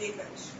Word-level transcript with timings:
defense. 0.00 0.59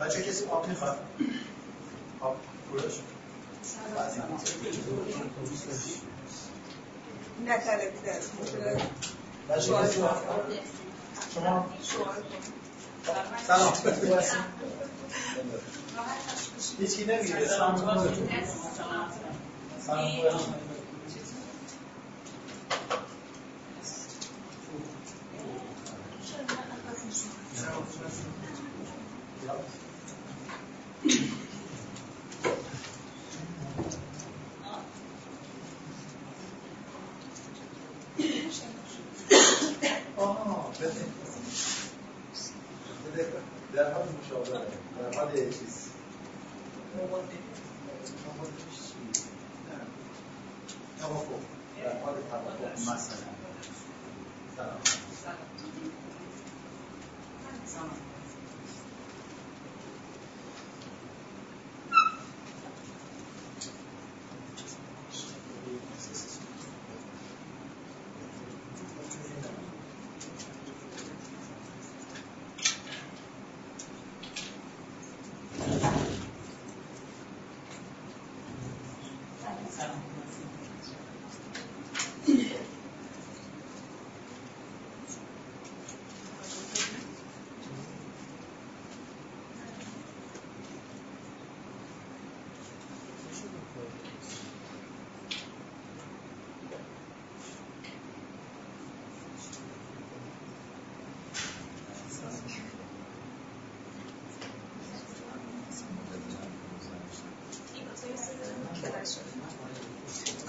بچه 0.00 0.22
کسی 0.22 0.44
آب 0.44 0.68
می‌خواد؟ 0.68 0.98
آب 2.20 2.36
طلبیده 7.58 8.20
بچه 9.48 9.72
شما؟ 11.34 11.66
سلام. 13.46 13.72
هیچی 16.78 17.04
نمیگه. 17.04 17.48
سلام. 17.48 17.76
سلام. 19.86 20.67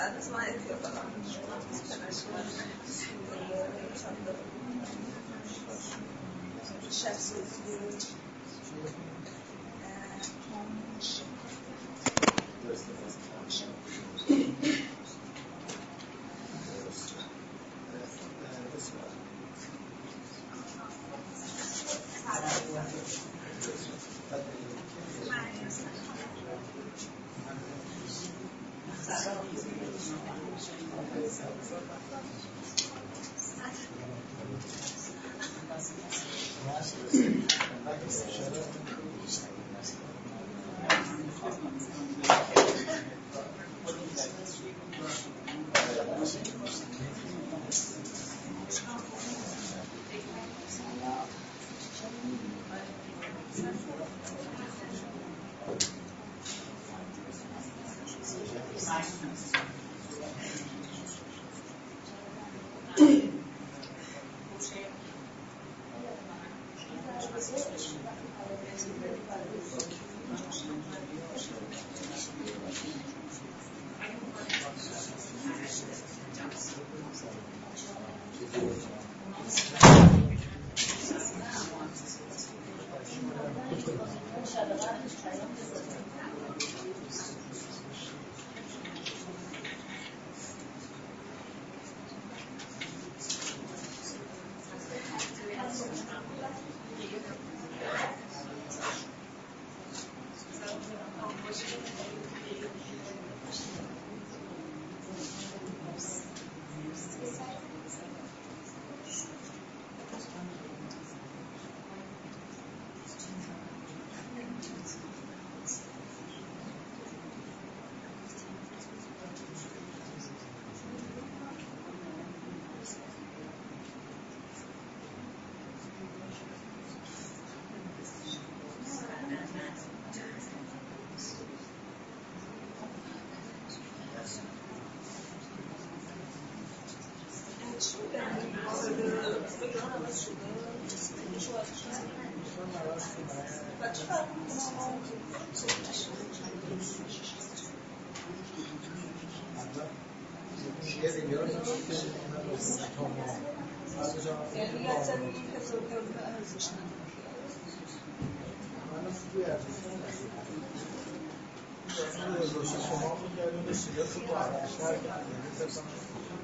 saçma 0.10 0.46
ediyor 0.46 0.78
falan. 0.84 1.06
Şahsi 6.92 7.36
özgürlüğü 7.36 7.89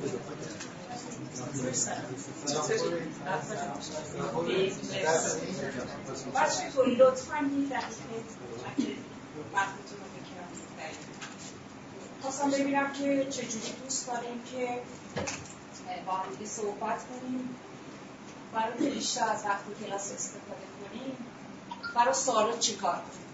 شما 0.05 0.74
لطفا 6.97 7.37
یه 8.77 8.95
خواستم 12.21 12.51
ببینم 12.51 12.93
که 12.93 13.27
چجوری 13.29 13.73
دوست 13.83 14.07
داریم 14.07 14.43
که 14.51 14.81
با 16.05 16.13
هم 16.13 16.45
صحبت 16.45 16.99
کنیم. 17.07 17.55
برای 18.53 18.89
بیشتر 18.89 19.29
از 19.29 19.45
وقتی 19.45 19.85
کلاس 19.85 20.11
استفاده 20.11 20.61
کنیم. 20.89 21.17
برای 21.95 22.13
سوالات 22.13 22.59
چی 22.59 22.75
کار 22.75 22.93
کنیم؟ 22.93 23.25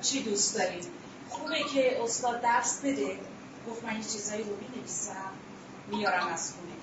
چی 0.00 0.22
دوست 0.22 0.58
داریم؟ 0.58 0.84
خوبه 1.28 1.62
که 1.74 2.02
استاد 2.02 2.40
درس 2.40 2.80
بده. 2.84 3.18
گفت 3.70 3.84
من 3.84 3.96
یه 3.96 4.02
چیزایی 4.04 4.42
رو 4.42 4.56
بنویسم 4.56 5.30
میارم 5.88 6.26
از 6.26 6.52
خونه. 6.52 6.76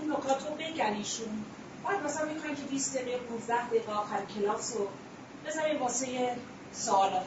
اون 0.00 0.12
نکات 0.12 0.48
رو 0.48 0.54
بگن 0.54 0.94
ایشون. 0.96 1.44
بعد 1.84 2.04
مثلا 2.04 2.32
می‌خواین 2.32 2.56
که 2.56 2.62
20 2.62 2.94
دقیقه 2.96 3.18
15 3.18 3.66
دقیقه 3.66 3.92
آخر 3.92 4.24
کلاس 4.24 4.76
رو 4.76 4.88
بذاریم 5.46 5.82
واسه 5.82 6.36
سوالات. 6.72 7.26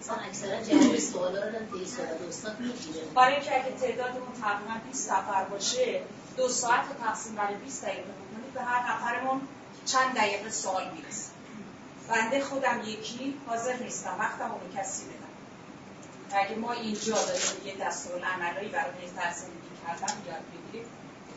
مثلا 0.00 0.16
اکثرا 0.16 0.62
جواب 0.62 0.96
سوالا 0.98 1.44
رو 1.48 2.28
استاد 2.28 2.60
می‌گیره. 2.60 3.04
برای 3.14 3.34
اینکه 3.34 3.54
اگه 3.54 3.76
تعدادمون 3.80 4.32
تقریبا 4.42 4.74
20 4.88 5.12
نفر 5.12 5.44
باشه 5.44 6.02
دو 6.36 6.48
ساعت 6.48 6.84
رو 6.88 7.06
تقسیم 7.06 7.34
برای 7.34 7.54
20 7.54 7.82
دقیقه 7.82 8.02
بکنید 8.02 8.54
به 8.54 8.62
هر 8.62 8.92
نفرمون 8.92 9.40
چند 9.86 10.14
دقیقه 10.14 10.50
سوال 10.50 10.90
می‌رسه. 10.90 11.30
بنده 12.08 12.44
خودم 12.44 12.80
یکی 12.86 13.34
حاضر 13.46 13.76
نیستم 13.76 14.16
وقتم 14.18 14.50
رو 14.50 14.80
کسی 14.80 15.02
بدم. 15.04 15.29
اگه 16.32 16.54
ما 16.54 16.72
اینجا 16.72 17.14
داریم 17.14 17.66
یه 17.66 17.76
دستور 17.86 18.24
عملایی 18.24 18.68
برای 18.68 18.92
بهتر 19.00 19.32
زندگی 19.32 19.70
کردن 19.86 20.14
یاد 20.26 20.42
بگیریم 20.52 20.86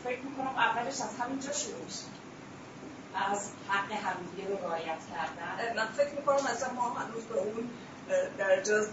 فکر 0.04 0.20
می‌کنم 0.20 0.56
اولش 0.56 1.00
از 1.00 1.10
همینجا 1.20 1.52
شروع 1.52 1.84
میشه. 1.84 2.04
از 3.14 3.50
حق 3.68 3.92
همدیگه 3.92 4.48
رو 4.48 4.56
رعایت 4.56 4.98
کردن. 5.10 5.76
من 5.76 5.86
فکر 5.86 6.14
می‌کنم 6.14 6.36
مثلا 6.36 6.72
ما 6.72 6.90
هنوز 6.90 7.24
به 7.24 7.34
اون 7.34 7.70
درجه 8.38 8.86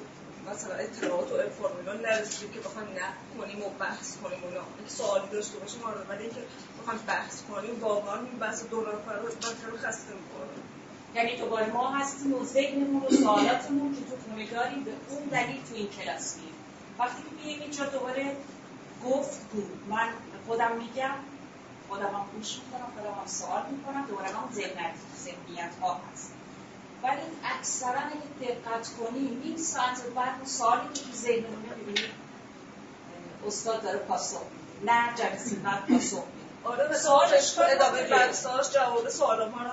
مثلا 0.52 0.76
اطلاعات 0.76 1.32
و 1.32 1.50
فرمولا 1.50 1.94
نرسیدیم 1.94 2.54
که 2.54 2.60
بخوایم 2.60 2.88
نه 2.88 3.14
کنیم 3.38 3.64
و 3.64 3.70
بحث 3.70 4.18
کنیم 4.18 4.44
اونا 4.44 4.64
یک 4.84 4.92
سوالی 4.92 5.28
داشته 5.32 5.58
باشیم 5.58 5.84
آره 5.84 6.02
ولی 6.10 6.24
اینکه 6.24 6.42
بخوایم 6.82 7.00
بحث 7.08 7.42
کنیم 7.42 7.80
واقعا 7.80 8.16
این 8.16 8.40
بحث 8.40 8.64
دوران 8.64 9.02
فرار 9.02 9.32
خسته 9.78 10.14
می‌کنه 10.14 10.71
یعنی 11.16 11.38
دوباره 11.38 11.74
ما 11.74 11.90
هستیم 11.90 12.34
و 12.34 12.46
ذهنمون 12.46 13.04
و 13.04 13.10
سوالاتمون 13.10 13.96
که 13.96 14.02
تو 14.02 14.16
خونه 14.26 14.46
داریم 14.46 14.84
به 14.84 14.92
اون 15.10 15.24
دلیل 15.24 15.62
تو 15.70 15.76
این 15.76 15.88
کلاس 15.90 16.36
میریم. 16.36 16.54
وقتی 17.00 17.24
که 17.24 17.44
بیایم 17.44 17.62
اینجا 17.62 17.86
دوباره 17.86 18.36
گفت 19.06 19.40
بود 19.52 19.72
من 19.90 20.10
خودم 20.48 20.78
میگم 20.78 21.16
خودم 21.90 22.06
هم 22.06 22.26
گوش 22.34 22.60
می‌کنم 22.60 22.92
خودم 22.96 23.20
هم 23.20 23.28
سوال 23.28 23.64
می‌کنم 23.72 24.06
دوباره 24.06 24.28
هم 24.28 24.50
ذهنیت 25.24 25.72
ها 25.82 26.02
هست. 26.12 26.32
ولی 27.04 27.22
اکثرا 27.44 27.90
اگه 27.90 28.54
دقت 28.54 28.90
کنیم 28.90 29.42
این 29.44 29.58
ساعت 29.58 30.02
بعد 30.16 30.46
سوالی 30.46 30.88
که 30.94 31.02
تو 31.02 31.12
ذهنمونه 31.12 31.74
ببینید 31.82 32.12
استاد 33.48 33.84
داره 33.84 33.98
پاسخ 33.98 34.42
نه 34.86 35.16
جلسه 35.16 35.56
بعد 35.56 35.88
پاسخ 35.88 36.18
آره 36.18 36.41
سوالش 36.94 37.58
ادامه 37.58 38.04
بحثاش 38.04 38.72
جواب 38.72 39.10
سوالا 39.10 39.50
ما 39.50 39.64
رو 39.64 39.70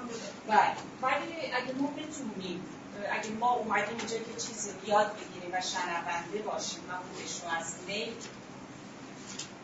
بله. 0.48 0.72
ولی 1.02 1.52
اگه 1.52 1.72
ما 1.72 1.88
بتونیم 1.88 2.64
اگه 3.12 3.30
ما 3.30 3.52
اومدیم 3.52 3.96
اینجا 3.98 4.16
که 4.16 4.40
چیزی 4.46 4.70
یاد 4.86 5.10
بگیریم 5.12 5.52
و 5.52 5.60
شنونده 5.60 6.38
باشیم 6.50 6.80
و 6.88 6.92
رو 6.92 7.58
از 7.58 7.74
نیل 7.88 8.12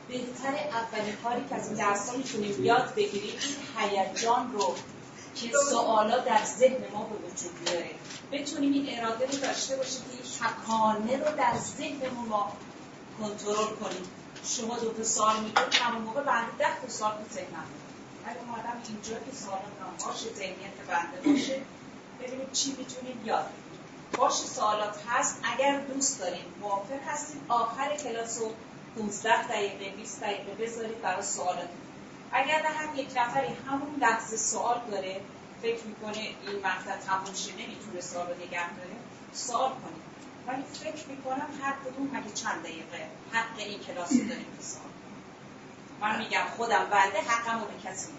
بهتر 0.09 0.55
اولین 0.71 1.17
کاری 1.25 1.45
که 1.49 1.55
از 1.55 1.69
این 1.69 1.77
درس 1.77 2.13
می‌تونیم 2.13 2.65
یاد 2.65 2.95
بگیریم 2.95 3.35
این 3.41 3.57
هیجان 3.79 4.53
رو 4.53 4.75
که 5.35 5.51
سوالا 5.71 6.19
در 6.19 6.45
ذهن 6.45 6.85
ما 6.93 7.05
به 7.05 7.17
وجود 7.17 7.65
بیاره. 7.65 7.91
بتونیم 8.33 8.73
این 8.73 8.99
اراده 8.99 9.27
رو 9.27 9.39
داشته 9.39 9.77
باشیم 9.77 10.03
که 10.03 10.11
این 10.11 10.23
تکانه 10.41 11.17
رو 11.17 11.37
در 11.37 11.59
ذهنمون 11.59 12.29
ما 12.29 12.53
کنترل 13.19 13.67
کنیم. 13.67 14.11
شما 14.47 14.79
دو 14.79 14.93
تا 14.93 15.03
سال 15.03 15.41
میگید 15.41 15.75
همون 15.75 16.03
موقع 16.03 16.23
بنده 16.23 16.57
ده 16.59 16.81
تا 16.81 16.89
سال 16.89 17.11
تو 17.11 17.35
ذهنم 17.35 17.65
اگه 18.27 18.39
آدم 18.39 18.83
اینجا 18.89 19.15
که 19.15 19.37
سال 19.37 19.59
باشه 20.07 20.35
ذهنیت 20.35 20.77
بنده 20.89 21.31
باشه. 21.31 21.61
ببینیم 22.21 22.51
چی 22.53 22.77
می‌تونیم 22.79 23.23
یاد 23.25 23.47
باشه 24.17 24.45
سوالات 24.45 24.97
هست 25.09 25.41
اگر 25.43 25.81
دوست 25.81 26.19
داریم 26.21 26.45
موافق 26.61 27.03
هستیم. 27.07 27.41
آخر 27.49 27.97
کلاس 27.97 28.39
رو 28.39 28.53
15 28.97 29.49
دقیقه 29.49 29.91
20 29.97 30.21
دقیقه 30.21 30.55
بذارید 30.55 31.03
برای 31.03 31.23
سوالات. 31.23 31.69
اگر 32.33 32.63
نه 32.63 32.69
هم 32.69 32.99
یک 32.99 33.09
نفری 33.17 33.49
همون 33.69 33.97
لحظه 34.01 34.37
سوال 34.37 34.81
داره 34.91 35.21
فکر 35.63 35.85
می‌کنه 35.85 36.19
این 36.19 36.59
مقطع 36.65 36.97
تموم 36.97 37.35
شه 37.35 37.53
نمی‌تونه 37.53 38.01
سوال 38.01 38.27
رو 38.27 38.35
نگه 38.35 38.77
داره 38.77 38.97
سوال 39.33 39.71
کنید. 39.71 40.04
ولی 40.47 40.63
فکر 40.63 41.09
می‌کنم 41.09 41.49
هر 41.63 41.75
کدوم 41.85 42.11
اگه 42.15 42.31
چند 42.31 42.63
دقیقه 42.63 43.09
حق 43.33 43.59
این 43.59 43.81
کلاس 43.81 44.13
رو 44.13 44.29
داریم 44.29 44.57
که 44.57 44.63
سوال 44.63 44.93
من 46.01 46.19
میگم 46.19 46.45
خودم 46.57 46.85
بعده 46.91 47.19
حقم 47.21 47.61
رو 47.61 47.67
به 47.67 47.89
کسی 47.89 48.13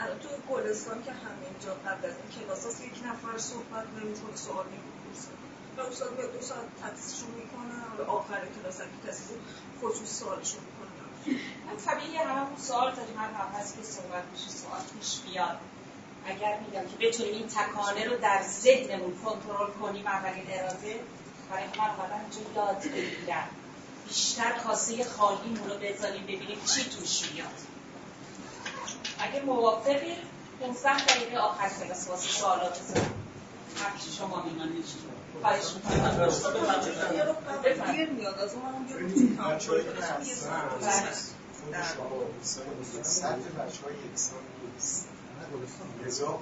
الان 0.00 0.18
تو 0.18 0.28
گلستان 0.54 1.04
که 1.04 1.12
همینجا 1.12 1.74
قبل 1.74 2.06
از 2.08 2.14
این 2.16 2.46
کلاس 2.46 2.66
هست 2.66 2.84
یک 2.84 3.00
نفر 3.06 3.38
صحبت 3.38 3.86
نمی‌کنه 3.96 4.36
سوال 4.36 4.66
نمی‌پرسه 4.66 5.28
و 5.76 5.80
استاد 5.80 6.16
به 6.16 6.26
دو 6.26 6.40
ساعت 6.40 6.66
تدریسشون 6.82 7.30
می‌کنه 7.30 7.76
و 7.98 8.10
آخر 8.10 8.40
کلاس 8.60 8.80
هم 8.80 8.86
کسی 9.08 9.34
خصوص 9.82 10.18
سوالشون 10.18 10.60
می‌کنه. 10.60 10.84
طبیعی 11.86 12.16
هممون 12.16 12.56
سوال 12.58 12.94
داریم 12.94 13.18
هر 13.18 13.60
هست 13.60 13.76
که 13.76 13.82
صحبت 13.82 14.24
میشه 14.32 14.48
سوال 14.48 14.80
پیش 15.00 15.20
بیاد. 15.20 15.58
اگر 16.26 16.58
میگم 16.60 16.82
که 16.82 17.06
بتونیم 17.06 17.34
این 17.34 17.46
تکانه 17.48 18.04
رو 18.04 18.16
در 18.16 18.42
ذهنمون 18.42 19.18
کنترل 19.24 19.70
کنیم 19.70 20.06
اولین 20.06 20.44
اراده 20.48 21.00
برای 21.50 21.64
من 21.78 21.90
اومدم 21.90 22.20
اینجا 22.20 22.40
یاد 22.56 22.82
بگیرم 22.82 23.48
بیشتر 24.08 24.52
کاسه 24.52 25.04
خالیمون 25.04 25.70
رو 25.70 25.78
بذاریم 25.78 26.22
ببینیم 26.22 26.58
چی 26.74 26.84
توش 26.84 27.32
میاد. 27.32 27.46
اگه 29.18 29.40
موافقی 29.40 30.16
15 30.60 31.04
دقیقه 31.04 31.38
آخر 31.38 31.68
کلاس 31.68 32.08
واسه 32.08 32.28
سوالات 32.28 32.80
بزنیم 32.80 33.14
هر 33.76 33.92
شما 34.18 34.42
میمانید 34.42 34.84
خواهش 35.42 35.64
دیر 44.70 45.13
میاد 45.54 45.68
از 46.02 46.20
اون 46.20 46.32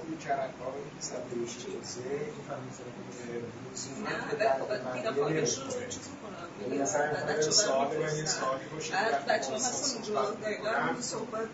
لذا 7.37 7.51
سوال 7.51 7.97
من 7.97 8.17
یه 8.17 8.25
سوالی 8.25 8.65
باشه 8.75 8.93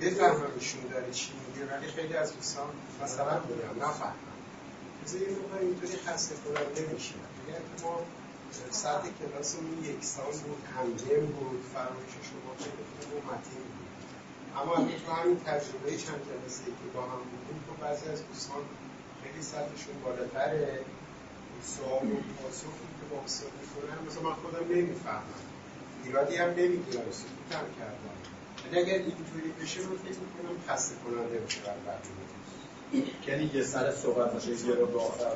بفهمم 0.01 0.51
ایشون 0.59 0.81
داره 0.91 1.11
چی 1.11 1.31
میگه 1.33 1.73
ولی 1.73 1.87
خیلی 1.87 2.13
از 2.13 2.35
دوستان 2.35 2.67
مثلا 3.03 3.39
میگم 3.39 3.85
نفهمم 3.85 4.13
بذار 5.05 5.21
یه 5.21 5.29
موقع 5.29 5.57
اینطوری 5.61 5.97
خسته 5.97 6.35
کننده 6.35 6.93
میشه 6.93 7.13
اگر 7.47 7.59
که 7.59 7.85
ما 7.85 8.01
سطح 8.71 9.07
کلاسمون 9.19 9.85
یکسان 9.85 10.25
بود 10.25 10.63
همگن 10.75 11.25
بود 11.25 11.63
فرمایش 11.73 12.13
شما 12.29 12.51
خیلی 12.57 12.83
خوب 12.89 13.13
و 13.13 13.27
متین 13.27 13.63
بود 13.63 13.88
اما 14.57 14.75
اگه 14.75 14.99
تو 15.05 15.11
همین 15.11 15.39
تجربه 15.39 15.91
چند 15.91 16.21
جلسه 16.29 16.65
که 16.65 16.87
با 16.93 17.01
هم 17.01 17.21
بودیم 17.29 17.63
تو 17.67 17.73
بعضی 17.83 18.09
از 18.09 18.27
دوستان 18.27 18.61
خیلی 19.23 19.41
سطحشون 19.43 19.95
بالاتره. 20.03 20.79
سوال 21.63 22.03
و 22.11 22.15
پاسخی 22.43 22.87
که 22.99 23.05
با 23.15 23.21
استاد 23.25 23.51
می‌کنن 23.61 24.07
مثلا 24.07 24.23
من 24.29 24.35
خودم 24.35 24.75
نمی‌فهمم. 24.75 25.41
ایرادی 26.05 26.35
هم 26.35 26.49
نمی‌گیرم 26.49 27.11
سکوتم 27.11 27.65
کردم. 27.79 28.15
ولی 28.65 28.79
اگر 28.79 28.93
اینطوری 28.93 29.51
بشه 29.61 29.79
من 29.81 29.97
فکر 29.97 30.19
می‌کنم 30.25 30.55
خسته 30.67 30.95
کننده 31.05 31.37
بشه 31.39 31.59
برای 31.61 31.79
بقیه 31.87 33.05
یعنی 33.27 33.51
یه 33.53 33.63
سر 33.63 33.91
صحبت 33.91 34.33
باشه 34.33 34.49
یه 34.49 34.75
رو 34.75 34.85
به 34.85 35.01
آخر. 35.01 35.35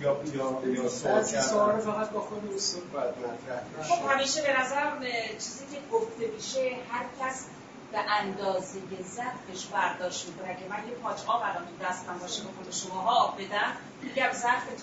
یا 0.00 0.20
یا 0.34 0.72
یا 0.74 0.88
سوال 0.88 1.22
سوال 1.22 1.80
فقط 1.80 2.10
با 2.10 2.20
خود 2.20 2.54
استاد 2.54 2.90
باید 2.92 3.14
مطرح 3.14 3.82
خب 3.82 4.10
همیشه 4.10 4.42
به 4.42 4.60
نظرم 4.60 5.00
چیزی 5.38 5.64
که 5.72 5.78
گفته 5.92 6.26
میشه 6.36 6.76
هر 6.90 7.04
کس 7.20 7.44
به 7.92 7.98
اندازه 7.98 8.80
ظرفش 9.16 9.66
برداشت 9.66 10.26
می‌کنه. 10.26 10.50
اگه 10.50 10.68
من 10.70 10.88
یه 10.88 10.94
پاچ 10.94 11.20
آب 11.26 11.42
الان 11.44 11.66
تو 11.66 11.86
دستم 11.86 12.18
باشه 12.18 12.42
به 12.42 12.48
خود 12.56 12.72
شماها 12.72 13.14
آب 13.14 13.42
بدم 13.42 13.72
میگم 14.02 14.30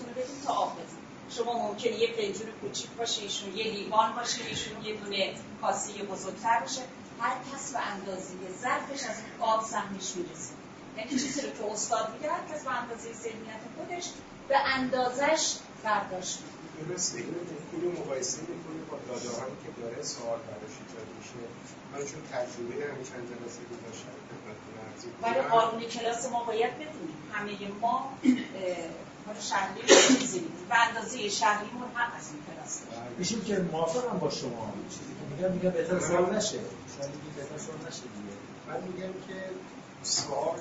رو 0.06 0.12
بدین 0.16 0.42
تا 0.46 0.52
آب 0.52 0.72
بدین. 0.72 1.00
شما 1.30 1.52
ممکنه 1.68 1.92
یه 1.92 2.12
فنجون 2.12 2.52
کوچیک 2.60 2.90
باشه 2.90 3.22
ایشون 3.22 3.56
یه 3.56 3.64
لیوان 3.64 4.12
باشه 4.12 4.44
ایشون 4.44 4.84
یه 4.84 4.96
دونه 4.96 5.34
کاسه 5.60 5.92
بزرگتر 5.92 6.60
باشه. 6.60 6.80
هر 7.20 7.36
کس 7.52 7.72
به 7.72 7.78
اندازه 7.78 8.34
ظرفش 8.62 9.04
از 9.04 9.16
آب 9.40 9.64
سهمش 9.64 10.16
می‌رسه. 10.16 10.52
یعنی 10.96 11.10
چیزی 11.10 11.40
رو 11.40 11.50
که 11.50 11.72
استاد 11.72 12.14
میگه 12.14 12.32
هر 12.32 12.54
کس 12.54 12.64
به 12.64 12.70
اندازه 12.70 13.12
ذهنیت 13.12 13.60
خودش 13.76 14.04
به 14.48 14.58
اندازش 14.58 15.54
برداشت 15.84 16.38
می‌کنه. 16.40 16.59
درسته 16.80 17.18
اینو 17.18 17.40
اینو 17.72 17.88
مقایسه 18.00 18.40
می‌کنه 18.40 18.80
با 18.90 18.96
داده 19.08 19.30
هایی 19.36 19.56
که 19.62 19.70
داره 19.80 20.02
سوال 20.02 20.38
براش 20.48 20.74
ایجاد 20.80 21.08
میشه. 21.18 21.40
من 21.92 21.98
چون 22.10 22.22
تجربه 22.32 22.74
همین 22.90 23.04
چند 23.10 23.24
جلسه 23.30 23.62
گذاشتم 23.72 24.14
خدمتتون 24.28 24.74
عرض 24.86 25.02
ولی. 25.22 25.48
قانون 25.48 25.82
کلاس 25.94 26.22
ما 26.32 26.44
باید 26.44 26.74
بدونیم. 26.74 27.18
همه 27.32 27.52
ما 27.80 27.94
حالا 29.26 29.40
شهری 29.40 29.80
چیزی 30.18 30.40
به 30.68 30.76
اندازه 30.86 31.28
شهریمون 31.28 31.88
هم 31.94 32.12
از 32.18 32.26
این 32.32 32.40
کلاس. 32.48 32.80
بله. 32.80 33.18
میشیم 33.18 33.40
که 33.44 33.54
موافقم 33.72 34.18
با 34.18 34.30
شما. 34.30 34.72
چیزی 34.90 35.12
که 35.18 35.24
میگم 35.30 35.52
میگم 35.52 35.70
بهتر 35.70 36.00
سوال 36.00 36.36
نشه. 36.36 36.58
شما 36.92 37.06
میگید 37.06 37.34
بهتر 37.36 37.58
سوال 37.66 37.78
نشه 37.88 38.02
دیگه. 38.16 38.34
من 38.68 38.80
میگم 38.88 39.12
که 39.26 39.36
سوال 40.02 40.58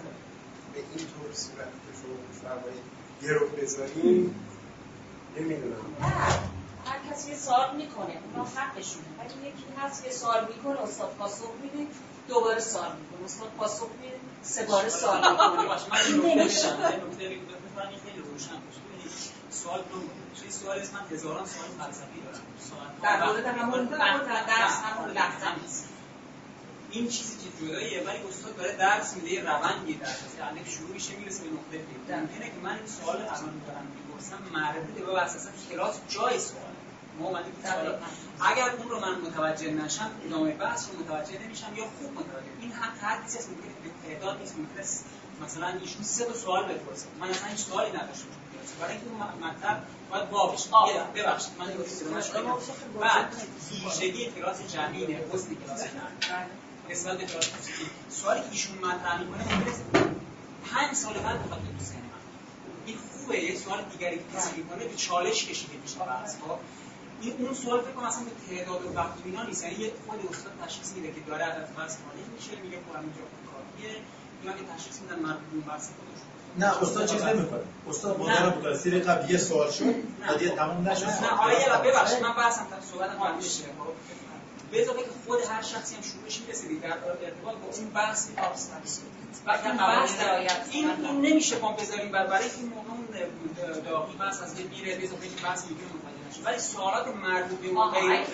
به 0.74 0.80
این 0.80 1.08
طور 1.12 1.34
صورت 1.34 1.72
که 1.84 1.92
شما 2.02 2.16
میفرمایید 2.28 2.84
یه 3.22 3.32
رو 3.32 3.48
بذاریم. 3.48 4.36
نمی‌دونم. 5.36 5.76
نه 6.02 6.08
هر 6.86 7.00
کسی 7.12 7.30
یه 7.32 7.38
سوال 7.38 7.76
می‌کنه 7.76 8.14
اونا 8.26 8.50
حقشونه. 8.56 9.06
ولی 9.20 9.48
یکی 9.50 9.66
هست 9.78 10.06
یه 10.06 10.12
سوال 10.12 10.48
می‌کنه 10.56 10.82
استاد 10.82 11.16
پاسخ 11.20 11.52
میده 11.62 11.88
دوباره 12.28 12.60
سوال 12.60 12.92
می‌کنه. 13.00 13.26
استاد 13.26 13.50
پاسخ 13.58 13.88
میده 14.02 14.16
سه 14.42 14.64
بار 14.66 14.90
سوال 14.90 15.18
می‌کنه. 15.18 16.26
این 16.26 16.40
نمیشه 16.40 16.68
خیلی 18.06 18.22
روشن 18.22 18.62
سوال 19.50 19.80
دو 19.80 20.00
توی 20.42 20.52
سوال 20.52 20.78
من 20.78 21.16
هزاران 21.18 21.46
سوال 21.46 21.70
فلسفی 21.80 22.22
دارم. 22.22 22.44
سوال- 22.70 22.92
در 23.04 23.26
مورد 23.26 23.46
همون 23.46 23.86
درس 23.86 24.74
همون 24.84 25.12
لحظه 25.12 25.62
نیست. 25.62 25.86
این 26.92 27.08
چیزی 27.08 27.38
که 27.38 27.66
جداییه 27.66 28.04
ولی 28.04 28.18
استاد 28.30 28.56
داره 28.58 28.76
درس 28.76 29.14
میده 29.14 29.30
یه 29.34 29.42
روندی 29.42 29.94
درس 29.94 30.20
یعنی 30.40 30.70
شروع 30.70 30.90
میشه 30.90 31.16
می‌رسه 31.16 31.44
به 31.44 31.50
نقطه 31.50 31.78
پی 31.78 32.14
ممکنه 32.14 32.46
که 32.46 32.60
من 32.64 32.76
این 32.76 32.88
سوال 32.88 33.16
الان 33.16 33.62
دارم 33.68 33.88
می‌پرسم 33.96 34.40
مربوط 34.54 35.06
به 35.06 35.22
اساسا 35.22 35.50
کلاس 35.70 35.96
جای 36.10 36.40
سوال. 36.40 36.64
ما 37.20 37.28
اومدیم 37.28 37.54
اگر 38.42 38.70
اون 38.70 38.90
رو 38.90 39.00
من 39.00 39.22
متوجه 39.22 39.72
نشم 39.72 40.12
ادامه 40.26 40.52
بحث 40.52 40.90
رو 40.90 41.00
متوجه 41.00 41.40
نمیشم 41.46 41.76
یا 41.76 41.84
خوب 41.84 42.12
متوجه 42.14 42.52
این 42.62 42.72
هم 42.72 42.92
هر 43.02 43.18
هست 43.22 43.50
ممکنه 43.50 43.72
به 43.84 44.10
تعداد 44.10 44.40
نیست 44.40 44.56
ممکنه 44.58 44.86
مثلا 45.46 45.68
ایشون 45.68 46.04
سه 46.04 46.26
تا 46.26 46.34
سوال 46.34 46.64
بپرسه. 46.64 47.06
من 47.20 47.30
اصلا 47.30 47.48
هیچ 47.48 47.60
سوالی 47.60 47.90
نداشتم. 47.90 48.26
برای 48.80 48.92
اینکه 48.92 49.08
اون 49.08 49.50
مطلب 49.50 49.84
باید 50.10 50.30
بابش 50.30 50.68
ببخشید. 51.16 51.52
من 51.60 51.72
دیگه 51.72 51.90
صدامش 51.90 52.36
نمیاد. 52.36 52.62
بعد 53.02 53.36
ویژگی 53.72 54.32
کلاس 54.32 54.74
جمعینه 54.74 55.20
حسن 55.34 55.56
کلاس 55.56 55.84
جمعی. 55.84 56.59
نسبت 56.92 57.18
به 57.18 57.26
سوالی 58.10 58.40
که 58.42 58.48
ایشون 58.52 58.78
مطرح 58.78 59.22
می‌کنه 59.22 59.56
ممکنه 59.56 59.74
پنج 60.72 60.96
سال 60.96 61.14
بعد 61.14 61.44
بخواد 61.46 61.60
تو 61.60 61.86
ذهن 61.86 61.98
من 61.98 62.22
این 62.86 62.98
خوبه 62.98 63.40
یه 63.40 63.56
سوال 63.60 63.84
دیگری 63.92 64.18
که 64.18 64.24
کسی 64.38 64.52
می‌کنه 64.58 64.86
به 64.86 64.96
چالش 64.96 65.46
کشیده 65.46 65.78
میشه 65.84 66.00
بحث 66.00 66.36
ها 66.36 66.60
این 67.22 67.34
اون 67.40 67.54
سوال 67.54 67.82
فکر 67.82 67.92
کنم 67.92 68.06
اصلا 68.06 68.24
به 68.24 68.56
تعداد 68.56 68.86
و 68.86 68.94
وقت 68.96 69.14
اینا 69.26 69.44
نیست. 69.44 69.64
یعنی 69.64 69.76
یه 69.76 69.92
خود 70.08 70.20
استاد 70.30 70.52
تشخیص 70.66 70.94
میده 70.94 71.08
که 71.08 71.22
داره 71.28 71.46
عدد 71.46 71.66
فرض 71.78 71.98
خارج 71.98 72.26
میشه 72.36 72.62
میگه 72.62 72.78
خب 72.78 72.96
اینجا 73.00 73.24
کاریه. 73.50 73.96
یا 74.46 74.52
که 74.52 74.74
تشخیص 74.76 75.02
میدن 75.02 75.20
مربوط 75.20 75.64
به 75.66 75.72
بحث 75.72 75.90
نه 76.58 76.82
استاد 76.82 77.06
چیز 77.06 77.24
نمی‌کنه. 77.24 77.60
استاد 77.90 78.20
مدل 78.20 78.50
بود 78.50 78.76
سری 78.76 79.00
قبل 79.00 79.32
یه 79.32 79.38
سوال 79.38 79.72
شد. 79.72 79.96
بعد 80.28 80.42
یه 80.42 80.50
تموم 80.50 80.90
نشد. 80.90 81.06
نه 81.06 81.48
لحظه 81.48 81.90
ببخشید 81.90 82.24
من 82.24 82.34
بحثم 82.34 82.66
تا 82.70 82.82
صحبتم 82.92 83.14
تموم 83.14 83.42
شه 83.42 83.64
به 84.72 84.82
اضافه 84.82 85.04
که 85.04 85.10
خود 85.26 85.40
هر 85.42 85.62
شخصی 85.62 85.96
هم 85.96 86.02
شروعش 86.02 86.40
می‌رسه 86.42 86.68
دیگه 86.68 86.82
در 86.82 86.88
ارتباط 87.24 87.56
با 87.56 87.68
اون 87.78 87.90
بحث 87.90 88.30
آبستنس 88.38 89.02
وقتی 89.46 89.68
هم 89.70 89.78
بحث 89.78 90.12
این 90.72 90.90
این 90.90 91.22
نمیشه 91.22 91.60
ما 91.60 91.72
بذاریم 91.72 92.12
بر 92.12 92.28
برای 92.28 92.50
این 92.58 92.70
موقع 92.70 92.90
اون 92.90 93.08
داغی 93.86 94.16
بحث 94.16 94.42
از 94.42 94.56
میره 94.56 94.98
به 94.98 95.04
اضافه 95.04 95.28
که 95.30 95.44
بحث 95.44 95.64
میگه 95.66 95.82
متوجه 95.84 96.30
نشه 96.30 96.42
ولی 96.42 96.60
سوالات 96.60 97.08
مربوط 97.16 97.60
به 97.60 97.68
اگه- 97.80 98.26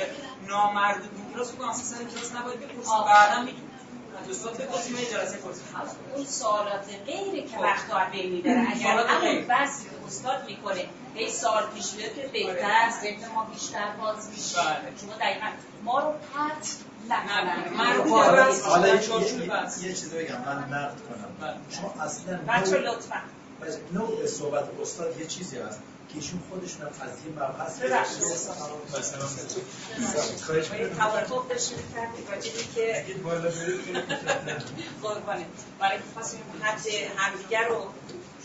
نامربوط 0.48 1.10
به 1.10 1.34
کلاس 1.34 1.52
رو 1.60 1.70
اصلا 1.70 1.84
سر 1.84 2.04
کلاس 2.04 2.36
نباید 2.36 2.60
بپرسیم. 2.60 2.92
آها. 2.92 3.06
بعدا 3.06 3.42
می‌تونیم 3.42 3.65
دوستان 4.28 4.54
بپرسیم 4.54 4.96
یه 4.96 5.06
جلسه 5.12 5.38
پرسیم 5.38 5.64
اون 6.16 6.26
سوالات 6.26 6.86
غیره 7.06 7.42
که 7.48 7.58
وقت 7.58 8.12
بینی 8.12 8.42
داره 8.42 8.68
اگر 8.76 8.98
همون 8.98 9.20
غیر. 9.22 9.46
بحثی 9.46 9.84
که 9.84 9.90
استاد 10.08 10.46
می‌کنه 10.48 10.86
هی 11.16 11.32
سال 11.32 11.64
پیش 11.76 11.92
بیاد 11.92 12.16
که 12.16 12.28
بهتر 12.34 12.92
ذهن 13.02 13.32
ما 13.36 13.44
بیشتر 13.54 13.92
باز 14.02 14.30
میشه. 14.30 14.58
بله. 14.58 14.94
شما 15.02 15.14
دقیقا 15.14 15.46
ما 15.84 16.00
رو 16.00 16.14
پرت. 16.34 16.78
حالا 18.66 18.88
یه- 18.88 19.00
چیزی 19.94 20.18
بگم. 20.18 20.42
من 20.46 20.58
نقد 20.72 20.96
کنم. 21.10 21.36
بله. 21.42 21.56
شما 21.70 22.04
اصلا 22.04 22.40
بچه 22.48 22.78
لطفا. 22.78 23.22
بله، 23.62 23.80
نوع 23.94 24.26
صحبت 24.28 24.64
استاد 24.82 25.20
یه 25.20 25.26
چیزی 25.26 25.58
هست. 25.58 25.80
که 26.10 26.16
ایشون 26.16 26.40
خودشون 26.50 26.82
هم 26.82 26.88
از 26.88 27.26
یه 27.26 27.32
مبحث. 27.32 27.80
توافق 30.98 31.48
داشتیم 31.48 31.78
کردیم 31.96 32.26
که 32.76 33.06
قربانه 35.02 35.46
برای 35.80 35.98
که 35.98 36.04
خواستیم 36.14 36.40
حد 36.62 36.88
همدیگر 37.18 37.68
رو 37.68 37.88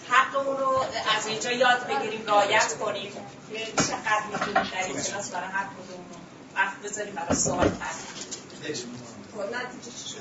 حقمون 0.08 0.56
رو 0.56 0.84
از 1.16 1.26
اینجا 1.26 1.52
یاد 1.52 1.86
بگیریم 1.86 2.26
رعایت 2.26 2.74
کنیم. 2.80 3.12
که 3.52 3.72
چقدر 3.82 4.22
می‌تونیم 4.32 4.70
در 4.72 4.84
این 4.86 5.02
کلاس 5.02 5.30
برای 5.30 5.48
هر 5.48 5.64
کدوم 5.64 6.04
وقت 6.54 6.76
بذاریم 6.82 7.14
برای 7.14 7.34
سوال 7.34 7.68
کردیم 7.68 9.19
باشه 9.36 10.18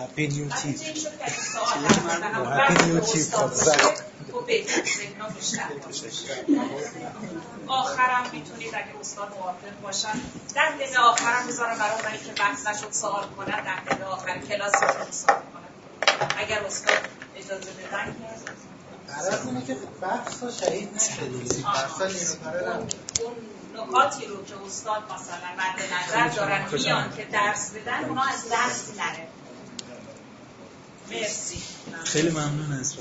خب 4.32 4.46
بهتر 4.46 4.84
ذهن‌ها 4.98 5.30
بیشتر 5.30 5.68
باشه 5.86 6.10
آخرم 7.68 8.24
می‌تونید 8.32 8.76
اگه 8.76 9.00
استاد 9.00 9.34
موافق 9.40 9.82
باشن. 9.84 10.22
ده 10.56 10.76
دقیقه 10.76 11.00
آخرم 11.00 11.48
بذارم 11.48 11.78
برای 11.78 11.96
اونایی 11.96 12.18
که 12.18 12.32
بحث 12.32 12.68
نشد 12.68 12.92
سوال 12.92 13.28
کنن 13.38 13.64
ده 13.64 13.86
دقیقه 13.86 14.06
آخر 14.06 14.38
کلاس 14.38 14.74
رو 14.84 15.12
سوال 15.12 15.38
کنن 15.54 15.70
اگر 16.38 16.60
استاد 16.60 16.98
اجازه 17.36 17.72
بدن. 17.72 18.16
که 19.08 19.14
قرار 19.14 19.40
اینه 19.46 19.66
که 19.66 19.78
بحث 20.02 20.44
ها 20.44 20.52
شهید 20.52 20.96
نشه 20.96 21.26
دیگه 21.26 21.64
بحث 21.64 22.02
ها 22.02 22.08
نیروکاره 22.08 22.88
نکاتی 23.84 24.26
رو 24.26 24.46
که 24.46 24.54
استاد 24.66 25.04
مثلا 25.04 25.50
مد 25.58 25.94
نظر 25.94 26.28
دارن 26.28 26.66
میان 26.72 27.16
که 27.18 27.26
درس 27.26 27.72
بدن 27.72 28.06
اونا 28.06 28.24
از 28.24 28.46
دست 28.52 28.94
نره. 28.98 29.28
مرسی. 31.12 31.62
خیلی 32.04 32.30
ممنون 32.30 32.80
از 32.80 32.96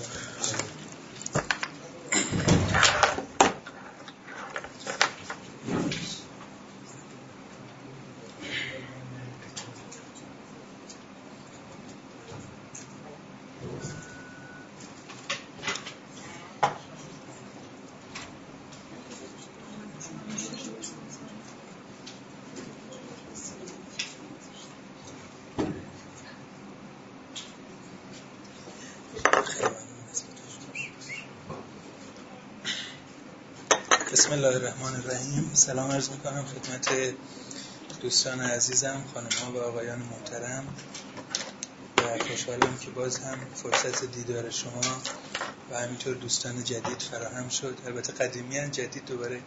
بسم 34.28 34.36
الله 34.36 34.56
الرحمن 34.56 34.94
الرحیم. 34.94 35.50
سلام 35.54 35.90
عرض 35.90 36.10
می‌کنم 36.10 36.44
خدمت 36.44 37.14
دوستان 38.00 38.40
عزیزم 38.40 39.04
خانم 39.14 39.28
ها 39.44 39.52
و 39.52 39.62
آقایان 39.62 39.98
محترم. 39.98 40.66
و 41.98 42.18
خوشحالم 42.28 42.78
که 42.80 42.90
باز 42.90 43.18
هم 43.18 43.38
فرصت 43.54 44.04
دیدار 44.04 44.50
شما 44.50 44.80
و 45.70 45.78
همینطور 45.80 46.14
دوستان 46.14 46.64
جدید 46.64 47.02
فراهم 47.02 47.48
شد. 47.48 47.78
البته 47.86 48.12
قدیمی 48.12 48.58
هم 48.58 48.68
جدید 48.68 49.04
دوباره 49.04 49.40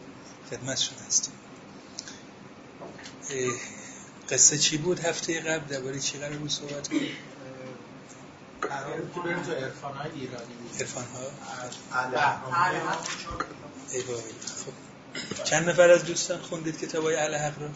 خدمتشون 0.50 0.98
هستیم. 1.08 1.34
قصه 4.30 4.58
چی 4.58 4.78
بود 4.78 5.00
هفته 5.00 5.42
قبل؟ 5.42 5.66
درباره 5.76 6.00
چی 6.00 6.18
قرار 6.18 6.38
بود 6.38 6.50
صحبت 6.50 6.88
کنیم؟ 6.88 7.16
قرار 8.62 9.02
بود 9.02 9.24
بریم 9.24 9.44
تو 9.44 9.52
عرفان 9.52 9.98
های 9.98 10.12
ایرانی 10.12 10.54
عرفان. 10.80 11.06
ها 11.06 11.22
ای 13.92 14.02
وای. 14.02 14.22
خب 15.52 15.58
چند 15.58 15.70
نفر 15.70 15.90
از 15.90 16.06
دوستان 16.06 16.42
خوندید 16.42 16.80
کتاب 16.80 17.04
های 17.04 17.16
حق 17.16 17.60
رو 17.60 17.68
من 17.68 17.74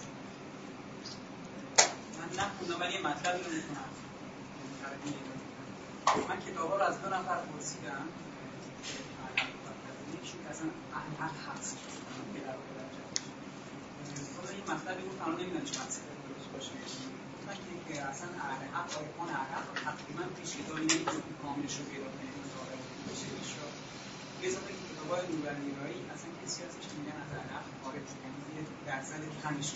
نخوندم 2.39 2.79
ولی 2.81 2.93
یه 2.93 2.99
مطلبی 2.99 3.43
رو 3.43 3.49
می‌کنم 3.51 3.89
من 6.29 6.39
کتاب 6.47 6.73
رو 6.73 6.83
از 6.83 7.01
دو 7.01 7.07
نفر 7.07 7.38
پرسیدم. 7.51 8.07
یکیشون 10.13 10.39
که 10.43 10.49
اصلا 10.49 10.67
اهل 10.97 11.13
حق 11.21 11.38
هست. 11.47 11.75
خدا 14.38 14.51
یه 14.53 14.63
مطلبی 14.73 15.03
بود 15.03 15.19
الان 15.21 15.35
نمی‌دونم 15.41 15.65
چه 15.65 15.79
مطلبی 15.81 16.19
درست 16.27 16.49
باشه. 16.53 16.71
من 17.47 17.55
که 17.88 18.01
اصلا 18.01 18.27
اهل 18.49 18.63
حق 18.75 18.89
آیقان 18.99 19.29
اهل 19.29 19.51
حق 19.55 19.67
تقریبا 19.85 20.23
پیش 20.41 20.49
کتابی 20.57 20.81
نمی‌تونی 20.81 21.33
کاملش 21.41 21.75
رو 21.77 21.83
پیدا 21.91 22.09
کنی 22.13 22.29
مطابق 22.41 22.79
بشه 23.07 23.27
بشه 23.39 23.57
یه 24.41 24.49
اضافه 24.49 24.85
که 25.05 25.11
کتابای 25.11 25.37
نورانیرایی 25.37 25.99
اصلا 26.13 26.29
کسی 26.41 26.63
هستش 26.63 26.85
که 26.89 26.95
میگن 26.99 27.17
از 27.23 27.31
اهل 27.37 27.49
حق 27.55 27.67
خارج 27.83 28.07
یعنی 28.23 28.67
درصد 28.87 29.21
کمش 29.43 29.69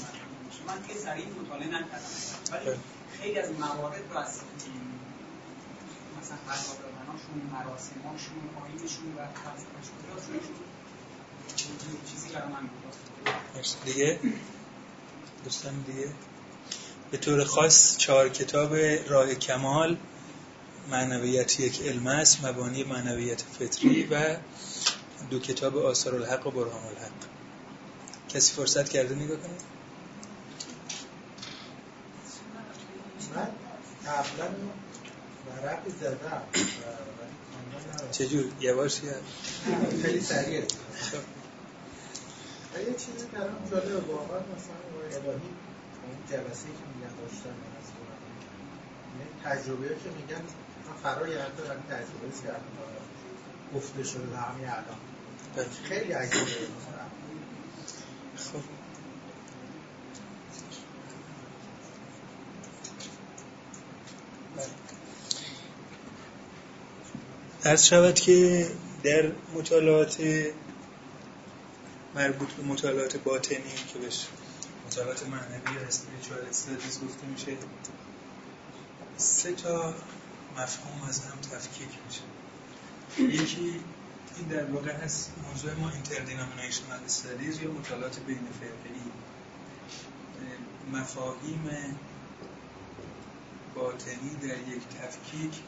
میشه 0.46 0.64
من 0.68 0.84
توی 0.84 0.96
سریع 0.98 1.26
مطالعه 1.42 1.68
نکردم. 1.68 2.14
ولی 2.52 2.78
خیلی. 3.22 3.40
از 3.40 3.52
موارد 3.52 4.02
رو 4.12 4.18
از 4.18 4.42
مثلا 6.22 6.38
قضا 6.50 6.74
دادناشون 6.82 7.38
مراسماشون 7.54 8.40
آیینشون 8.64 9.08
و 9.18 9.20
فلسفه‌شون 9.44 9.98
چیزی 12.12 12.30
برای 12.30 12.48
من 12.48 12.62
بود. 12.62 13.66
دیگه؟ 13.86 14.20
دوستان 15.44 15.82
دیگه؟ 15.82 16.12
به 17.12 17.18
طور 17.18 17.44
خاص 17.44 17.98
چهار 17.98 18.30
کتاب 18.30 18.76
راه 19.08 19.36
کمال 19.36 19.98
معنویت 20.92 21.60
یک 21.60 21.82
علم 21.82 22.08
است 22.08 22.46
مبانی 22.46 22.84
معنویت 22.84 23.42
فطری 23.42 24.04
و 24.04 24.38
دو 25.30 25.40
کتاب 25.40 25.78
آثار 25.78 26.16
الحق 26.16 26.48
و 26.48 26.52
برهان 26.52 26.84
الحق 26.84 27.12
کسی 28.30 28.54
فرصت 28.54 28.90
کرده 28.90 29.16
نگاه 29.16 29.38
کنه 29.38 29.54
من 33.36 33.48
قبلا 34.06 34.48
ورقی 35.48 35.92
زدم. 36.02 36.42
چجور 38.12 38.46
یواش 38.60 39.04
یا 39.04 39.14
خیلی 40.02 40.22
سریع 40.22 40.60
یه 40.60 40.66
چیزی 42.94 43.28
برام 43.34 43.70
جالبه 43.72 43.96
واقعا 43.96 44.40
مثلا 44.40 44.80
آقای 44.94 45.16
الهی 45.16 45.50
اون 46.04 46.18
جلسه 46.30 46.70
که 46.78 46.86
میگن 46.94 47.14
داشتن 47.22 47.56
از 47.80 47.88
یعنی 49.20 49.32
تجربه 49.44 49.88
که 49.88 50.10
میگن 50.10 50.42
من 50.42 50.96
فرای 51.04 51.32
یعنی 51.32 51.44
تجربه 51.90 52.28
است 52.32 52.44
که 52.44 52.50
الان 52.50 52.64
گفته 53.76 54.04
شده 54.04 54.38
همین 54.38 54.70
الان. 54.70 55.09
خیلی 55.84 56.12
عجیبه. 56.14 56.46
خب. 58.36 58.60
عرض 67.66 67.86
شود 67.86 68.16
که 68.16 68.68
در 69.04 69.32
مطالعات 69.54 70.18
مربوط 72.16 72.50
به 72.50 72.64
مطالعات 72.64 73.18
باطنی 73.18 73.58
که 73.94 74.00
بهش 74.00 74.26
مطالعات 74.88 75.28
معنوی 75.28 75.76
یا 75.76 75.88
اسپریچوال 75.88 76.40
استادیز 76.50 77.00
گفته 77.04 77.28
میشه 77.28 77.58
سه 79.18 79.52
تا 79.52 79.94
مفهوم 80.58 81.10
از 81.10 81.20
هم 81.20 81.38
تفکیک 81.42 81.90
میشه. 82.08 82.22
یکی 83.34 83.80
این 84.38 84.48
در 84.48 84.66
واقع 84.66 84.92
هست 84.92 85.32
موضوع 85.50 85.74
ما 85.74 85.90
اینتردینامینیشنال 85.90 87.04
استادیز 87.06 87.62
یا 87.62 87.72
مطالعات 87.72 88.20
بین 88.20 88.48
فرقی 88.60 89.12
مفاهیم 90.94 91.70
باطنی 93.76 94.36
در 94.42 94.58
یک 94.58 94.88
تفکیک 95.02 95.60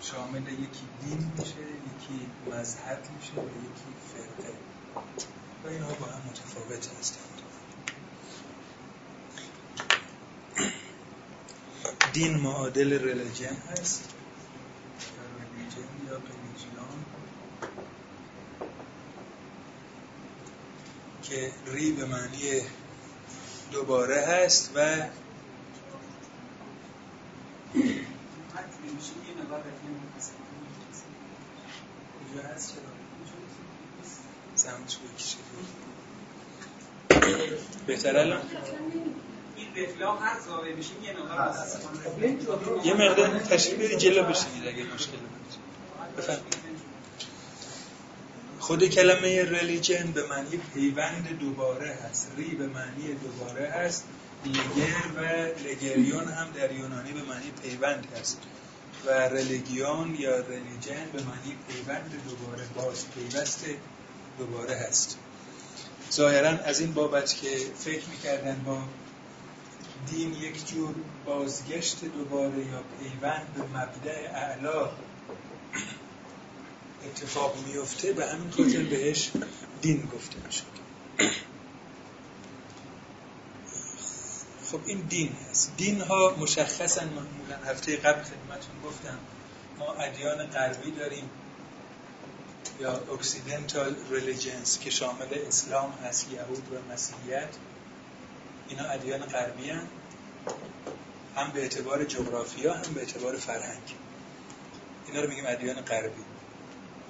شامل 0.00 0.48
یکی 0.48 0.86
دین 1.04 1.32
میشه 1.38 1.60
یکی 1.60 2.26
مذهب 2.50 2.98
میشه 3.16 3.32
و 3.32 3.50
یکی 3.64 3.92
فرقه 4.14 4.54
و 5.64 5.68
اینها 5.68 5.94
با 5.94 6.06
هم 6.06 6.22
متفاوت 6.30 6.88
هستند. 6.98 7.42
دین 12.12 12.36
معادل 12.36 13.04
ریلیجن 13.04 13.56
هست 13.70 14.14
ریلیجن 15.38 15.88
یا 16.06 16.16
ریلیجیان 16.16 17.04
که 21.30 21.50
ری 21.66 21.92
به 21.92 22.04
معنی 22.04 22.60
دوباره 23.72 24.20
هست 24.20 24.70
و 24.74 24.80
زمانش 34.54 34.96
بکشه 34.96 35.36
بهتر 37.86 38.16
الان؟ 38.18 38.40
بشیم 40.72 40.96
یه 42.84 42.94
مقدار 42.94 43.38
تشریف 43.38 43.78
بدید 43.78 43.98
جلو 43.98 44.22
بشینید 44.22 44.68
اگه 44.68 44.94
مشکل 44.94 45.16
بود 45.16 45.54
بفرمایید. 46.16 46.65
خود 48.66 48.84
کلمه 48.84 49.44
ریلیجن 49.44 50.12
به 50.14 50.26
معنی 50.26 50.56
پیوند 50.74 51.38
دوباره 51.40 51.98
هست. 52.04 52.32
ری 52.36 52.54
به 52.54 52.66
معنی 52.66 53.14
دوباره 53.14 53.68
هست. 53.68 54.04
لیگر 54.44 55.06
و 55.16 55.20
لگریون 55.68 56.28
هم 56.28 56.50
در 56.54 56.72
یونانی 56.72 57.12
به 57.12 57.22
معنی 57.22 57.50
پیوند 57.62 58.06
هست. 58.20 58.38
و 59.06 59.28
ریلیگیون 59.28 60.14
یا 60.14 60.36
ریلیجن 60.36 61.04
به 61.12 61.22
معنی 61.22 61.56
پیوند 61.68 62.22
دوباره 62.28 62.64
باز 62.74 63.04
پیوست 63.10 63.64
دوباره 64.38 64.76
هست. 64.76 65.18
ظاهرا 66.12 66.48
از 66.48 66.80
این 66.80 66.92
بابت 66.92 67.36
که 67.36 67.48
فکر 67.78 68.08
می‌کردن 68.08 68.62
با 68.66 68.78
دین 70.10 70.32
یک 70.32 70.68
جور 70.68 70.94
بازگشت 71.26 72.04
دوباره 72.04 72.58
یا 72.58 72.82
پیوند 73.00 73.46
به 73.54 73.62
مبدع 73.78 74.30
اعلا 74.34 74.90
اتفاق 77.06 77.56
میفته 77.66 78.12
به 78.12 78.26
همین 78.26 78.50
خاطر 78.50 78.82
بهش 78.82 79.30
دین 79.82 80.08
گفته 80.14 80.36
میشه. 80.46 80.62
خب 84.70 84.80
این 84.86 85.00
دین 85.00 85.36
هست. 85.50 85.72
دین 85.76 86.00
ها 86.00 86.36
مشخصا 86.38 87.04
معمولا 87.04 87.56
هفته 87.66 87.96
قبل 87.96 88.22
خدمتون 88.22 88.80
گفتم 88.84 89.18
ما 89.78 89.92
ادیان 89.92 90.46
غربی 90.46 90.90
داریم 90.90 91.30
یا 92.80 92.92
occidental 93.12 93.96
religions 94.10 94.78
که 94.78 94.90
شامل 94.90 95.38
اسلام 95.48 95.92
هست 95.92 96.32
یهود 96.32 96.72
و 96.72 96.92
مسیحیت. 96.92 97.48
اینا 98.68 98.84
ادیان 98.84 99.20
غربی 99.20 99.70
هم, 99.70 99.86
هم 101.36 101.50
به 101.52 101.62
اعتبار 101.62 102.04
جغرافیا 102.04 102.74
هم 102.74 102.92
به 102.94 103.00
اعتبار 103.00 103.36
فرهنگ. 103.36 103.94
اینا 105.06 105.20
رو 105.20 105.28
میگیم 105.28 105.44
ادیان 105.46 105.80
غربی. 105.80 106.25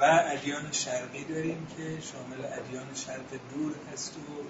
و 0.00 0.04
ادیان 0.04 0.72
شرقی 0.72 1.24
داریم 1.24 1.66
که 1.76 1.82
شامل 1.82 2.44
ادیان 2.44 2.94
شرق 2.94 3.30
دور 3.54 3.74
هست 3.92 4.16
و 4.16 4.44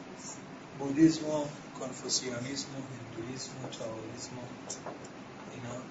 بودیزم 0.78 1.26
و 1.26 1.44
کنفوسیانیسم 1.80 2.68
و 2.68 2.80
هندویسم 2.92 3.50
و 3.64 3.68
تاویسم 3.68 4.38
و 4.38 4.42
اینا. 5.54 5.82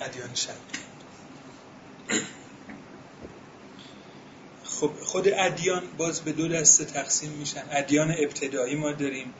ادیان 0.00 0.34
شرقی. 0.34 0.58
خب 4.64 4.92
خود 5.02 5.28
ادیان 5.28 5.82
باز 5.98 6.20
به 6.20 6.32
دو 6.32 6.48
دسته 6.48 6.84
تقسیم 6.84 7.30
میشن. 7.30 7.64
ادیان 7.70 8.10
ابتدایی 8.10 8.74
ما 8.74 8.92
داریم 8.92 9.34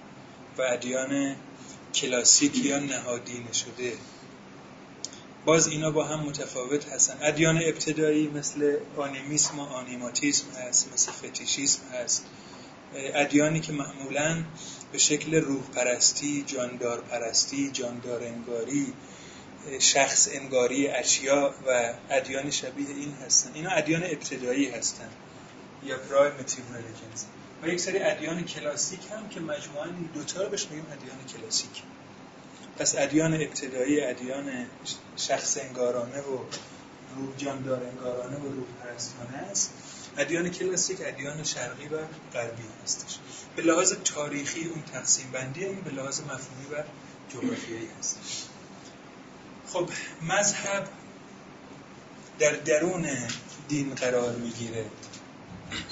و 0.58 0.62
ادیان 0.62 1.36
کلاسیک 1.94 2.64
یا 2.64 2.78
نهادینه 2.78 3.52
شده. 3.52 3.92
باز 5.44 5.68
اینا 5.68 5.90
با 5.90 6.04
هم 6.04 6.20
متفاوت 6.20 6.88
هستن. 6.88 7.18
ادیان 7.22 7.56
ابتدایی 7.56 8.28
مثل 8.28 8.76
آنیمیسم 8.96 9.58
و 9.58 9.62
آنیماتیسم 9.62 10.46
هست 10.50 10.92
مثل 10.92 11.12
فتیشیسم 11.12 11.82
هست. 11.92 12.26
ادیانی 12.94 13.60
که 13.60 13.72
معمولا 13.72 14.44
به 14.92 14.98
شکل 14.98 15.34
روح 15.34 15.62
پرستی 15.62 16.44
جاندار 16.46 17.00
پرستی 17.00 17.70
جاندار 17.70 18.22
انگاری 18.24 18.92
شخص 19.78 20.28
انگاری 20.32 20.88
اشیا 20.88 21.54
و 21.66 21.92
ادیان 22.10 22.50
شبیه 22.50 22.88
این 22.88 23.12
هستن. 23.26 23.50
اینا 23.54 23.70
ادیان 23.70 24.02
ابتدایی 24.04 24.70
هستن. 24.70 25.08
یا 25.84 25.96
primitive 25.98 26.64
religions. 26.64 27.24
و 27.62 27.68
یک 27.68 27.80
سری 27.80 27.98
ادیان 27.98 28.44
کلاسیک 28.44 29.00
هم 29.12 29.28
که 29.28 29.40
مجموعا 29.40 29.86
دوتا 30.14 30.42
رو 30.42 30.48
بهش 30.48 30.66
میگیم 30.70 30.86
ادیان 30.92 31.18
کلاسیک. 31.34 31.82
پس 32.80 32.94
ادیان 32.98 33.34
ابتدایی 33.34 34.00
ادیان 34.00 34.66
شخص 35.16 35.58
انگارانه 35.58 36.20
و 36.20 36.38
روح 37.16 37.36
جاندار 37.36 37.84
انگارانه 37.84 38.36
و 38.36 38.42
روح 38.42 38.66
پرستانه 38.82 39.36
است. 39.50 39.72
ادیان 40.18 40.50
کلاسیک 40.50 40.98
ادیان 41.00 41.44
شرقی 41.44 41.88
و 41.88 41.98
غربی 42.32 42.62
هستش. 42.84 43.18
به 43.56 43.62
لحاظ 43.62 43.92
تاریخی 44.04 44.64
اون 44.64 44.82
تقسیم 44.82 45.30
بندی 45.30 45.64
این 45.64 45.80
به 45.80 45.90
لحاظ 45.90 46.20
مفهومی 46.20 46.66
و 46.72 46.82
جغرافیایی 47.32 47.88
هستش. 47.98 48.44
خب 49.68 49.90
مذهب 50.22 50.88
در 52.38 52.52
درون 52.52 53.08
دین 53.68 53.94
قرار 53.94 54.32
می‌گیره. 54.36 54.84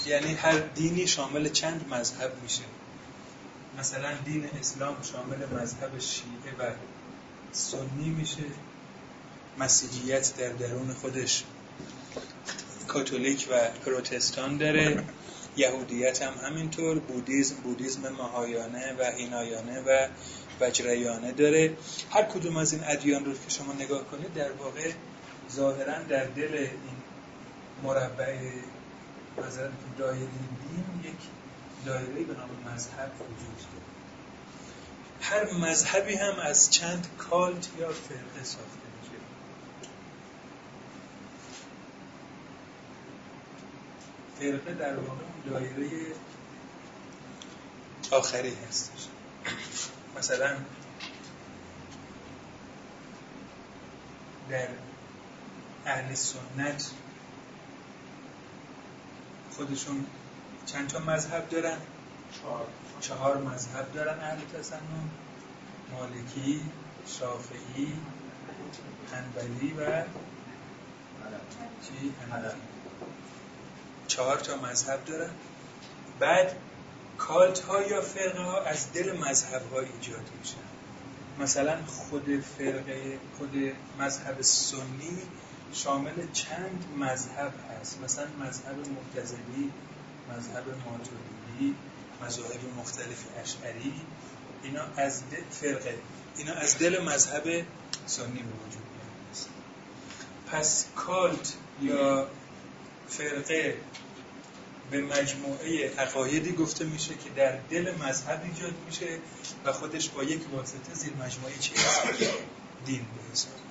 یعنی 0.06 0.34
هر 0.34 0.58
دینی 0.58 1.06
شامل 1.06 1.48
چند 1.48 1.88
مذهب 1.90 2.32
میشه؟ 2.42 2.62
مثلا 3.78 4.12
دین 4.24 4.48
اسلام 4.60 4.96
شامل 5.02 5.60
مذهب 5.60 5.98
شیعه 5.98 6.54
و 6.58 6.72
سنی 7.52 8.10
میشه. 8.18 8.42
مسیحیت 9.58 10.36
در 10.36 10.48
درون 10.48 10.92
خودش 10.92 11.44
کاتولیک 12.88 13.48
و 13.50 13.70
پروتستان 13.84 14.56
داره. 14.56 15.04
یهودیت 15.56 16.22
هم 16.22 16.32
همینطور. 16.48 16.98
بودیزم 16.98 17.54
بودیزم 17.54 18.08
ماهایانه 18.08 18.94
و 18.98 19.12
هینایانه 19.16 19.80
و 19.80 20.08
وجریانه 20.60 21.32
داره. 21.32 21.76
هر 22.10 22.22
کدوم 22.22 22.56
از 22.56 22.72
این 22.72 22.84
ادیان 22.84 23.24
رو 23.24 23.32
که 23.32 23.50
شما 23.50 23.72
نگاه 23.72 24.04
کنید 24.04 24.34
در 24.34 24.52
واقع 24.52 24.92
ظاهرا 25.52 26.02
در 26.02 26.24
دل 26.24 26.54
این 26.54 26.96
مربع 27.82 28.36
نظر 29.46 29.68
دایره 29.98 30.18
دین 30.18 31.12
یک 31.12 31.37
دایره 31.84 32.24
به 32.24 32.34
نام 32.34 32.48
مذهب 32.74 33.12
وجود 33.20 33.56
داره. 33.56 33.88
هر 35.20 35.54
مذهبی 35.54 36.14
هم 36.14 36.34
از 36.38 36.70
چند 36.70 37.06
کالت 37.18 37.68
یا 37.78 37.88
فرقه 37.88 38.44
ساخته 38.44 38.88
میشه. 39.02 39.18
فرقه 44.38 44.74
در 44.74 44.96
واقع 44.96 45.24
دایره 45.50 45.90
آخری 48.10 48.54
هستش. 48.68 49.08
مثلا 50.18 50.56
در 54.50 54.68
اهل 55.86 56.14
سنت 56.14 56.90
خودشون 59.56 60.06
چند 60.72 60.88
تا 60.88 60.98
مذهب 60.98 61.48
دارن؟ 61.48 61.78
چهار, 62.40 62.66
چهار 63.00 63.38
مذهب 63.38 63.92
دارن 63.92 64.20
اهل 64.20 64.38
تسنن. 64.54 65.08
مالکی 65.92 66.62
شافعی 67.06 67.92
حنبلی 69.12 69.72
و 69.72 70.02
چی؟ 71.82 72.14
چهار 74.06 74.36
تا 74.36 74.56
مذهب 74.56 75.04
دارن. 75.04 75.30
بعد 76.20 76.56
کالت 77.18 77.60
ها 77.60 77.82
یا 77.82 78.00
فرقه 78.00 78.42
ها 78.42 78.60
از 78.60 78.92
دل 78.92 79.18
مذهب 79.18 79.62
ها 79.72 79.80
ایجاد 79.80 80.30
میشن. 80.38 80.56
مثلا 81.38 81.76
خود 81.86 82.40
فرقه 82.58 83.18
خود 83.38 83.72
مذهب 83.98 84.42
سنی 84.42 85.18
شامل 85.72 86.32
چند 86.32 86.84
مذهب 86.98 87.52
هست؟ 87.70 88.00
مثلا 88.04 88.26
مذهب 88.40 88.76
معتزلی 88.76 89.72
مذهب 90.36 90.64
ماتوریدی 90.84 91.74
مذاهب 92.22 92.60
مختلف 92.78 93.24
اشعری 93.42 93.92
اینا 94.62 94.82
از 94.96 95.22
دل 95.30 95.42
فرقه. 95.50 95.98
اینا 96.36 96.52
از 96.52 96.78
دل 96.78 97.02
مذهب 97.04 97.66
سنی 98.06 98.42
به 98.42 98.66
وجود 98.66 98.88
پس 100.52 100.86
کالت 100.96 101.54
یا 101.82 102.28
فرقه 103.08 103.76
به 104.90 105.00
مجموعه 105.00 105.90
عقایدی 105.98 106.52
گفته 106.52 106.84
میشه 106.84 107.14
که 107.14 107.30
در 107.36 107.56
دل 107.70 107.94
مذهب 107.94 108.42
ایجاد 108.44 108.74
میشه 108.86 109.18
و 109.64 109.72
خودش 109.72 110.08
با 110.08 110.22
یک 110.22 110.40
واسطه 110.52 110.94
زیر 110.94 111.12
مجموعه 111.12 111.58
چی 111.60 111.72
دین 112.86 113.00
به 113.00 113.32
حساب. 113.32 113.67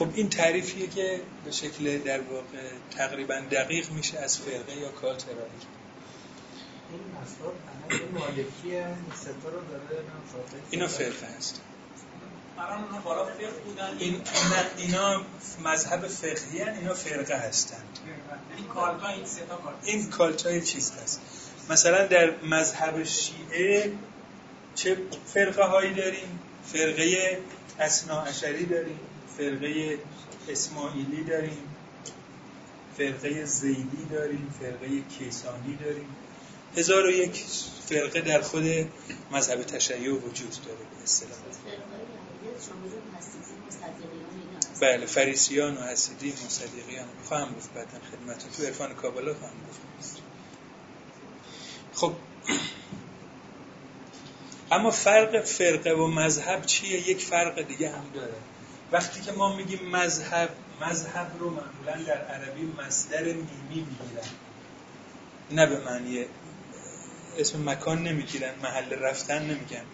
خب 0.00 0.08
این 0.14 0.28
تعریفیه 0.28 0.86
که 0.86 1.20
به 1.44 1.50
شکل 1.50 1.98
در 1.98 2.20
واقع 2.20 2.70
تقریبا 2.96 3.34
دقیق 3.50 3.90
میشه 3.90 4.18
از 4.18 4.38
فرقه 4.38 4.76
یا 4.76 4.88
کالت 4.88 5.24
ارائه 5.28 5.50
این 6.90 7.00
مسئله 7.22 8.08
مالکی 8.12 8.76
این 8.76 9.12
ستا 9.14 9.48
رو 9.48 9.60
داره 9.70 10.04
اینا 10.70 10.88
فرقه 10.88 11.26
هست. 11.36 11.60
این 13.98 14.20
اینا 14.78 15.22
مذهب 15.64 16.08
فقهی 16.08 16.58
هن. 16.60 16.78
اینا 16.78 16.94
فرقه 16.94 17.36
هستند 17.36 17.98
این 18.56 18.66
کالتا 18.66 19.08
این 19.08 19.26
ستا 19.26 19.58
این 19.84 20.10
کالتای 20.10 20.60
چیز 20.60 20.92
هست. 20.92 21.20
مثلا 21.70 22.06
در 22.06 22.34
مذهب 22.42 23.04
شیعه 23.04 23.92
چه 24.74 24.96
فرقه 25.26 25.64
هایی 25.64 25.94
داریم؟ 25.94 26.38
فرقه 26.64 27.38
اسنا 27.80 28.22
اشری 28.22 28.66
داریم. 28.66 29.00
فرقه 29.40 29.98
اسماعیلی 30.48 31.24
داریم 31.24 31.74
فرقه 32.96 33.44
زیدی 33.44 34.06
داریم 34.10 34.54
فرقه 34.60 35.00
کیسانی 35.18 35.76
داریم. 35.84 36.16
هزار 36.76 37.06
و 37.06 37.10
یک 37.10 37.44
فرقه 37.88 38.20
در 38.20 38.40
خود 38.40 38.64
مذهب 39.30 39.62
تشیع 39.62 40.12
وجود 40.12 40.56
داره 40.66 40.78
به 40.78 41.02
اصطلاح. 41.02 41.38
بله 44.80 45.06
فریسیان 45.06 45.76
و 45.76 45.80
حسیدی 45.80 46.32
مصدقیان 46.46 47.08
خواهم 47.24 47.54
گفت 47.54 47.74
بعدا 47.74 47.98
خدمت 48.10 48.56
تو 48.56 48.62
عرفان 48.62 48.94
کابلا 48.94 49.34
خواهم 49.34 49.54
گفت. 49.68 50.22
خب 51.94 52.12
اما 54.72 54.90
فرق 54.90 55.44
فرقه 55.44 55.92
و 55.92 56.06
مذهب 56.06 56.66
چیه؟ 56.66 57.08
یک 57.08 57.22
فرق 57.22 57.62
دیگه 57.62 57.88
هم 57.88 58.04
داره. 58.14 58.34
وقتی 58.92 59.20
که 59.20 59.32
ما 59.32 59.56
میگیم 59.56 59.88
مذهب 59.88 60.50
مذهب 60.80 61.30
رو 61.38 61.50
معمولا 61.50 62.02
در 62.06 62.24
عربی 62.24 62.72
مصدر 62.78 63.22
میمی 63.22 63.46
می‌گیرن. 63.68 64.28
نه 65.50 65.66
به 65.66 65.84
معنی 65.84 66.24
اسم 67.38 67.70
مکان 67.70 68.02
نمی‌گیرن 68.02 68.54
محل 68.62 68.92
رفتن 68.92 69.42
نمیگن. 69.42 69.84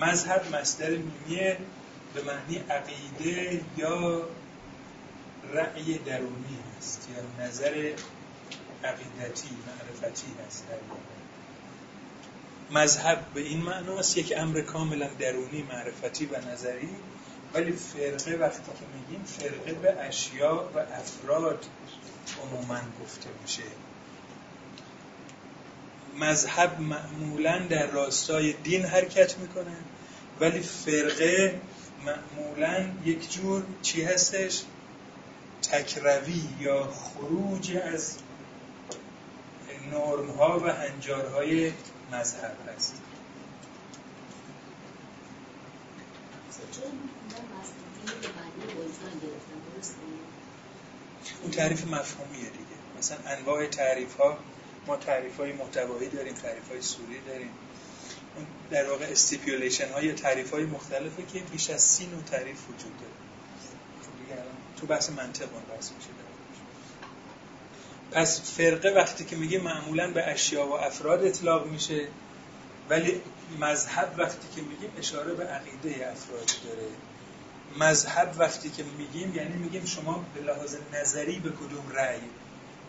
مذهب 0.00 0.54
مصدر 0.54 0.90
میمیه 0.90 1.58
به 2.14 2.22
معنی 2.22 2.56
عقیده 2.70 3.60
یا 3.76 4.28
رأی 5.52 5.98
درونی 5.98 6.58
هست 6.78 7.08
یا 7.16 7.46
نظر 7.46 7.92
عقیدتی 8.84 9.48
معرفتی 9.66 10.26
هست 10.46 10.64
در 10.68 10.76
مذهب 12.78 13.26
به 13.34 13.40
این 13.40 13.62
معناست 13.62 14.18
یک 14.18 14.34
امر 14.36 14.60
کاملا 14.60 15.08
درونی 15.18 15.62
معرفتی 15.62 16.26
و 16.26 16.52
نظری. 16.52 16.88
ولی 17.54 17.72
فرقه 17.72 18.36
وقتی 18.36 18.62
که 18.62 18.86
میگیم 18.94 19.24
فرقه 19.24 19.72
به 19.72 20.00
اشیاء 20.00 20.68
و 20.74 20.78
افراد 20.78 21.66
عموما 22.42 22.80
گفته 23.02 23.30
میشه. 23.42 23.62
مذهب 26.18 26.80
معمولا 26.80 27.58
در 27.58 27.86
راستای 27.86 28.52
دین 28.52 28.84
حرکت 28.84 29.38
می‌کنه 29.38 29.76
ولی 30.40 30.60
فرقه 30.60 31.60
معمولا 32.04 32.88
یک 33.04 33.32
جور 33.32 33.62
چی 33.82 34.02
هستش؟ 34.02 34.62
تکروی 35.62 36.42
یا 36.60 36.82
خروج 36.84 37.76
از 37.76 38.16
نرم 39.92 40.30
ها 40.30 40.60
و 40.60 40.72
هنجارهای 40.72 41.72
مذهب 42.12 42.56
هست. 42.76 42.94
اون 51.42 51.50
تعریف 51.50 51.84
مفهومیه 51.84 52.50
دیگه. 52.50 52.76
مثلا 52.98 53.18
انواع 53.26 53.66
تعریف 53.66 54.16
ها 54.16 54.38
ما 54.86 54.96
تعریف 54.96 55.36
های 55.36 55.52
محتوایی 55.52 56.08
داریم 56.08 56.34
تعریف 56.34 56.68
های 56.68 56.82
صوری 56.82 57.20
داریم. 57.26 57.50
اون 58.36 58.46
در 58.70 58.90
واقع 58.90 59.04
stipulation 59.04 59.92
های 59.92 60.12
تعریف 60.12 60.50
های 60.50 60.64
مختلفه 60.64 61.22
که 61.32 61.38
بیش 61.38 61.70
از 61.70 61.82
سی 61.82 62.06
نوع 62.06 62.22
تعریف 62.22 62.58
وجود 62.68 62.92
داره. 62.98 63.12
خب 64.02 64.80
تو 64.80 64.86
بحث 64.86 65.10
منطق 65.10 65.54
اون 65.54 65.62
بحث 65.76 65.90
میشه 65.92 66.08
پس 68.12 68.40
فرقه 68.56 68.88
وقتی 68.88 69.24
که 69.24 69.36
میگه 69.36 69.58
معمولا 69.58 70.10
به 70.10 70.30
اشیا 70.30 70.66
و 70.66 70.72
افراد 70.72 71.24
اطلاق 71.24 71.66
میشه 71.66 72.08
ولی 72.88 73.20
مذهب 73.60 74.14
وقتی 74.18 74.48
که 74.56 74.62
میگیم 74.62 74.90
اشاره 74.98 75.34
به 75.34 75.44
عقیده 75.44 76.10
افراد 76.12 76.50
داره. 76.64 76.88
مذهب 77.78 78.34
وقتی 78.38 78.70
که 78.70 78.84
میگیم 78.98 79.34
یعنی 79.34 79.56
میگیم 79.56 79.84
شما 79.84 80.24
به 80.34 80.40
لحاظ 80.40 80.76
نظری 80.92 81.38
به 81.38 81.50
کدوم 81.50 81.92
رأی 81.94 82.20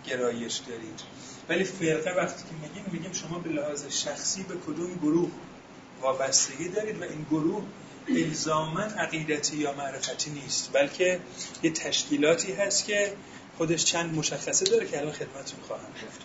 گرایش 0.06 0.56
دارید. 0.58 1.02
ولی 1.50 1.64
فرقه 1.64 2.12
وقتی 2.12 2.44
که 2.44 2.68
میگیم 2.68 2.86
میگیم 2.92 3.14
شما 3.14 3.40
به 3.40 3.50
لحاظ 3.50 3.86
شخصی 3.88 4.44
به 4.44 4.56
کدوم 4.68 4.94
گروه 4.94 5.32
وابستگی 6.02 6.70
دارید 6.70 7.02
و 7.02 7.04
این 7.04 7.26
گروه 7.30 7.64
الزاما 8.10 8.82
عقیدتی 8.82 9.58
یا 9.58 9.74
معرفتی 9.74 10.30
نیست 10.30 10.70
بلکه 10.74 11.20
یه 11.64 11.72
تشکیلاتی 11.72 12.54
هست 12.54 12.86
که 12.86 13.14
خودش 13.58 13.86
چند 13.86 14.16
مشخصه 14.16 14.66
داره 14.66 14.88
که 14.88 15.00
الان 15.00 15.12
خدمتتون 15.12 15.60
خواهم 15.68 15.90
گفت. 15.92 16.22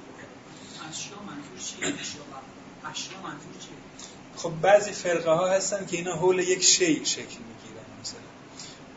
خب 4.36 4.52
بعضی 4.62 4.92
فرقه 4.92 5.30
ها 5.30 5.48
هستن 5.48 5.86
که 5.86 5.96
اینا 5.96 6.16
حول 6.16 6.38
یک 6.38 6.62
شی 6.62 7.04
شکل 7.04 7.36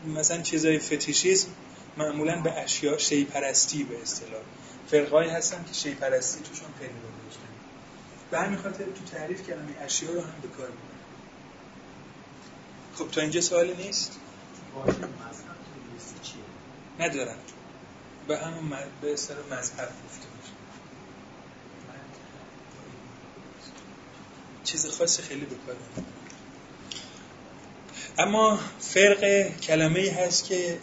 مثلا 0.05 0.41
چیزای 0.41 0.79
فتیشیسم 0.79 1.49
معمولا 1.97 2.41
به 2.41 2.53
اشیاء 2.53 2.97
شی 2.97 3.25
پرستی 3.25 3.83
به 3.83 4.01
اصطلاح. 4.01 4.41
فرقایی 4.87 5.29
هستن 5.29 5.63
که 5.63 5.73
شی 5.73 5.93
پرستی 5.93 6.43
توشون 6.43 6.67
پیدا 6.79 6.93
داشتن. 7.25 7.41
به 8.31 8.39
همین 8.39 8.57
خاطر 8.57 8.83
تو 8.83 9.17
تعریف 9.17 9.47
کلمه 9.47 9.75
اشیاء 9.81 10.13
رو 10.13 10.21
هم 10.21 10.41
به 10.41 10.47
کار 10.47 10.67
می‌برن. 10.67 10.99
خب 12.95 13.11
تا 13.11 13.21
اینجا 13.21 13.41
سوالی 13.41 13.73
نیست؟ 13.75 14.19
ندارن 16.99 17.35
به 18.27 18.37
همون 18.37 18.69
به 19.01 19.13
اصطلاح 19.13 19.45
مذهب 19.51 19.89
گفته 20.05 20.25
میشه 20.37 20.53
چیز 24.63 24.85
خاصی 24.85 25.21
خیلی 25.21 25.45
به 25.45 25.55
کار 25.65 25.75
اما 28.19 28.59
فرق 28.79 29.49
کلمه 29.61 30.11
هست 30.11 30.45
که 30.45 30.77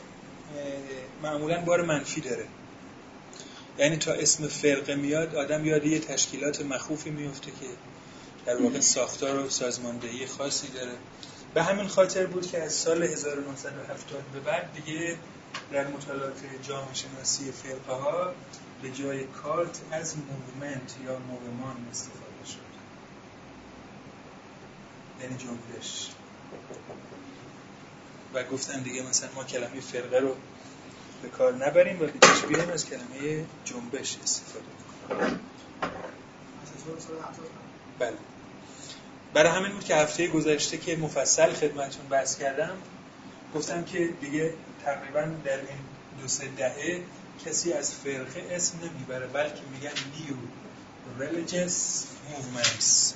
معمولا 1.22 1.60
بار 1.60 1.82
منفی 1.82 2.20
داره. 2.20 2.46
یعنی 3.78 3.96
تا 3.96 4.12
اسم 4.12 4.48
فرقه 4.48 4.94
میاد 4.94 5.34
آدم 5.34 5.66
یاد 5.66 5.86
یه 5.86 5.98
تشکیلات 5.98 6.62
مخوفی 6.62 7.10
میفته 7.10 7.50
که 7.50 7.66
در 8.46 8.62
واقع 8.62 8.80
ساختار 8.80 9.38
و 9.38 9.50
سازماندهی 9.50 10.26
خاصی 10.26 10.68
داره. 10.68 10.92
به 11.54 11.62
همین 11.62 11.88
خاطر 11.88 12.26
بود 12.26 12.46
که 12.50 12.62
از 12.62 12.72
سال 12.72 13.02
1970 13.02 14.22
به 14.32 14.40
بعد 14.40 14.70
دیگه 14.72 15.16
در 15.72 15.86
مطالعات 15.86 16.40
جامعه 16.68 16.94
شناسی 16.94 17.52
فرقه 17.52 17.92
ها 17.92 18.32
به 18.82 18.90
جای 18.90 19.24
cult 19.24 19.80
از 19.90 20.14
movement 20.16 20.94
یا 21.06 21.18
mouvement 21.18 21.76
استفاده 21.90 22.46
شد. 22.46 22.76
یعنی 25.22 25.36
جنبش. 25.36 26.10
و 28.34 28.44
گفتن 28.44 28.82
دیگه 28.82 29.02
مثلا 29.02 29.28
ما 29.34 29.44
کلمه 29.44 29.80
فرقه 29.80 30.18
رو 30.18 30.36
به 31.22 31.28
کار 31.28 31.54
نبریم 31.66 31.96
و 31.96 32.06
به 32.06 32.72
از 32.72 32.86
کلمه 32.86 33.44
جنبش 33.64 34.16
استفاده 34.24 34.64
کنیم 35.08 35.40
بله. 37.98 38.16
برای 39.34 39.52
همین 39.52 39.72
بود 39.72 39.84
که 39.84 39.96
هفته 39.96 40.28
گذشته 40.28 40.78
که 40.78 40.96
مفصل 40.96 41.52
خدمتون 41.52 42.06
بحث 42.06 42.38
کردم 42.38 42.76
گفتم 43.54 43.84
که 43.84 44.10
دیگه 44.20 44.54
تقریبا 44.84 45.20
در 45.20 45.56
این 45.56 45.78
دو 46.20 46.28
سه 46.28 46.48
دهه 46.56 47.02
کسی 47.46 47.72
از 47.72 47.94
فرقه 47.94 48.48
اسم 48.50 48.78
نمی‌بره 48.78 49.26
بلکه 49.26 49.60
میگن 49.72 49.90
نیو 50.18 50.36
religious 51.18 51.74
movements 52.30 53.14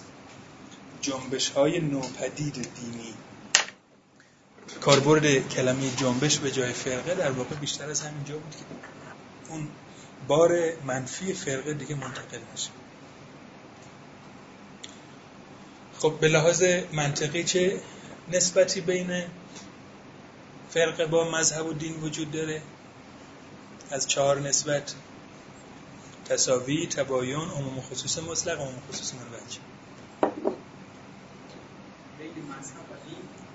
جنبش 1.01 1.49
های 1.49 1.81
نوپدید 1.81 2.55
دینی. 2.55 3.15
کاربرد 4.81 5.49
کلمه 5.49 5.91
جنبش 5.91 6.39
به 6.39 6.51
جای 6.51 6.73
فرقه 6.73 7.15
در 7.15 7.31
واقع 7.31 7.55
بیشتر 7.55 7.91
از 7.91 8.01
همینجا 8.01 8.39
بود 8.39 8.57
که 8.57 8.65
اون 9.49 9.69
بار 10.29 10.59
منفی 10.85 11.33
فرقه 11.33 11.75
دیگه 11.75 11.95
منتقل 11.95 12.39
نشه. 12.55 12.71
خب 15.99 16.15
به 16.21 16.29
لحاظ 16.29 16.63
منطقی 16.93 17.45
چه 17.45 17.81
نسبتی 18.33 18.81
بین 18.81 19.25
فرقه 20.71 21.07
با 21.07 21.31
مذهب 21.31 21.67
و 21.67 21.73
دین 21.73 22.01
وجود 22.03 22.31
داره؟ 22.31 22.63
از 23.91 24.09
چهار 24.09 24.41
نسبت 24.41 24.95
تساوی، 26.25 26.87
تباین، 26.87 27.37
عموم 27.37 27.81
خصوص 27.81 28.19
مطلق، 28.19 28.61
عموم 28.61 28.83
خصوص 28.89 29.15
منوچ 29.15 29.57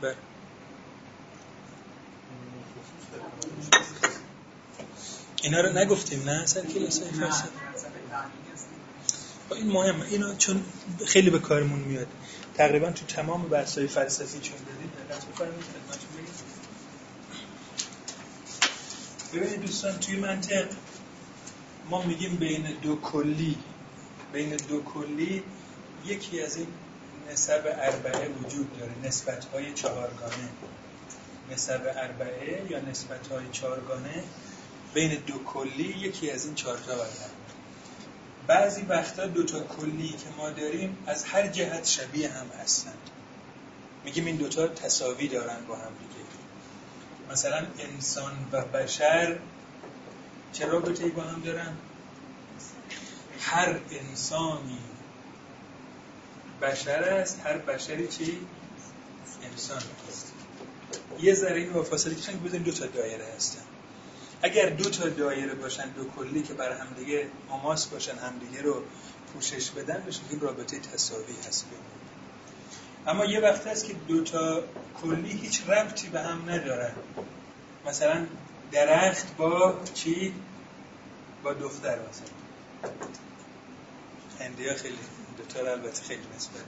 بله. 0.01 0.15
اینا 5.45 5.61
رو 5.61 5.77
نگفتیم 5.77 6.23
نه؟ 6.29 6.45
سر 6.45 6.61
کلاس 6.61 7.01
فارسی 7.01 7.43
خب 9.49 9.53
این 9.53 9.71
مهمه. 9.71 10.05
اینا 10.05 10.35
چون 10.35 10.63
خیلی 11.05 11.29
به 11.29 11.39
کارمون 11.39 11.79
میاد. 11.79 12.07
تقریبا 12.53 12.91
تو 12.91 13.05
تمام 13.05 13.41
بحث‌های 13.41 13.87
فلسفی 13.87 14.39
چون 14.39 14.57
دادید 14.57 14.91
دقت 15.09 15.25
ببینید 19.33 19.61
دوستان 19.61 19.99
توی 19.99 20.15
منطق 20.15 20.67
ما 21.89 22.01
میگیم 22.01 22.35
بین 22.35 22.67
دو 22.81 22.95
کلی. 22.95 23.57
بین 24.33 24.55
دو 24.55 24.83
کلی 24.83 25.43
یکی 26.05 26.41
از 26.41 26.55
این 26.55 26.67
نسب 27.31 27.63
اربعه 27.65 28.29
وجود 28.29 28.79
داره 28.79 28.91
نسبت 29.03 29.45
های 29.45 29.73
چهارگانه. 29.73 30.49
نسب 31.51 31.81
اربعه 31.95 32.71
یا 32.71 32.79
نسبت 32.79 33.27
های 33.27 33.45
چارگانه 33.51 34.23
بین 34.95 35.15
دو 35.27 35.43
کلی 35.43 35.83
یکی 35.83 36.31
از 36.31 36.45
این 36.45 36.55
چهارتا 36.55 36.91
برقرار 36.91 37.29
بعضی 38.47 38.81
وقتا 38.81 39.27
دوتا 39.27 39.59
کلی 39.59 40.09
که 40.09 40.25
ما 40.37 40.49
داریم 40.49 40.97
از 41.07 41.23
هر 41.23 41.47
جهت 41.47 41.85
شبیه 41.85 42.29
هم 42.29 42.47
هستند 42.63 43.09
میگیم 44.05 44.25
این 44.25 44.35
دوتا 44.35 44.67
تصاوی 44.67 45.27
دارن 45.27 45.65
با 45.67 45.75
هم 45.75 45.81
دیگه. 45.81 46.25
مثلا 47.31 47.65
انسان 47.79 48.33
و 48.51 48.61
بشر 48.61 49.37
چه 50.53 50.65
رابطه 50.65 51.07
با 51.07 51.23
هم 51.23 51.41
دارن؟ 51.41 51.73
هر 53.39 53.79
انسانی 53.91 54.79
بشر 56.61 57.03
است 57.03 57.41
هر 57.43 57.57
بشری 57.57 58.07
چی؟ 58.07 58.39
انسان 59.51 59.81
است. 60.09 60.33
یه 61.19 61.33
ذره 61.33 61.59
این 61.59 61.83
فاصله 61.83 62.15
که 62.15 62.31
دو 62.57 62.71
تا 62.71 62.85
دایره 62.85 63.25
هستن. 63.35 63.61
اگر 64.45 64.69
دو 64.69 64.89
تا 64.89 65.09
دایره 65.09 65.53
باشن 65.53 65.89
دو 65.89 66.03
کلی 66.03 66.43
که 66.43 66.53
بر 66.53 66.71
همدیگه 66.71 67.27
آماس 67.49 67.85
باشن 67.85 68.17
همدیگه 68.17 68.61
رو 68.61 68.83
پوشش 69.33 69.69
بدن 69.69 70.03
بشه 70.07 70.19
که 70.31 70.37
رابطه 70.39 70.79
تصاوی 70.79 71.33
هست. 71.47 71.65
اما 73.07 73.25
یه 73.25 73.39
وقت 73.39 73.67
هست 73.67 73.85
که 73.85 73.93
دو 74.07 74.23
تا 74.23 74.63
کلی 75.01 75.31
هیچ 75.31 75.69
ربطی 75.69 76.07
به 76.07 76.21
هم 76.21 76.49
ندارن. 76.49 76.91
مثلا 77.87 78.25
درخت 78.71 79.37
با 79.37 79.75
چی؟ 79.93 80.33
با 81.43 81.53
دختر 81.53 81.97
مثلا. 82.09 82.91
هندی 84.39 84.67
ها 84.67 84.75
خیلی 84.75 84.97
دوتا 85.37 85.71
البته 85.71 86.03
خیلی 86.03 86.23
نسبت 86.35 86.61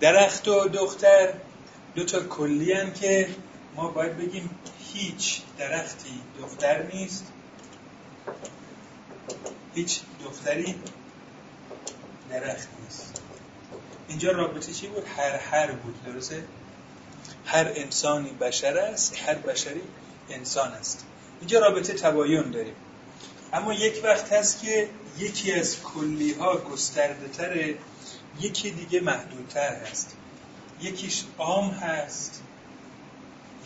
درخت 0.00 0.48
و 0.48 0.68
دختر 0.68 1.34
دو 1.94 2.04
تا 2.04 2.20
کلی 2.20 2.72
هم 2.72 2.92
که 2.92 3.28
ما 3.76 3.88
باید 3.88 4.18
بگیم 4.18 4.50
هیچ 4.94 5.42
درختی 5.58 6.20
دختر 6.40 6.82
نیست. 6.82 7.24
هیچ 9.74 10.00
دختری 10.24 10.74
درخت 12.30 12.68
نیست. 12.82 13.22
اینجا 14.08 14.32
رابطه 14.32 14.72
چی 14.72 14.86
بود؟ 14.86 15.04
هر 15.16 15.36
هر 15.36 15.72
بود 15.72 16.04
درسته؟ 16.04 16.44
هر 17.46 17.72
انسانی 17.74 18.30
بشر 18.30 18.78
است 18.78 19.16
هر 19.18 19.34
بشری 19.34 19.82
انسان 20.30 20.72
است. 20.72 21.04
اینجا 21.40 21.60
رابطه 21.60 21.92
تباین 21.92 22.50
داریم. 22.50 22.74
اما 23.52 23.74
یک 23.74 24.00
وقت 24.04 24.32
هست 24.32 24.62
که 24.62 24.88
یکی 25.18 25.52
از 25.52 25.82
کلی 25.82 26.32
ها 26.32 26.56
گسترده 26.56 27.28
تره 27.28 27.78
یکی 28.40 28.70
دیگه 28.70 29.00
محدودتر 29.00 29.74
هست. 29.74 30.16
یکیش 30.80 31.24
عام 31.38 31.70
هست. 31.70 32.42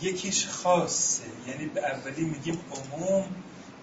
یکیش 0.03 0.47
خاصه. 0.47 1.23
یعنی 1.49 1.67
به 1.67 1.87
اولی 1.87 2.25
میگیم 2.25 2.61
عموم 2.73 3.25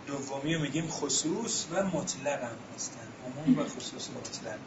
دومی 0.08 0.58
میگیم 0.58 0.88
خصوص 0.88 1.65
و 1.71 1.84
مطلق 1.84 2.43
هم 2.43 2.58
هستن. 2.75 3.08
عموم 3.25 3.60
و 3.60 3.63
خصوص 3.63 4.10
مطلق. 4.10 4.60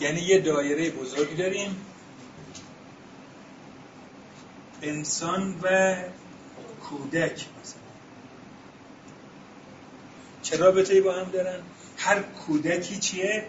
یعنی 0.00 0.20
یه 0.20 0.40
دایره 0.40 0.90
بزرگ 0.90 1.36
داریم. 1.36 1.76
انسان 4.82 5.60
و 5.62 5.96
کودک 6.82 7.32
مثلا. 7.32 7.80
چه 10.42 10.56
رابطه 10.56 11.00
با 11.00 11.12
هم 11.12 11.30
دارن؟ 11.30 11.60
هر 11.96 12.22
کودکی 12.22 12.98
چیه؟ 12.98 13.46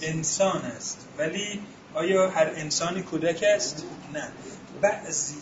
انسان 0.00 0.62
است. 0.62 1.06
ولی 1.18 1.60
آیا 1.94 2.30
هر 2.30 2.50
انسانی 2.54 3.02
کودک 3.02 3.44
است؟ 3.56 3.84
نه. 4.14 4.28
بعضی 4.80 5.36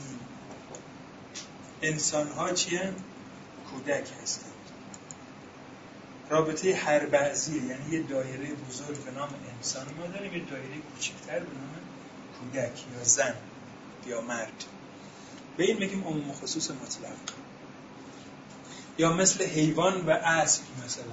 انسان 1.82 2.28
ها 2.28 2.52
چیه؟ 2.52 2.92
کودک 3.70 4.08
هستند 4.22 4.52
رابطه 6.30 6.74
هر 6.74 7.06
بعضی 7.06 7.56
یعنی 7.56 7.90
یه 7.90 8.02
دایره 8.02 8.54
بزرگ 8.54 9.04
به 9.04 9.10
نام 9.10 9.28
انسان. 9.56 9.86
ما 10.00 10.06
داریم 10.06 10.34
یه 10.34 10.44
دایره 10.44 10.78
کوچکتر 10.94 11.38
به 11.38 11.58
نام 11.58 11.74
کودک 12.40 12.84
یا 12.96 13.04
زن 13.04 13.34
یا 14.06 14.20
مرد. 14.20 14.64
به 15.56 15.64
این 15.64 15.78
میگیم 15.78 16.04
عموم 16.04 16.32
خصوص 16.32 16.70
مطلق. 16.70 17.16
یا 18.98 19.12
مثل 19.12 19.44
حیوان 19.44 20.06
و 20.06 20.10
اسب 20.10 20.62
مثلا. 20.84 21.04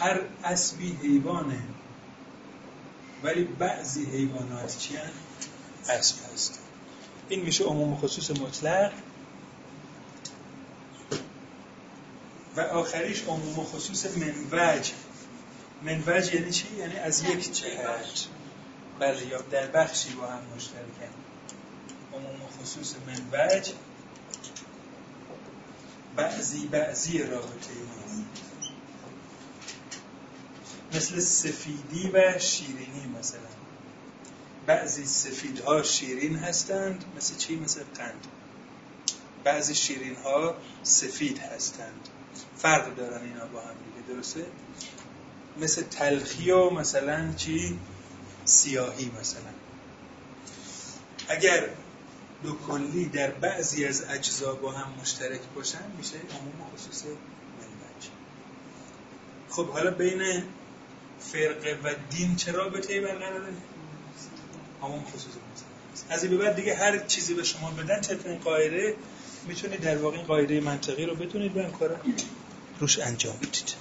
هر 0.00 0.20
اسبی 0.44 0.98
حیوانه 1.02 1.62
ولی 3.22 3.44
بعضی 3.44 4.04
حیوانات 4.04 4.78
چی 4.78 4.94
اسب 5.88 6.16
هست 6.32 6.60
این 7.32 7.42
میشه 7.42 7.64
عموم 7.64 7.96
خصوص 7.96 8.30
مطلق. 8.30 8.92
و 12.56 12.60
آخریش 12.60 13.22
عموم 13.22 13.64
خصوص 13.64 14.06
منوج. 14.16 14.92
منوج 15.82 16.34
یعنی 16.34 16.50
چی؟ 16.50 16.66
یعنی 16.78 16.96
از 16.96 17.22
یک 17.22 17.52
جهت 17.52 18.26
بله 18.98 19.26
یا 19.26 19.40
در 19.40 19.66
بخشی 19.66 20.14
با 20.14 20.26
هم 20.26 20.40
مشترکن 20.56 21.12
عموم 22.12 22.40
خصوص 22.60 22.94
منوج. 23.06 23.72
بعضی 26.16 26.66
بعضی 26.66 27.18
رابطه 27.18 27.74
ما 27.74 28.24
مثل 30.94 31.20
سفیدی 31.20 32.10
و 32.14 32.38
شیرینی 32.38 33.06
مثلا. 33.18 33.61
بعضی 34.66 35.06
سفیدها 35.06 35.82
شیرین 35.82 36.36
هستند 36.36 37.04
مثل 37.16 37.36
چی؟ 37.36 37.56
مثل 37.56 37.82
قند 37.94 38.26
بعضی 39.44 39.74
شیرین 39.74 40.16
ها 40.24 40.54
سفید 40.82 41.38
هستند 41.38 42.08
فرق 42.56 42.96
دارن 42.96 43.24
اینا 43.24 43.46
با 43.46 43.60
هم 43.60 43.74
دیگه 43.84 44.14
درسته؟ 44.14 44.46
مثل 45.60 45.82
تلخی 45.82 46.50
و 46.50 46.70
مثلا 46.70 47.32
چی؟ 47.32 47.78
سیاهی 48.44 49.10
مثلا 49.20 49.50
اگر 51.28 51.68
دو 52.42 52.56
کلی 52.68 53.04
در 53.04 53.30
بعضی 53.30 53.84
از 53.84 54.04
اجزا 54.08 54.54
با 54.54 54.72
هم 54.72 55.00
مشترک 55.00 55.40
باشن 55.54 55.92
میشه 55.98 56.16
عموم 56.16 56.70
خصوص 56.74 57.04
منبج 57.04 58.08
خب 59.50 59.68
حالا 59.68 59.90
بین 59.90 60.42
فرقه 61.20 61.78
و 61.84 61.94
دین 62.10 62.36
چه 62.36 62.52
رابطه‌ای 62.52 63.00
برقراره 63.00 63.52
عموم 64.82 65.04
خصوص 65.04 65.32
از 66.10 66.24
این 66.24 66.38
به 66.38 66.44
بعد 66.44 66.56
دیگه 66.56 66.74
هر 66.74 66.98
چیزی 66.98 67.34
به 67.34 67.44
شما 67.44 67.70
بدن 67.70 68.00
چه 68.00 68.18
این 68.24 68.38
قاعده 68.38 68.96
می‌تونید 69.46 69.80
در 69.80 69.98
واقع 69.98 70.16
این 70.16 70.26
قاعده 70.26 70.60
منطقی 70.60 71.06
رو 71.06 71.14
بتونید 71.14 71.52
به 71.52 71.70
کارا 71.78 71.96
روش 72.80 72.98
انجام 72.98 73.36
بدید. 73.36 73.74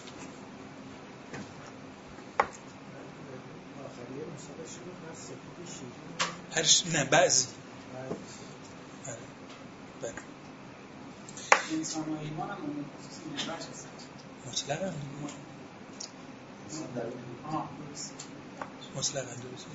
هر 6.51 6.65
نه 6.93 7.03
بعضی. 7.03 7.47
انسان 11.73 12.03
و 12.03 12.19
ایمان 12.21 12.49
هم 12.49 12.57
مطلقا. 14.47 14.91
مطلقا 18.95 19.33
درست 19.33 19.65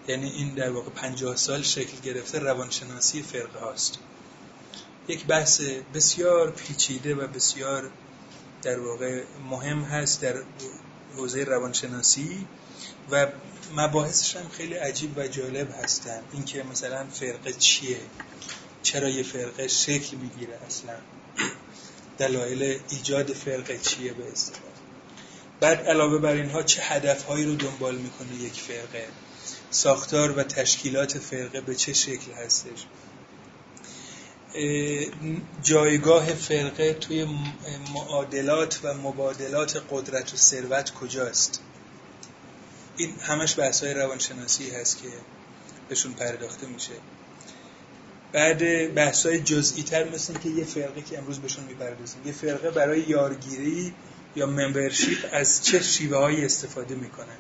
یعنی 0.08 0.30
این 0.30 0.54
در 0.54 0.72
واقع 0.72 0.90
پنجاه 0.90 1.36
سال 1.36 1.62
شکل 1.62 1.98
گرفته 2.04 2.40
روانشناسی 2.40 3.22
فرقه 3.22 3.60
هاست. 3.60 4.00
یک 5.08 5.26
بحث 5.26 5.62
بسیار 5.94 6.52
پیچیده 6.52 7.16
و 7.16 7.28
بسیار 7.28 7.90
در 8.62 8.80
واقع 8.80 9.24
مهم 9.50 9.82
هست 9.82 10.22
در 10.22 10.36
حوزه 11.18 11.44
روانشناسی 11.44 12.48
و 13.12 13.28
مباحثش 13.76 14.36
هم 14.36 14.50
خیلی 14.50 14.74
عجیب 14.74 15.18
و 15.18 15.28
جالب 15.28 15.72
هستن. 15.84 16.22
اینکه 16.34 16.64
مثلا 16.64 17.06
فرقه 17.06 17.54
چیه؟ 17.54 17.98
چرا 18.84 19.10
یه 19.10 19.24
فرقه 19.24 19.68
شکل 19.68 20.18
می‌گیره 20.18 20.60
اصلا؟ 20.68 20.94
دلایل 22.18 22.80
ایجاد 22.90 23.34
فرقه 23.34 23.78
چیه 23.78 24.14
به 24.14 24.32
اصطلاح؟ 24.32 24.62
بعد 25.60 25.78
علاوه 25.78 26.18
بر 26.18 26.34
اینها 26.34 26.64
چه 26.64 26.82
هدفهایی 26.82 27.46
رو 27.46 27.56
دنبال 27.56 27.96
می‌کنه 27.96 28.36
یک 28.36 28.62
فرقه؟ 28.62 29.08
ساختار 29.72 30.32
و 30.32 30.44
تشکیلات 30.44 31.18
فرقه 31.18 31.62
به 31.62 31.76
چه 31.76 31.94
شکل 31.94 32.32
هستش؟ 32.32 32.86
جایگاه 35.64 36.26
فرقه 36.26 36.94
توی 36.94 37.28
معادلات 37.94 38.80
و 38.84 38.94
مبادلات 38.94 39.84
قدرت 39.92 40.34
و 40.34 40.38
ثروت 40.38 40.94
کجاست؟ 40.94 41.62
این 42.98 43.16
همش 43.22 43.60
بحث 43.60 43.84
های 43.84 43.94
روانشناسی 43.94 44.70
هست 44.70 45.02
که 45.02 45.08
بهشون 45.90 46.14
پرداخته 46.14 46.68
میشه. 46.68 46.94
بعد 48.32 48.94
بحث 48.94 49.26
های 49.26 49.40
جزئی 49.40 49.84
تر 49.84 50.10
مثل 50.10 50.34
که 50.34 50.50
یه 50.50 50.64
فرقه 50.64 51.02
که 51.02 51.18
امروز 51.18 51.40
بهشون 51.40 51.64
می‌پردازیم. 51.64 52.22
یه 52.26 52.32
فرقه 52.32 52.72
برای 52.72 53.02
یارگیری 53.02 53.94
یا 54.36 54.46
ممبرشیپ 54.46 55.30
از 55.32 55.66
چه 55.66 55.82
شیوه 55.82 56.18
هایی 56.18 56.46
استفاده 56.46 56.96
می‌کنه 56.96 57.38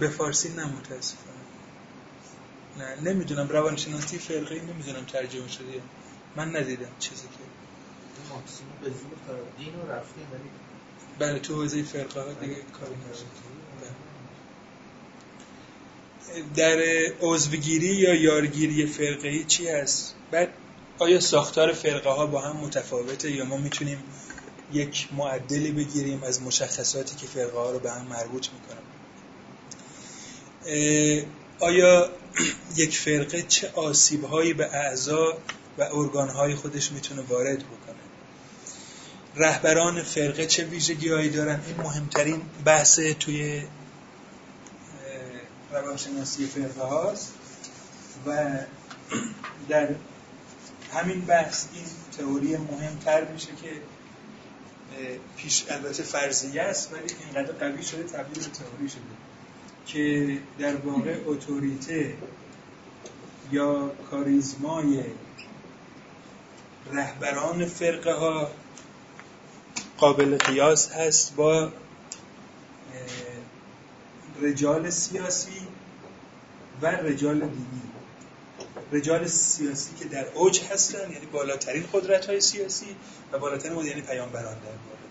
به 0.00 0.08
فارسی 0.08 0.48
نه 0.48 0.66
نه 2.78 3.10
نمی‌دونم 3.10 3.48
روانشناسی 3.48 4.18
فرقه 4.18 4.54
ای 4.54 4.60
نمی‌دونم 4.60 5.04
ترجمه 5.04 5.48
شده 5.48 5.82
من 6.36 6.56
ندیدم 6.56 6.90
چیزی 6.98 7.22
که. 7.22 7.44
ماکسیموم 8.30 8.72
به 8.82 8.88
زور 8.88 9.38
دین 9.58 9.80
رو 9.80 9.92
رفتیم 9.92 10.26
ولی 10.32 10.50
بله 11.18 11.38
تو 11.38 11.54
حوزه 11.54 11.82
فرقه 11.82 12.20
ها 12.20 12.32
دیگه 12.32 12.54
کاری 12.54 12.94
نشد 13.10 13.26
در 16.56 16.78
عضوگیری 17.20 17.86
یا 17.86 18.14
یارگیری 18.14 18.86
فرقه 18.86 19.28
ای 19.28 19.44
چی 19.44 19.68
هست؟ 19.68 20.14
بعد 20.30 20.48
آیا 20.98 21.20
ساختار 21.20 21.72
فرقه 21.72 22.10
ها 22.10 22.26
با 22.26 22.40
هم 22.40 22.56
متفاوته 22.56 23.30
یا 23.30 23.44
ما 23.44 23.56
می‌تونیم 23.56 23.98
یک 24.72 25.08
معدلی 25.12 25.70
بگیریم 25.70 26.22
از 26.22 26.42
مشخصاتی 26.42 27.16
که 27.16 27.26
فرقه 27.26 27.58
ها 27.58 27.70
رو 27.70 27.78
به 27.78 27.92
هم 27.92 28.06
مربوط 28.06 28.48
می‌کنه 28.52 28.82
آیا 31.60 32.10
یک 32.76 32.98
فرقه 32.98 33.42
چه 33.42 33.70
آسیب 33.74 34.24
هایی 34.24 34.52
به 34.52 34.74
اعضا 34.74 35.38
و 35.78 35.82
ارگان 35.82 36.28
های 36.28 36.54
خودش 36.54 36.92
می‌تونه 36.92 37.22
وارد 37.22 37.58
بکنه؟ 37.58 37.96
رهبران 39.36 40.02
فرقه 40.02 40.46
چه 40.46 40.64
ویژگی 40.64 41.08
هایی 41.08 41.30
دارن؟ 41.30 41.60
این 41.66 41.76
مهمترین 41.76 42.42
بحث 42.64 43.00
توی 43.00 43.62
روانشناسی 45.72 46.46
فرقه 46.46 46.82
هاست 46.82 47.32
و 48.26 48.48
در 49.68 49.88
همین 50.94 51.20
بحث 51.20 51.64
این 51.74 51.84
تئوری 52.18 52.56
مهمتر 52.56 53.24
میشه 53.24 53.48
که 53.62 53.80
پیش 55.36 55.64
البته 55.70 56.02
فرضیه 56.02 56.62
است 56.62 56.92
ولی 56.92 57.14
اینقدر 57.24 57.52
قوی 57.52 57.82
شده 57.82 58.02
تبدیل 58.02 58.42
به 58.44 58.50
تئوری 58.50 58.88
شده. 58.88 59.15
که 59.86 60.38
در 60.58 60.76
واقع 60.76 61.16
اتوریته 61.26 62.14
یا 63.52 63.88
کاریزمای 64.10 65.04
رهبران 66.92 67.66
فرقه 67.66 68.12
ها 68.12 68.50
قابل 69.98 70.36
قیاس 70.36 70.92
هست 70.92 71.36
با 71.36 71.72
رجال 74.40 74.90
سیاسی 74.90 75.66
و 76.82 76.86
رجال 76.86 77.38
دینی. 77.38 77.82
رجال 78.92 79.26
سیاسی 79.26 79.94
که 79.94 80.04
در 80.04 80.26
اوج 80.34 80.60
هستن 80.60 81.12
یعنی 81.12 81.26
بالاترین 81.32 81.84
قدرت 81.92 82.26
های 82.26 82.40
سیاسی 82.40 82.96
و 83.32 83.38
بالاترین 83.38 83.86
یعنی 83.86 84.00
پیامبران 84.00 84.54
در 84.54 85.05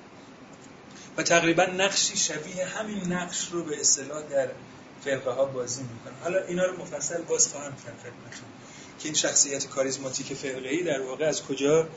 و 1.18 1.24
تقریبا 1.24 1.66
نقشی 1.66 2.18
شبیه 2.18 2.66
همین 2.66 3.13
نقش 3.13 3.47
رو 3.51 3.63
به 3.63 3.80
اصطلاح 3.80 4.22
در 4.22 4.47
فرقه 5.05 5.32
ها 5.32 5.45
بازی 5.45 5.84
می‌کنن 5.84 6.13
حالا 6.24 6.43
اینا 6.43 6.66
رو 6.66 6.78
مفصل 6.78 7.22
باز 7.22 7.47
خواهم 7.47 7.72
کرد 7.72 7.99
خدمتتون 7.99 8.49
که 8.99 9.05
این 9.05 9.13
شخصیت 9.13 9.68
کاریزماتیک 9.68 10.34
فرقه 10.34 10.70
ای 10.70 10.84
در 10.84 11.01
واقع 11.01 11.26
از 11.26 11.43
کجا 11.43 11.88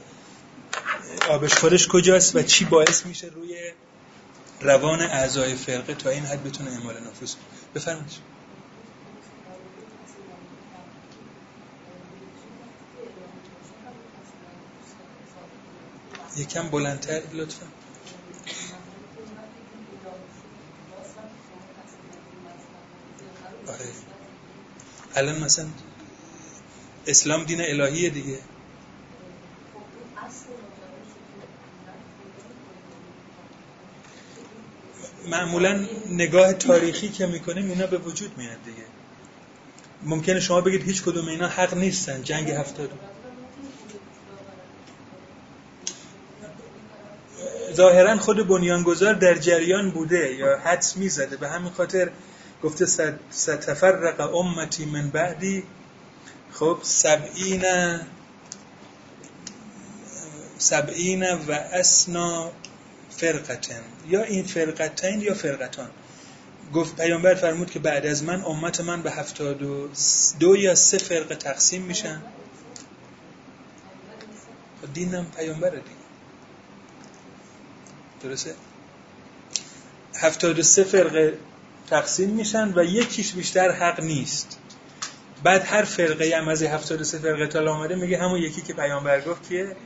آبش 1.29 1.55
خودش 1.55 1.89
کجاست 1.89 2.37
و 2.37 2.43
چی 2.43 2.64
باعث 2.64 3.07
میشه 3.07 3.27
روی 3.27 3.73
روان 4.61 5.01
اعضای 5.01 5.55
فرقه 5.55 5.95
تا 5.95 6.11
این 6.11 6.25
حد 6.25 6.45
بتونه 6.45 6.71
اعمال 6.71 6.95
نفوذ 7.01 7.35
بفرمایید. 7.75 8.29
یکم 16.37 16.69
بلندتر 16.69 17.23
لطفا 17.33 17.66
آره 23.69 23.93
الان 25.19 25.39
مثلا 25.39 25.66
اسلام 27.07 27.45
دین 27.45 27.61
الهیه 27.61 28.11
دیگه. 28.11 28.39
معمولا 35.31 35.87
نگاه 36.11 36.53
تاریخی 36.53 37.09
که 37.09 37.27
می‌کنیم 37.27 37.71
اینا 37.71 37.87
به 37.87 37.99
وجود 37.99 38.39
میاد 38.39 38.64
دیگه. 38.64 38.85
ممکنه 40.03 40.41
شما 40.41 40.61
بگید 40.61 40.83
هیچ 40.83 41.03
کدوم 41.03 41.29
اینا 41.29 41.49
حق 41.49 41.75
نیستن 41.75 42.23
جنگ 42.23 42.51
هفتاد. 42.51 42.91
ظاهرا 47.73 48.19
خود 48.19 48.49
بنیانگذار 48.49 49.14
در 49.14 49.35
جریان 49.35 49.91
بوده 49.91 50.35
یا 50.35 50.59
حدس 50.59 50.97
می‌زده. 50.97 51.37
به 51.37 51.49
همین 51.49 51.71
خاطر 51.71 52.11
گفته 52.63 52.87
ستفرق 53.31 54.35
امتی 54.37 54.85
من 54.85 55.11
بعدی. 55.11 55.63
خب 56.53 56.79
سبعین 56.83 57.65
سبعین 60.59 61.23
و 61.23 61.53
اسنا 61.53 62.51
فرقتن. 63.11 63.83
یا 64.09 64.23
این 64.23 64.45
فرقتین 64.45 65.21
یا 65.21 65.35
فرقتان. 65.35 65.91
گفت 66.75 66.97
پیامبر 66.97 67.35
فرمود 67.35 67.71
که 67.71 67.79
بعد 67.79 68.07
از 68.07 68.25
من 68.25 68.43
امت 68.43 68.81
من 68.81 69.03
به 69.03 69.11
هفتاد 69.11 69.63
و 69.63 69.89
دو 70.41 70.57
یا 70.57 70.75
سه 70.75 70.99
فرقه 70.99 71.35
تقسیم 71.35 71.83
میشن. 71.83 72.23
خب 74.83 74.93
دینم 74.93 75.27
پیامبره 75.37 75.71
دیگه. 75.71 75.99
درسته؟ 78.23 78.55
هفتاد 80.15 80.59
و 80.59 80.63
سه 80.63 80.85
فرقه 80.85 81.39
تقسیم 81.91 82.30
میشن 82.30 82.72
و 82.76 82.84
یکیش 82.84 83.32
بیشتر 83.32 83.70
حق 83.70 84.01
نیست. 84.01 84.59
بعد 85.43 85.64
هر 85.64 85.82
فرقه 85.82 86.36
هم 86.36 86.49
از 86.49 86.62
73 86.62 87.18
فرقه 87.18 87.47
تا 87.47 87.72
آمده 87.72 87.95
میگه 87.95 88.18
همون 88.18 88.41
یکی 88.41 88.62
که 88.62 88.72
پیامبر 88.72 89.20
گفت 89.20 89.49
که 89.49 89.76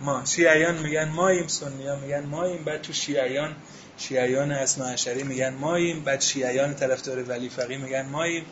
ما 0.00 0.24
شیعیان 0.24 0.78
میگن 0.78 1.08
ماییم 1.08 1.46
سنیان 1.46 2.00
میگن 2.00 2.26
ماییم 2.26 2.64
بعد 2.64 2.82
تو 2.82 2.92
شیعیان 2.92 3.56
شیعیان 3.98 4.52
اسنا 4.52 4.86
عشری 4.86 5.22
میگن 5.22 5.54
ماییم 5.54 6.00
بعد 6.00 6.20
شیعیان 6.20 6.74
طرفدار 6.74 7.22
ولی 7.22 7.48
فقی 7.48 7.76
میگن 7.76 8.06
ماییم. 8.06 8.44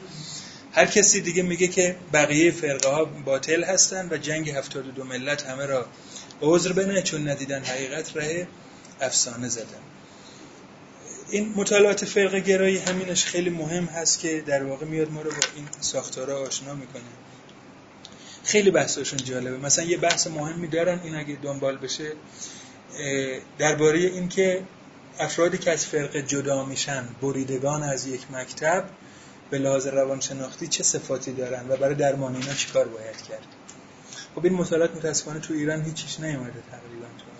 هر 0.72 0.86
کسی 0.86 1.20
دیگه 1.20 1.42
میگه 1.42 1.68
که 1.68 1.96
بقیه 2.12 2.50
فرقه 2.50 2.88
ها 2.88 3.04
باطل 3.04 3.64
هستن 3.64 4.08
و 4.10 4.16
جنگ 4.16 4.50
72 4.50 5.04
ملت 5.04 5.42
همه 5.42 5.66
را 5.66 5.86
عذر 6.42 6.72
بنه 6.72 7.02
چون 7.02 7.28
ندیدن 7.28 7.64
حقیقت 7.64 8.16
ره 8.16 8.48
افسانه 9.00 9.48
زدن. 9.48 9.82
این 11.34 11.52
مطالعات 11.56 12.04
فرقه 12.04 12.40
گرایی 12.40 12.78
همینش 12.78 13.24
خیلی 13.24 13.50
مهم 13.50 13.84
هست 13.84 14.20
که 14.20 14.42
در 14.46 14.62
واقع 14.62 14.86
میاد 14.86 15.10
ما 15.10 15.22
رو 15.22 15.30
با 15.30 15.36
این 15.56 15.68
ساختارا 15.80 16.46
آشنا 16.46 16.74
می‌کنه. 16.74 17.02
خیلی 18.44 18.70
بحثاشون 18.70 19.18
جالبه. 19.18 19.56
مثلا 19.56 19.84
یه 19.84 19.96
بحث 19.96 20.26
مهمی 20.26 20.68
دارن 20.68 21.00
این 21.04 21.14
اگه 21.14 21.38
دنبال 21.42 21.76
بشه 21.76 22.12
درباره 23.58 23.98
این 23.98 24.28
که 24.28 24.62
افرادی 25.18 25.58
که 25.58 25.70
از 25.70 25.86
فرقه 25.86 26.22
جدا 26.22 26.64
میشن 26.64 27.04
بریدگان 27.22 27.82
از 27.82 28.06
یک 28.06 28.30
مکتب 28.30 28.84
به 29.50 29.58
لحاظ 29.58 29.86
روانشناختی 29.86 30.66
چه 30.66 30.82
صفاتی 30.82 31.32
دارن 31.32 31.68
و 31.68 31.76
برای 31.76 31.94
درمان 31.94 32.36
اینا 32.36 32.54
چیکار 32.54 32.88
باید 32.88 33.22
کرد؟ 33.28 33.46
خب 34.34 34.44
این 34.44 34.54
مطالعات 34.54 34.96
متاسفانه 34.96 35.40
تو 35.40 35.54
ایران 35.54 35.82
هیچیش 35.82 36.20
نیومده 36.20 36.62
تقریبا 36.70 37.06
تو 37.18 37.33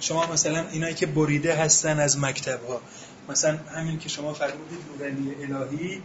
شما 0.00 0.26
مثلا 0.26 0.68
اینایی 0.68 0.94
که 0.94 1.06
بریده 1.06 1.54
هستن 1.54 2.00
از 2.00 2.18
مکتب 2.18 2.64
ها 2.68 2.80
مثلا 3.28 3.56
همین 3.56 3.98
که 3.98 4.08
شما 4.08 4.32
فرمودید 4.32 4.78
نورانی 4.88 5.34
الهی 5.42 6.02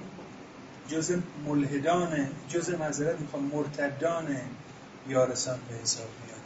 جز 0.90 1.12
ملحدان 1.46 2.30
جز 2.50 2.70
معذرت 2.70 3.20
می‌خوام 3.20 3.44
مرتدان 3.44 4.38
یارسان 5.10 5.60
به 5.70 5.76
حساب 5.76 6.08
میاد. 6.26 6.38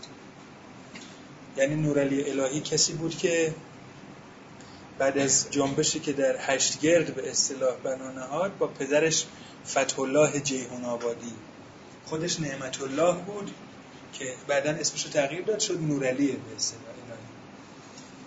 یعنی 1.58 1.82
نورعلی 1.82 2.30
الهی 2.30 2.60
کسی 2.60 2.94
بود 2.94 3.18
که 3.18 3.54
بعد 4.98 5.18
از 5.18 5.48
جنبشی 5.52 6.00
که 6.00 6.14
در 6.14 6.36
هشتگرد 6.40 7.16
به 7.16 7.32
اصطلاح 7.32 7.76
بنا 7.84 8.12
نهاد 8.12 8.58
با 8.58 8.68
پدرش 8.68 9.26
فتح 9.68 10.00
الله 10.00 10.40
جیهون 10.40 10.86
آبادی. 10.86 11.34
خودش 12.06 12.40
نعمت 12.40 12.82
الله 12.82 13.14
بود. 13.14 13.52
که 14.14 14.34
بعدا 14.48 14.72
اسمش 14.72 15.06
رو 15.06 15.12
تغییر 15.12 15.42
داد 15.42 15.60
شد 15.60 15.82
نورعلی 15.82 16.28
به 16.28 16.38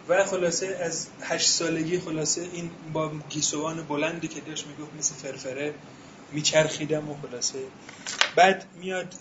و 0.09 0.24
خلاصه 0.24 0.66
از 0.66 1.07
هشت 1.22 1.49
سالگی 1.49 1.99
خلاصه 1.99 2.41
این 2.53 2.70
با 2.93 3.12
گیسوان 3.28 3.82
بلندی 3.82 4.28
که 4.28 4.41
داشت 4.41 4.66
می‌گفت 4.66 4.95
مثل 4.99 5.14
فرفره 5.14 5.74
میچرخیدم 6.32 7.11
و 7.11 7.16
خلاصه. 7.22 7.59
بعد 8.37 8.66
میاد 8.80 9.14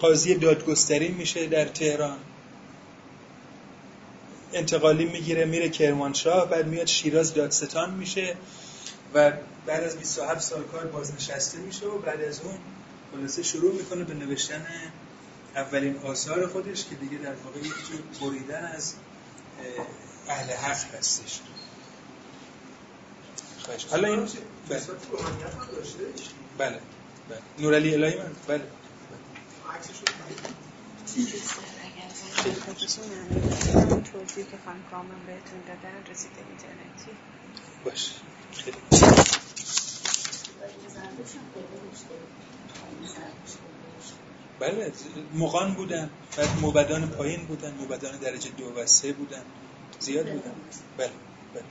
قاضی 0.00 0.34
دادگستری 0.34 1.08
میشه 1.08 1.46
در 1.46 1.64
تهران. 1.64 2.18
انتقالی 4.52 5.04
می‌گیره 5.04 5.44
میره 5.44 5.68
کرمانشاه 5.68 6.50
بعد 6.50 6.66
میاد 6.66 6.86
شیراز 6.86 7.34
دادستان 7.34 7.94
میشه 7.94 8.36
و 9.14 9.32
بعد 9.66 9.84
از 9.84 9.98
27 9.98 10.40
سال 10.40 10.62
کار 10.62 10.86
بازنشسته 10.86 11.58
میشه 11.58 11.86
و 11.86 11.98
بعد 11.98 12.20
از 12.20 12.40
اون 12.40 12.54
خلاصه 13.12 13.42
شروع 13.42 13.74
می‌کنه 13.74 14.04
به 14.04 14.14
نوشتن 14.14 14.66
اولین 15.56 15.98
آثار 16.04 16.46
خودش 16.46 16.84
که 16.84 16.94
دیگه 16.94 17.18
در 17.18 17.34
واقع 17.34 17.58
یک 17.58 17.74
جور 17.88 18.30
بریدن 18.30 18.64
از 18.64 18.94
اهل 20.28 20.52
حق 20.52 20.94
هستش. 20.94 21.40
حالا 23.90 24.08
این 24.08 24.28
بله. 24.68 24.80
بله. 26.58 26.80
بله. 27.28 27.40
نورالی 27.58 27.94
الهی 27.94 28.18
من. 28.18 28.30
بله. 28.48 28.62
توضیح 34.12 34.44
که 34.44 34.58
خانم 34.64 34.82
کامن 34.90 35.26
بهتون 35.26 35.60
دادن 35.66 36.10
رسیده 36.10 36.40
اینترنتی 36.48 37.10
باش 37.84 38.10
خیلی. 38.52 38.76
بله 44.60 44.92
مغان 45.34 45.74
بودن 45.74 46.10
بعد 46.36 46.48
موبدان 46.60 47.08
پایین 47.08 47.46
بودن 47.46 47.74
موبدان 47.74 48.16
درجه 48.16 48.50
دو 48.50 48.80
و 48.80 48.86
سه 48.86 49.12
بودن 49.12 49.42
زیاد 50.00 50.26
بودن. 50.26 50.52
بله 50.98 51.10
بله. 51.54 51.62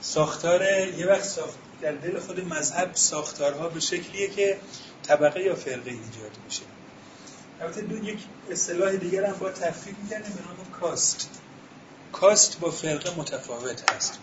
ساختار 0.00 0.62
یه 0.98 1.06
وقت 1.06 1.24
ساخت 1.24 1.58
در 1.82 1.92
دل 1.92 2.20
خود 2.20 2.40
مذهب 2.40 2.90
ساختارها 2.94 3.68
به 3.68 3.80
شکلیه 3.80 4.28
که 4.28 4.58
طبقه 5.02 5.40
یا 5.40 5.54
فرقه 5.54 5.90
ایجاد 5.90 6.38
میشه. 6.44 6.62
البته 7.60 7.80
دو 7.80 8.04
یک 8.04 8.18
اصطلاح 8.50 8.92
دیگر 8.96 9.24
هم 9.24 9.32
با 9.32 9.50
تفکیک 9.50 9.94
می‌کنه 10.02 10.18
به 10.18 10.42
نام 10.46 10.56
کاست. 10.80 11.30
کاست 12.12 12.60
با 12.60 12.70
فرقه 12.70 13.18
متفاوت 13.18 13.92
هست 13.92 14.18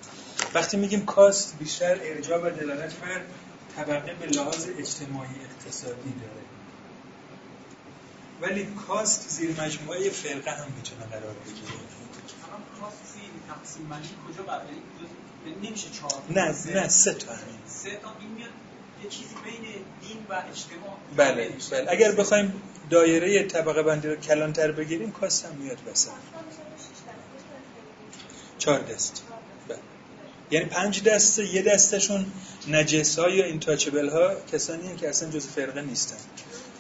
وقتی 0.54 0.78
میگیم 0.78 1.06
کاست 1.06 1.58
بیشتر 1.60 1.98
ارجاع 2.02 2.40
و 2.40 2.50
دلالت 2.50 2.94
بر 2.94 3.22
طبقه 3.76 4.14
به 4.14 4.26
لحاظ 4.26 4.68
اجتماعی 4.78 5.30
اقتصادی 5.50 6.14
داره. 6.22 6.49
ولی 8.42 8.68
کاست 8.88 9.30
زیر 9.30 9.62
مجموعه 9.62 10.10
فرقه 10.10 10.52
هم 10.52 10.68
می‌تونه 10.78 11.06
قرار 11.06 11.36
بگیره. 11.46 11.80
نمیشه 15.64 15.88
چهار 15.90 16.14
نه 16.30 16.56
نه 16.82 16.88
سه 16.88 17.14
تا 17.14 17.34
همین. 17.34 17.60
سه 17.68 17.90
تا 17.90 18.16
این 18.20 18.30
میاد 18.30 18.50
یه 19.04 19.10
چیزی 19.10 19.36
بین 19.44 19.62
دین 20.02 20.18
و 20.30 20.34
اجتماع 20.34 20.98
بله 21.18 21.50
بله. 21.72 21.92
اگر 21.92 22.12
بخوایم 22.12 22.62
دایره 22.90 23.44
طبقه 23.44 23.84
بندی 23.84 24.08
رو 24.08 24.16
کلانتر 24.16 24.72
بگیریم 24.72 25.12
کاست 25.12 25.46
هم 25.46 25.56
میاد 25.56 25.78
وسط. 25.92 26.10
چهار 28.58 28.80
دست. 28.80 29.24
بله. 29.68 29.78
یعنی 30.52 30.66
پنج 30.66 31.04
دسته 31.04 31.46
یه 31.54 31.62
دستشون 31.62 32.26
نجس 32.68 33.20
ها 33.20 33.30
یا 33.30 33.46
اینتاچبل 33.46 34.10
ها 34.10 34.36
کسانی 34.52 34.96
که 34.96 35.10
اصلا 35.10 35.30
جز 35.30 35.48
فرقه 35.48 35.82
نیستن. 35.82 36.18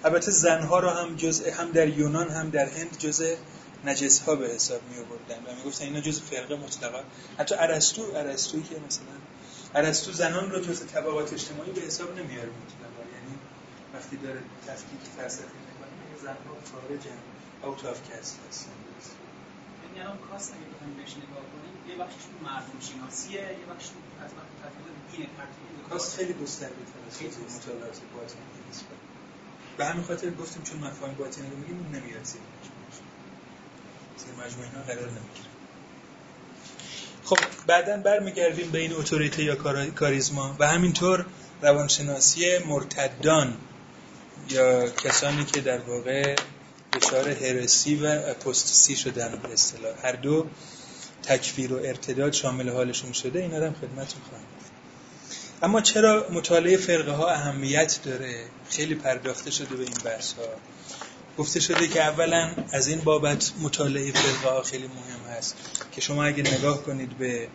البته 0.04 0.32
زنها 0.32 0.80
رو 0.80 0.89
هم 0.89 1.16
جز 1.16 1.47
هم 1.47 1.72
در 1.72 1.88
یونان 1.88 2.30
هم 2.30 2.50
در 2.50 2.70
هند 2.70 2.97
جز 2.97 3.24
نجس 3.86 4.20
ها 4.20 4.36
به 4.36 4.47
حساب 4.47 4.82
می 4.89 4.97
آوردن 4.97 5.45
و 5.45 5.56
می 5.56 5.64
گفتن 5.64 5.86
اینا 5.86 6.00
جز 6.00 6.22
فرقه 6.22 6.56
مطلقا 6.56 7.04
حتی 7.38 7.56
ارسطو 7.56 8.02
ارسطویی 8.16 8.64
که 8.64 8.76
مثلا 8.88 9.16
ارسطو 9.76 10.12
زنان 10.12 10.52
رو 10.52 10.60
جز 10.60 10.86
طبقات 10.86 11.34
اجتماعی 11.34 11.72
به 11.72 11.82
حساب 11.82 12.10
نمیاره 12.12 12.50
مطلقا 12.64 13.04
یعنی 13.16 13.39
وقتی 13.93 14.18
داره 14.18 14.41
تفکیک 14.68 15.00
فلسفی 15.18 15.58
می‌کنه 15.68 16.22
زنها 16.22 16.56
خارجن 16.72 17.20
out 17.64 17.86
of 17.86 18.12
caste 18.12 18.39
هستن 18.50 18.72
یعنی 19.84 20.00
الان 20.00 20.18
کاست 20.30 20.54
اگه 20.54 20.66
بخوایم 20.74 20.93
بهش 20.97 21.14
نگاه 21.24 21.45
کنیم 21.54 21.76
یه 21.89 21.95
بخشش 22.04 22.26
مردم 22.43 22.80
شناسیه 22.88 23.41
یه 23.41 23.66
بخشش 23.72 23.89
از 24.24 24.32
تفکیک 24.62 25.18
دین 25.18 25.30
ترتیب 25.38 25.89
کاست 25.89 26.18
خیلی 26.18 26.34
گسترده 26.34 26.76
تر 26.76 27.26
از 27.28 27.56
مطالعات 27.56 27.97
باطنی 28.14 28.60
نیست 28.68 28.84
به 29.80 29.86
همین 29.86 30.04
خاطر 30.04 30.30
گفتیم 30.30 30.64
چون 30.64 30.80
مفاهیم 30.80 31.16
باطنی 31.16 31.50
رو 31.50 31.58
میگیم 31.58 31.86
نمیاد 31.94 32.24
زیر 32.24 32.42
مجموعه. 34.34 34.70
اینا 34.70 34.84
قرار 34.84 35.10
نمی‌گیره. 35.10 35.50
خب 37.24 37.38
بعدا 37.68 37.98
برمیگردیم 37.98 38.72
به 38.72 38.80
این 38.80 38.94
اتوریته 38.94 39.44
یا 39.44 39.56
کاریزما 39.96 40.56
و 40.60 40.68
همینطور 40.68 41.26
روانشناسی 41.62 42.58
مرتدان 42.58 43.58
یا 44.50 44.90
کسانی 44.90 45.46
که 45.46 45.62
در 45.62 45.80
واقع 45.80 46.36
دچار 46.94 47.30
هرسی 47.30 47.96
و 47.96 48.06
اپوستسی 48.06 48.96
شدن 48.96 49.40
به 49.44 49.54
اصطلاح. 49.54 50.08
هر 50.08 50.12
دو 50.12 50.48
تکفیر 51.24 51.74
و 51.74 51.76
ارتداد 51.76 52.34
شامل 52.34 52.70
حالشون 52.70 53.12
شده 53.12 53.40
این 53.40 53.54
هم 53.54 53.74
خدمتتون 53.74 54.22
خواهم 54.30 54.44
اما 55.64 55.82
چرا 55.82 56.28
مطالعه 56.32 56.78
فرقه 56.78 57.12
ها 57.12 57.30
اهمیت 57.30 57.99
داره؟ 58.03 58.45
خیلی 58.70 58.95
پرداخته 58.95 59.51
شده 59.51 59.76
به 59.76 59.84
این 59.84 59.97
بحث 60.05 60.34
ها 60.34 60.43
گفته 61.38 61.60
شده 61.60 61.88
که 61.88 62.03
اولا 62.03 62.51
از 62.72 62.88
این 62.88 62.99
بابت 62.99 63.51
مطالعه 63.60 64.12
فرقه 64.12 64.49
ها 64.49 64.64
خیلی 64.64 64.88
مهم 64.88 65.38
هست 65.38 65.55
که 65.91 66.01
شما 66.01 66.24
اگه 66.24 66.53
نگاه 66.53 66.84
کنید 66.84 67.18
به 67.18 67.47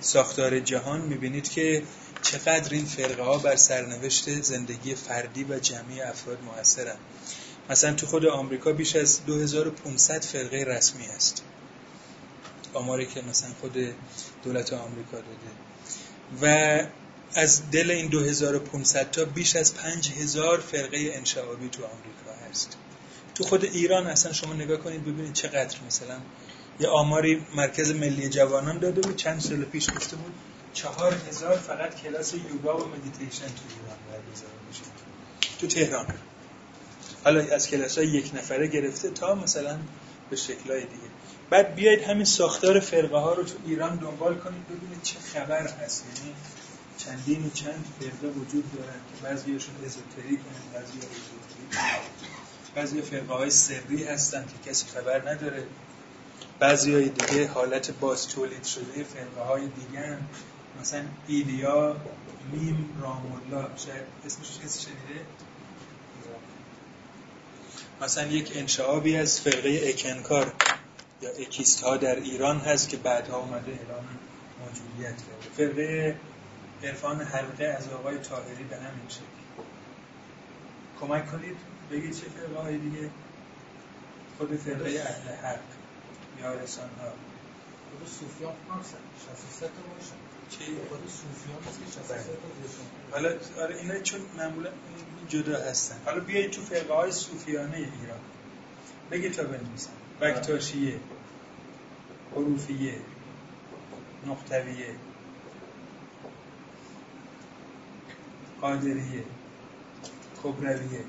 ساختار 0.00 0.60
جهان 0.60 1.00
می‌بینید 1.00 1.50
که 1.50 1.82
چقدر 2.22 2.74
این 2.74 2.84
فرقه 2.84 3.22
ها 3.22 3.38
بر 3.38 3.56
سرنوشت 3.56 4.42
زندگی 4.42 4.94
فردی 4.94 5.44
و 5.44 5.58
جمعی 5.58 6.00
افراد 6.00 6.38
موثرن. 6.42 6.96
مثلا 7.70 7.94
تو 7.94 8.06
خود 8.06 8.26
آمریکا 8.26 8.72
بیش 8.72 8.96
از 8.96 9.24
2500 9.26 10.24
فرقه 10.24 10.56
رسمی 10.56 11.06
هست. 11.06 11.42
آماری 12.74 13.06
که 13.06 13.22
مثلا 13.22 13.50
خود 13.60 13.76
دولت 14.44 14.72
آمریکا 14.72 15.16
داده. 15.16 15.67
و 16.42 16.78
از 17.34 17.70
دل 17.70 17.90
این 17.90 18.08
2500 18.08 19.10
تا 19.10 19.24
بیش 19.24 19.56
از 19.56 19.74
5000 19.74 20.60
فرقه 20.60 21.10
انشعابی 21.14 21.68
تو 21.68 21.82
آمریکا 21.84 22.48
هست. 22.50 22.76
تو 23.34 23.44
خود 23.44 23.64
ایران 23.64 24.06
اصلا 24.06 24.32
شما 24.32 24.54
نگاه 24.54 24.76
کنید 24.76 25.02
ببینید 25.02 25.32
چقدر 25.32 25.76
مثلا 25.86 26.18
یه 26.80 26.88
آماری 26.88 27.46
مرکز 27.56 27.90
ملی 27.94 28.28
جوانان 28.28 28.78
داده 28.78 29.00
بود 29.00 29.16
چند 29.16 29.40
سال 29.40 29.64
پیش 29.64 29.90
گفته 29.90 30.16
بود. 30.16 30.32
چهار 30.72 31.16
هزار 31.28 31.56
فقط 31.56 32.02
کلاس 32.02 32.34
یوگا 32.34 32.78
و 32.78 32.88
مدیتیشن 32.88 33.46
تو 33.46 33.62
ایران 33.68 33.98
برگزار 34.10 34.50
میشه. 34.68 34.82
تو 35.60 35.66
تهران. 35.66 36.06
حالا 37.24 37.54
از 37.54 37.68
کلاس 37.68 37.98
های 37.98 38.06
یک 38.06 38.30
نفره 38.34 38.66
گرفته 38.66 39.10
تا 39.10 39.34
مثلا 39.34 39.78
به 40.30 40.36
شکلهای 40.36 40.80
دیگه. 40.80 41.07
بعد 41.50 41.74
بیایید 41.74 42.02
همین 42.02 42.24
ساختار 42.24 42.80
فرقه 42.80 43.16
ها 43.16 43.32
رو 43.32 43.44
تو 43.44 43.54
ایران 43.66 43.96
دنبال 43.96 44.38
کنید 44.38 44.64
ببینید 44.68 45.02
چه 45.02 45.18
خبر 45.18 45.68
هست. 45.68 46.04
یعنی 46.06 46.34
چندین 46.98 47.46
و 47.46 47.50
چند 47.50 47.84
فرقه 48.00 48.28
وجود 48.28 48.72
دارن 48.72 48.92
که 48.92 49.22
بعضیاشون 49.22 49.74
ازوتریک 49.84 50.40
هستن 50.40 50.80
بعضی 50.80 50.98
بعضی 52.74 53.02
فرقه 53.02 53.34
های 53.34 53.50
سری 53.50 54.04
هستن 54.04 54.44
که 54.44 54.70
کسی 54.70 54.86
خبر 54.86 55.30
نداره. 55.30 55.64
بعضی 56.58 56.94
های 56.94 57.08
دیگه 57.08 57.48
حالت 57.48 57.90
باز 57.90 58.28
تولید 58.28 58.64
شده 58.64 59.04
فرقه 59.04 59.48
های 59.48 59.62
دیگه 59.62 60.18
مثلا 60.80 61.02
ایلیا 61.28 61.96
میم 62.52 62.98
رامولا. 63.02 63.68
شاید 63.76 64.02
اسمش 64.26 64.58
کسی 64.64 64.80
شنیده؟ 64.80 65.24
مثلا 68.00 68.26
یک 68.26 68.52
انشعابی 68.54 69.16
از 69.16 69.40
فرقه 69.40 69.80
اکنکار 69.84 70.52
یا 71.22 71.30
اکیست 71.30 71.80
ها 71.80 71.96
در 71.96 72.16
ایران 72.16 72.58
هست 72.58 72.88
که 72.88 72.96
بعدها 72.96 73.38
اومده 73.38 73.72
اعلام 73.72 74.04
موجودیت 74.60 75.16
کرده. 75.16 75.48
فرقه 75.56 76.16
عرفان 76.82 77.20
حلقه 77.20 77.64
از 77.64 77.88
آقای 77.88 78.18
تاهری 78.18 78.64
به 78.64 78.76
همین 78.76 79.08
شکل. 79.08 79.22
کمک 81.00 81.30
کنید؟ 81.30 81.56
بگید 81.90 82.14
چه 82.14 82.26
فرقه 82.26 82.62
های 82.62 82.78
دیگه؟ 82.78 83.10
خود 84.38 84.56
فرقه 84.56 84.88
اهل 84.88 85.34
حق 85.34 85.60
یا 86.42 86.54
رسان 86.54 86.88
ها 87.00 87.12
خود 87.90 88.08
صوفیان 88.08 88.52
هم 88.70 88.82
63 88.82 89.66
تا 89.66 89.72
باشن 89.94 90.16
چی؟ 90.50 90.76
خود 90.88 91.00
صوفیان 91.00 91.62
هست 91.68 91.78
که 91.78 91.86
63 91.86 92.14
تا 92.14 92.32
باشن 92.62 93.12
حالا 93.12 93.62
آره 93.62 93.76
اینا 93.76 94.00
چون 94.00 94.20
معمولا 94.36 94.70
جدا 95.28 95.58
هستن. 95.58 95.96
حالا 96.04 96.20
بیایید 96.20 96.50
تو 96.50 96.62
فرقه 96.62 96.94
های 96.94 97.12
صوفیانه 97.12 97.76
ایران. 97.76 98.20
بگید 99.10 99.32
تا 99.32 99.42
بنویسم 99.42 99.90
بکتاشیه 100.20 101.00
حروفیه 102.34 102.94
نقطویه 104.26 104.94
قادریه 108.60 109.24
کبرویه. 110.42 111.04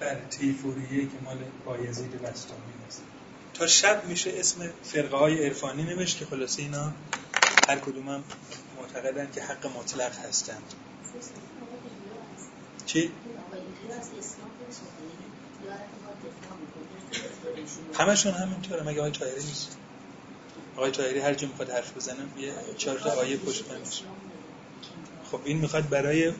بله 0.00 0.20
تیفوریه 0.30 1.02
که 1.02 1.18
مال 1.24 1.36
بایزید 1.64 2.22
بستامی 2.22 2.72
هست. 2.86 3.02
تا 3.54 3.66
شب 3.66 4.04
میشه 4.04 4.32
اسم 4.34 4.70
فرقه 4.82 5.16
های 5.16 5.44
عرفانی 5.44 5.82
نوشت 5.82 6.18
که 6.18 6.26
خلاصه 6.26 6.62
اینا 6.62 6.92
هر 7.68 7.78
کدوم 7.78 8.08
هم 8.08 8.24
معتقدن 8.76 9.28
که 9.34 9.42
حق 9.42 9.66
مطلق 9.66 10.18
هستند 10.18 10.74
چی؟ 12.86 13.12
همشون 17.94 18.32
همینطوره 18.32 18.82
مگه 18.82 18.98
آقای 18.98 19.10
تایری 19.10 19.44
نیست؟ 19.44 19.76
آقای 20.76 20.90
تایری 20.90 21.18
هر 21.18 21.34
جا 21.34 21.48
می‌خواد 21.48 21.70
حرف 21.70 21.96
بزنه 21.96 22.16
یه 22.38 22.52
چهار 22.76 22.98
تا 22.98 23.10
آیه 23.10 23.36
پشت 23.36 23.64
میشه. 23.86 24.04
خب 25.30 25.40
این 25.44 25.58
می‌خواد 25.58 25.88
برای 25.88 26.32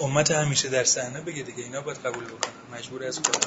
امت 0.00 0.30
همیشه 0.30 0.68
در 0.68 0.84
صحنه 0.84 1.20
بگه 1.20 1.42
دیگه 1.42 1.62
اینا 1.62 1.80
باید 1.80 1.98
قبول 1.98 2.24
بکنن. 2.24 2.78
مجبور 2.78 3.04
از 3.04 3.22
قرآن 3.22 3.40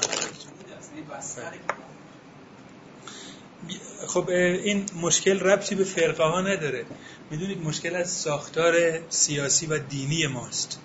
خب 4.07 4.29
این 4.29 4.85
مشکل 5.01 5.39
ربطی 5.39 5.75
به 5.75 5.83
فرقه 5.83 6.23
ها 6.23 6.41
نداره. 6.41 6.85
می‌دونید 7.31 7.63
مشکل 7.63 7.95
از 7.95 8.11
ساختار 8.11 8.99
سیاسی 9.09 9.65
و 9.65 9.77
دینی 9.77 10.27
ماست. 10.27 10.79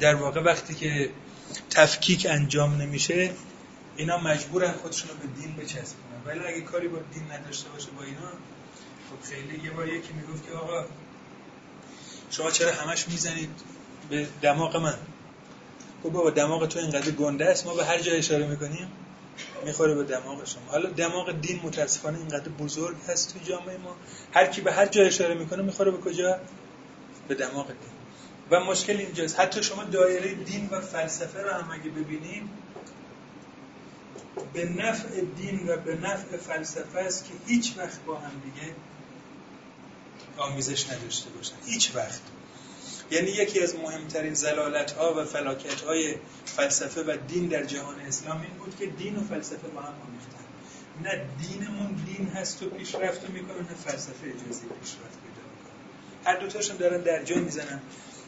در 0.00 0.14
واقع 0.14 0.40
وقتی 0.40 0.74
که 0.74 1.10
تفکیک 1.70 2.26
انجام 2.30 2.82
نمیشه 2.82 3.30
اینا 3.96 4.18
مجبورن 4.18 4.72
خودشون 4.72 5.10
رو 5.10 5.16
به 5.16 5.40
دین 5.40 5.56
بچسبونن. 5.56 6.20
ولی 6.26 6.54
اگه 6.54 6.60
کاری 6.60 6.88
با 6.88 6.98
دین 7.14 7.32
نداشته 7.32 7.68
باشه 7.68 7.90
با 7.90 8.04
اینا 8.04 8.30
خب 9.10 9.28
خیلی 9.28 9.64
یه 9.64 9.70
بار 9.70 9.88
یکی 9.88 10.12
می‌گفت 10.12 10.46
که 10.46 10.52
آقا 10.52 10.84
شما 12.30 12.50
چرا 12.50 12.72
همش 12.72 13.08
می‌زنید 13.08 13.50
به 14.10 14.26
دماغ 14.42 14.76
من؟ 14.76 14.94
خب 16.02 16.10
بابا 16.10 16.30
دماغ 16.30 16.68
تو 16.68 16.78
اینقدر 16.78 17.10
گنده 17.10 17.50
است 17.50 17.66
ما 17.66 17.74
به 17.74 17.84
هر 17.84 17.98
جا 17.98 18.12
اشاره 18.12 18.46
می‌کنیم 18.46 18.92
می‌خوره 19.64 19.94
به 19.94 20.04
دماغ 20.04 20.44
شما. 20.46 20.62
حالا 20.70 20.90
دماغ 20.90 21.40
دین 21.40 21.60
متاسفانه 21.62 22.18
اینقدر 22.18 22.48
بزرگ 22.48 22.96
هست 23.08 23.32
تو 23.32 23.44
جامعه 23.44 23.76
ما. 23.76 23.96
هر 24.32 24.46
کی 24.46 24.60
به 24.60 24.72
هر 24.72 24.86
جا 24.86 25.02
اشاره 25.02 25.34
می‌کنه 25.34 25.62
می‌خوره 25.62 25.90
به 25.90 25.98
کجا؟ 25.98 26.40
به 27.28 27.34
دماغ 27.34 27.66
دین. 27.66 27.94
و 28.50 28.60
مشکل 28.60 28.96
اینجاست. 28.96 29.40
حتی 29.40 29.62
شما 29.62 29.84
دایره 29.84 30.34
دین 30.34 30.68
و 30.72 30.80
فلسفه 30.80 31.42
رو 31.42 31.50
هم 31.50 31.70
اگه 31.70 31.90
ببینیم 31.90 32.50
به 34.52 34.64
نفع 34.64 35.20
دین 35.20 35.68
و 35.68 35.76
به 35.76 35.94
نفع 35.94 36.36
فلسفه 36.36 36.98
است 36.98 37.24
که 37.24 37.32
هیچ 37.46 37.74
وقت 37.76 38.04
با 38.04 38.18
هم 38.18 38.42
دیگه 38.44 38.74
آمیزش 40.36 40.90
نداشته 40.90 41.30
باشن. 41.30 41.54
هیچ 41.66 41.90
وقت. 41.94 42.20
یعنی 43.10 43.30
یکی 43.30 43.60
از 43.60 43.74
مهمترین 43.76 44.34
زلالت 44.34 44.92
ها 44.92 45.14
و 45.14 45.24
فلاکت 45.24 45.80
های 45.80 46.14
فلسفه 46.44 47.02
و 47.02 47.16
دین 47.28 47.46
در 47.46 47.64
جهان 47.64 48.00
اسلام 48.00 48.40
این 48.40 48.54
بود 48.58 48.76
که 48.78 48.86
دین 48.86 49.16
و 49.16 49.24
فلسفه 49.24 49.68
با 49.68 49.80
هم 49.80 49.94
آمیختن. 50.06 50.44
نه 51.02 51.24
دینمون 51.48 51.92
دین 52.06 52.28
هست 52.28 52.62
و 52.62 52.70
پیشرفت 52.70 53.30
می‌کنه 53.30 53.58
نه 53.58 53.74
فلسفه 53.84 54.26
اجازه 54.26 54.66
پیشرفت 54.80 55.18
پیدا 55.24 55.42
می‌کنه. 55.52 56.24
هر 56.24 56.36
دوتاشون 56.36 56.76
دارن 56.76 57.00
در 57.00 57.24
جا 57.24 57.36
می‌زنن. 57.36 57.80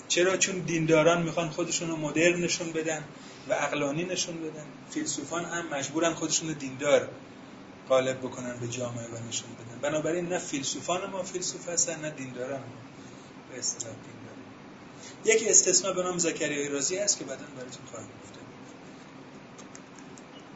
چرا؟ 0.09 0.37
چون 0.37 0.59
دینداران 0.59 1.23
می‌خوان 1.23 1.51
خودشون 1.51 1.89
رو 1.89 1.97
مدرن 1.97 2.41
نشون 2.41 2.73
بدن. 2.73 3.05
و 3.49 3.53
عقلانی 3.53 4.05
نشون 4.05 4.37
بدن. 4.37 4.67
فیلسوفان 4.91 5.45
هم 5.45 5.69
مجبورن 5.69 6.15
خودشون 6.15 6.53
دیندار 6.53 7.09
غالب 7.89 8.19
بکنن 8.19 8.57
به 8.61 8.69
جامعه 8.69 9.07
و 9.07 9.29
نشون 9.29 9.51
بدن. 9.55 9.91
بنابراین 9.91 10.29
نه 10.29 10.39
فیلسوفان 10.39 11.11
ما 11.11 11.23
فیلسوف 11.23 11.69
هستن 11.69 12.01
نه 12.01 12.11
دینداران 12.11 12.61
ما. 12.61 12.67
به 13.53 13.59
اصطلاح 13.59 13.95
دیندار 13.95 14.37
یک 15.25 15.49
استثناء 15.51 15.93
به 15.93 16.03
نام 16.03 16.19
زکریای 16.19 16.69
رازی 16.69 16.97
هست 16.97 17.19
که 17.19 17.25
بعدا 17.25 17.45
براتون 17.57 17.87
خواهم 17.91 18.07
گفته. 18.23 18.41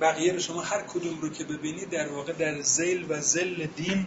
بقیه 0.01 0.33
رو 0.33 0.39
شما 0.39 0.61
هر 0.63 0.83
کدوم 0.83 1.21
رو 1.21 1.29
که 1.29 1.45
ببینید 1.45 1.91
در 1.91 2.09
واقع 2.09 2.33
در 2.33 2.63
زیل 2.63 3.07
و 3.09 3.21
زل 3.21 3.67
دین 3.67 4.07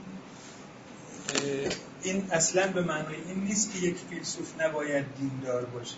این 2.03 2.27
اصلا 2.31 2.71
به 2.71 2.81
معنای 2.81 3.15
این 3.15 3.43
نیست 3.43 3.73
که 3.73 3.79
یک 3.79 3.95
فیلسوف 4.09 4.61
نباید 4.61 5.05
دیندار 5.19 5.65
باشه. 5.65 5.97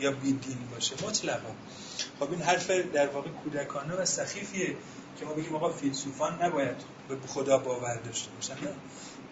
یا 0.00 0.10
بی 0.10 0.32
دین 0.32 0.58
باشه 0.74 0.94
مطلقا. 1.06 1.50
خب 2.20 2.30
این 2.30 2.42
حرف 2.42 2.70
در 2.70 3.06
واقع 3.06 3.30
کودکانه 3.30 3.94
و 3.94 4.04
سخیفیه 4.04 4.76
که 5.18 5.24
ما 5.24 5.32
بگیم 5.32 5.54
آقا 5.54 5.72
فیلسوفان 5.72 6.42
نباید 6.42 6.76
به 7.08 7.16
خدا 7.26 7.58
باور 7.58 7.96
داشته 7.96 8.30
باشن 8.30 8.54
نه؟ 8.54 8.74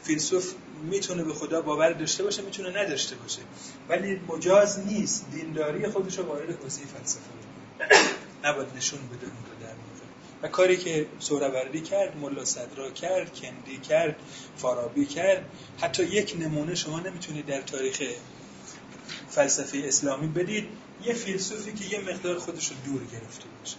فیلسوف 0.02 0.54
می‌تونه 0.82 1.24
به 1.24 1.34
خدا 1.34 1.62
باور 1.62 1.92
داشته 1.92 2.22
باشه 2.22 2.42
می‌تونه 2.42 2.82
نداشته 2.82 3.16
باشه. 3.16 3.40
ولی 3.88 4.20
مجاز 4.28 4.78
نیست 4.78 5.26
دینداری 5.32 5.88
خودش 5.88 6.18
رو 6.18 6.24
وارد 6.24 6.62
حوزه 6.62 6.80
فلسفه 6.80 7.20
بکنه. 7.20 7.98
نباید 8.44 8.68
نشون 8.76 8.98
بده 8.98 9.26
اون 9.26 9.44
رو 9.50 9.66
در 9.66 9.66
واقع. 9.66 10.06
و 10.42 10.48
کاری 10.48 10.76
که 10.76 11.06
سهروردی 11.18 11.80
کرد 11.80 12.16
ملا 12.16 12.44
صدرا 12.44 12.90
کرد 12.90 13.40
کندی 13.40 13.78
کرد 13.78 14.16
فارابی 14.56 15.06
کرد 15.06 15.44
حتی 15.80 16.04
یک 16.04 16.36
نمونه 16.40 16.74
شما 16.74 17.00
نمی‌تونید 17.00 17.46
در 17.46 17.60
تاریخ 17.60 18.02
فلسفه 19.30 19.82
اسلامی 19.84 20.26
بدید 20.26 20.68
یه 21.04 21.14
فیلسوفی 21.14 21.72
که 21.72 21.84
یه 21.84 22.00
مقدار 22.00 22.38
خودش 22.38 22.68
رو 22.68 22.76
دور 22.84 23.00
گرفته 23.04 23.44
باشه. 23.60 23.76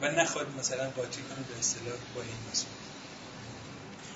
و 0.00 0.20
نخواد 0.20 0.46
مثلا 0.58 0.90
قاطی 0.90 1.22
کنه 1.22 1.44
به 1.48 1.58
اصطلاح 1.58 1.94
با 2.14 2.22
این 2.22 2.50
مسئله. 2.50 2.70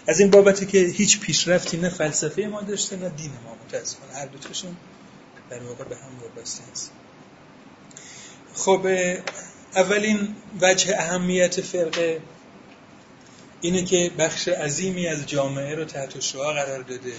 از 0.07 0.21
این 0.21 0.31
بابتی 0.31 0.67
که 0.67 0.79
هیچ 0.79 1.21
پیشرفتی 1.21 1.77
نه 1.77 1.89
فلسفه 1.89 2.43
ما 2.43 2.61
داشته 2.63 2.97
نه 2.97 3.09
دین 3.09 3.33
ما. 3.45 3.57
متاسفانه 3.67 4.13
هر 4.13 4.27
دوتاشون 4.27 4.77
در 5.51 5.63
واقع 5.63 5.85
به 5.85 5.97
هم 5.97 6.11
وابسته 6.23 6.63
است 6.73 6.91
خب 8.55 8.87
اولین 9.77 10.35
وجه 10.61 10.95
اهمیت 10.99 11.61
فرقه 11.61 12.21
اینه 13.61 13.85
که 13.85 14.11
بخش 14.19 14.49
عظیمی 14.49 15.07
از 15.07 15.27
جامعه 15.27 15.75
رو 15.75 15.85
تحت 15.85 16.21
شعا 16.21 16.53
قرار 16.53 16.83
داده. 16.83 17.13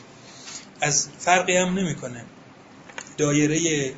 از 0.81 1.07
فرقی 1.19 1.57
هم 1.57 1.79
نمی‌کنه. 1.79 2.25
دایره 3.17 3.93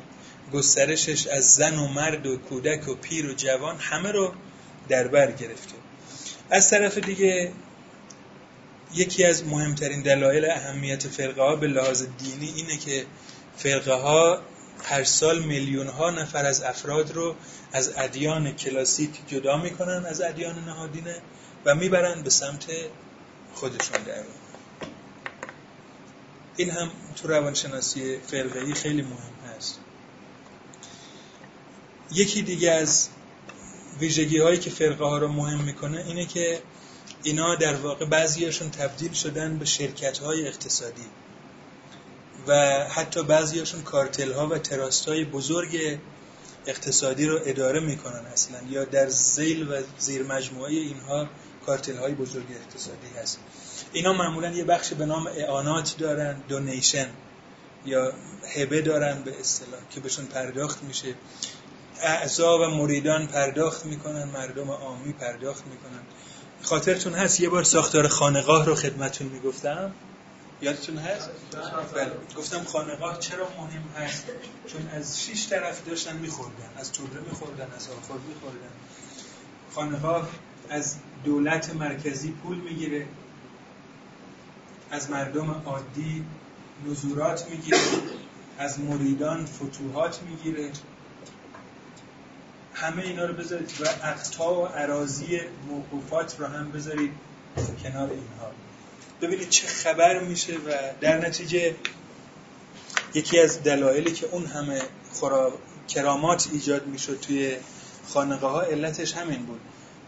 گسترشش 0.52 1.26
از 1.26 1.54
زن 1.54 1.78
و 1.78 1.88
مرد 1.88 2.26
و 2.26 2.36
کودک 2.36 2.88
و 2.88 2.94
پیر 2.94 3.26
و 3.30 3.34
جوان 3.34 3.76
همه 3.76 4.12
رو 4.12 4.32
در 4.88 5.08
بر 5.08 5.32
گرفته. 5.32 5.74
از 6.50 6.70
طرف 6.70 6.98
دیگه 6.98 7.52
یکی 8.94 9.24
از 9.24 9.46
مهمترین 9.46 10.02
دلایل 10.02 10.50
اهمیت 10.50 11.08
فرقه 11.08 11.42
ها 11.42 11.56
به 11.56 11.66
لحاظ 11.66 12.02
دینی 12.18 12.52
اینه 12.56 12.76
که 12.76 13.04
فرقه 13.56 13.94
ها 13.94 14.42
هر 14.84 15.04
سال 15.04 15.42
میلیون 15.42 15.86
ها 15.86 16.10
نفر 16.10 16.46
از 16.46 16.62
افراد 16.62 17.12
رو 17.12 17.36
از 17.72 17.92
ادیان 17.96 18.52
کلاسیک 18.52 19.10
جدا 19.28 19.56
می‌کنن 19.56 20.06
از 20.06 20.20
ادیان 20.20 20.64
نهادینه 20.64 21.16
و 21.64 21.74
می‌برن 21.74 22.22
به 22.22 22.30
سمت 22.30 22.66
خودشون 23.54 24.02
در 24.02 24.22
این 26.58 26.70
هم 26.70 26.90
تو 27.16 27.28
روانشناسی 27.28 28.18
فرقه‌ای 28.18 28.74
خیلی 28.74 29.02
مهم 29.02 29.54
هست. 29.56 29.80
یکی 32.12 32.42
دیگه 32.42 32.70
از 32.70 33.08
ویژگی 34.00 34.38
هایی 34.38 34.58
که 34.58 34.70
فرقه 34.70 35.04
ها 35.04 35.18
رو 35.18 35.28
مهم 35.28 35.60
می‌کنه 35.60 36.04
اینه 36.06 36.26
که 36.26 36.62
اینا 37.22 37.54
در 37.54 37.74
واقع 37.74 38.06
بعضیاشون 38.06 38.70
تبدیل 38.70 39.12
شدن 39.12 39.58
به 39.58 39.64
شرکت 39.64 40.18
های 40.18 40.48
اقتصادی 40.48 41.06
و 42.46 42.84
حتی 42.88 43.22
بعضیاشون 43.22 43.82
کارتل 43.82 44.32
ها 44.32 44.46
و 44.46 44.58
تراست 44.58 45.08
های 45.08 45.24
بزرگ 45.24 45.98
اقتصادی 46.66 47.26
رو 47.26 47.40
اداره 47.44 47.80
می‌کنن 47.80 48.26
اصلا 48.32 48.58
یا 48.70 48.84
در 48.84 49.08
زیل 49.08 49.68
و 49.72 49.82
زیر 49.98 50.22
مجموعه 50.22 50.72
اینها 50.72 51.28
کارتل 51.66 51.96
های 51.96 52.14
بزرگ 52.14 52.46
اقتصادی 52.50 53.08
هست. 53.22 53.38
اینا 53.92 54.12
معمولا 54.12 54.50
یه 54.50 54.64
بخش 54.64 54.92
به 54.92 55.06
نام 55.06 55.26
اعانات 55.26 55.96
دارن 55.98 56.36
دونیشن 56.48 57.08
یا 57.86 58.12
هبه 58.56 58.82
دارن 58.82 59.22
به 59.22 59.40
اصطلاح 59.40 59.80
که 59.90 60.00
بهشون 60.00 60.24
پرداخت 60.24 60.82
میشه. 60.82 61.14
اعضا 62.02 62.58
و 62.58 62.70
مریدان 62.70 63.26
پرداخت 63.26 63.86
می‌کنن 63.86 64.24
مردم 64.24 64.70
عامی 64.70 65.12
پرداخت 65.12 65.66
می‌کنن. 65.66 66.02
خاطرتون 66.62 67.14
هست؟ 67.14 67.40
یه 67.40 67.48
بار 67.48 67.64
ساختار 67.64 68.08
خانقاه 68.08 68.66
رو 68.66 68.74
خدمتون 68.74 69.26
می‌گفتم. 69.26 69.92
یادتون 70.62 70.96
هست؟ 70.96 71.30
بله. 71.94 72.10
گفتم 72.36 72.64
خانقاه 72.64 73.18
چرا 73.18 73.48
مهم 73.58 74.04
هست؟ 74.04 74.24
چون 74.66 74.88
از 74.88 75.22
شش 75.22 75.48
طرف 75.48 75.88
داشتن 75.88 76.16
میخوردن 76.16 76.70
از 76.76 76.92
توبره 76.92 77.20
میخوردن 77.20 77.68
از 77.76 77.88
آخر 77.88 78.20
میخوردن. 78.28 78.72
خانقاه 79.74 80.28
از 80.70 80.96
دولت 81.24 81.74
مرکزی 81.74 82.30
پول 82.30 82.56
می‌گیره. 82.56 83.06
از 84.90 85.10
مردم 85.10 85.50
عادی 85.50 86.24
نزورات 86.86 87.50
می‌گیره 87.50 87.78
از 88.58 88.80
مریدان 88.80 89.46
فتوحات 89.46 90.22
می‌گیره. 90.22 90.70
همه 92.72 93.02
اینا 93.02 93.24
رو 93.24 93.34
بذارید 93.34 93.70
و 93.80 93.84
اقطاع 94.02 94.62
و 94.62 94.66
عراضی 94.66 95.40
موقوفات 95.68 96.40
رو 96.40 96.46
هم 96.46 96.72
بذارید 96.72 97.12
کنار 97.82 98.10
اینها. 98.10 98.52
ببینید 99.22 99.48
چه 99.48 99.66
خبر 99.66 100.18
میشه 100.18 100.54
و 100.54 100.72
در 101.00 101.26
نتیجه 101.26 101.76
یکی 103.14 103.40
از 103.40 103.62
دلایلی 103.62 104.12
که 104.12 104.26
اون 104.26 104.46
همه 104.46 104.82
خرا... 105.12 105.52
کرامات 105.88 106.48
ایجاد 106.52 106.86
می‌شد 106.86 107.20
توی 107.20 107.56
خانقاه 108.08 108.52
ها 108.52 108.62
علتش 108.62 109.12
همین 109.12 109.46
بود. 109.46 109.60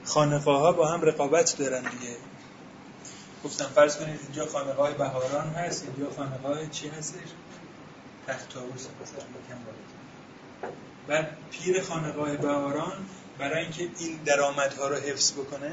خانقاه 0.05 0.61
ها 0.61 0.72
با 0.72 0.89
هم 0.89 1.03
رقابت 1.03 1.57
دارن 1.59 1.81
دیگه. 1.81 2.16
گفتم 3.45 3.64
فرض 3.64 3.97
کنید 3.97 4.20
اینجا 4.22 4.47
خانقاه 4.47 4.95
بهاران 4.95 5.49
هست 5.49 5.84
اینجا 5.84 6.12
خانقاه 6.16 6.66
چی 6.66 6.88
هستش؟ 6.88 7.28
تخت 8.26 8.55
طاووس 8.55 8.86
مثلا 9.03 9.24
بعد 11.09 11.36
پیر 11.51 11.82
خانقاه 11.82 12.36
بهاران 12.36 13.07
برای 13.38 13.62
اینکه 13.62 13.88
این 13.99 14.18
درآمدها 14.24 14.88
رو 14.88 14.97
حفظ 14.97 15.32
بکنه 15.32 15.72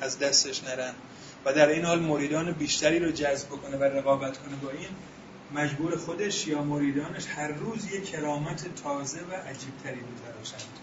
از 0.00 0.18
دستش 0.18 0.64
نرن. 0.64 0.94
و 1.44 1.52
در 1.52 1.68
این 1.68 1.84
حال 1.84 2.00
مریدان 2.00 2.52
بیشتری 2.52 2.98
رو 2.98 3.10
جذب 3.10 3.48
بکنه 3.48 3.76
و 3.76 3.84
رقابت 3.84 4.38
کنه 4.38 4.56
با 4.56 4.70
این 4.70 4.88
مجبور 5.54 5.96
خودش 5.96 6.46
یا 6.46 6.62
مریدانش 6.62 7.26
هر 7.26 7.48
روز 7.48 7.92
یک 7.92 8.10
کرامت 8.10 8.74
تازه 8.82 9.18
و 9.18 9.34
عجیبتری 9.34 10.00
بتراشند 10.00 10.78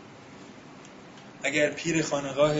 اگر 1.43 1.69
پیر 1.69 2.03
خانقاه 2.03 2.53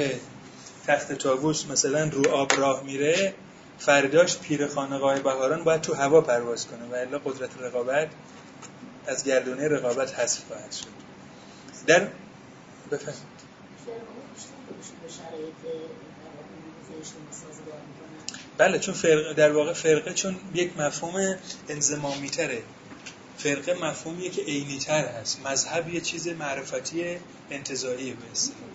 تخت 0.88 1.14
تاووس 1.14 1.66
مثلا 1.66 2.10
رو 2.14 2.30
آب 2.30 2.54
راه 2.58 2.84
میره 2.84 3.34
فرداش 3.80 4.38
پیر 4.38 4.68
خانقاه 4.68 5.20
بهاران 5.20 5.64
باید 5.64 5.82
تو 5.82 5.94
هوا 5.94 6.22
پرواز 6.22 6.68
کنه 6.68 6.86
و 6.86 6.96
الا 6.96 7.20
قدرت 7.20 7.50
رقابت 7.62 8.10
از 9.08 9.24
گردونه 9.24 9.68
رقابت 9.68 10.20
حذف 10.20 10.44
خواهد 10.48 10.72
شد. 10.72 10.88
در 11.88 12.08
بفرمایید. 12.92 13.38
بله 18.58 18.80
چون 18.80 18.94
فرقه 18.94 19.34
در 19.34 19.52
واقع 19.52 19.74
فرقه 19.74 20.14
چون 20.14 20.36
یک 20.54 20.80
مفهوم 20.80 21.36
انزمامی 21.70 22.30
تره 22.30 22.62
فرقه 23.38 23.74
مفهومیه 23.74 24.30
که 24.30 24.42
عینی 24.42 24.80
تر 24.80 25.06
هست. 25.06 25.48
مذهب 25.48 25.90
یه 25.94 26.02
چیز 26.02 26.28
معرفتی 26.28 27.18
انتظاریه 27.52 28.14
به 28.14 28.32
اصطلاح 28.32 28.68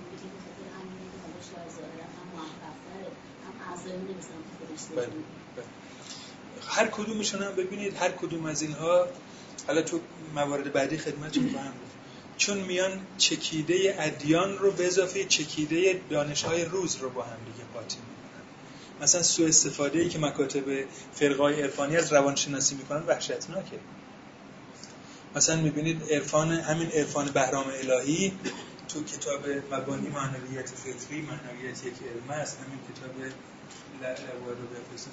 بله، 4.96 5.06
بله. 5.06 5.64
هر 6.68 6.86
کدومشون 6.86 7.42
هم 7.42 7.52
ببینید 7.54 7.96
هر 7.96 8.10
کدوم 8.10 8.46
از 8.46 8.62
اینها 8.62 9.06
حالا 9.66 9.82
تو 9.82 10.00
موارد 10.34 10.72
بعدی 10.72 10.98
خدمتتون 10.98 11.50
خواهم 11.52 11.72
چون 12.36 12.58
میان 12.58 13.06
چکیده 13.18 13.96
ادیان 13.98 14.58
رو 14.58 14.70
به 14.70 14.86
اضافه 14.86 15.24
چکیده 15.24 16.00
دانشهای 16.10 16.64
روز 16.64 16.96
رو 16.96 17.10
با 17.10 17.22
هم 17.22 17.36
دیگه 17.44 17.68
قاطی 17.74 17.96
می‌کنن 17.96 19.02
مثلا 19.02 19.22
سوء 19.22 19.48
استفاده 19.48 19.98
ای 19.98 20.08
که 20.08 20.18
مکاتب 20.18 20.84
فرقای 21.14 21.62
عرفانی 21.62 21.96
از 21.96 22.12
روانشناسی 22.12 22.74
می‌کنن 22.74 23.02
وحشتناکه 23.06 23.78
مثلا 25.36 25.56
می‌بینید 25.56 26.02
عرفان 26.10 26.52
همین 26.52 26.90
عرفان 26.90 27.26
بهرام 27.26 27.64
الهی 27.82 28.32
تو 28.88 29.04
کتاب 29.04 29.48
مبانی 29.70 30.08
معنویت 30.08 30.68
فطری 30.68 31.20
معنویت 31.20 31.86
یک 31.86 31.94
علم 32.02 32.30
است 32.40 32.58
همین 32.58 32.78
کتاب 32.78 33.32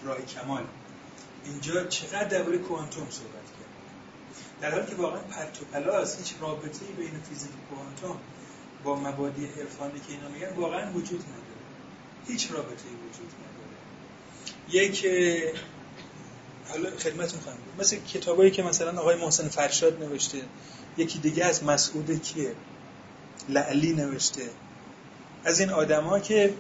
راه 0.04 0.22
کمال. 0.22 0.64
اینجا 1.46 1.84
چقدر 1.84 2.24
درباره 2.24 2.58
کوانتوم 2.58 3.08
صحبت 3.10 3.34
کرد؟ 3.34 3.70
در 4.62 4.72
حالی 4.72 4.86
که 4.86 4.96
واقعا 4.96 5.20
پرت 5.20 5.60
و 5.72 6.06
هیچ 6.18 6.34
رابطه‌ای 6.42 6.92
بین 6.98 7.20
فیزیک 7.30 7.52
کوانتوم 7.70 8.20
با 8.84 8.96
مبادی 8.96 9.46
عرفانی 9.46 10.00
که 10.00 10.06
اینا 10.10 10.30
میگن 10.30 10.62
واقعا 10.62 10.92
وجود 10.92 11.20
نداره. 11.20 11.44
هیچ 12.28 12.52
رابطه‌ای 12.52 12.96
وجود 12.96 13.32
نداره. 13.40 14.84
یک 14.84 15.06
حالا 16.70 16.98
خدمتتون 16.98 17.40
خواهم 17.40 17.58
مثل 17.80 17.98
کتابایی 17.98 18.52
که 18.52 18.64
مثلا 18.64 19.02
آقای 19.02 19.16
محسن 19.16 19.48
فرشاد 19.48 20.04
نوشته 20.04 20.42
یکی 20.98 21.20
دیگه 21.20 21.46
از 21.46 21.64
مسعود 21.64 22.22
کیه 22.22 22.56
لعلی 23.50 23.94
نوشته. 23.94 24.50
از 25.44 25.60
این 25.60 25.70
آدما 25.70 26.20
که 26.20 26.54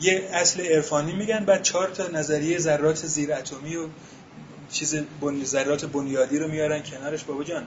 یه 0.00 0.28
اصل 0.32 0.60
عرفانی 0.60 1.12
میگن 1.12 1.44
بعد 1.44 1.62
چهار 1.62 1.90
تا 1.90 2.08
نظریه 2.08 2.58
ذرات 2.58 3.06
زیر 3.06 3.32
اتمی 3.32 3.76
و 3.76 3.88
چیز 4.70 4.94
بنی 5.20 5.44
ذرات 5.44 5.84
بنیادی 5.84 6.38
رو 6.38 6.48
میارن 6.48 6.82
کنارش. 6.82 7.24
بابا 7.24 7.44
جان 7.44 7.66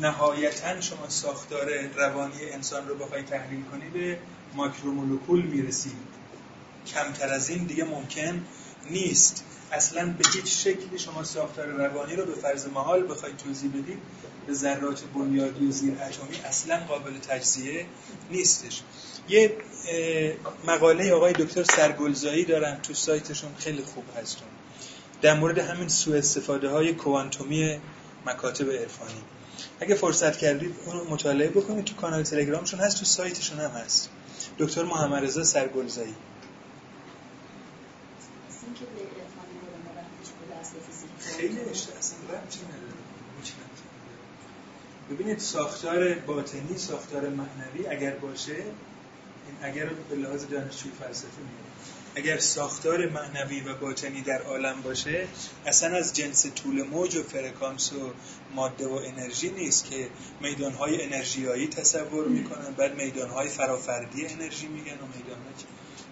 نهایتا 0.00 0.80
شما 0.80 1.08
ساختار 1.08 1.70
روانی 1.96 2.50
انسان 2.52 2.88
رو 2.88 2.94
بخوای 2.94 3.22
تحلیل 3.22 3.62
کنی 3.62 3.90
به 3.90 4.18
ماکرومولکول 4.54 5.42
می‌رسید 5.42 5.92
کمتر 6.86 7.28
از 7.28 7.50
این 7.50 7.64
دیگه 7.64 7.84
ممکن 7.84 8.44
نیست. 8.90 9.44
اصلا 9.72 10.06
به 10.06 10.24
هیچ 10.34 10.64
شکلی 10.64 10.98
شما 10.98 11.24
ساختار 11.24 11.66
روانی 11.66 12.16
رو 12.16 12.24
به 12.24 12.34
فرض 12.34 12.66
محال 12.66 13.10
بخوای 13.10 13.32
توضیح 13.44 13.70
بدید 13.70 13.98
به 14.46 14.54
ذرات 14.54 15.02
بنیادی 15.14 15.66
و 15.66 15.70
زیر 15.70 15.92
اتمی 15.92 16.36
اصلا 16.44 16.76
قابل 16.88 17.18
تجزیه 17.18 17.86
نیستش. 18.30 18.82
یه 19.28 19.56
مقاله 20.66 21.12
آقای 21.12 21.32
دکتر 21.32 21.62
سرگلزایی 21.62 22.44
دارن 22.44 22.80
تو 22.82 22.94
سایتشون 22.94 23.50
خیلی 23.58 23.82
خوب 23.82 24.04
هستون. 24.16 24.48
در 25.22 25.34
مورد 25.34 25.58
همین 25.58 25.88
سوء 25.88 26.18
استفاده 26.18 26.68
های 26.68 26.94
کوانتومی 26.94 27.80
مکاتب 28.26 28.70
عرفانی. 28.70 29.22
اگه 29.80 29.94
فرصت 29.94 30.36
کردید 30.36 30.74
اون 30.86 31.06
مطالعه 31.06 31.48
بکنید 31.48 31.84
تو 31.84 31.94
کانال 31.94 32.22
تلگرامشون 32.22 32.80
هست 32.80 32.98
تو 32.98 33.04
سایتشون 33.04 33.58
هم 33.60 33.70
هست. 33.70 34.10
دکتر 34.58 34.82
محمد 34.82 35.24
رضا 35.24 35.44
سرگلزایی. 35.44 36.14
خیلی 41.36 41.60
اصلا 41.60 42.18
ببینید 45.10 45.38
ساختار 45.38 46.14
باطنی 46.14 46.78
ساختار 46.78 47.28
معنوی 47.28 47.86
اگر 47.90 48.10
باشه 48.10 48.56
اگر 49.62 49.84
رو 49.84 49.96
به 50.10 50.16
لحاظ 50.16 50.46
دانشجوی 50.46 50.92
فلسفه 51.00 51.38
میگه 51.38 51.70
اگر 52.14 52.38
ساختار 52.38 53.08
معنوی 53.08 53.60
و 53.60 53.74
باطنی 53.74 54.20
در 54.20 54.42
عالم 54.42 54.82
باشه 54.82 55.28
اصلا 55.66 55.96
از 55.96 56.16
جنس 56.16 56.46
طول 56.46 56.82
موج 56.82 57.16
و 57.16 57.22
فرکانس 57.22 57.92
و 57.92 58.12
ماده 58.54 58.88
و 58.88 58.92
انرژی 58.92 59.50
نیست 59.50 59.84
که 59.84 60.08
میدانهای 60.40 61.02
انرژیایی 61.02 61.68
تصور 61.68 62.28
می‌کنن 62.28 62.72
بعد 62.76 62.96
میدانهای 62.96 63.48
فرافردی 63.48 64.26
انرژی 64.26 64.66
میگن 64.66 64.92
و 64.92 65.06
میدانهای 65.16 65.54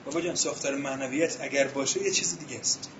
بابا 0.04 0.20
جان 0.20 0.34
ساختار 0.34 0.76
معنویت 0.76 1.40
اگر 1.40 1.68
باشه 1.68 2.02
یه 2.02 2.10
چیز 2.10 2.38
دیگه 2.38 2.60
است. 2.60 2.90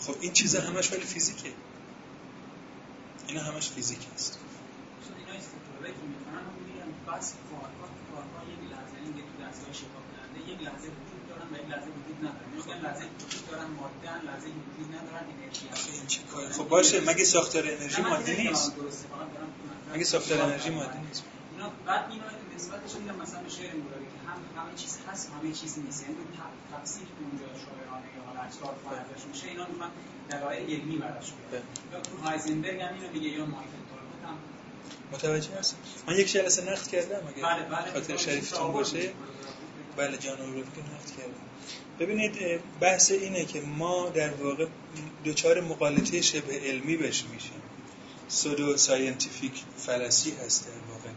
خب 0.00 0.14
این 0.20 0.32
چیزا 0.32 0.60
همش 0.60 0.92
ولی 0.92 1.00
فیزیکه. 1.00 1.50
اینا 3.30 3.42
همش 3.42 3.70
فیزیک 3.70 4.02
است 4.14 4.38
اینا 5.18 5.32
استفاده 5.38 5.88
که 5.96 6.02
می‌کنن 6.12 6.44
و 6.48 6.52
میگن 6.66 6.90
بس 7.08 7.26
کارها 7.50 7.86
کارها 8.10 8.40
یک 8.52 8.62
لحظه 8.72 8.96
این 9.04 9.12
تو 9.28 9.34
دستگاه 9.44 9.72
شفا 9.80 10.00
کننده 10.08 10.38
یک 10.52 10.60
لحظه 10.66 10.86
وجود 10.98 11.22
دارن 11.28 11.46
و 11.52 11.56
یک 11.62 11.68
لحظه 11.72 11.88
وجود 11.98 12.18
ندارن. 12.26 12.48
میگن 12.56 12.78
لحظه 12.86 13.04
وجود 13.24 13.42
دارن 13.50 13.68
ماده 13.78 14.24
لحظه 14.28 14.48
وجود 14.68 14.88
ندارن 14.96 15.24
انرژی 15.34 15.66
هست 15.68 16.56
خب 16.56 16.68
باشه. 16.68 17.00
مگه 17.00 17.24
ساختار 17.24 17.64
انرژی 17.74 18.02
ماده 18.02 18.42
نیست؟ 18.42 18.72
مگه 19.94 20.04
ساختار 20.04 20.40
انرژی 20.40 20.70
ماده 20.70 21.00
نیست؟ 21.08 21.22
اینا 21.52 21.68
بعد 21.86 22.04
اینا 22.10 22.24
نسبتش 22.56 22.92
میگم 22.94 23.16
مثلا 23.22 23.40
به 23.42 23.48
شعر 23.48 23.70
که 23.70 24.20
هم 24.28 24.38
همه 24.56 24.74
چیز 24.76 24.98
هست 25.08 25.30
همه 25.34 25.52
چیز 25.52 25.78
نیست. 25.78 26.02
یعنی 26.02 26.16
تفسیر 26.72 27.06
اونجا 27.20 27.46
شاعرانه 27.64 28.09
اجتهاد 28.50 28.76
فرضش 28.84 29.24
میشه 29.32 29.48
اینا 29.48 29.66
می‌خوان 29.66 29.90
دلایل 30.30 30.70
علمی 30.70 30.96
براش 30.96 31.26
بیارن. 31.50 31.66
یا 31.92 32.00
تو 32.00 32.16
هایزنبرگ 32.16 32.80
هم 32.80 32.94
اینو 32.94 33.12
میگه 33.12 33.28
یا 33.28 33.46
مایکل 33.46 33.80
هم 34.26 34.38
متوجه 35.12 35.58
هست 35.58 35.76
من 36.06 36.16
یک 36.16 36.32
جلسه 36.32 36.72
نقد 36.72 36.86
کردم 36.86 37.28
اگه 37.28 37.42
بله 37.42 37.62
بله. 37.62 37.92
خاطر 37.92 38.16
شریفتون 38.16 38.72
باشه. 38.72 39.12
بله 39.96 40.16
جان 40.16 40.38
رو 40.38 40.44
که 40.44 40.80
نقد 40.80 41.16
کردم. 41.18 41.34
ببینید 42.00 42.60
بحث 42.80 43.10
اینه 43.10 43.44
که 43.44 43.60
ما 43.60 44.08
در 44.08 44.30
واقع 44.30 44.66
دچار 45.24 45.60
مغالطه 45.60 46.20
شبه 46.20 46.60
علمی 46.60 46.96
بش 46.96 47.24
میشیم. 47.24 47.62
pseudo 48.28 48.76
scientific 48.76 49.62
fallacy 49.76 50.32
هست 50.44 50.66
در 50.66 50.92
واقع. 50.92 51.08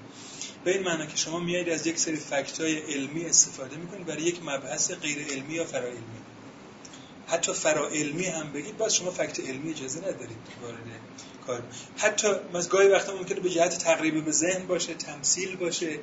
به 0.64 0.72
این 0.72 0.84
معنی 0.84 1.08
که 1.08 1.18
شما 1.18 1.40
میایید 1.40 1.70
از 1.70 1.88
یک 1.88 2.00
سری 2.00 2.16
fact 2.16 2.62
های 2.62 2.78
علمی 2.78 3.26
استفاده 3.26 3.78
می‌کنید 3.78 4.06
برای 4.06 4.24
یک 4.24 4.44
مبحث 4.44 4.92
غیر 4.92 5.28
علمی 5.28 5.54
یا 5.54 5.66
فرا 5.66 5.88
علمی. 5.88 6.20
حتی 7.28 7.54
فرا 7.54 7.88
علمی 7.88 8.26
هم 8.26 8.52
بگید 8.52 8.78
باز 8.78 8.96
شما 8.96 9.12
فکت 9.12 9.40
علمی 9.40 9.72
اجازه 9.72 10.00
ندارید 10.00 10.38
وارد 10.62 10.78
کار 11.48 11.64
حتی 11.98 12.28
مثلا 12.54 12.70
گاهی 12.70 12.88
وقتا 12.88 13.16
ممکنه 13.16 13.40
به 13.40 13.50
جهت 13.50 13.78
تقریب 13.78 14.26
به 14.26 14.32
ذهن 14.32 14.68
باشه 14.68 14.94
تمثیل 14.94 15.56
باشه 15.56 16.00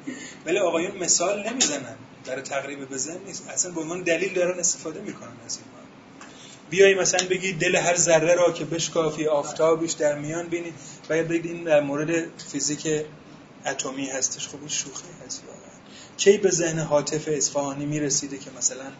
ولی 0.46 0.58
آقایون 0.58 0.96
مثال 0.96 1.48
نمی‌زنن. 1.48 1.96
برای 2.26 2.42
تقریب 2.42 2.88
به 2.88 2.96
ذهن 2.96 3.18
نیست. 3.26 3.48
اصلا 3.48 3.72
به 3.72 3.80
عنوان 3.80 4.02
دلیل 4.02 4.34
دارن 4.34 4.58
استفاده 4.58 5.00
می‌کنن 5.00 5.32
از 5.46 5.56
این 5.56 5.66
بیایی 6.70 6.94
مثلا 6.94 7.28
بگید 7.28 7.58
دل 7.58 7.76
هر 7.76 7.96
ذره 7.96 8.34
را 8.34 8.52
که 8.52 8.64
بشکافی 8.64 9.26
آفتابش 9.26 9.92
در 9.92 10.18
میان 10.18 10.48
بینید 10.48 10.74
باید 11.08 11.28
بگید 11.28 11.46
این 11.46 11.64
در 11.64 11.80
مورد 11.80 12.40
فیزیک 12.52 12.88
اتمی 13.66 14.06
هستش. 14.06 14.48
خب 14.48 14.58
این 14.58 14.68
شوخی 14.68 15.08
هست 15.26 15.42
واقعا. 15.46 15.70
کی 16.16 16.38
به 16.38 16.50
ذهن 16.50 16.78
حاطف 16.78 17.28
اصفهانی 17.28 17.86
می‌رسیده 17.86 18.38
که 18.38 18.50
مثلا 18.58 18.92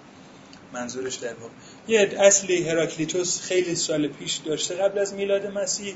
منظورش 0.73 1.15
در 1.15 1.35
واقع. 1.35 1.53
یه 1.89 2.17
اصلی 2.19 2.69
هراکلیتوس 2.69 3.41
خیلی 3.41 3.75
سال 3.75 4.09
پیش 4.09 4.37
داشته 4.37 4.75
قبل 4.75 4.99
از 4.99 5.15
میلاد 5.15 5.47
مسیح 5.47 5.95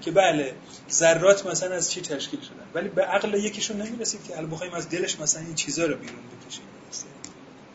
که 0.00 0.10
بله 0.10 0.54
ذرات 0.90 1.46
مثلا 1.46 1.74
از 1.74 1.90
چی 1.92 2.00
تشکیل 2.00 2.40
شدن؟ 2.40 2.66
ولی 2.74 2.88
به 2.88 3.02
عقل 3.02 3.34
یکیشون 3.34 3.82
نمی‌رسید 3.82 4.24
که 4.24 4.34
حالا 4.34 4.46
بخوایم 4.46 4.74
از 4.74 4.88
دلش 4.88 5.20
مثلا 5.20 5.42
این 5.42 5.54
چیزا 5.54 5.86
رو 5.86 5.96
بیرون 5.96 6.22
بکشیم. 6.32 6.64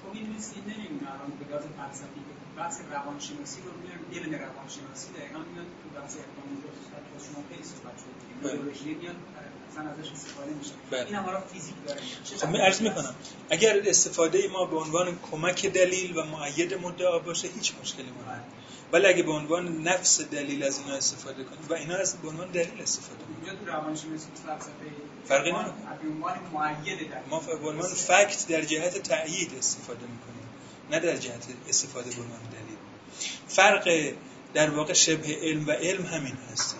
خب 0.03 0.13
این 0.13 0.27
نیست 0.33 0.55
نمیمونه 0.57 1.13
الان 1.13 1.31
به 1.39 1.45
لحاظ 1.49 1.63
فلسفی 1.63 2.19
که 2.27 2.33
بحث 2.57 2.81
روانشناسی 2.91 3.59
رو 3.65 3.71
میان 3.81 4.01
علم 4.13 4.31
روانشناسی 4.45 5.07
دقیقاً 5.17 5.39
میان 5.53 5.65
تو 5.81 5.99
بحث 5.99 6.13
رو 6.15 7.19
شما 7.27 7.43
خیلی 7.49 7.63
صحبت 7.63 7.95
شد 8.01 8.13
بیولوژی 8.41 8.97
اصلا 9.71 9.89
ازش 9.91 10.11
استفاده 10.11 10.51
میشه. 10.53 10.71
بله. 10.91 11.05
این 11.05 11.15
هم 11.15 11.43
فیزیک 11.53 11.75
داره. 11.87 12.01
خب 12.37 12.47
می 12.47 12.57
عرض 12.57 12.81
می‌کنم 12.81 13.15
اگر 13.49 13.81
استفاده 13.85 14.47
ما 14.47 14.65
به 14.65 14.77
عنوان 14.77 15.19
کمک 15.31 15.65
دلیل 15.65 16.17
و 16.17 16.23
معید 16.23 16.73
مدعا 16.73 17.19
باشه 17.19 17.47
هیچ 17.47 17.73
مشکلی 17.81 18.05
ما 18.05 18.21
نداره. 18.21 18.43
ولی 18.91 19.05
اگه 19.05 19.23
به 19.23 19.31
عنوان 19.31 19.83
نفس 19.83 20.21
دلیل 20.21 20.63
از 20.63 20.79
اینا 20.79 20.93
استفاده 20.93 21.43
کنیم 21.43 21.65
و 21.69 21.73
اینا 21.73 21.95
از 21.95 22.17
به 22.17 22.27
عنوان 22.29 22.51
دلیل 22.51 22.81
استفاده 22.81 23.23
کنیم. 23.23 23.37
اینجا 23.37 23.59
تو 23.59 23.65
روانشناسی 23.65 24.27
فلسفه 24.45 24.71
فرقی 25.25 25.51
نمی‌کنه. 25.51 25.73
به 26.01 26.09
عنوان 26.09 26.39
معید 26.53 26.97
دلیل. 26.97 27.11
ما 27.29 27.39
به 27.39 27.69
عنوان 27.69 27.89
فکت 27.89 28.47
در 28.49 28.61
جهت 28.61 28.97
تأیید 28.97 29.53
استفاده 29.57 29.99
می‌کنیم 29.99 30.49
نه 30.91 30.99
در 30.99 31.17
جهت 31.17 31.45
استفاده 31.69 32.09
به 32.09 32.21
عنوان 32.21 32.39
دلیل. 32.39 32.77
فرق 33.47 34.13
در 34.53 34.69
واقع 34.69 34.93
شبه 34.93 35.37
علم 35.41 35.67
و 35.67 35.71
علم 35.71 36.05
همین 36.05 36.37
هستش 36.51 36.75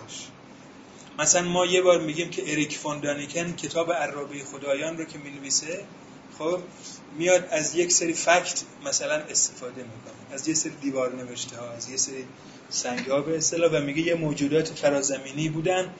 مثلا 1.18 1.42
ما 1.42 1.66
یه 1.66 1.82
بار 1.82 2.00
میگیم 2.00 2.30
که 2.30 2.52
اریک 2.52 2.78
فون 2.78 3.00
دانیکن 3.00 3.52
کتاب 3.52 3.92
عرابه 3.92 4.44
خدایان 4.44 4.98
رو 4.98 5.04
که 5.04 5.18
می‌نویسه 5.18 5.84
خب 6.38 6.60
میاد 7.18 7.48
از 7.50 7.74
یک 7.74 7.92
سری 7.92 8.12
فکت 8.12 8.62
مثلا 8.86 9.14
استفاده 9.14 9.82
می‌کنه. 9.82 10.34
از 10.34 10.48
یه 10.48 10.54
سری 10.54 10.72
دیوار 10.80 11.14
نوشته 11.14 11.56
ها 11.56 11.70
از 11.70 11.90
یه 11.90 11.96
سری 11.96 12.24
سنگ 12.68 13.06
ها 13.06 13.20
به 13.20 13.36
اصطلاح 13.36 13.72
و 13.72 13.80
میگه 13.80 14.02
یه 14.02 14.14
موجودات 14.14 14.68
فرازمینی 14.68 15.48
بودن 15.48 15.94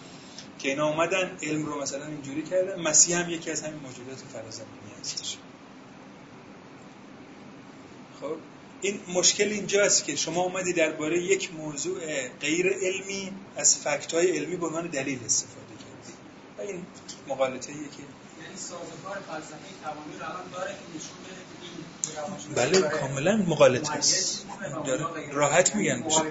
که 0.59 0.69
اینا 0.69 0.89
اومدن 0.89 1.39
علم 1.43 1.67
رو 1.67 1.83
مثلا 1.83 2.07
اینجوری 2.07 2.43
کردن. 2.43 2.83
مسیح 2.83 3.19
هم 3.19 3.31
یکی 3.31 3.51
از 3.51 3.63
همین 3.63 3.81
موجودات 3.81 4.19
فرازمینی 4.33 5.01
هستش. 5.01 5.37
خب؟ 8.21 8.37
این 8.83 9.01
مشکل 9.15 9.45
اینجاست 9.49 10.05
که 10.05 10.17
شما 10.17 10.43
اومدی 10.43 10.73
درباره 10.73 11.23
یک 11.23 11.55
موضوع 11.55 12.29
غیر 12.41 12.67
علمی 12.83 13.33
از 13.57 13.77
فکت 13.77 14.15
های 14.15 14.37
علمی 14.39 14.57
به 14.57 14.67
عنوان 14.67 14.87
دلیل 14.87 15.19
استفاده 15.27 15.67
کردی. 15.79 16.13
و 16.59 16.61
این 16.73 16.87
مقالطه 17.29 17.67
که 17.73 17.73
یعنی 17.73 18.57
سازوکار 18.57 19.19
فلسفه 19.29 19.57
توانی 19.85 20.19
رو 20.21 20.25
الان 20.25 20.51
داره 20.53 20.71
که 20.71 20.97
نشون 20.97 21.13
بله 22.55 22.89
کاملا. 22.89 23.45
اونا 24.97 25.09
غیر- 25.09 25.31
راحت 25.33 25.75
میگن 25.75 26.03
بشه. 26.03 26.23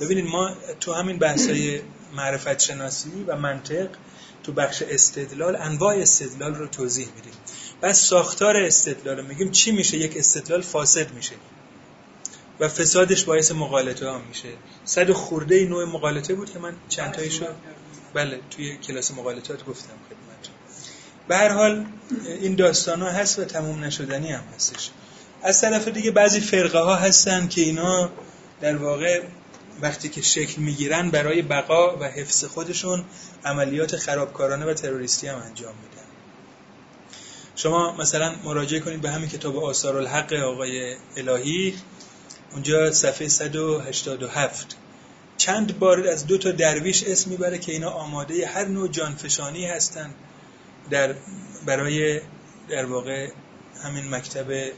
ببینید 0.00 0.24
ما 0.26 0.54
تو 0.80 0.92
همین 0.92 1.18
بحث‌های 1.18 1.80
معرفت 2.16 2.58
شناسی 2.58 3.24
و 3.26 3.36
منطق 3.36 3.88
تو 4.42 4.52
بخش 4.52 4.82
استدلال 4.82 5.56
انواع 5.56 5.96
استدلال 5.96 6.54
رو 6.54 6.66
توضیح 6.66 7.06
میدیم. 7.16 7.32
بعد 7.80 7.92
ساختار 7.92 8.56
استدلال 8.56 9.16
رو 9.16 9.22
میگیم. 9.26 9.50
چی 9.50 9.72
میشه؟ 9.72 9.96
یک 9.96 10.16
استدلال 10.16 10.62
فاسد 10.62 11.12
میشه. 11.12 11.34
و 12.60 12.68
فسادش 12.68 13.24
باعث 13.24 13.52
مغالطه 13.52 14.08
ها 14.08 14.18
میشه. 14.28 14.48
صد 14.84 15.10
و 15.10 15.14
خورده 15.14 15.64
نوع 15.64 15.84
مغالطه 15.84 16.34
بود 16.34 16.52
که 16.52 16.58
من 16.58 16.72
چند 16.88 17.12
تایشو 17.12 17.46
بله 18.14 18.40
توی 18.50 18.76
کلاس 18.76 19.10
مغالطات 19.10 19.64
گفتم 19.64 19.94
خدمتتون. 20.08 20.54
به 21.28 21.36
هر 21.36 21.48
حال 21.48 21.86
این 22.40 22.54
داستان 22.54 23.02
ها 23.02 23.10
هست 23.10 23.38
و 23.38 23.44
تموم 23.44 23.84
نشدنی 23.84 24.32
هم 24.32 24.44
هستش. 24.54 24.90
از 25.42 25.60
طرف 25.60 25.88
دیگه 25.88 26.10
بعضی 26.10 26.40
فرقه 26.40 26.78
ها 26.78 26.96
هستن 26.96 27.48
که 27.48 27.60
اینا 27.60 28.10
در 28.60 28.76
واقع 28.76 29.22
وقتی 29.82 30.08
که 30.08 30.22
شکل 30.22 30.62
می‌گیرن 30.62 31.10
برای 31.10 31.42
بقا 31.42 31.96
و 31.96 32.04
حفظ 32.04 32.44
خودشون 32.44 33.04
عملیات 33.44 33.96
خرابکارانه 33.96 34.66
و 34.66 34.74
تروریستی 34.74 35.26
هم 35.26 35.38
انجام 35.38 35.74
میدن. 35.82 36.06
شما 37.56 37.96
مثلا 37.96 38.34
مراجعه 38.44 38.80
کنید 38.80 39.00
به 39.00 39.10
همین 39.10 39.28
کتاب 39.28 39.56
آثار 39.56 39.96
الحق 39.96 40.32
آقای 40.32 40.96
الهی. 41.16 41.74
اونجا 42.52 42.90
صفحه 42.90 43.28
187 43.28 44.76
چند 45.36 45.78
بار 45.78 46.08
از 46.08 46.26
دو 46.26 46.38
تا 46.38 46.50
درویش 46.50 47.04
اسم 47.04 47.30
می‌بره 47.30 47.58
که 47.58 47.72
اینا 47.72 47.90
آماده 47.90 48.46
هر 48.46 48.64
نوع 48.64 48.88
جانفشانی 48.88 49.66
هستند 49.66 50.14
در 50.90 51.14
برای 51.66 52.20
در 52.68 52.84
واقع 52.84 53.30
همین 53.84 54.08
مکتب 54.08 54.72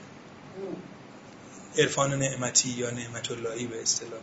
عرفان 1.78 2.18
نعمتی 2.18 2.70
یا 2.70 2.90
نعمت 2.90 3.30
اللهی 3.30 3.66
به 3.66 3.82
اصطلاح. 3.82 4.20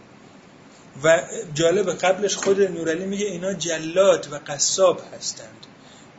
و 1.04 1.22
جالب 1.54 1.90
قبلش 1.90 2.36
خود 2.36 2.62
نورعلی 2.62 3.06
میگه 3.06 3.26
اینا 3.26 3.54
جلاد 3.54 4.28
و 4.32 4.40
قصاب 4.48 5.02
هستند 5.14 5.66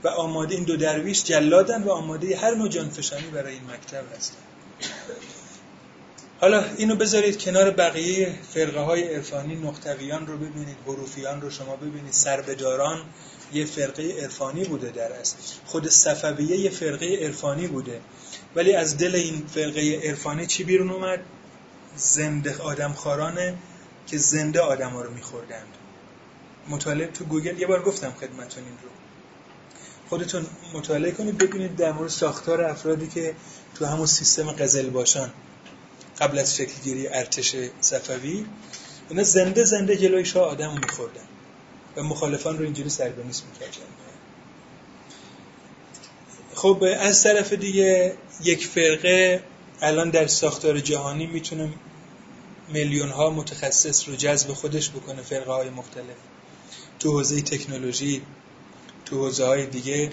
و 0.04 0.08
آماده 0.08 0.54
این 0.54 0.64
دو 0.64 0.76
درویش 0.76 1.24
جلادن 1.24 1.82
و 1.82 1.90
آماده 1.90 2.36
هر 2.36 2.54
نوع 2.54 2.68
جانفشانی 2.68 3.26
برای 3.26 3.52
این 3.52 3.64
مکتب 3.64 4.16
هستند 4.16 4.49
حالا 6.40 6.64
اینو 6.76 6.96
بذارید 6.96 7.38
کنار 7.38 7.70
بقیه 7.70 8.34
فرقه 8.54 8.80
های 8.80 9.14
عرفانی 9.14 9.54
نقطویان 9.54 10.26
رو 10.26 10.36
ببینید 10.36 10.76
حروفیان 10.86 11.40
رو 11.40 11.50
شما 11.50 11.76
ببینید. 11.76 12.12
سربداران 12.12 12.98
یه 13.52 13.64
فرقه 13.64 14.20
عرفانی 14.20 14.64
بوده 14.64 14.90
در 14.90 15.12
اصل. 15.12 15.36
خود 15.66 15.88
صفویه 15.88 16.56
یه 16.56 16.70
فرقه 16.70 17.16
عرفانی 17.16 17.66
بوده. 17.66 18.00
ولی 18.56 18.72
از 18.72 18.96
دل 18.96 19.14
این 19.14 19.46
فرقه 19.54 20.00
عرفانی 20.04 20.46
چی 20.46 20.64
بیرون 20.64 20.90
اومد؟ 20.90 21.20
زنده 21.96 22.58
آدمخوارانه 22.58 23.54
که 24.06 24.18
زنده 24.18 24.60
آدم 24.60 24.90
ها 24.90 25.02
رو 25.02 25.10
میخوردند. 25.10 25.74
مطالعه 26.68 27.06
تو 27.06 27.24
گوگل 27.24 27.60
یه 27.60 27.66
بار 27.66 27.82
گفتم 27.82 28.10
خدمتون 28.20 28.64
این 28.64 28.78
رو. 28.82 28.90
خودتون 30.08 30.46
مطالعه 30.74 31.12
کنید 31.12 31.38
ببینید 31.38 31.76
در 31.76 31.92
مورد 31.92 32.10
ساختار 32.10 32.64
افرادی 32.64 33.08
که 33.08 33.34
تو 33.74 33.86
همون 33.86 34.06
سیستم 34.06 34.52
قزل 34.52 34.90
باشان 34.90 35.30
قبل 36.20 36.38
از 36.38 36.56
شکلگیری 36.56 37.08
ارتش 37.08 37.56
صفوی 37.80 38.46
اینا 39.10 39.22
زنده 39.22 39.64
زنده 39.64 39.96
جلوی 39.96 40.24
شاه 40.24 40.48
آدم 40.48 40.80
میخوردن 40.80 41.24
و 41.96 42.02
مخالفان 42.02 42.58
رو 42.58 42.64
اینجوری 42.64 42.90
سربنیست 42.90 43.44
می‌کردن. 43.52 43.86
خب 46.54 46.84
از 47.00 47.22
طرف 47.22 47.52
دیگه 47.52 48.14
یک 48.44 48.66
فرقه 48.66 49.42
الان 49.80 50.10
در 50.10 50.26
ساختار 50.26 50.80
جهانی 50.80 51.26
می‌تونه 51.26 51.72
میلیون 52.68 53.08
ها 53.08 53.30
متخصص 53.30 54.08
رو 54.08 54.16
جذب 54.16 54.52
خودش 54.52 54.90
بکنه 54.90 55.22
فرقه 55.22 55.52
های 55.52 55.70
مختلف. 55.70 56.16
تو 56.98 57.12
حوزه 57.12 57.40
تکنولوژی 57.40 58.22
تو 59.04 59.16
حوزه 59.16 59.44
های 59.44 59.66
دیگه. 59.66 60.10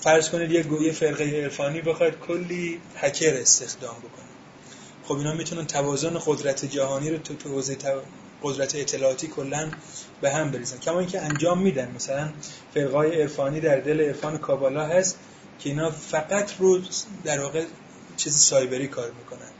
فرض 0.00 0.28
کنید 0.28 0.50
یه 0.50 0.62
گویه 0.62 0.92
فرقه 0.92 1.24
عرفانی 1.24 1.80
بخواد 1.80 2.20
کلی 2.20 2.80
هکر 2.96 3.34
استخدام 3.34 3.96
بکنه. 3.98 4.29
خب 5.10 5.16
اینا 5.16 5.32
می‌تونن 5.32 5.66
توازن 5.66 6.18
قدرت 6.26 6.64
جهانی 6.64 7.10
رو 7.10 7.18
تو 7.18 7.48
حوزه 7.48 7.76
قدرت 8.42 8.74
اطلاعاتی 8.74 9.26
کلا 9.26 9.70
به 10.20 10.30
هم 10.30 10.50
بریزن. 10.50 10.78
کما 10.78 10.98
اینکه 10.98 11.20
انجام 11.20 11.62
میدن. 11.62 11.92
مثلا 11.94 12.28
فرقای 12.74 13.22
عرفانی 13.22 13.60
در 13.60 13.80
دل 13.80 14.00
عرفان 14.00 14.38
کابالا 14.38 14.86
هست 14.86 15.18
که 15.58 15.70
اینا 15.70 15.90
فقط 15.90 16.52
رو 16.58 16.80
در 17.24 17.40
واقع 17.40 17.64
چیز 18.16 18.36
سایبری 18.36 18.88
کار 18.88 19.10
می‌کنن. 19.10 19.50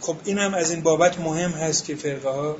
خب 0.00 0.16
این 0.24 0.38
هم 0.38 0.54
از 0.54 0.70
این 0.70 0.82
بابت 0.82 1.20
مهم 1.20 1.50
هست 1.50 1.84
که 1.84 1.94
فرقه 1.94 2.28
ها 2.28 2.56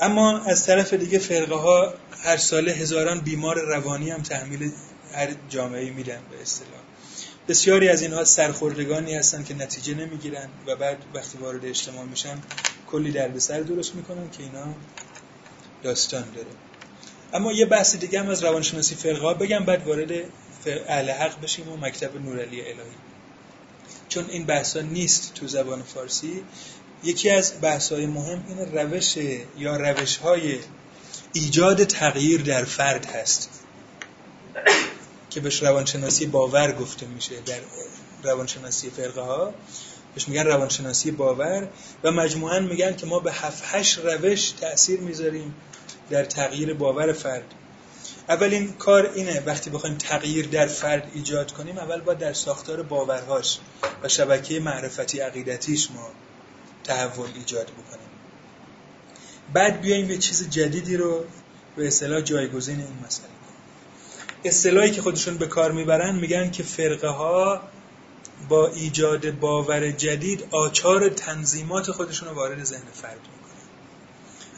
اما 0.00 0.38
از 0.38 0.66
طرف 0.66 0.94
دیگه 0.94 1.18
فرقه 1.18 1.54
ها 1.54 1.94
هر 2.24 2.36
ساله 2.36 2.72
هزاران 2.72 3.20
بیمار 3.20 3.60
روانی 3.60 4.10
هم 4.10 4.22
تحمیل 4.22 4.72
هر 5.12 5.28
جامعه 5.48 5.90
میدن 5.90 6.20
به 6.30 6.42
اصطلاح. 6.42 6.87
بسیاری 7.48 7.88
از 7.88 8.02
اینها 8.02 8.24
سرخوردگانی 8.24 9.14
هستن 9.14 9.44
که 9.44 9.54
نتیجه 9.54 9.94
نمی‌گیرن 9.94 10.48
و 10.66 10.76
بعد 10.76 10.98
وقتی 11.14 11.38
وارد 11.38 11.64
اجتماع 11.64 12.04
میشن 12.04 12.38
کلی 12.86 13.12
دردسر 13.12 13.60
درست 13.60 13.94
می‌کنن 13.94 14.30
که 14.30 14.42
اینا 14.42 14.74
داستان 15.82 16.24
داره. 16.34 16.46
اما 17.32 17.52
یه 17.52 17.66
بحث 17.66 17.96
دیگه 17.96 18.20
هم 18.20 18.28
از 18.28 18.44
روانشناسی 18.44 18.94
فرقه 18.94 19.22
ها. 19.22 19.34
بگم 19.34 19.64
بعد 19.64 19.86
وارد 19.86 20.12
اهل 20.88 21.10
حق 21.10 21.40
بشیم 21.40 21.68
و 21.68 21.76
مکتب 21.76 22.16
نورعلی 22.16 22.60
الهی. 22.60 22.96
چون 24.08 24.26
این 24.30 24.46
بحثا 24.46 24.80
نیست 24.80 25.34
تو 25.34 25.46
زبان 25.46 25.82
فارسی. 25.82 26.42
یکی 27.04 27.30
از 27.30 27.52
بحث‌های 27.60 28.06
مهم 28.06 28.44
این 28.48 28.58
روش 28.58 29.16
یا 29.58 29.76
روش‌های 29.76 30.58
ایجاد 31.32 31.84
تغییر 31.84 32.42
در 32.42 32.64
فرد 32.64 33.06
هست. 33.06 33.50
که 35.38 35.42
بهش 35.42 35.62
روانشناسی 35.62 36.26
باور 36.26 36.72
گفته 36.72 37.06
میشه 37.06 37.34
در 37.46 37.58
روانشناسی 38.22 38.90
فرقه 38.90 39.20
ها 39.20 39.54
بهش 40.14 40.28
میگن 40.28 40.46
روانشناسی 40.46 41.10
باور 41.10 41.68
و 42.04 42.10
مجموعا 42.10 42.60
میگن 42.60 42.96
که 42.96 43.06
ما 43.06 43.18
به 43.18 43.32
هفت 43.32 43.62
هشت 43.66 43.98
روش 43.98 44.50
تاثیر 44.50 45.00
می‌ذاریم 45.00 45.54
در 46.10 46.24
تغییر 46.24 46.74
باور 46.74 47.12
فرد. 47.12 47.54
اولین 48.28 48.72
کار 48.72 49.12
اینه 49.14 49.42
وقتی 49.46 49.70
بخوایم 49.70 49.96
تغییر 49.96 50.46
در 50.46 50.66
فرد 50.66 51.10
ایجاد 51.14 51.52
کنیم 51.52 51.78
اول 51.78 52.00
باید 52.00 52.18
در 52.18 52.32
ساختار 52.32 52.82
باورهاش 52.82 53.58
و 54.02 54.08
شبکه 54.08 54.60
معرفتی 54.60 55.20
عقیدتیش 55.20 55.90
ما 55.90 56.10
تحول 56.84 57.28
ایجاد 57.34 57.66
بکنیم. 57.66 58.08
بعد 59.52 59.80
بیایم 59.80 60.10
یه 60.10 60.18
چیز 60.18 60.50
جدیدی 60.50 60.96
رو 60.96 61.24
به 61.76 61.86
اصطلاح 61.86 62.20
جایگزین 62.20 62.80
این 62.80 62.98
مسئله. 63.06 63.37
اصطلاحی 64.44 64.90
که 64.90 65.02
خودشون 65.02 65.36
به 65.36 65.46
کار 65.46 65.72
می‌برن 65.72 66.14
میگن 66.14 66.50
که 66.50 66.62
فرقه 66.62 67.08
ها 67.08 67.62
با 68.48 68.68
ایجاد 68.68 69.30
باور 69.30 69.90
جدید 69.90 70.44
آچار 70.50 71.08
تنظیمات 71.08 71.90
خودشون 71.90 72.28
رو 72.28 72.34
وارد 72.34 72.64
ذهن 72.64 72.90
فرد 72.94 73.20
می‌کنن. 73.20 73.38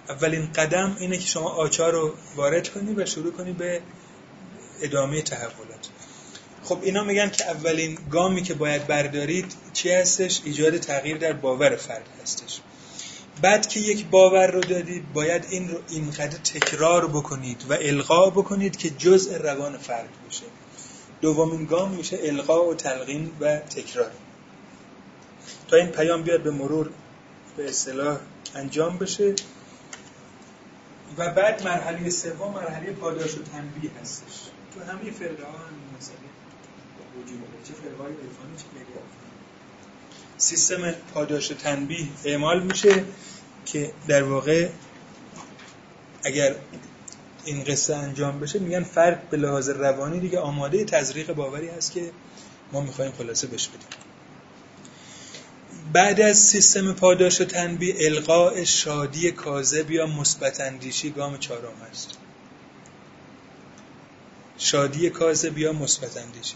اولین 0.09 0.53
قدم 0.53 0.97
اینه 1.01 1.19
که 1.19 1.27
شما 1.27 1.49
آچار 1.49 1.93
رو 1.93 2.15
وارد 2.37 2.69
کنی 2.69 2.95
و 2.95 3.07
شروع 3.07 3.33
کنی 3.33 3.53
به 3.53 3.83
ادامه 4.83 5.23
تحولات. 5.23 5.89
خب 6.65 6.79
اینا 6.83 7.05
میگن 7.05 7.31
که 7.31 7.51
اولین 7.51 7.99
گامی 8.11 8.43
که 8.43 8.55
باید 8.55 8.87
بردارید 8.87 9.55
چی 9.73 9.91
هستش؟ 9.91 10.41
ایجاد 10.45 10.79
تغییر 10.79 11.19
در 11.19 11.33
باور 11.33 11.77
فرد 11.77 12.09
هستش. 12.23 12.61
بعد 13.43 13.67
که 13.67 13.81
یک 13.81 14.07
باور 14.07 14.51
رو 14.51 14.61
دادید 14.61 15.13
باید 15.13 15.47
این 15.51 15.69
رو 15.69 15.79
اینقدر 15.89 16.39
تکرار 16.39 17.07
بکنید 17.07 17.65
و 17.69 17.73
القا 17.73 18.31
بکنید 18.31 18.77
که 18.77 18.91
جزء 18.91 19.39
روان 19.39 19.79
فرد 19.79 20.09
بشه. 20.29 20.45
دومین 21.21 21.65
گام 21.65 21.91
میشه 21.91 22.19
القا 22.23 22.65
و 22.65 22.75
تلقین 22.75 23.31
و 23.41 23.57
تکرار. 23.57 24.11
تا 25.69 25.77
این 25.77 25.87
پیام 25.87 26.23
بیاد 26.23 26.43
به 26.43 26.51
مرور 26.51 26.91
به 27.57 27.69
اصطلاح 27.69 28.19
انجام 28.55 28.99
بشه. 28.99 29.35
و 31.19 31.31
بعد 31.35 31.65
مرحله 31.65 32.11
سوم 32.11 32.53
مرحله 32.53 32.93
پاداش 32.93 33.35
و 33.35 33.43
تنبیه 33.43 33.91
هستش. 34.03 34.41
تو 34.75 34.81
همه 34.81 35.11
فرقه 35.11 35.45
ها 35.45 35.59
هم 35.59 35.97
مسئله 35.99 36.17
وجود 37.17 37.39
چه 37.65 37.73
فرقه 37.73 38.03
های 38.03 38.13
عرفانی 38.13 38.57
چه 38.57 38.65
سیستم 40.37 40.93
پاداش 41.15 41.51
و 41.51 41.55
تنبیه 41.55 42.09
اعمال 42.25 42.63
میشه. 42.63 43.05
که 43.73 43.93
در 44.09 44.23
واقع 44.23 44.69
اگر 46.25 46.55
این 47.45 47.65
قصه 47.65 47.97
انجام 47.97 48.41
بشه 48.41 48.59
میگن 48.59 48.83
فرد 48.83 49.31
به 49.31 49.37
لحاظ 49.37 49.69
روانی 49.69 50.21
دیگه 50.21 50.39
آماده 50.39 50.85
تزریق 50.85 51.33
باوری 51.33 51.69
هست 51.69 51.93
که 51.93 52.11
ما 52.73 52.81
می‌خوایم 52.81 53.13
خلاصه 53.13 53.47
بش 53.47 53.69
بدیم. 53.69 53.89
بعد 55.93 56.21
از 56.21 56.39
سیستم 56.39 56.93
پاداش 56.93 57.41
و 57.41 57.45
تنبیه 57.45 57.95
القاء 57.99 58.65
شادی 58.65 59.33
کاذب 59.33 59.91
یا 59.91 60.07
مثبت 60.07 60.61
اندیشی 60.61 61.11
گام 61.11 61.39
چهارم 61.39 61.83
است. 61.91 62.11
شادی 64.59 65.11
کاذب 65.11 65.59
یا 65.59 65.73
مثبت 65.73 66.17
اندیشی. 66.17 66.55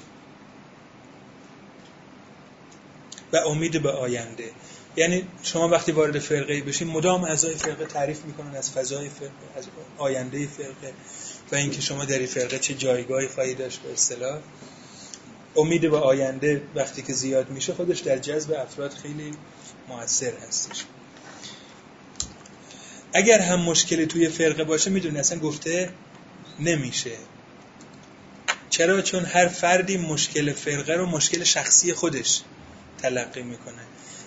و 3.32 3.36
امید 3.36 3.82
به 3.82 3.90
آینده. 3.90 4.50
یعنی 4.96 5.28
شما 5.42 5.68
وقتی 5.68 5.92
وارد 5.92 6.18
فرقه 6.18 6.60
بشین 6.60 6.88
مدام 6.88 7.24
اعضای 7.24 7.54
فرقه 7.54 7.84
تعریف 7.84 8.24
می‌کنن 8.24 8.56
از 8.56 8.70
فضای 8.70 9.08
فرقه 9.08 9.32
از 9.56 9.64
آینده 9.98 10.46
فرقه 10.46 10.92
و 11.52 11.56
اینکه 11.56 11.80
شما 11.80 12.04
در 12.04 12.18
این 12.18 12.26
فرقه 12.26 12.58
چه 12.58 12.74
جایگاهی 12.74 13.28
خواهید 13.28 13.58
داشت 13.58 13.80
به 13.80 13.92
اصطلاح. 13.92 14.38
امید 15.56 15.90
به 15.90 15.98
آینده 15.98 16.62
وقتی 16.74 17.02
که 17.02 17.12
زیاد 17.12 17.50
میشه 17.50 17.74
خودش 17.74 17.98
در 17.98 18.18
جذب 18.18 18.52
افراد 18.52 18.92
خیلی 18.92 19.32
موثر 19.88 20.32
هستش. 20.48 20.84
اگر 23.12 23.38
هم 23.38 23.60
مشکلی 23.60 24.06
توی 24.06 24.28
فرقه 24.28 24.64
باشه 24.64 24.90
می‌دونی 24.90 25.18
اصلا 25.18 25.38
گفته 25.38 25.92
نمیشه. 26.60 27.16
چرا؟ 28.70 29.02
چون 29.02 29.24
هر 29.24 29.48
فردی 29.48 29.96
مشکل 29.96 30.52
فرقه 30.52 30.94
رو 30.94 31.06
مشکل 31.06 31.44
شخصی 31.44 31.92
خودش 31.92 32.40
تلقی 33.02 33.42
می‌کنه. 33.42 33.82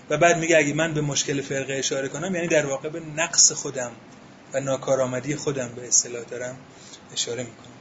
و 0.10 0.18
بعد 0.18 0.38
میگه 0.38 0.58
اگه 0.58 0.74
من 0.74 0.93
به 0.93 1.01
مشکل 1.01 1.41
فرقه 1.41 1.74
اشاره 1.74 2.08
کنم 2.08 2.36
یعنی 2.36 2.47
در 2.47 2.66
واقع 2.66 2.89
به 2.89 2.99
نقص 2.99 3.51
خودم 3.51 3.91
و 4.53 4.60
ناکارآمدی 4.60 5.36
خودم 5.36 5.70
به 5.76 5.88
اصطلاح 5.88 6.24
دارم 6.24 6.58
اشاره 7.14 7.43
می‌کنم. 7.43 7.78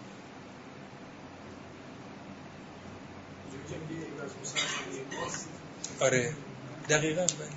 آره. 6.01 6.33
دقیقا 6.89 7.23
بله. 7.23 7.49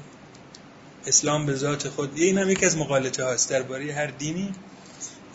اسلام 1.08 1.46
به 1.46 1.56
ذات 1.56 1.90
خود 1.90 2.12
این 2.16 2.38
هم 2.38 2.50
یکی 2.50 2.66
از 2.66 2.78
مقالطه 2.78 3.24
هاست. 3.24 3.50
درباره 3.50 3.94
هر 3.94 4.08
دینی 4.08 4.54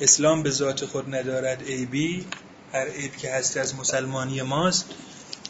اسلام 0.01 0.43
به 0.43 0.51
ذات 0.51 0.85
خود 0.85 1.14
ندارد. 1.14 1.62
عیبی 1.62 2.26
هر 2.72 2.89
عیب 2.89 3.16
که 3.16 3.32
هست 3.32 3.57
از 3.57 3.74
مسلمانی 3.74 4.43
ماست 4.43 4.85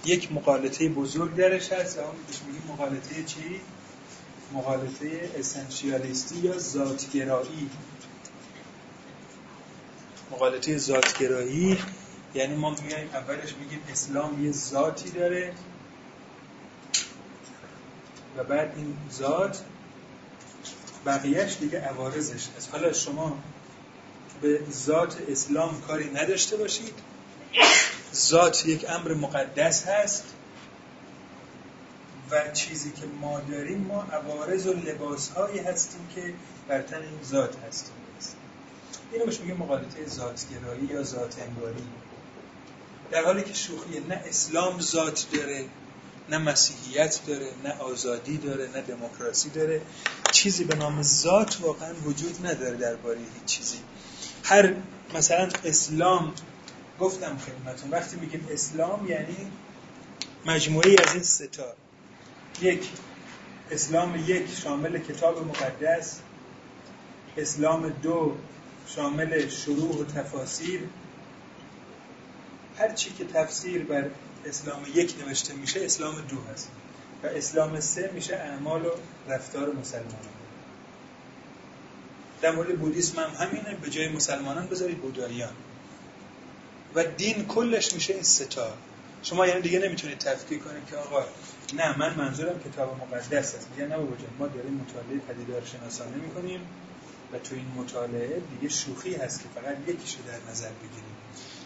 یک 0.05 0.32
مقالطه 0.32 0.89
بزرگ 0.89 1.35
درش 1.35 1.72
هست. 1.72 1.99
اون 1.99 2.16
میگیم 2.47 2.62
مقالطه 2.72 3.24
چی؟ 3.26 3.61
مقالطه 4.53 5.30
اسنشیالیستی 5.38 6.38
یا 6.38 6.59
ذاتگرایی. 6.59 7.70
مقالطه 10.30 10.78
ذاتگرایی 10.78 11.78
یعنی 12.34 12.55
ما 12.55 12.70
میایم 12.70 13.09
اولش 13.14 13.55
میگیم 13.61 13.80
اسلام 13.92 14.45
یه 14.45 14.53
ذاتی 14.53 15.11
داره 15.11 15.53
و 18.36 18.45
بعد 18.45 18.72
این 18.76 18.97
ذات 19.12 19.62
بقیهش 21.07 21.57
دیگه 21.61 21.80
عوارضش 21.80 22.49
هست 22.57 22.68
حالا 22.72 22.92
شما 22.92 23.38
به 24.42 24.61
ذات 24.70 25.16
اسلام 25.28 25.80
کاری 25.80 26.11
نداشته 26.11 26.57
باشید. 26.57 26.95
ذات 28.14 28.66
یک 28.66 28.86
امر 28.88 29.14
مقدس 29.14 29.84
هست. 29.84 30.24
و 32.31 32.51
چیزی 32.53 32.91
که 32.91 33.07
ما 33.20 33.41
داریم 33.41 33.79
ما 33.79 34.03
عوارض 34.03 34.66
و 34.66 34.72
لباس 34.72 35.29
هایی 35.29 35.59
هستیم 35.59 36.09
که 36.14 36.35
بر 36.68 36.83
تن 36.83 37.03
این 37.03 37.22
ذات 37.25 37.57
هستیم. 37.68 37.95
اینو 39.14 39.27
بهش 39.27 39.41
میگه 39.41 39.55
مقالطه 39.55 40.07
ذاتگرایی 40.07 40.85
یا 40.85 41.03
ذات 41.03 41.37
انگاری 41.43 41.85
در 43.11 43.25
حالی 43.25 43.43
که 43.43 43.55
شوخیه 43.55 44.01
نه 44.09 44.22
اسلام 44.27 44.81
ذات 44.81 45.27
داره 45.33 45.64
نه 46.29 46.39
مسیحیت 46.39 47.20
داره 47.27 47.47
نه 47.64 47.72
آزادی 47.79 48.37
داره 48.39 48.68
نه 48.75 48.81
دموکراسی 48.81 49.51
داره 49.51 49.83
چیزی 50.33 50.64
به 50.64 50.75
نام 50.75 51.03
ذات 51.03 51.59
واقعا 51.61 51.95
وجود 51.95 52.47
نداره 52.47 52.77
درباره 52.77 53.18
هیچ 53.18 53.45
چیزی. 53.47 53.79
هر 54.45 54.75
مثلا 55.14 55.49
اسلام 55.64 56.35
گفتم 57.01 57.39
خدمتون 57.39 57.91
وقتی 57.91 58.16
میگیم 58.16 58.47
اسلام 58.51 59.07
یعنی 59.07 59.37
مجموعه 60.47 60.97
از 61.07 61.14
این 61.14 61.22
ستا. 61.22 61.75
یک 62.63 62.91
اسلام 63.71 64.25
یک 64.27 64.47
شامل 64.63 64.99
کتاب 64.99 65.49
مقدس 65.49 66.21
اسلام 67.37 67.89
دو 67.89 68.37
شامل 68.87 69.49
شروع 69.49 70.01
و 70.01 70.05
تفاسیر. 70.05 70.81
هر 72.79 72.93
چی 72.93 73.11
که 73.11 73.25
تفسیر 73.25 73.83
بر 73.85 74.11
اسلام 74.47 74.83
یک 74.95 75.15
نوشته 75.21 75.55
میشه 75.55 75.85
اسلام 75.85 76.15
دو 76.15 76.37
هست 76.53 76.71
و 77.23 77.27
اسلام 77.27 77.81
سه 77.81 78.11
میشه 78.15 78.37
اعمال 78.37 78.87
و 78.87 78.91
رفتار 79.29 79.73
مسلمانان. 79.73 80.35
در 82.43 82.51
مورد 82.51 82.79
بودیسم 82.79 83.21
هم 83.21 83.47
همینه 83.47 83.75
به 83.75 83.91
جای 83.91 84.09
مسلمانان 84.09 84.67
بذارید 84.67 84.99
بوداییان. 84.99 85.55
و 86.95 87.05
دین 87.05 87.47
کلش 87.47 87.95
میشه 87.95 88.15
این 88.15 88.23
ستا 88.23 88.73
شما 89.23 89.47
یعنی 89.47 89.61
دیگه 89.61 89.79
نمی‌تونید 89.79 90.19
تفکیک 90.19 90.65
کنید 90.65 90.87
که 90.91 90.97
آقا 90.97 91.25
نه 91.73 91.99
من 91.99 92.15
منظورم 92.15 92.61
کتاب 92.61 93.01
مقدس 93.01 93.55
است. 93.55 93.69
میگن 93.77 93.89
نه 93.89 93.97
بابا 93.97 94.17
ما 94.39 94.47
داریم 94.47 94.73
مطالعه 94.73 95.19
پدیدار 95.19 95.62
شناسانه 95.65 96.17
می‌کنیم 96.17 96.61
و 97.33 97.39
تو 97.39 97.55
این 97.55 97.67
مطالعه 97.77 98.43
دیگه 98.61 98.75
شوخی 98.75 99.15
هست 99.15 99.43
که 99.43 99.49
فقط 99.55 99.77
یکیشو 99.89 100.19
در 100.27 100.51
نظر 100.51 100.69
بگیریم. 100.69 101.15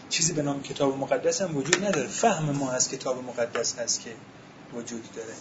چیزی 0.09 0.33
به 0.33 0.41
نام 0.41 0.61
کتاب 0.61 0.97
مقدس 0.97 1.41
هم 1.41 1.57
وجود 1.57 1.85
نداره. 1.85 2.07
فهم 2.07 2.55
ما 2.55 2.71
از 2.71 2.89
کتاب 2.89 3.23
مقدس 3.23 3.79
هست 3.79 4.01
که 4.01 4.11
وجود 4.73 5.11
داره. 5.15 5.33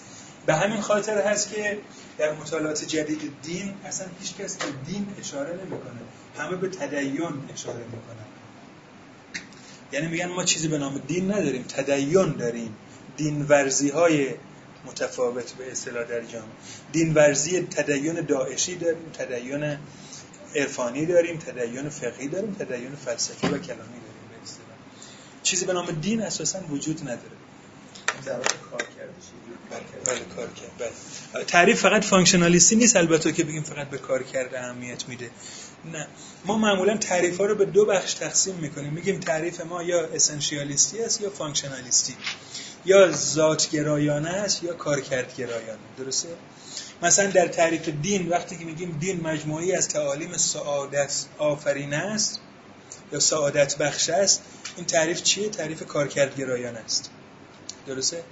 به 0.47 0.55
همین 0.55 0.81
خاطر 0.81 1.23
هست 1.23 1.51
که 1.55 1.79
در 2.19 2.33
مطالعات 2.33 2.85
جدید 2.85 3.33
دین 3.43 3.75
اصلا 3.85 4.07
هیچ 4.21 4.37
کس 4.37 4.57
به 4.57 4.67
دین 4.87 5.15
اشاره 5.21 5.51
نمی‌کنه. 5.51 6.01
همه 6.39 6.57
به 6.57 6.69
تدین 6.69 7.23
اشاره 7.55 7.85
می‌کنن. 7.85 8.27
یعنی 9.93 10.07
میگن 10.07 10.27
ما 10.27 10.45
چیزی 10.45 10.69
به 10.69 10.79
نام 10.79 10.99
دین 11.07 11.33
نداریم 11.33 11.63
تدین 11.63 12.33
داریم. 12.33 12.77
دین 13.17 13.43
ورزی 13.43 13.89
های 13.89 14.35
متفاوت 14.85 15.53
به 15.53 15.73
اصطلاح 15.73 16.05
در 16.05 16.25
جامعه 16.25 16.49
دین 16.93 17.15
ورزی 17.15 17.61
تدین 17.61 18.15
داعشی 18.15 18.77
داریم 18.77 19.13
تدین 19.19 19.79
عرفانی 20.57 21.07
داریم 21.07 21.39
تدین 21.39 21.89
فقهی 21.89 22.29
داریم 22.29 22.55
تدین 22.55 22.97
فلسفی 23.05 23.47
و 23.47 23.51
کلامی 23.51 23.67
داریم 23.67 24.29
به 24.31 24.43
اصطلاح. 24.43 24.77
چیزی 25.43 25.65
به 25.65 25.73
نام 25.73 25.87
دین 25.91 26.23
اساسا 26.23 26.61
وجود 26.71 27.03
نداره. 27.03 27.39
در 28.25 28.35
کارکرد 28.35 28.83
بله 30.05 30.19
کارکرد 30.37 30.93
بله. 31.35 31.45
تعریف 31.45 31.81
فقط 31.81 32.05
functionalistی 32.05 32.77
نیست 32.77 32.97
البته 32.97 33.33
که 33.33 33.45
بگیم 33.45 33.63
فقط 33.63 33.91
به 33.91 33.99
کارکرد 33.99 34.61
اهمیت 34.61 35.09
میده. 35.09 35.31
نه. 35.85 36.07
ما 36.45 36.59
معمولا 36.59 36.97
تعریف 36.97 37.39
ها 37.39 37.47
رو 37.47 37.55
به 37.55 37.65
دو 37.65 37.87
بخش 37.87 38.15
تقسیم 38.15 38.55
می‌کنیم. 38.55 38.93
میگیم 38.93 39.21
تعریف 39.21 39.61
ما 39.61 39.83
یا 39.83 40.07
essentialistی 40.07 41.03
است 41.03 41.21
یا 41.21 41.31
functionalistی. 41.31 42.17
یا 42.85 43.13
ذاتگرایانه 43.13 44.31
است 44.31 44.63
یا 44.63 44.75
کارکردگرایانه. 44.75 45.79
درسته؟ 45.99 46.29
مثلا 47.03 47.31
در 47.31 47.49
تعریف 47.49 47.89
دین 47.89 48.29
وقتی 48.29 48.57
که 48.57 48.65
میگیم 48.65 48.97
دین 49.01 49.21
مجموعی 49.21 49.73
از 49.73 49.89
تعالیم 49.89 50.33
سعادت 50.33 51.25
آفرینه 51.39 51.97
است 51.97 52.41
یا 53.13 53.21
سعادت 53.21 53.79
بخش 53.79 54.11
است 54.11 54.43
این 54.77 54.87
تعریف 54.87 55.23
چیه؟ 55.23 55.49
تعریف 55.49 55.83
کارکردگرایانه 55.83 56.79
است. 56.79 57.11
درسته؟ 57.87 58.23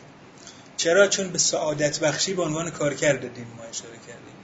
چرا؟ 0.76 1.08
چون 1.08 1.28
به 1.28 1.38
سعادت 1.38 2.00
بخشی 2.00 2.34
به 2.34 2.42
عنوان 2.42 2.70
کارکرد 2.70 3.20
دین 3.20 3.46
ما 3.56 3.62
اشاره 3.62 3.96
کردیم. 4.06 4.36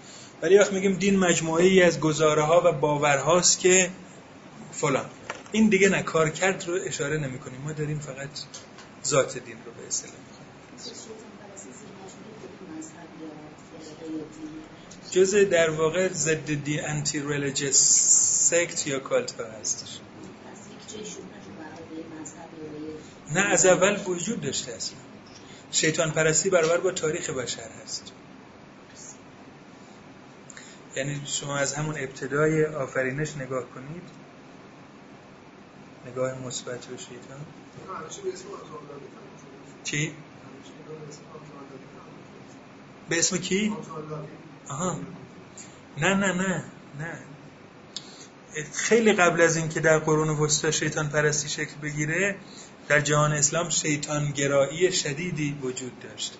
ولی 0.42 0.58
وقت 0.58 0.72
میگیم 0.72 0.94
دین 0.94 1.18
مجموعه 1.18 1.64
ای 1.64 1.82
از 1.82 2.00
گزاره 2.00 2.42
ها 2.42 2.62
و 2.64 2.72
باورهاست 2.72 3.58
که 3.58 3.90
فلان. 4.72 5.06
این 5.52 5.68
دیگه 5.68 5.88
نه 5.88 6.02
کارکرد 6.02 6.64
رو 6.68 6.78
اشاره 6.86 7.18
نمی 7.18 7.38
کنیم 7.38 7.60
ما 7.60 7.72
داریم 7.72 7.98
فقط 7.98 8.28
ذات 9.04 9.38
دین 9.38 9.56
رو 9.64 9.72
به 9.72 9.86
اصطلاح 9.86 10.14
جز 15.10 15.34
در 15.34 15.70
واقع 15.70 16.08
ضد 16.08 16.64
دی 16.64 16.80
انتی 16.80 17.20
ریلیجیس 17.20 17.76
سکت 18.50 18.86
یا 18.86 18.98
کالت 18.98 19.40
ها 19.40 19.46
هستش. 19.60 19.98
نه 23.34 23.40
از 23.40 23.66
اول 23.66 24.00
وجود 24.06 24.40
داشته 24.40 24.72
اصلا. 24.72 24.96
شیطان 25.70 26.10
پرستی 26.10 26.50
برابر 26.50 26.76
با 26.76 26.90
تاریخ 26.90 27.30
بشر 27.30 27.68
هست. 27.84 28.12
یعنی 30.96 31.22
شما 31.24 31.56
از 31.56 31.74
همون 31.74 31.94
ابتدای 31.98 32.64
آفرینش 32.64 33.36
نگاه 33.36 33.64
کنید. 33.74 34.21
نگاه 36.06 36.38
مثبت 36.38 36.86
به 36.86 36.96
شیطان 36.96 37.40
چی؟ 39.84 40.14
به 43.08 43.18
اسم 43.18 43.36
کی؟ 43.36 43.72
آها. 44.68 44.96
نه 45.98 46.14
نه 46.14 46.32
نه 46.32 46.64
نه. 46.98 47.18
خیلی 48.72 49.12
قبل 49.12 49.40
از 49.40 49.56
اینکه 49.56 49.80
در 49.80 49.98
قرون 49.98 50.28
وسطا 50.28 50.70
شیطان 50.70 51.08
پرستی 51.08 51.48
شکل 51.48 51.74
بگیره 51.82 52.36
در 52.88 53.00
جهان 53.00 53.32
اسلام 53.32 53.70
شیطان 53.70 54.30
گرایی 54.30 54.92
شدیدی 54.92 55.58
وجود 55.62 56.00
داشت. 56.00 56.38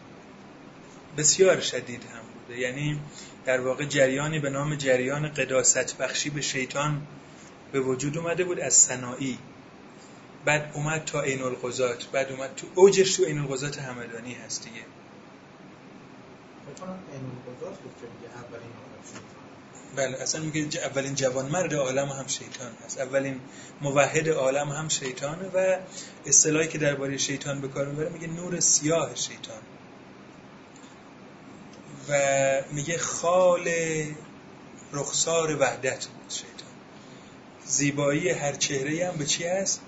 بسیار 1.16 1.60
شدید 1.60 2.02
هم 2.04 2.22
بوده. 2.34 2.60
یعنی 2.60 3.00
در 3.44 3.60
واقع 3.60 3.84
جریانی 3.84 4.38
به 4.38 4.50
نام 4.50 4.74
جریان 4.74 5.28
قداست 5.28 5.98
بخشی 5.98 6.30
به 6.30 6.40
شیطان 6.40 7.06
به 7.72 7.80
وجود 7.80 8.18
اومده 8.18 8.44
بود 8.44 8.60
از 8.60 8.74
صناعی. 8.74 9.38
بعد 10.44 10.70
اومد 10.74 11.04
تا 11.04 11.20
عین 11.20 11.42
القضات 11.42 12.06
بعد 12.12 12.32
اومد 12.32 12.54
تو 12.56 12.66
اوجش 12.74 13.16
تو 13.16 13.24
عین 13.24 13.38
القضات 13.38 13.78
همدانی 13.78 14.34
هست 14.34 14.64
دیگه. 14.64 14.84
بله 19.96 20.22
اصلا 20.22 20.40
میگه 20.40 20.80
اولین 20.84 21.14
جوان 21.14 21.46
مرد 21.46 21.74
عالم 21.74 22.08
هم 22.08 22.26
شیطان 22.26 22.72
هست. 22.84 23.00
اولین 23.00 23.40
موحد 23.80 24.28
عالم 24.28 24.68
هم 24.68 24.88
شیطانه 24.88 25.48
و 25.54 25.78
اصطلاحی 26.26 26.68
که 26.68 26.78
درباره 26.78 27.16
شیطان 27.16 27.60
به 27.60 27.68
کار 27.68 27.86
می‌بره 27.86 28.08
میگه 28.08 28.26
نور 28.26 28.60
سیاه 28.60 29.14
شیطان. 29.14 29.62
و 32.08 32.14
میگه 32.72 32.98
خال 32.98 33.68
رخسار 34.92 35.56
وحدت 35.60 36.06
بود 36.06 36.30
شیطان. 36.30 36.72
زیبایی 37.66 38.28
هر 38.28 38.52
چهره 38.52 39.08
هم 39.08 39.16
به 39.16 39.24
چی 39.24 39.44
هست؟ 39.44 39.80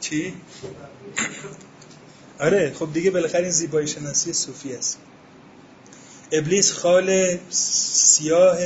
چی؟ 0.00 0.34
آره 2.40 2.74
خب 2.78 2.92
دیگه 2.92 3.10
بالاخره 3.10 3.42
این 3.42 3.50
زیبایی 3.50 3.88
شناسی 3.88 4.32
صوفی 4.32 4.74
است. 4.76 4.98
ابلیس 6.32 6.72
خال 6.72 7.38
سیاه 7.50 8.58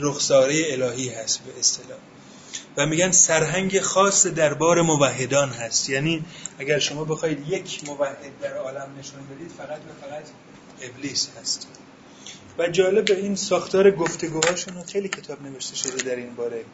رخساره 0.00 0.62
الهی 0.68 1.08
هست 1.08 1.40
به 1.40 1.58
اصطلاح. 1.58 1.98
و 2.76 2.86
میگن 2.86 3.10
سرهنگ 3.10 3.80
خاص 3.80 4.26
دربار 4.26 4.82
موحدان 4.82 5.50
هست. 5.50 5.90
یعنی 5.90 6.24
اگر 6.58 6.78
شما 6.78 7.04
بخواید 7.04 7.48
یک 7.48 7.88
موحد 7.88 8.16
در 8.42 8.56
عالم 8.56 8.94
نشون 8.98 9.26
بدید 9.26 9.50
فقط 9.58 9.78
و 9.78 10.06
فقط 10.06 10.24
ابلیس 10.80 11.28
هست. 11.40 11.66
و 12.58 12.68
جالب 12.68 13.10
این 13.10 13.36
ساختار 13.36 13.90
گفتگوهاشون 13.90 14.82
خیلی 14.82 15.08
کتاب 15.08 15.42
نوشته 15.42 15.76
شده 15.76 16.02
در 16.02 16.16
این 16.16 16.34
باره. 16.34 16.64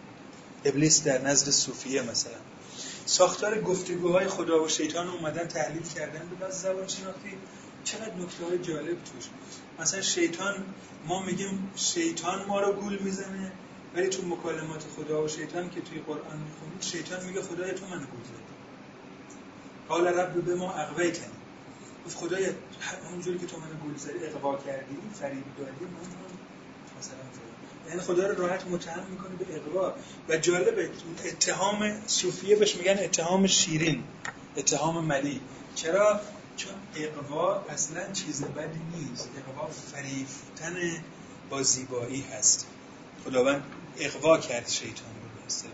ابلیس 0.64 1.04
در 1.04 1.20
نزد 1.20 1.50
صوفیه 1.50 2.02
مثلا. 2.02 2.38
ساختار 3.06 3.60
گفتگوهای 3.60 4.28
خدا 4.28 4.64
و 4.64 4.68
شیطان 4.68 5.08
اومدن 5.08 5.48
تحلیل 5.48 5.82
کردن 5.82 6.28
به 6.28 6.46
بس 6.46 6.62
زبان 6.62 6.88
شناختی. 6.88 7.30
چقدر 7.84 8.14
نکته 8.14 8.44
های 8.44 8.58
جالب 8.58 8.96
توش. 9.04 9.24
مثلا 9.80 10.00
شیطان 10.00 10.64
ما 11.06 11.22
میگیم 11.22 11.70
شیطان 11.76 12.46
ما 12.46 12.60
رو 12.60 12.72
گول 12.72 12.98
می‌زنه 12.98 13.52
ولی 13.94 14.08
تو 14.08 14.26
مکالمات 14.26 14.84
خدا 14.96 15.24
و 15.24 15.28
شیطان 15.28 15.70
که 15.70 15.80
توی 15.80 16.00
قرآن 16.00 16.38
می‌خونید 16.38 16.80
شیطان 16.80 17.26
میگه 17.26 17.42
خدای 17.42 17.72
تو 17.72 17.86
من 17.86 17.98
گول 17.98 18.24
زدی 18.24 18.54
قال 19.88 20.06
رب 20.06 20.44
به 20.44 20.54
ما 20.54 20.72
اقویتنی 20.72 21.43
گفت 22.06 22.16
خدای 22.16 22.50
همونجوری 23.08 23.38
که 23.38 23.46
تو 23.46 23.56
من 23.56 23.66
گول 23.82 23.96
زدی 23.96 24.26
اقوا 24.26 24.56
کردی 24.56 24.96
فریب 25.20 25.44
دادی 25.58 25.84
من 25.84 26.28
مثلا 26.98 27.16
یعنی 27.88 28.00
خدا 28.00 28.26
رو 28.26 28.46
راحت 28.46 28.66
متهم 28.66 29.04
می‌کنه 29.10 29.36
به 29.36 29.56
اقوا 29.56 29.94
و 30.28 30.36
جالبه 30.36 30.90
اتهام 31.24 32.06
صوفیه 32.06 32.56
بهش 32.56 32.76
میگن 32.76 32.98
اتهام 32.98 33.46
شیرین 33.46 34.04
اتهام 34.56 35.04
ملی. 35.04 35.40
چرا؟ 35.74 36.20
چون 36.56 36.72
اقوا 36.96 37.60
اصلا 37.60 38.12
چیز 38.12 38.44
بدی 38.44 38.80
نیست. 38.94 39.28
اقوا 39.38 39.66
فریفتن 39.66 40.76
با 41.50 41.62
زیبایی 41.62 42.24
هست. 42.38 42.66
خداوند 43.24 43.62
اقوا 43.98 44.38
کرد 44.38 44.68
شیطان 44.68 45.14
رو 45.22 45.46
بسته. 45.46 45.68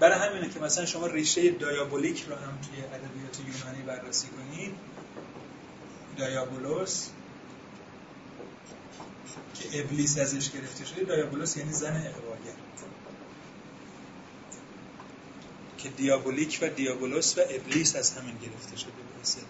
برای 0.00 0.18
همینه 0.18 0.48
که 0.48 0.60
مثلا 0.60 0.86
شما 0.86 1.06
ریشه 1.06 1.50
دایابولیک 1.50 2.24
رو 2.28 2.34
هم 2.34 2.58
توی 2.62 2.84
ادبیات 2.84 3.38
یونانی 3.38 3.82
بررسی 3.82 4.26
کنید. 4.26 4.74
دایابولوس 6.18 7.08
که 9.54 9.80
ابلیس 9.80 10.18
ازش 10.18 10.50
گرفته 10.50 10.84
شده 10.84 11.04
دایابولوس 11.04 11.56
یعنی 11.56 11.72
زن 11.72 11.96
اقواگر. 11.96 12.54
که 15.78 15.88
دیابولیک 15.90 16.58
و 16.62 16.68
دیابولوس 16.68 17.38
و 17.38 17.40
ابلیس 17.50 17.96
از 17.96 18.12
همین 18.12 18.36
گرفته 18.38 18.76
شده 18.76 18.92
برسه 19.18 19.40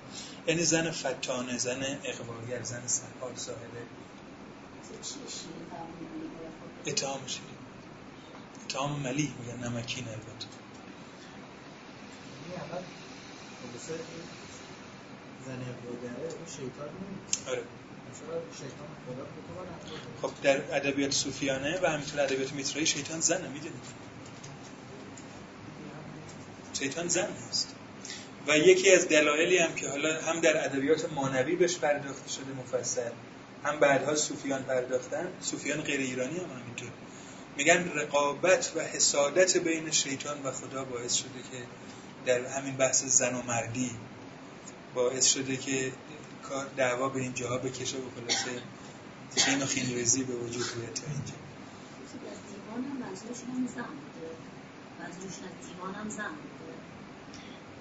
یعنی 0.47 0.65
زن 0.65 0.91
فتانه 0.91 1.59
زن 1.59 1.99
اقواگر 2.05 2.63
زن 2.63 2.87
سرحال 2.87 3.37
صاحبه 3.37 3.83
اتهام 6.87 7.27
شده. 7.27 7.43
اتهام 8.65 9.01
ملی 9.01 9.35
میگن 9.39 9.69
نمکین 9.69 10.09
البته 10.09 10.47
زن 12.43 12.55
اقواگره 12.55 12.85
اون 13.63 13.73
شیطان 13.79 14.29
نیست 14.43 14.63
آره. 17.49 17.63
خب 20.23 20.31
در 20.43 20.77
ادبیات 20.77 21.13
صوفیانه 21.13 21.81
و 21.83 21.87
همینطور 21.87 22.21
ادبیات 22.21 22.53
میترایی 22.53 22.87
شیطان 22.87 23.21
زنه 23.21 23.49
می‌دونید 23.49 24.05
شیطان 26.73 27.09
زن 27.09 27.29
هست 27.49 27.75
و 28.49 28.59
یکی 28.59 28.93
از 28.93 29.09
دلایلی 29.09 29.59
هم 29.59 29.75
که 29.75 29.89
حالا 29.89 30.21
هم 30.21 30.41
در 30.41 30.65
ادبیات 30.65 31.13
مانوی 31.13 31.57
بهش 31.57 31.77
پرداخته 31.77 32.31
شده 32.31 32.53
مفصل 32.59 33.11
هم 33.65 33.81
بعدها 33.81 34.15
صوفیان 34.15 34.63
پرداختن. 34.63 35.29
صوفیان 35.41 35.81
غیر 35.81 36.01
ایرانی 36.01 36.39
هم 36.39 36.61
همینطور. 36.61 36.89
میگن 37.57 37.93
رقابت 37.95 38.73
و 38.77 38.81
حسادت 38.81 39.57
بین 39.57 39.91
شیطان 39.91 40.43
و 40.43 40.51
خدا 40.51 40.85
باعث 40.85 41.15
شده 41.15 41.29
که 41.53 41.65
در 42.27 42.47
همین 42.47 42.77
بحث 42.77 43.05
زن 43.05 43.35
و 43.35 43.43
مردی 43.43 43.91
باعث 44.95 45.27
شده 45.27 45.57
که 45.57 45.93
کار 46.43 46.67
دعوا 46.77 47.09
به 47.09 47.21
این 47.21 47.35
جاها 47.35 47.59
بکشه 47.59 47.97
و 47.97 48.01
خلاصه 48.21 48.63
خین 49.37 49.63
و 49.63 49.67
خین 49.67 49.95
ریزی 49.95 50.25
به 50.25 50.35
وجود 50.35 50.65
بیاد 50.77 50.93
تا 50.95 51.03
اینجا. 51.13 51.35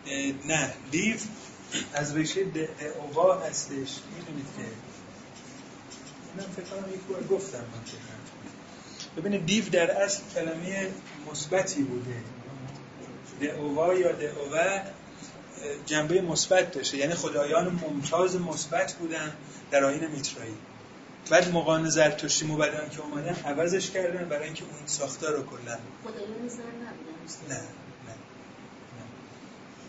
اه، 0.05 0.47
نه 0.47 0.73
دیو 0.91 1.17
از 1.93 2.15
ریشه 2.15 2.43
دعوا 2.43 3.39
هستش. 3.39 3.71
می‌دونید 3.71 4.45
که 4.57 4.63
اینم 6.35 6.51
فکر 6.55 6.65
کنم 6.65 6.93
یک 6.93 7.01
بار 7.01 7.23
گفتم 7.23 7.57
من 7.57 7.63
نه. 7.63 9.21
ببینید 9.21 9.45
دیو 9.45 9.69
در 9.69 9.91
اصل 9.91 10.21
کلمه 10.35 10.91
مثبتی 11.31 11.83
بوده. 11.83 12.21
دعوا 13.41 13.93
یا 13.93 14.11
دعوه 14.11 14.81
جنبه 15.85 16.21
مثبت 16.21 16.71
داشته. 16.71 16.97
یعنی 16.97 17.13
خدایان 17.13 17.79
ممتاز 17.89 18.41
مثبت 18.41 18.93
بودن 18.93 19.33
در 19.71 19.83
آیین 19.83 20.07
میترایی. 20.07 20.55
بعد 21.29 21.53
مقان 21.53 21.89
زرتشتی 21.89 22.45
موبدان 22.45 22.89
که 22.89 23.01
اومدن 23.01 23.35
عوضش 23.45 23.91
کردن 23.91 24.29
برای 24.29 24.45
اینکه 24.45 24.63
اون 24.63 24.73
ساختار 24.85 25.33
رو 25.33 25.43
کلا 25.43 25.77
خدایان 26.03 26.47
زن. 26.47 26.63
نه 27.49 27.55
نه. 27.55 27.63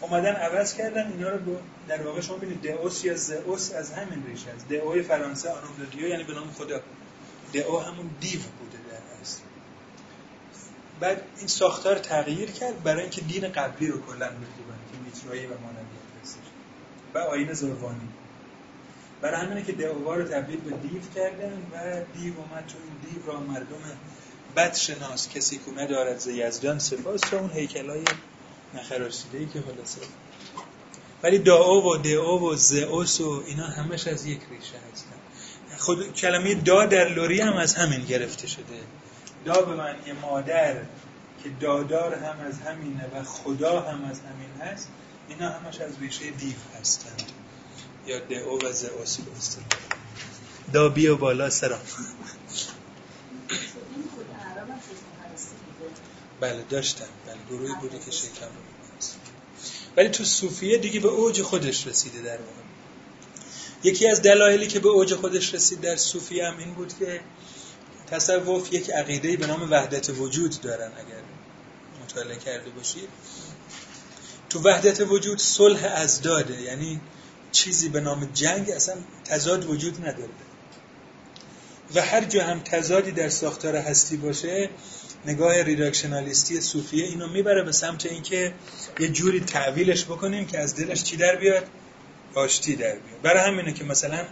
اومدن 0.01 0.35
عوض 0.35 0.75
کردن 0.75 1.13
اینا 1.13 1.29
رو 1.29 1.57
در 1.89 2.03
واقع 2.03 2.21
شما 2.21 2.37
ببینید 2.37 2.63
دئوس 2.63 3.05
یا 3.05 3.17
زئوس 3.17 3.73
از 3.73 3.93
همین 3.93 4.27
ریشه 4.27 4.51
است. 4.51 4.69
دئوی 4.69 5.03
فرانسه 5.03 5.51
آنوم 5.51 5.89
دیو 5.91 6.09
یعنی 6.09 6.25
به 6.25 6.35
نام 6.35 6.51
خدا. 6.53 6.81
دئو 7.53 7.79
همون 7.79 8.11
دیو 8.21 8.41
بوده 8.41 8.79
در 8.91 9.21
اصل. 9.23 9.41
بعد 11.01 11.23
این 11.39 11.47
ساختار 11.47 11.99
تغییر 11.99 12.51
کرد 12.51 12.83
برای 12.83 13.03
اینکه 13.03 13.21
دین 13.21 13.49
قبلی 13.49 13.87
رو 13.89 14.01
کلا 14.07 14.27
بکوبن 14.27 14.79
میترایی 15.15 15.47
و 15.47 15.51
مانویت 15.51 16.23
هستش 16.23 16.45
و 17.15 17.19
آیین 17.19 17.53
زروانی 17.53 18.09
برای 19.21 19.41
همینه 19.41 19.63
که 19.63 19.73
دعوا 19.73 20.15
رو 20.15 20.25
تبدیل 20.25 20.61
به 20.61 20.71
دیو 20.71 21.01
کردن 21.15 21.53
و 21.73 22.05
دیو 22.19 22.35
اومد 22.37 22.73
این 22.85 23.13
دیو 23.13 23.33
را 23.33 23.41
مردم 23.41 23.99
بد 24.57 24.75
شناس 24.75 25.29
کسی 25.29 25.57
که 25.57 25.83
ندارد 25.83 26.19
ز 26.19 26.27
یزدان 26.27 26.79
سپاس 26.79 27.33
و 27.33 27.37
اون 27.37 27.51
هیکلای 27.51 28.05
نخراشیده 28.75 29.39
ای 29.39 29.47
که 29.47 29.61
خلاصه. 29.61 30.01
ولی 31.23 31.39
دعا 31.39 31.81
و 31.81 31.97
دعا 31.97 32.39
و 32.39 32.57
زئوس 32.57 33.21
و 33.21 33.43
اینا 33.47 33.67
همش 33.67 34.09
از 34.09 34.27
یک 34.27 34.41
ریشه 34.51 34.79
هستن. 34.93 35.17
خود 35.79 36.15
کلمه 36.15 36.55
دا 36.55 36.87
در 36.87 37.09
لوری 37.09 37.41
هم 37.41 37.57
از 37.57 37.75
همین 37.75 38.05
گرفته 38.05 38.47
شده. 38.47 38.81
دا 39.45 39.63
به 39.63 39.75
معنی 39.75 40.13
مادر 40.23 40.75
که 41.43 41.51
دادار 41.61 42.15
هم 42.15 42.47
از 42.47 42.61
همینه 42.61 43.05
و 43.15 43.25
خدا 43.25 43.81
هم 43.81 44.05
از 44.05 44.21
همین 44.21 44.71
هست. 44.73 44.89
اینا 45.29 45.49
همش 45.49 45.81
از 45.81 45.93
ریشه 46.01 46.31
دیو 46.31 46.57
هستند 46.81 47.23
یا 48.07 48.19
دعو 48.19 48.59
و 48.59 48.67
اصطلاح 48.67 49.67
دا 50.73 50.89
بیا 50.89 51.15
بالا 51.15 51.51
سرم. 51.51 51.81
بله 56.41 56.65
داشتن. 56.71 57.05
بله 57.27 57.37
گروهی 57.51 57.75
بوده 57.81 57.99
که 57.99 58.11
شکم. 58.11 58.47
ولی 59.97 60.09
تو 60.09 60.25
صوفیه 60.25 60.79
دیگه 60.79 61.01
به 61.01 61.09
اوج 61.09 61.43
خودش 61.43 61.87
رسیده 61.87 62.23
در 62.23 62.37
واقع. 62.37 62.65
یکی 63.83 64.09
از 64.09 64.23
دلایلی 64.23 64.67
که 64.67 64.81
به 64.81 64.89
اوج 64.89 65.15
خودش 65.15 65.55
رسید 65.55 65.81
در 65.81 65.97
صوفیه 65.97 66.47
هم 66.47 66.59
این 66.59 66.75
بود 66.75 66.99
که 66.99 67.21
تصوف 68.11 68.73
یک 68.73 68.91
عقیده 68.91 69.37
به 69.37 69.47
نام 69.47 69.71
وحدت 69.71 70.11
وجود 70.11 70.61
دارن. 70.61 70.93
اگر 70.93 71.23
مطالعه 72.05 72.37
کرده 72.37 72.71
باشید 72.71 73.09
تو 74.55 74.61
وحدت 74.61 75.01
وجود 75.01 75.39
صلح 75.39 75.85
ازداده 75.95 76.63
یعنی 76.63 77.01
چیزی 77.53 77.89
به 77.89 78.01
نام 78.01 78.31
جنگ 78.35 78.71
اصلا 78.71 78.97
تضاد 79.25 79.71
وجود 79.71 80.01
نداره. 80.01 80.31
و 81.95 82.01
هر 82.01 82.25
جا 82.25 82.45
هم 82.45 82.61
تضادی 82.61 83.13
در 83.13 83.29
ساختار 83.29 83.77
هستی 83.77 84.17
باشه 84.17 84.71
نگاه 85.27 85.63
ریداکشنالیستی 85.63 86.61
صوفیه 86.61 87.05
اینو 87.05 87.29
می‌بره 87.29 87.63
به 87.63 87.73
سمت 87.73 88.07
اینکه 88.07 88.55
یه 89.01 89.09
جوری 89.09 89.41
تعویلش 89.41 90.05
بکنیم 90.05 90.47
که 90.47 90.59
از 90.59 90.77
دلش 90.77 91.03
چی 91.03 91.17
در 91.17 91.37
بیاد؟ 91.37 91.67
آشتی 92.35 92.77
در 92.77 92.93
بیاد. 92.93 93.23
برای 93.23 93.43
همینه 93.43 93.73
که 93.73 93.85
مثلا 93.85 94.25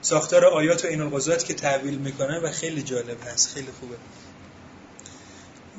ساختار 0.00 0.44
آیات 0.44 0.84
و 0.84 0.88
این 0.88 1.10
که 1.46 1.54
تعویل 1.54 1.98
می‌کنه 1.98 2.38
و 2.38 2.50
خیلی 2.50 2.82
جالب 2.82 3.18
هست 3.32 3.54
خیلی 3.54 3.68
خوبه. 3.80 3.96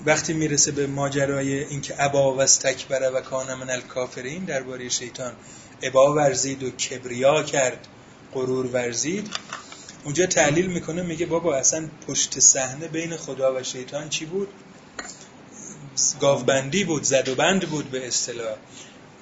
وقتی 0.05 0.33
می‌رسه 0.33 0.71
به 0.71 0.87
ماجرای 0.87 1.63
اینکه 1.63 2.03
ابا 2.03 2.33
و 2.33 2.41
استکبر 2.41 3.11
و 3.13 3.21
کان 3.21 3.53
من 3.53 3.69
الکافرین 3.69 4.45
درباره 4.45 4.89
شیطان 4.89 5.33
ابا 5.81 6.13
ورزید 6.13 6.63
و 6.63 6.71
کبریا 6.71 7.43
کرد 7.43 7.87
غرور 8.33 8.65
ورزید 8.65 9.29
اونجا 10.03 10.25
تحلیل 10.25 10.67
می‌کنه 10.67 11.01
میگه 11.01 11.25
بابا 11.25 11.55
اصلا 11.55 11.89
پشت 12.07 12.39
صحنه 12.39 12.87
بین 12.87 13.17
خدا 13.17 13.55
و 13.55 13.63
شیطان 13.63 14.09
چی 14.09 14.25
بود؟ 14.25 14.47
گاوبندی 16.19 16.83
بود 16.83 17.03
زد 17.03 17.29
و 17.29 17.35
بند 17.35 17.69
بود 17.69 17.91
به 17.91 18.07
اصطلاح. 18.07 18.55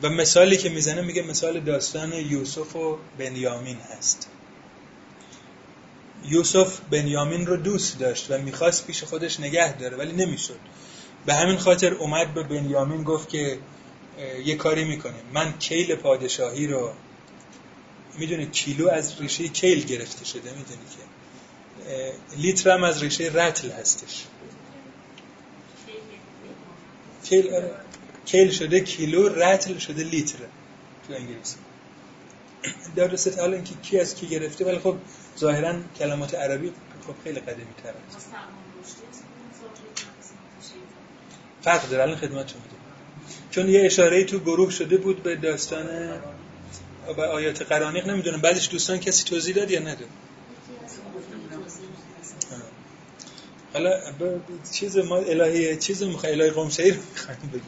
و 0.01 0.09
مثالی 0.09 0.57
که 0.57 0.69
می‌زنه 0.69 1.01
میگه 1.01 1.21
مثال 1.21 1.59
داستان 1.59 2.13
یوسف 2.13 2.75
و 2.75 2.97
بنیامین 3.17 3.77
هست. 3.77 4.27
یوسف 6.27 6.79
بنیامین 6.91 7.45
رو 7.45 7.57
دوست 7.57 7.99
داشت 7.99 8.31
و 8.31 8.37
می‌خواست 8.37 8.87
پیش 8.87 9.03
خودش 9.03 9.39
نگه 9.39 9.77
داره 9.77 9.97
ولی 9.97 10.11
نمی‌شد. 10.11 10.59
به 11.25 11.33
همین 11.33 11.57
خاطر 11.57 11.93
اومد 11.93 12.33
به 12.33 12.43
بنیامین 12.43 13.03
گفت 13.03 13.29
که 13.29 13.59
یه 14.45 14.55
کاری 14.55 14.83
می‌کنیم. 14.83 15.23
من 15.33 15.57
کیل 15.59 15.95
پادشاهی 15.95 16.67
رو 16.67 16.91
می‌دونه 18.19 18.45
کیلو 18.45 18.89
از 18.89 19.21
ریشه 19.21 19.47
کیل 19.47 19.85
گرفته 19.85 20.25
شده 20.25 20.49
می‌دونی 20.49 20.65
که؟ 20.97 21.03
لیتر 22.37 22.69
هم 22.71 22.83
از 22.83 23.03
ریشه 23.03 23.31
رتل 23.33 23.71
هستش. 23.71 24.23
کیل 27.23 27.53
آره. 27.53 27.71
کیل 28.25 28.51
شده 28.51 28.79
کیلو 28.79 29.29
رتل 29.29 29.77
شده 29.77 30.03
لیتر 30.03 30.37
تو 31.07 31.13
انگلیسی. 31.13 31.55
درسته 32.95 33.41
حالا 33.41 33.55
اینکه 33.55 33.75
کی 33.75 33.99
از 33.99 34.15
کی 34.15 34.27
گرفته 34.27 34.65
ولی 34.65 34.79
خب 34.79 34.97
ظاهرا 35.39 35.75
کلمات 35.99 36.35
عربی 36.35 36.71
خب 37.07 37.15
خیلی 37.23 37.39
قدیمی 37.39 37.73
تر 37.83 37.93
هست 38.07 38.27
فرق 41.61 41.89
داره 41.89 42.03
الان 42.03 42.15
خدمتتون 42.15 42.61
میگم. 42.61 42.77
چون 43.51 43.69
یه 43.69 43.85
اشاره 43.85 44.23
تو 44.23 44.39
گروه 44.39 44.71
شده 44.71 44.97
بود 44.97 45.23
به 45.23 45.35
داستان 45.35 45.87
و 47.17 47.21
آیات 47.21 47.61
قرانیق 47.61 48.07
نمی‌دونم 48.07 48.41
بعدش 48.41 48.69
دوستان 48.71 48.99
کسی 48.99 49.23
توضیح 49.23 49.55
داد 49.55 49.71
یا 49.71 49.79
نداد. 49.79 50.09
حالا 53.73 53.99
چیز 54.71 54.97
ما 54.97 55.17
الهی 55.17 55.77
چیز 55.77 56.03
می‌خوای 56.03 56.31
الهی 56.31 56.49
قمشهی 56.49 56.91
رو 56.91 56.97
می‌خوایم 57.11 57.39
بگیم. 57.53 57.63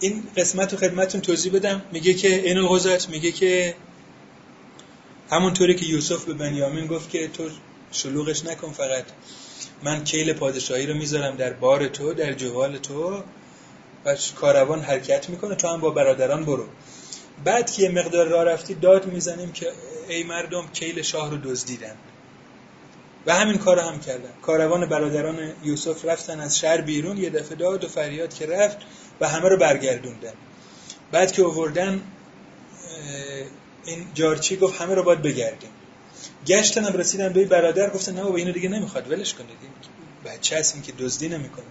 این 0.00 0.22
قسمت 0.36 0.72
رو 0.72 0.78
خدمتتون 0.78 1.20
توضیح 1.20 1.52
بدم. 1.52 1.82
میگه 1.92 2.14
که 2.14 2.34
این 2.34 2.58
الغزات 2.58 3.08
میگه 3.08 3.32
که 3.32 3.74
همونطوری 5.30 5.74
که 5.74 5.86
یوسف 5.86 6.24
به 6.24 6.34
بنیامین 6.34 6.86
گفت 6.86 7.10
که 7.10 7.28
تو 7.28 7.48
شلوغش 7.92 8.44
نکن 8.44 8.72
فقط. 8.72 9.04
من 9.82 10.04
کیل 10.04 10.32
پادشاهی 10.32 10.86
رو 10.86 10.94
می‌ذارم 10.94 11.36
در 11.36 11.52
بار 11.52 11.86
تو 11.86 12.14
در 12.14 12.32
جوال 12.32 12.78
تو 12.78 13.22
و 14.04 14.16
کاروان 14.36 14.80
حرکت 14.80 15.30
می‌کنه. 15.30 15.54
تو 15.54 15.68
هم 15.68 15.80
با 15.80 15.90
برادران 15.90 16.44
برو. 16.44 16.66
بعد 17.44 17.70
که 17.70 17.88
مقدار 17.88 18.26
راه 18.26 18.44
رفتی 18.44 18.74
داد 18.74 19.06
می‌زنیم 19.06 19.52
که 19.52 19.72
ای 20.08 20.22
مردم 20.22 20.68
کیل 20.72 21.02
شاه 21.02 21.30
رو 21.30 21.36
دزدیدن. 21.36 21.96
و 23.26 23.34
همین 23.34 23.58
کار 23.58 23.78
هم 23.78 24.00
کردن. 24.00 24.30
کاروان 24.42 24.88
برادران 24.88 25.52
یوسف 25.64 26.04
رفتن 26.04 26.40
از 26.40 26.58
شهر 26.58 26.80
بیرون 26.80 27.16
یه 27.16 27.30
دفعه 27.30 27.56
داد 27.56 27.84
و 27.84 27.88
فریاد 27.88 28.34
که 28.34 28.46
رفت. 28.46 28.78
و 29.20 29.28
همه 29.28 29.48
رو 29.48 29.56
برگردوندن. 29.56 30.32
بعد 31.12 31.32
که 31.32 31.44
آوردن 31.44 32.02
این 33.84 34.06
جارچی 34.14 34.56
گفت 34.56 34.80
همه 34.80 34.94
رو 34.94 35.02
باید 35.02 35.22
بگردیم. 35.22 35.70
گشتن 36.46 36.92
رسیدن 36.92 37.32
به 37.32 37.44
برادر 37.44 37.90
گفتن 37.90 38.14
نه 38.14 38.22
بابا 38.22 38.36
اینو 38.36 38.52
دیگه 38.52 38.68
نمی‌خواد 38.68 39.10
ولش 39.10 39.34
کنید 39.34 39.56
بچه 40.24 40.58
هست 40.58 40.74
این 40.74 40.82
که 40.82 40.92
دزدی 40.92 41.28
نمی‌کنه. 41.28 41.64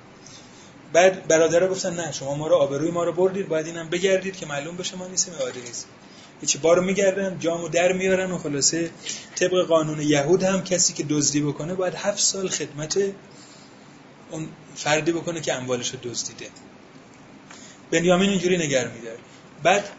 بعد 0.93 1.27
برادرها 1.27 1.67
گفتن 1.67 1.93
نه 1.93 2.11
شما 2.11 2.35
ما 2.35 2.47
رو 2.47 2.55
آبروی 2.55 2.91
ما 2.91 3.03
رو 3.03 3.11
بردید 3.11 3.47
باید 3.47 3.65
اینم 3.65 3.89
بگردید 3.89 4.35
که 4.35 4.45
معلوم 4.45 4.77
بشه 4.77 4.95
ما 4.95 5.07
نیستیم 5.07 5.33
عادی 5.33 5.61
نیست 5.61 5.87
هیچ 6.41 6.57
بارو 6.57 6.81
میگردن 6.81 7.39
جامو 7.39 7.67
در 7.67 7.93
میارن 7.93 8.31
و 8.31 8.37
خلاصه 8.37 8.91
طبق 9.35 9.65
قانون 9.67 10.01
یهود 10.01 10.43
هم 10.43 10.63
کسی 10.63 10.93
که 10.93 11.03
دزدی 11.03 11.41
بکنه 11.41 11.73
باید 11.73 11.95
هفت 11.95 12.19
سال 12.19 12.49
خدمت 12.49 12.99
اون 14.31 14.47
فردی 14.75 15.11
بکنه 15.11 15.41
که 15.41 15.53
اموالش 15.53 15.89
رو 15.89 15.99
دزدیده. 16.03 16.45
بنیامین 17.93 18.29
اینجوری 18.29 18.57
نگر 18.57 18.87
میدار 18.87 19.17
بعد 19.63 19.89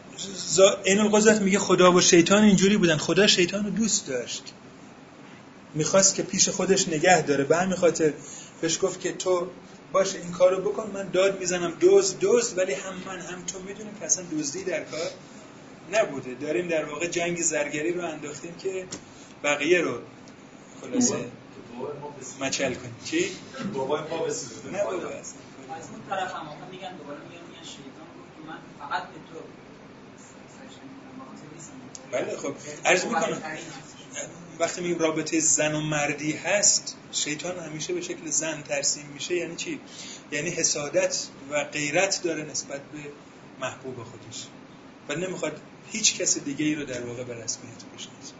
این 0.83 0.99
القضات 0.99 1.41
میگه 1.41 1.59
خدا 1.59 1.91
و 1.91 2.01
شیطان 2.01 2.43
اینجوری 2.43 2.77
بودن. 2.77 2.97
خدا 2.97 3.27
شیطان 3.27 3.65
رو 3.65 3.69
دوست 3.69 4.07
داشت. 4.07 4.43
می‌خواست 5.73 6.15
که 6.15 6.23
پیش 6.23 6.49
خودش 6.49 6.87
نگه 6.87 7.21
داره. 7.21 7.43
به 7.43 7.57
همین 7.57 7.75
خاطر 7.75 8.13
بهش 8.61 8.79
گفت 8.81 8.99
که 8.99 9.11
تو 9.11 9.47
باشه 9.91 10.17
این 10.17 10.31
کارو 10.31 10.61
بکن. 10.61 10.91
من 10.93 11.09
داد 11.09 11.39
می‌زنم. 11.39 11.73
دوز 11.79 12.19
دوز 12.19 12.53
ولی 12.57 12.73
هم 12.73 12.93
من 13.05 13.19
هم 13.19 13.45
تو 13.45 13.59
می‌دونیم 13.59 13.93
که 13.99 14.05
اصلا 14.05 14.25
دزدی 14.31 14.63
در 14.63 14.83
کار 14.83 15.09
نبوده. 15.93 16.35
داریم 16.41 16.67
در 16.67 16.85
واقع 16.85 17.07
جنگ 17.07 17.41
زرگری 17.41 17.93
رو 17.93 18.05
انداختیم 18.05 18.55
که 18.63 18.85
بقیه 19.43 19.81
رو 19.81 19.99
خلاصه 20.81 21.15
مچل 22.41 22.73
کنیم. 22.73 22.95
چی؟ 23.05 23.29
بابای 23.73 24.01
ما 24.09 24.17
بسوزونه. 24.17 24.77
نه 24.77 24.83
بابا. 24.83 24.97
اصلا. 24.97 25.39
از 25.75 25.83
اون 25.91 26.01
طرف 26.09 26.31
هم 26.33 26.47
میگن 26.71 26.97
دوباره 26.97 27.19
میگن 27.19 27.43
میگن 27.49 27.63
شیطان 27.63 28.07
گفت 28.17 28.47
من 28.47 28.57
فقط 28.89 29.03
به 29.03 29.19
تو. 29.29 29.39
بله 32.11 32.37
خب 32.37 32.55
عرض 32.85 33.05
می‌کنم. 33.05 33.41
وقتی 34.59 34.81
میگیم 34.81 34.99
رابطه 34.99 35.39
زن 35.39 35.75
و 35.75 35.81
مردی 35.81 36.31
هست 36.31 36.95
شیطان 37.11 37.59
همیشه 37.59 37.93
به 37.93 38.01
شکل 38.01 38.29
زن 38.29 38.61
ترسیم 38.61 39.05
میشه 39.05 39.35
یعنی 39.35 39.55
چی 39.55 39.79
یعنی 40.31 40.49
حسادت 40.49 41.27
و 41.49 41.63
غیرت 41.63 42.21
داره 42.23 42.43
نسبت 42.43 42.81
به 42.81 42.99
محبوب 43.59 44.03
خودش 44.03 44.45
و 45.09 45.15
نمی‌خواد 45.15 45.61
هیچ 45.91 46.17
کس 46.17 46.37
دیگه 46.37 46.65
ای 46.65 46.75
رو 46.75 46.85
در 46.85 47.05
واقع 47.05 47.23
به 47.23 47.33
رسمیت 47.43 47.83
بشناسه 47.95 48.33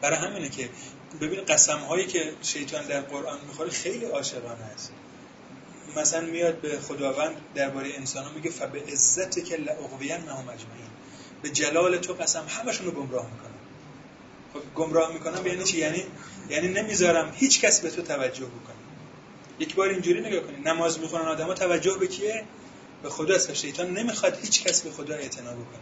برای 0.00 0.18
همینه 0.18 0.48
که 0.48 0.70
ببین 1.20 1.44
قسم 1.44 1.78
هایی 1.78 2.06
که 2.06 2.32
شیطان 2.42 2.86
در 2.86 3.00
قرآن 3.00 3.38
می‌خوره 3.48 3.70
خیلی 3.70 4.04
عاشقانه 4.04 4.64
است 4.74 4.92
مثلا 5.96 6.20
میاد 6.20 6.60
به 6.60 6.80
خداوند 6.80 7.36
درباره 7.54 7.88
انسان 7.94 8.24
ها 8.24 8.30
میگه 8.32 8.50
فبه 8.50 8.82
عزت 8.92 9.44
که 9.44 9.56
لعقوین 9.56 10.16
نهم 10.16 10.48
اجمعین. 10.48 10.90
به 11.42 11.48
جلال 11.50 11.98
تو 11.98 12.12
قسم 12.12 12.44
همشون 12.48 12.86
رو 12.86 12.92
گمراه 12.92 13.30
می‌کنم. 13.30 13.54
خب 14.54 14.60
گمراه 14.74 15.12
می‌کنم 15.12 15.46
یعنی 15.46 15.64
چی؟ 15.64 15.78
یعنی 15.78 16.04
یعنی 16.50 16.68
نمی‌ذارم 16.68 17.32
هیچ 17.36 17.60
کس 17.60 17.80
به 17.80 17.90
تو 17.90 18.02
توجه 18.02 18.46
بکنه. 18.46 18.76
یک 19.58 19.74
بار 19.74 19.88
اینجوری 19.88 20.20
نگاه 20.20 20.40
کنید 20.40 20.68
نماز 20.68 20.98
می‌خونن 20.98 21.22
آدما 21.22 21.54
توجه 21.54 21.98
به 21.98 22.06
کیه؟ 22.06 22.44
به 23.02 23.10
خدا 23.10 23.34
است 23.34 23.54
شیطان 23.54 23.90
نمی‌خواد 23.90 24.38
هیچ 24.40 24.64
کس 24.64 24.82
به 24.82 24.90
خدا 24.90 25.14
اعتنا 25.14 25.50
بکنه. 25.50 25.80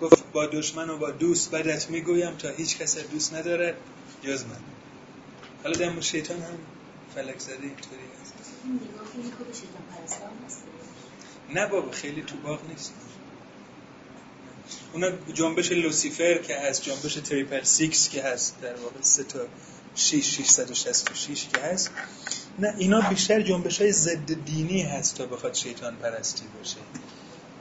گفت 0.00 0.24
با 0.32 0.46
دشمن 0.46 0.90
و 0.90 0.96
با 0.98 1.10
دوست 1.10 1.50
بدت 1.50 1.90
می‌گویم 1.90 2.36
تا 2.36 2.48
هیچ 2.48 2.78
کس 2.78 2.98
دوست 2.98 3.34
نداره. 3.34 3.74
جز 4.22 4.44
من. 4.44 4.56
حالا 5.62 5.90
مورد 5.90 6.02
شیطان 6.02 6.36
هم 6.36 6.58
فلک 7.14 7.38
زده 7.38 7.52
اینطوری 7.52 8.02
هست. 8.22 8.34
این 8.64 8.80
شیطان 9.52 9.82
نه 11.54 11.66
بابا 11.66 11.90
خیلی 11.90 12.22
تو 12.22 12.36
باغ 12.36 12.60
نیست. 12.68 12.92
اونا 14.92 15.10
جنبش 15.34 15.72
لوسیفر 15.72 16.38
که 16.38 16.58
هست 16.58 16.82
جنبش 16.82 17.14
triple 17.14 17.62
six 17.62 18.08
که 18.08 18.22
هست 18.22 18.56
در 18.62 18.76
واقع 18.76 19.00
سه 19.00 19.24
تا 19.24 19.38
6 19.94 20.36
666 20.36 21.48
که 21.52 21.60
هست. 21.60 21.90
نه 22.58 22.74
اینا 22.78 23.00
بیشتر 23.00 23.40
جنبش 23.40 23.80
های 23.80 23.92
ضد 23.92 24.44
دینی 24.44 24.82
هست 24.82 25.14
تا 25.14 25.26
بخواد 25.26 25.54
شیطان 25.54 25.96
پرستی 25.96 26.44
باشه. 26.58 26.76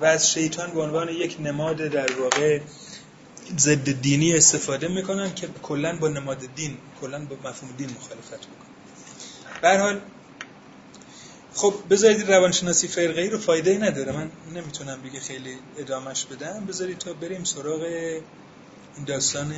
و 0.02 0.06
از 0.06 0.32
شیطان 0.32 0.72
به 0.72 0.82
عنوان 0.82 1.10
یک 1.10 1.38
نماد 1.40 1.78
در 1.78 2.12
واقع 2.20 2.60
ضد 3.58 4.02
دینی 4.02 4.34
استفاده 4.34 4.88
می‌کنن 4.88 5.34
که 5.34 5.48
کلا 5.64 5.98
با 5.98 6.08
نماد 6.08 6.56
دین 6.56 6.78
کلا 7.02 7.26
با 7.26 7.36
مفهوم 7.50 7.72
دین 7.78 7.90
مخالفت 7.90 8.32
می‌کنن. 8.32 8.72
به 9.62 9.78
حال 9.78 10.02
خب 11.54 11.74
بذارید 11.90 12.32
روانشناسی 12.32 12.88
فرقه 12.88 13.22
ای 13.22 13.30
رو 13.30 13.38
فایده 13.38 13.72
ای 13.72 13.78
نداره 13.78 14.12
من 14.12 14.32
نمی‌تونم 14.56 15.02
دیگه 15.02 15.20
خیلی 15.20 15.58
ادامش 15.78 16.26
بدم 16.26 16.66
بذارید 16.66 16.98
تا 16.98 17.14
بریم 17.14 17.44
سراغ 17.44 17.82
این 17.82 19.06
داستان 19.06 19.56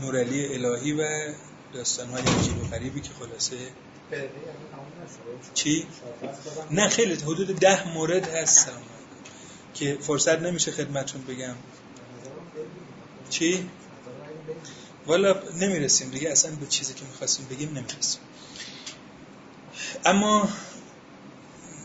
نورعلی 0.00 0.54
الهی 0.54 0.92
و 0.92 1.32
داستان 1.72 2.08
های 2.08 2.22
عجیب 2.22 2.62
و 2.62 2.66
غریبی 2.66 3.00
که 3.00 3.10
خلاصه. 3.20 3.56
چی؟ 5.54 5.86
نه 6.70 6.88
خیلی 6.88 7.14
حدود 7.14 7.46
ده 7.46 7.88
مورد 7.88 8.28
هست. 8.28 8.70
که 9.74 9.98
فرصت 10.00 10.38
نمیشه 10.38 10.70
خدمتون 10.70 11.22
بگم. 11.22 11.54
چی؟ 13.30 13.70
والا 15.06 15.42
نمی‌رسیم 15.60 16.10
دیگه 16.10 16.30
اصلا 16.30 16.50
به 16.50 16.66
چیزی 16.66 16.94
که 16.94 17.04
می‌خواستیم 17.04 17.46
بگیم 17.50 17.68
نمی‌رسیم 17.68 18.20
اما 20.04 20.48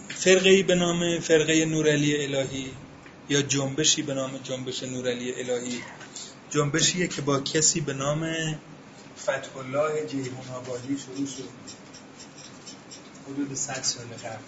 فرقه 0.09 0.63
به 0.63 0.75
نام 0.75 1.19
فرقه 1.19 1.65
نورعلی 1.65 2.25
الهی 2.25 2.71
یا 3.29 3.41
جنبشی 3.41 4.01
به 4.01 4.13
نام 4.13 4.37
جنبش 4.37 4.83
نورعلی 4.83 5.33
الهی. 5.33 5.81
جنبشیه 6.49 7.07
که 7.07 7.21
با 7.21 7.39
کسی 7.39 7.81
به 7.81 7.93
نام 7.93 8.35
فتح 9.19 9.57
الله 9.57 10.07
جیهون 10.07 10.47
آبادی 10.55 10.97
شروع 10.97 11.27
شد. 11.27 11.49
حدود 13.27 13.55
100 13.55 13.83
سال 13.83 14.05
قبل. 14.05 14.43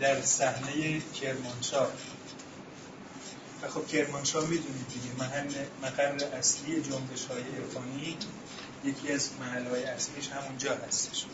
در 0.00 0.20
صحنه 0.20 1.02
کرمانشاه. 1.20 1.92
و 3.62 3.68
خب 3.68 3.86
کرمانشاه 3.86 4.42
می‌دونید 4.42 4.88
دیگه 4.88 5.16
محل 5.18 5.64
مقر 5.82 6.24
اصلی 6.38 6.82
جنبش 6.82 7.24
های 7.24 7.42
عرفانی 7.58 8.16
یکی 8.84 9.12
از 9.12 9.30
محل 9.40 9.66
های 9.66 9.84
اصلیش 9.84 10.28
همونجا 10.28 10.74
هستش. 10.88 11.26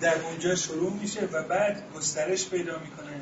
در 0.00 0.22
اونجا 0.22 0.54
شروع 0.54 0.92
میشه 0.92 1.28
و 1.32 1.42
بعد 1.42 1.92
گسترش 1.94 2.48
پیدا 2.48 2.78
می‌کنه. 2.78 3.20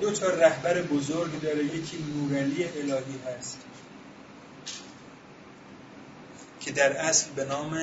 دو 0.00 0.12
تا 0.12 0.26
رهبر 0.26 0.82
بزرگ 0.82 1.40
داره. 1.40 1.64
یکی 1.64 2.04
نورعلی 2.16 2.64
الهی 2.64 3.18
هست 3.26 3.58
که 6.60 6.70
در 6.72 6.96
اصل 6.96 7.30
به 7.30 7.44
نام 7.44 7.78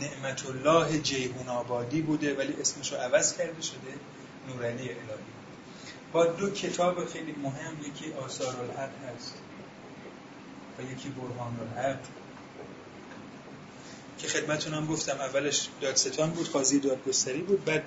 نعمت 0.00 0.46
الله 0.46 0.98
جیهون 0.98 1.48
آبادی 1.48 2.02
بوده 2.02 2.34
ولی 2.34 2.54
اسمش 2.60 2.92
رو 2.92 2.98
عوض 2.98 3.36
کرده 3.36 3.62
شده 3.62 3.94
نورعلی 4.48 4.82
الهی. 4.82 5.30
با 6.12 6.26
دو 6.26 6.50
کتاب 6.50 7.06
خیلی 7.06 7.32
مهم 7.32 7.76
یکی 7.80 8.12
آثار 8.12 8.56
الحق 8.60 8.90
هست 9.16 9.34
و 10.78 10.82
یکی 10.82 11.08
برهان 11.08 11.56
الحق 11.60 11.98
که 14.22 14.28
خدمتون 14.28 14.74
هم 14.74 14.86
گفتم 14.86 15.20
اولش 15.20 15.68
دادستان 15.80 16.30
بود 16.30 16.50
قاضی 16.50 16.80
دادگستری 16.80 17.40
بود 17.40 17.64
بعد 17.64 17.82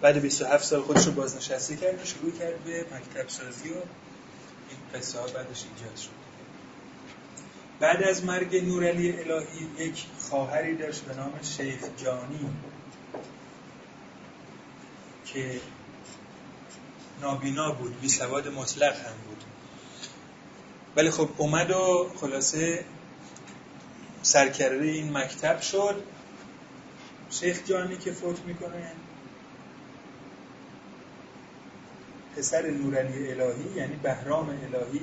بعد 0.00 0.22
27 0.22 0.64
سال 0.64 0.82
خودش 0.82 1.06
رو 1.06 1.12
بازنشسته 1.12 1.76
کرد 1.76 2.02
و 2.02 2.04
شروع 2.04 2.32
کرد 2.38 2.64
به 2.64 2.80
مکتب 2.80 3.28
سازی 3.28 3.68
و 3.68 3.72
این 3.72 4.78
قصه 4.94 5.18
ها 5.18 5.26
بعدش 5.26 5.64
ایجاد 5.76 5.96
شد. 5.96 6.22
بعد 7.80 8.02
از 8.02 8.24
مرگ 8.24 8.64
نورعلی 8.64 9.12
الهی 9.12 9.68
یک 9.78 10.04
خواهری 10.20 10.76
داشت 10.76 11.00
به 11.00 11.14
نام 11.14 11.32
شیخ 11.56 11.80
جانی 12.04 12.50
که 15.26 15.60
نابینا 17.20 17.72
بود 17.72 18.00
بی 18.00 18.08
سواد 18.08 18.48
مطلق 18.48 18.96
هم 18.96 19.14
بود. 19.28 19.44
ولی 20.96 21.10
خب 21.10 21.28
اومد 21.36 21.70
و 21.70 22.10
خلاصه 22.20 22.84
سرکرده 24.22 24.84
این 24.84 25.16
مکتب 25.16 25.60
شد. 25.60 26.02
شیخ 27.30 27.60
جانی 27.66 27.96
که 27.96 28.12
فوت 28.12 28.40
می‌کنه. 28.40 28.92
پسر 32.36 32.70
نورعلی 32.70 33.30
الهی 33.30 33.76
یعنی 33.76 33.96
بهرام 33.96 34.48
الهی 34.48 35.00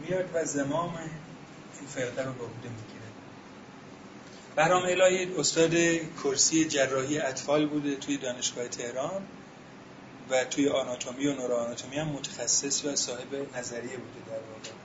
میاد 0.00 0.30
و 0.34 0.44
زمام 0.44 0.94
این 0.94 1.88
فرقه 1.88 2.22
رو 2.22 2.32
به 2.32 2.44
عهده 2.44 2.68
می‌گیره. 2.68 3.02
بهرام 4.56 4.82
الهی 4.82 5.34
استاد 5.38 5.74
کرسی 6.24 6.64
جراحی 6.64 7.18
اطفال 7.18 7.66
بوده 7.66 7.96
توی 7.96 8.16
دانشگاه 8.16 8.68
تهران 8.68 9.22
و 10.30 10.44
توی 10.44 10.68
آناتومی 10.68 11.26
و 11.26 11.34
نوروآناتومی 11.34 11.96
هم 11.96 12.08
متخصص 12.08 12.84
و 12.84 12.96
صاحب 12.96 13.56
نظریه 13.56 13.96
بوده 13.96 14.30
در 14.30 14.32
واقع. 14.32 14.81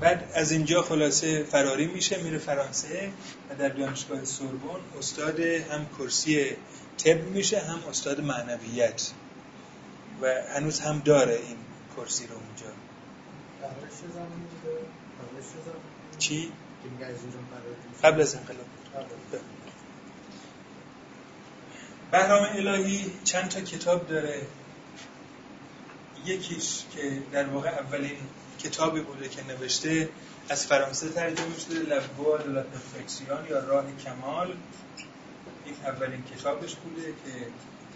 بعد 0.00 0.30
از 0.34 0.52
اینجا 0.52 0.82
خلاصه 0.82 1.42
فراری 1.42 1.86
میشه 1.86 2.22
میره 2.22 2.38
فرانسه 2.38 3.12
و 3.50 3.54
در 3.54 3.68
دانشگاه 3.68 4.24
سوربن 4.24 4.80
استاد 4.98 5.40
هم 5.40 5.86
کرسی 5.98 6.56
طب 7.04 7.22
میشه 7.22 7.60
هم 7.60 7.78
استاد 7.88 8.20
معنویت 8.20 9.10
و 10.22 10.34
هنوز 10.54 10.80
هم 10.80 10.98
داره 10.98 11.34
این 11.34 11.56
کرسی 11.96 12.26
رو 12.26 12.34
اونجا؟ 12.34 12.66
چی؟ 16.18 16.52
قبل 18.02 18.20
از 18.20 18.34
انقلاب. 18.34 18.66
بهرام 22.10 22.46
الهی 22.52 23.12
چند 23.24 23.48
تا 23.48 23.60
کتاب 23.60 24.08
داره 24.08 24.42
یکیش 26.24 26.82
که 26.94 27.22
در 27.32 27.46
واقع 27.46 27.68
اولین 27.68 28.16
کتابی 28.58 29.00
بوده 29.00 29.28
که 29.28 29.42
نوشته 29.44 30.08
از 30.48 30.66
فرانسه 30.66 31.08
ترجمه 31.08 31.58
شده 31.58 31.74
لبوا 31.74 32.38
la 32.38 32.62
perfection 32.62 33.50
یا 33.50 33.58
راه 33.58 33.84
کمال. 34.04 34.56
این 35.64 35.74
اولین 35.84 36.22
کتابش 36.24 36.74
بوده 36.74 37.02
که 37.02 37.46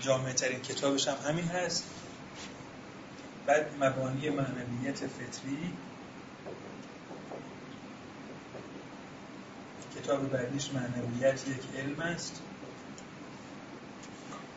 جامعه 0.01 0.33
ترین 0.33 0.61
کتابش 0.61 1.09
هم 1.09 1.31
همین 1.31 1.45
هست. 1.45 1.85
بعد 3.47 3.71
مبانی 3.81 4.31
معنویت 4.31 5.07
فطری. 5.07 5.73
کتاب 9.97 10.31
بعدیش 10.31 10.71
معنویت 10.75 11.49
یک 11.49 11.79
علم 11.79 12.01
است. 12.01 12.41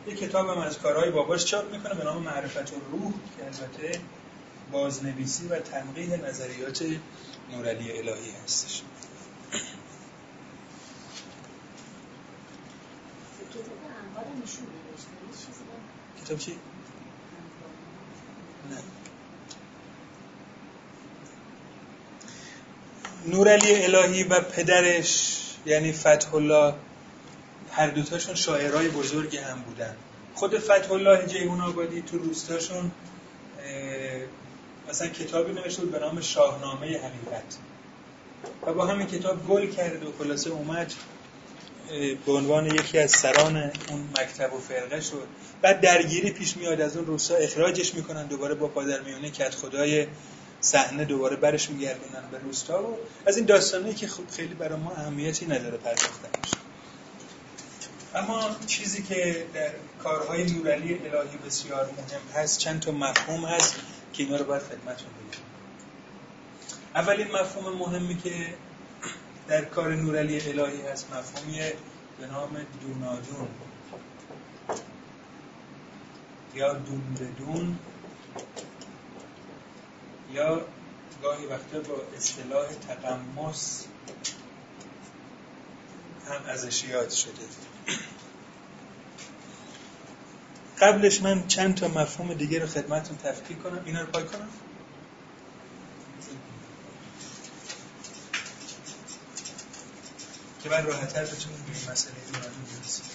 یک 0.06 0.18
کتاب 0.18 0.48
هم 0.48 0.58
از 0.58 0.78
کارهای 0.78 1.10
باباش 1.10 1.44
چاپ 1.44 1.72
می‌کنه 1.72 1.94
به 1.94 2.04
نام 2.04 2.22
معرفت 2.22 2.72
روح 2.72 3.12
که 3.36 3.44
البته 3.44 4.00
بازنویسی 4.72 5.46
و 5.46 5.58
تنقیح 5.60 6.16
نظریات 6.16 6.84
نورعلی 7.52 7.92
الهی 7.92 8.30
هستش. 8.44 8.82
کتاب 16.24 16.38
چی؟ 16.38 16.52
نه. 18.70 18.82
نورعلی 23.26 23.84
الهی 23.84 24.24
و 24.24 24.40
پدرش 24.40 25.40
یعنی 25.66 25.92
فتح 25.92 26.34
الله 26.34 26.74
هر 27.72 27.86
دوتاشون 27.86 28.34
شاعرای 28.34 28.88
بزرگی 28.88 29.36
هم 29.36 29.60
بودن. 29.60 29.96
خود 30.34 30.58
فتح 30.58 30.92
الله 30.92 31.26
جیهون 31.26 31.60
آبادی 31.60 32.02
تو 32.02 32.18
روستاشون 32.18 32.90
اه، 34.94 35.00
مثلا 35.00 35.08
کتابی 35.08 35.52
نوشته 35.52 35.82
بود 35.82 35.92
به 35.92 35.98
نام 35.98 36.20
شاهنامه 36.20 36.86
حقیقت. 36.86 37.58
و 38.66 38.72
با 38.72 38.86
همین 38.86 39.06
کتاب 39.06 39.46
گل 39.48 39.70
کرد 39.70 40.04
و 40.04 40.12
خلاصه 40.18 40.50
اومد 40.50 40.92
به 42.26 42.32
عنوان 42.32 42.66
یکی 42.66 42.98
از 42.98 43.10
سران 43.10 43.56
اون 43.88 44.08
مکتب 44.18 44.54
و 44.54 44.58
فرقه 44.58 45.00
شد 45.00 45.26
بعد 45.62 45.80
درگیری 45.80 46.30
پیش 46.30 46.56
میاد 46.56 46.80
از 46.80 46.96
اون 46.96 47.06
روستا 47.06 47.34
اخراجش 47.34 47.94
می‌کنن 47.94 48.26
دوباره 48.26 48.54
با 48.54 48.68
پادر 48.68 49.00
میونه 49.00 49.30
کت 49.30 49.54
خدای 49.54 50.06
صحنه 50.60 51.04
دوباره 51.04 51.36
برش 51.36 51.70
میگردونن 51.70 52.22
به 52.30 52.38
روستا 52.38 52.82
و 52.82 52.98
از 53.26 53.36
این 53.36 53.46
داستانی 53.46 53.94
که 53.94 54.08
خب 54.08 54.30
خیلی 54.30 54.54
برای 54.54 54.78
ما 54.78 54.90
اهمیتی 54.90 55.46
نداره 55.46 55.76
پرداختنش. 55.76 56.50
اما 58.14 58.56
چیزی 58.66 59.02
که 59.02 59.46
در 59.54 59.70
کارهای 60.02 60.44
نورعلی 60.44 60.94
الهی 60.94 61.36
بسیار 61.46 61.84
مهم 61.84 62.42
هست 62.42 62.58
چند 62.58 62.80
تا 62.80 62.90
مفهوم 62.90 63.44
هست 63.44 63.74
که 64.14 64.22
اینا 64.22 64.36
رو 64.36 64.44
باید 64.44 64.62
خدمتتون 64.62 65.08
بگم. 65.08 65.42
اولین 66.94 67.32
مفهوم 67.32 67.76
مهمی 67.76 68.16
که 68.16 68.54
در 69.48 69.64
کار 69.64 69.94
نورعلی 69.94 70.40
الهی 70.40 70.82
هست 70.82 71.12
مفهومی 71.12 71.58
به 72.18 72.26
نام 72.26 72.66
دونادون. 72.80 73.48
یا 76.54 76.72
دون 76.72 77.14
به 77.18 77.24
دون 77.24 77.78
یا 80.32 80.66
گاهی 81.22 81.46
وقتا 81.46 81.80
با 81.80 82.02
اصطلاح 82.16 82.66
تقمص 82.88 83.84
هم 86.28 86.42
ازش 86.48 86.84
یاد 86.84 87.10
شده. 87.10 87.32
قبلش 90.80 91.22
من 91.22 91.46
چند 91.46 91.74
تا 91.74 91.88
مفهوم 91.88 92.34
دیگه 92.34 92.58
رو 92.58 92.66
خدمتتون 92.66 93.16
تفکیک 93.16 93.62
کنم. 93.62 93.82
اینا 93.84 94.00
رو 94.00 94.06
پای 94.06 94.24
کنم؟ 94.24 94.50
که 100.62 100.68
بعد 100.68 100.86
راحت‌تر 100.86 101.24
بتونیم 101.24 101.58
به 101.66 101.72
این 101.78 101.90
مسئله 101.90 102.14
برسیم 102.82 103.06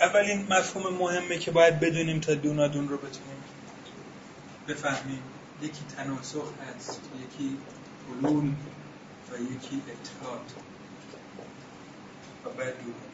اولین 0.00 0.46
مفهوم 0.50 0.94
مهمه 0.94 1.38
که 1.38 1.50
باید 1.50 1.80
بدونیم 1.80 2.20
تا 2.20 2.34
دونادون 2.34 2.88
رو 2.88 2.96
بتونیم 2.96 3.44
بفهمیم. 4.68 5.22
یکی 5.62 5.84
تناسخ 5.96 6.52
هست 6.76 7.00
یکی 7.22 7.58
حلول 8.08 8.52
و 9.32 9.42
یکی 9.42 9.82
اتحاد 9.88 10.52
و 12.44 12.48
بعد 12.48 12.74
دونادون 12.78 13.12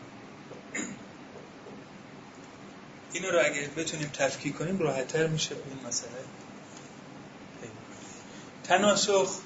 اینو 3.13 3.31
رو 3.31 3.39
اگه 3.45 3.69
بتونیم 3.77 4.09
تفکیک 4.09 4.57
کنیم 4.59 4.79
راحتتر 4.79 5.27
میشه 5.27 5.55
به 5.55 5.63
این 5.69 5.87
مسئله. 5.87 6.11
تناسخ 8.65 9.39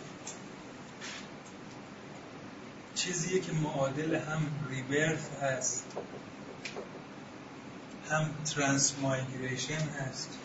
چیزیه 2.95 3.41
که 3.41 3.53
معادل 3.53 4.15
هم 4.15 4.47
rebirth 4.71 5.29
هست 5.43 5.85
هم 8.11 8.31
transmigration 8.55 9.75
هست. 9.75 10.39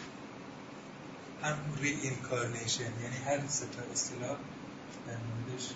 هم 1.44 1.58
reincarnation 1.82 2.84
یعنی 3.04 3.18
هر 3.26 3.48
سه 3.48 3.66
تا 3.66 3.82
اصطلاح 3.92 4.38
در 5.08 5.18
موردش 5.18 5.68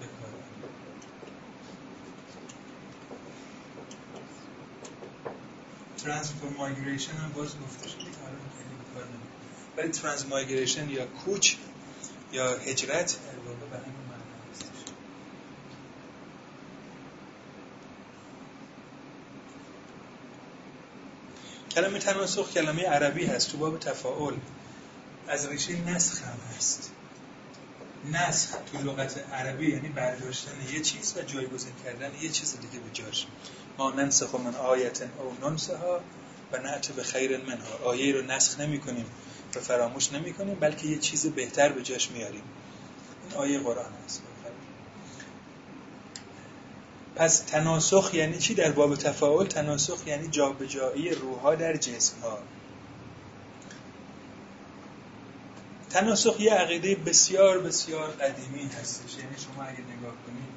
برده. 0.00 0.40
transmigration 5.98 7.12
هم 7.12 7.32
باز 7.32 7.48
گفته 7.60 7.88
شده. 7.88 8.10
ولی 9.76 9.88
ترانسمایگریشن 9.88 10.90
یا 10.90 11.06
کوچ 11.06 11.54
یا 12.32 12.58
هجرت 12.58 13.16
به 13.70 13.76
همین 13.78 13.94
معنی 14.08 14.22
هستش 14.52 14.92
کلمه 21.74 21.98
تناسخ 21.98 22.52
کلمه 22.52 22.82
عربی 22.82 23.26
هست. 23.26 23.50
تو 23.52 23.58
باب 23.58 23.78
تفاعل 23.78 24.34
از 25.28 25.48
ریشه 25.48 25.76
نسخ 25.76 26.22
هم 26.22 26.38
هست. 26.56 26.90
نسخ 28.12 28.48
تو 28.72 28.78
لغت 28.78 29.18
عربی 29.32 29.70
یعنی 29.70 29.88
برداشتن 29.88 30.52
یه 30.72 30.80
چیز 30.80 31.14
و 31.16 31.22
جایگزین 31.22 31.72
کردن 31.84 32.10
یه 32.22 32.28
چیز 32.28 32.56
دیگه 32.60 32.84
به 32.84 32.90
جاش. 32.92 33.26
ما 33.78 33.90
ننسخ 33.90 34.34
من 34.34 34.54
آیت 34.54 35.02
او 35.02 35.48
ننسها 35.50 36.00
و 36.52 36.56
نعت 36.56 36.92
به 36.92 37.02
خیر 37.02 37.36
منها. 37.38 37.84
آیه 37.84 38.14
رو 38.14 38.22
نسخ 38.22 38.60
نمی 38.60 38.80
کنیم 38.80 39.06
و 39.56 39.60
فراموش 39.60 40.12
نمی 40.12 40.32
کنیم 40.32 40.54
بلکه 40.54 40.86
یه 40.86 40.98
چیز 40.98 41.26
بهتر 41.26 41.68
به 41.68 41.82
جاش 41.82 42.10
میاریم. 42.10 42.42
این 43.28 43.38
آیه 43.38 43.58
قرآن 43.58 43.92
هست. 44.04 44.22
پس 47.20 47.38
تناسخ 47.38 48.14
یعنی 48.14 48.38
چی 48.38 48.54
در 48.54 48.70
باب 48.70 48.96
تفاعل؟ 48.96 49.46
تناسخ 49.46 50.06
یعنی 50.06 50.28
جابجایی 50.28 51.10
روحها 51.10 51.54
در 51.54 51.76
جسمها. 51.76 52.38
تناسخ 55.90 56.40
یه 56.40 56.54
عقیده 56.54 56.94
بسیار 56.94 57.58
بسیار 57.58 58.10
قدیمی 58.10 58.70
هستش. 58.80 59.18
یعنی 59.18 59.36
شما 59.38 59.62
اگه 59.62 59.80
نگاه 59.80 60.14
کنید 60.26 60.50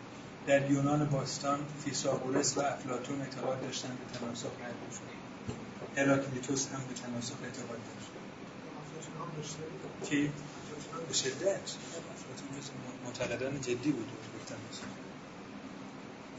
در 0.48 0.72
یونان 0.72 1.06
باستان 1.06 1.60
فیثاغورس 1.86 2.58
و 2.58 2.62
افلاطون 2.62 3.22
اعتقاد 3.22 3.62
داشتن 3.62 3.90
به 3.90 4.20
تناسخ 4.20 4.52
نداشتن 4.62 5.06
هراکلیتوس 5.98 6.68
هم 6.68 6.82
به 6.88 6.94
تناسخ 6.94 7.36
اعتقاد 7.44 7.80
داشت. 7.90 8.12
کی؟ 10.10 10.32
به 11.08 11.14
شدت. 11.14 11.60
معتقدان 13.06 13.62
جدی 13.62 13.92
بود. 13.92 14.10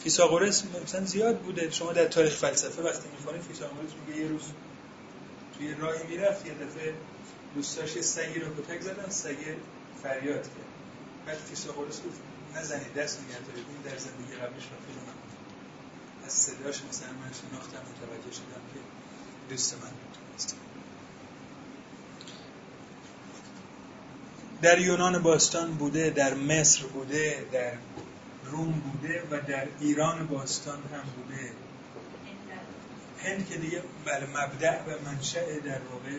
فیثاغورس 0.04 0.64
مثلا 0.84 1.04
زیاد 1.04 1.38
بوده. 1.38 1.70
شما 1.70 1.92
در 1.92 2.04
تاریخ 2.04 2.36
فلسفه 2.36 2.82
وقتی 2.82 3.08
می‌خونید 3.18 3.42
فیثاغورس 3.42 3.90
میگه 4.06 4.20
یه 4.20 4.28
روز 4.28 4.42
توی 5.58 5.74
راهی 5.74 6.06
می‌رفت 6.06 6.46
یه 6.46 6.54
دفعه 6.54 6.94
دوستاش 7.54 8.00
سگی 8.00 8.40
رو 8.40 8.62
کتک 8.62 8.80
زدن 8.80 9.08
سگ 9.08 9.36
فریاد 10.02 10.42
کرد. 10.42 10.72
بعد 11.26 11.36
فیثاغورس 11.36 11.96
گفت 11.96 12.20
نزنید 12.54 12.94
دست 12.94 13.18
دارید 13.46 13.64
این 13.68 13.92
در 13.92 13.98
زندگی 13.98 14.34
قبلش 14.34 14.64
رفیق 14.64 14.96
من 15.06 15.14
از 16.26 16.32
صداش 16.32 16.82
مثلا 16.88 17.08
من 17.08 17.30
شناختم 17.32 17.78
متوجه 17.78 18.32
شدم 18.36 18.62
که 18.74 18.80
دوست 19.48 19.74
من 19.74 19.80
بود. 19.80 20.18
در 24.62 24.80
یونان 24.80 25.22
باستان 25.22 25.72
بوده 25.72 26.10
در 26.10 26.34
مصر 26.34 26.86
بوده 26.86 27.46
در 27.52 27.72
روم 28.54 28.72
بوده 28.72 29.22
و 29.30 29.40
در 29.40 29.66
ایران 29.80 30.26
باستان 30.26 30.78
هم 30.92 31.02
بوده. 31.16 31.50
هند 33.22 33.48
که 33.48 33.58
دیگه 33.58 33.82
بله 34.04 34.26
مبدع 34.26 34.82
و 34.82 34.90
منشأ 35.04 35.40
در 35.64 35.80
واقع 35.92 36.18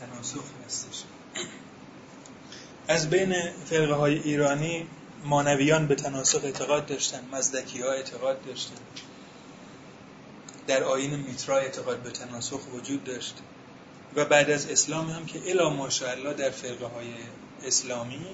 تناسخ 0.00 0.44
هستش. 0.66 1.02
از 2.88 3.10
بین 3.10 3.34
فرقه 3.66 3.94
های 3.94 4.18
ایرانی 4.18 4.86
مانویان 5.24 5.86
به 5.86 5.94
تناسخ 5.94 6.44
اعتقاد 6.44 6.86
داشتن 6.86 7.20
مزدکی 7.32 7.82
ها 7.82 7.92
اعتقاد 7.92 8.44
داشتن. 8.44 8.76
در 10.66 10.84
آین 10.84 11.16
میترا 11.16 11.58
اعتقاد 11.58 11.98
به 12.02 12.10
تناسخ 12.10 12.60
وجود 12.74 13.04
داشت. 13.04 13.34
و 14.16 14.24
بعد 14.24 14.50
از 14.50 14.70
اسلام 14.70 15.10
هم 15.10 15.26
که 15.26 15.50
الا 15.50 15.70
ماشاءالله 15.70 16.34
در 16.34 16.50
فرقه 16.50 16.86
های 16.86 17.06
اسلامی 17.64 18.26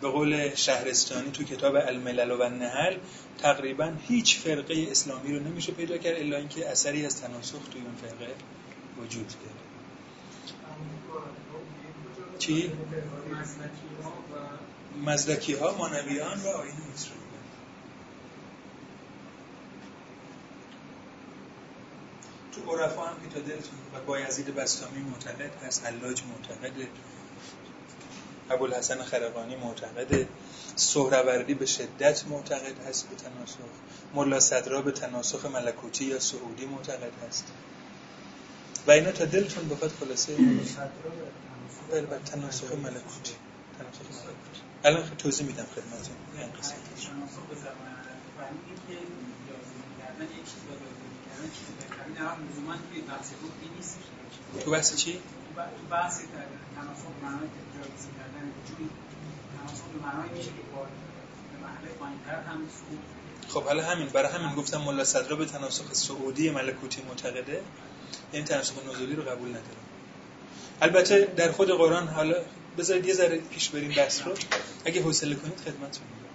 به 0.00 0.08
قول 0.08 0.54
شهرستانی 0.54 1.30
تو 1.30 1.44
کتاب 1.44 1.74
الملل 1.74 2.30
و 2.30 2.42
النحل 2.42 2.96
تقریبا 3.38 3.92
هیچ 4.08 4.38
فرقه 4.38 4.86
اسلامی 4.90 5.38
رو 5.38 5.44
نمیشه 5.44 5.72
پیدا 5.72 5.98
کرد 5.98 6.16
الا 6.16 6.36
اینکه 6.36 6.68
اثری 6.68 7.06
از 7.06 7.20
تناسخ 7.20 7.60
توی 7.72 7.80
اون 7.80 7.94
فرقه 7.94 8.34
وجود 8.98 9.26
داره. 9.26 9.68
چی؟ 12.38 12.72
مزدکی 15.06 15.54
ها 15.54 15.74
مانویان 15.78 16.40
و 16.40 16.48
آین 16.48 16.74
میترا 16.88 17.18
تو 22.52 22.76
عرفا 22.76 23.02
هم 23.02 23.16
که 23.20 23.34
تا 23.34 23.40
دلتون 23.40 23.78
و 23.94 24.00
بایزید 24.06 24.54
بستامی 24.54 25.00
معتقد 25.00 25.50
هست 25.66 25.86
حلاج 25.86 26.22
معتقده. 26.22 26.88
ابوالحسن 28.50 29.02
خرقانی 29.02 29.56
معتقده 29.56 30.28
سهروردی 30.76 31.54
به 31.54 31.66
شدت 31.66 32.26
معتقد 32.26 32.86
هست 32.88 33.08
به 33.08 33.16
تناسخ. 33.16 33.58
ملا 34.14 34.40
صدرا 34.40 34.82
به 34.82 34.92
تناسخ 34.92 35.46
ملکوتی 35.46 36.04
یا 36.04 36.18
سعودی 36.18 36.66
معتقد 36.66 37.12
هست. 37.28 37.46
و 38.86 38.90
اینا 38.90 39.12
تا 39.12 39.24
دلتون 39.24 39.68
بخواد 39.68 39.90
خلاصه. 40.00 40.36
بله 41.90 42.00
بله 42.00 42.18
تناسخ 42.18 42.72
ملکوتی. 42.72 43.34
تناسخ 43.78 44.24
ملکوتی. 44.24 44.60
الان 44.84 45.16
توضیح 45.18 45.46
میدم 45.46 45.66
خدمتتون. 45.74 46.16
این 53.62 53.70
نیست. 53.76 53.96
تو 54.64 54.70
بحث 54.70 54.96
چی؟ 54.96 55.20
بحث 55.90 56.20
تناسخ 56.76 57.08
به 57.20 57.26
معنای 57.26 57.48
کردن 58.18 58.52
به 59.92 60.06
معنای 60.06 60.28
میشه 60.28 60.48
که 60.48 60.62
محله 61.62 61.90
پایینتر 61.98 62.40
هم 62.50 62.60
خب 63.48 63.62
حالا 63.62 63.84
همین 63.84 64.06
برای 64.06 64.32
همین 64.32 64.54
گفتم 64.54 64.78
ملا 64.80 65.04
صدرا 65.04 65.36
به 65.36 65.46
تناسخ 65.46 65.92
سعودی 65.92 66.50
ملکوتی 66.50 67.02
معتقده. 67.02 67.60
این 68.32 68.44
تناسخ 68.44 68.74
نزولی 68.90 69.14
رو 69.14 69.22
قبول 69.22 69.48
نداره 69.48 69.78
البته 70.82 71.28
در 71.36 71.52
خود 71.52 71.70
قرآن 71.70 72.08
حالا 72.08 72.36
بذارید 72.78 73.06
یه 73.06 73.14
ذره 73.14 73.38
پیش 73.38 73.68
بریم 73.68 73.92
بحث 73.96 74.22
رو. 74.22 74.34
اگه 74.84 75.02
حوصله 75.02 75.34
کنید 75.34 75.58
خدمتتون 75.58 76.06
میگم 76.16 76.28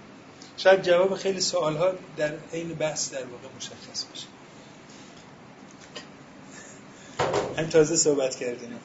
شاید 0.58 0.82
جواب 0.82 1.16
خیلی 1.16 1.42
سوال 1.42 1.78
ها 1.78 1.92
در 2.18 2.34
حین 2.52 2.74
بحث 2.74 3.14
در 3.14 3.26
واقع 3.26 3.56
مشخص 3.58 4.06
بشه. 4.06 4.28
هم 7.58 7.70
تازه 7.70 7.96
صحبت 7.96 8.36
کردیم. 8.36 8.80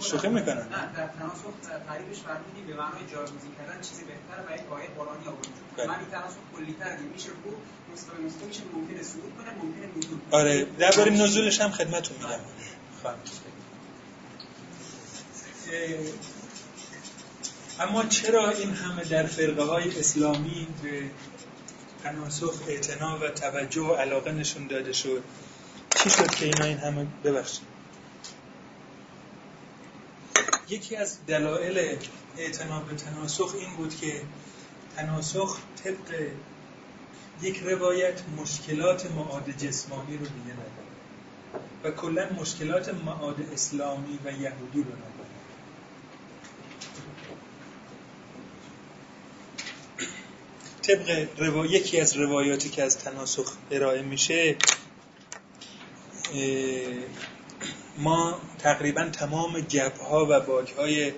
شوخی 0.00 0.28
می‌کنن. 0.28 0.56
نه 0.56 0.92
در 0.96 1.06
تناسخ 1.06 1.52
تعریفش 1.86 2.20
فرمودیم 2.20 2.66
به 2.66 2.74
معنای 2.74 3.06
جایگزین 3.12 3.52
کردن 3.58 3.80
چیزی 3.80 4.02
بهتر 4.04 4.38
و 4.48 4.54
یک 4.54 4.72
آیه 4.72 4.88
قرآنی 4.98 5.26
آورد 5.26 5.48
بله. 5.76 5.86
من 5.86 5.98
این 5.98 6.08
تناسخ 6.10 6.36
کلی‌تر 6.56 6.96
میشه 7.12 7.28
کو 7.28 7.50
مستقیم 7.92 8.26
مستقیم 8.26 8.48
میشه 8.48 8.62
ممکنه 8.74 9.02
صعود 9.02 9.32
کنه 9.38 9.50
ممکنه 9.54 9.86
نزول 9.96 10.18
آره 10.30 10.64
درباره 10.78 11.10
نزولش 11.10 11.60
هم 11.60 11.70
خدمتتون 11.70 12.16
میگم. 12.16 12.28
گفت. 12.28 13.42
اه، 15.72 15.98
اما 17.88 18.04
چرا 18.04 18.50
این 18.50 18.74
همه 18.74 19.04
در 19.04 19.26
فرقه 19.26 19.62
های 19.62 20.00
اسلامی 20.00 20.66
به 20.82 21.02
تناسخ 22.04 22.54
اعتنا 22.68 23.18
و 23.18 23.28
توجه 23.28 23.80
و 23.80 23.94
علاقه 23.94 24.32
نشون 24.32 24.66
داده 24.66 24.92
شد؟ 24.92 25.22
چی 25.96 26.10
شد 26.10 26.34
که 26.34 26.44
اینا 26.44 26.64
این 26.64 26.78
همه؟ 26.78 27.06
ببخشید. 27.24 27.77
یکی 30.70 30.96
از 30.96 31.18
دلایل 31.26 31.98
اعتنا 32.38 32.80
به 32.80 32.94
تناسخ 32.94 33.54
این 33.58 33.76
بود 33.76 33.96
که 33.96 34.22
تناسخ 34.96 35.58
طبق 35.84 36.30
یک 37.42 37.58
روایت 37.58 38.20
مشکلات 38.36 39.10
معاد 39.10 39.50
جسمانی 39.50 40.16
رو 40.16 40.24
دیگه 40.24 40.52
نداره 40.52 40.88
و 41.84 41.90
کلا 41.90 42.30
مشکلات 42.40 42.94
معاد 42.94 43.36
اسلامی 43.52 44.18
و 44.24 44.32
یهودی 44.32 44.82
رو 44.82 44.92
نداره. 44.92 45.28
طبق 50.82 51.28
روا... 51.38 51.66
یکی 51.66 52.00
از 52.00 52.16
روایاتی 52.16 52.68
که 52.68 52.82
از 52.82 52.98
تناسخ 52.98 53.52
ارائه 53.70 54.02
میشه 54.02 54.56
ما 57.98 58.40
تقریبا 58.58 59.04
تمام 59.04 59.60
گپها 59.60 60.26
و 60.30 60.40
باگهای 60.40 61.12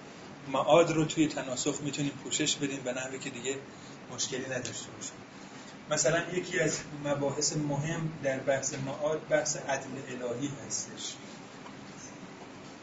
معاد 0.53 0.91
رو 0.91 1.05
توی 1.05 1.29
تناسخ 1.29 1.81
می‌تونیم 1.81 2.13
پوشش 2.25 2.57
بدیم 2.57 2.81
به 2.85 2.93
نحوی 2.93 3.19
که 3.19 3.31
دیگه 3.31 3.57
مشکلی 4.15 4.45
نداشته 4.45 4.91
باشیم. 4.91 5.17
مثلا 5.91 6.23
یکی 6.33 6.61
از 6.61 6.79
مباحث 7.05 7.57
مهم 7.57 8.13
در 8.23 8.39
بحث 8.39 8.75
معاد 8.75 9.21
بحث 9.29 9.57
عدل 9.57 9.89
الهی 10.09 10.51
هستش. 10.67 11.15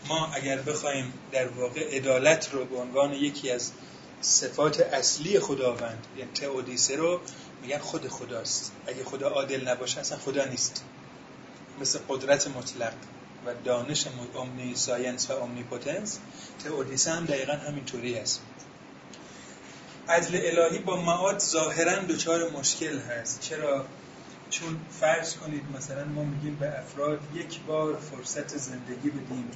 ما 0.08 0.28
اگر 0.34 0.62
بخوایم 0.62 1.14
در 1.32 1.48
واقع 1.48 1.96
عدالت 1.96 2.54
رو 2.54 2.66
به 2.66 2.78
عنوان 2.78 3.14
یکی 3.14 3.52
از 3.52 3.72
صفات 4.22 4.80
اصلی 4.80 5.40
خداوند 5.40 6.08
یعنی 6.18 6.32
تئودیسه 6.32 6.96
رو 6.96 7.20
میگن 7.62 7.78
خود 7.78 8.08
خداست. 8.08 8.72
اگه 8.88 9.04
خدا 9.04 9.30
عادل 9.30 9.68
نباشه 9.68 10.00
اصلا 10.00 10.18
خدا 10.18 10.46
نیست. 10.46 10.84
مثل 11.82 12.00
قدرت 12.10 12.48
مطلق. 12.48 12.94
و 13.48 13.54
دانش 13.64 14.08
omniscience 14.36 15.32
و 15.32 15.34
omnipotence 15.34 16.20
theodicy 16.64 17.12
هم 17.12 17.26
دقیقا 17.26 17.54
همینطوری 17.54 18.18
هست. 18.18 18.42
عدل 20.10 20.40
الهی 20.44 20.80
با 20.80 21.02
معاد 21.02 21.40
ظاهرا 21.40 21.96
دچار 21.96 22.52
مشکل 22.52 23.00
هست. 23.00 23.40
چرا؟ 23.42 23.86
چون 24.50 24.80
فرض 25.00 25.36
کنید 25.36 25.64
مثلا 25.78 26.06
ما 26.06 26.24
میگیم 26.24 26.56
به 26.56 26.80
افراد 26.80 27.20
یک 27.34 27.62
بار 27.62 27.96
فرصت 27.96 28.58
زندگی 28.58 29.10
بدیم 29.10 29.52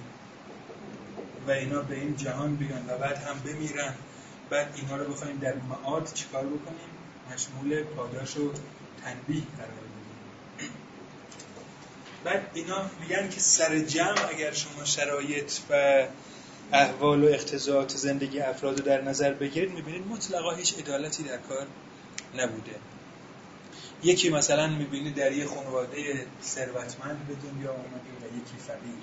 و 1.47 1.51
اینا 1.51 1.81
به 1.81 1.95
این 1.95 2.15
جهان 2.15 2.55
بیان 2.55 2.85
و 2.89 2.97
بعد 2.97 3.18
هم 3.18 3.39
بمیرن. 3.39 3.93
بعد 4.49 4.73
اینا 4.76 4.95
رو 4.95 5.13
بخوایم 5.13 5.38
در 5.38 5.53
معاد 5.55 6.13
چیکار 6.13 6.43
بکنیم؟ 6.43 6.89
مشمول 7.34 7.84
پاداش 7.84 8.38
و 8.38 8.51
تنبیه 9.03 9.43
قرار 9.57 9.90
بعد 12.23 12.52
اینا 12.53 12.89
میگن 13.02 13.30
که 13.30 13.39
سر 13.39 13.80
جمع 13.80 14.30
اگر 14.30 14.53
شما 14.53 14.85
شرایط 14.85 15.52
و 15.69 16.06
احوال 16.73 17.23
و 17.23 17.27
اقتضاعات 17.27 17.98
زندگی 17.98 18.39
افراد 18.39 18.80
رو 18.80 18.85
در 18.85 19.02
نظر 19.02 19.34
بگیرید 19.34 19.72
می‌بینید 19.72 20.07
مطلقا 20.07 20.52
هیچ 20.52 20.80
عدالتی 20.80 21.23
در 21.23 21.38
کار 21.38 21.68
نبوده. 22.38 22.76
یکی 24.03 24.30
مثلا 24.30 24.68
می‌بینید 24.68 25.15
در 25.15 25.31
یه 25.31 25.45
خانواده 25.45 26.26
ثروتمند 26.43 27.27
به 27.27 27.34
دنیا 27.34 27.72
آمده 27.72 28.11
و 28.22 28.38
یکی 28.38 28.57
فقیر 28.68 29.02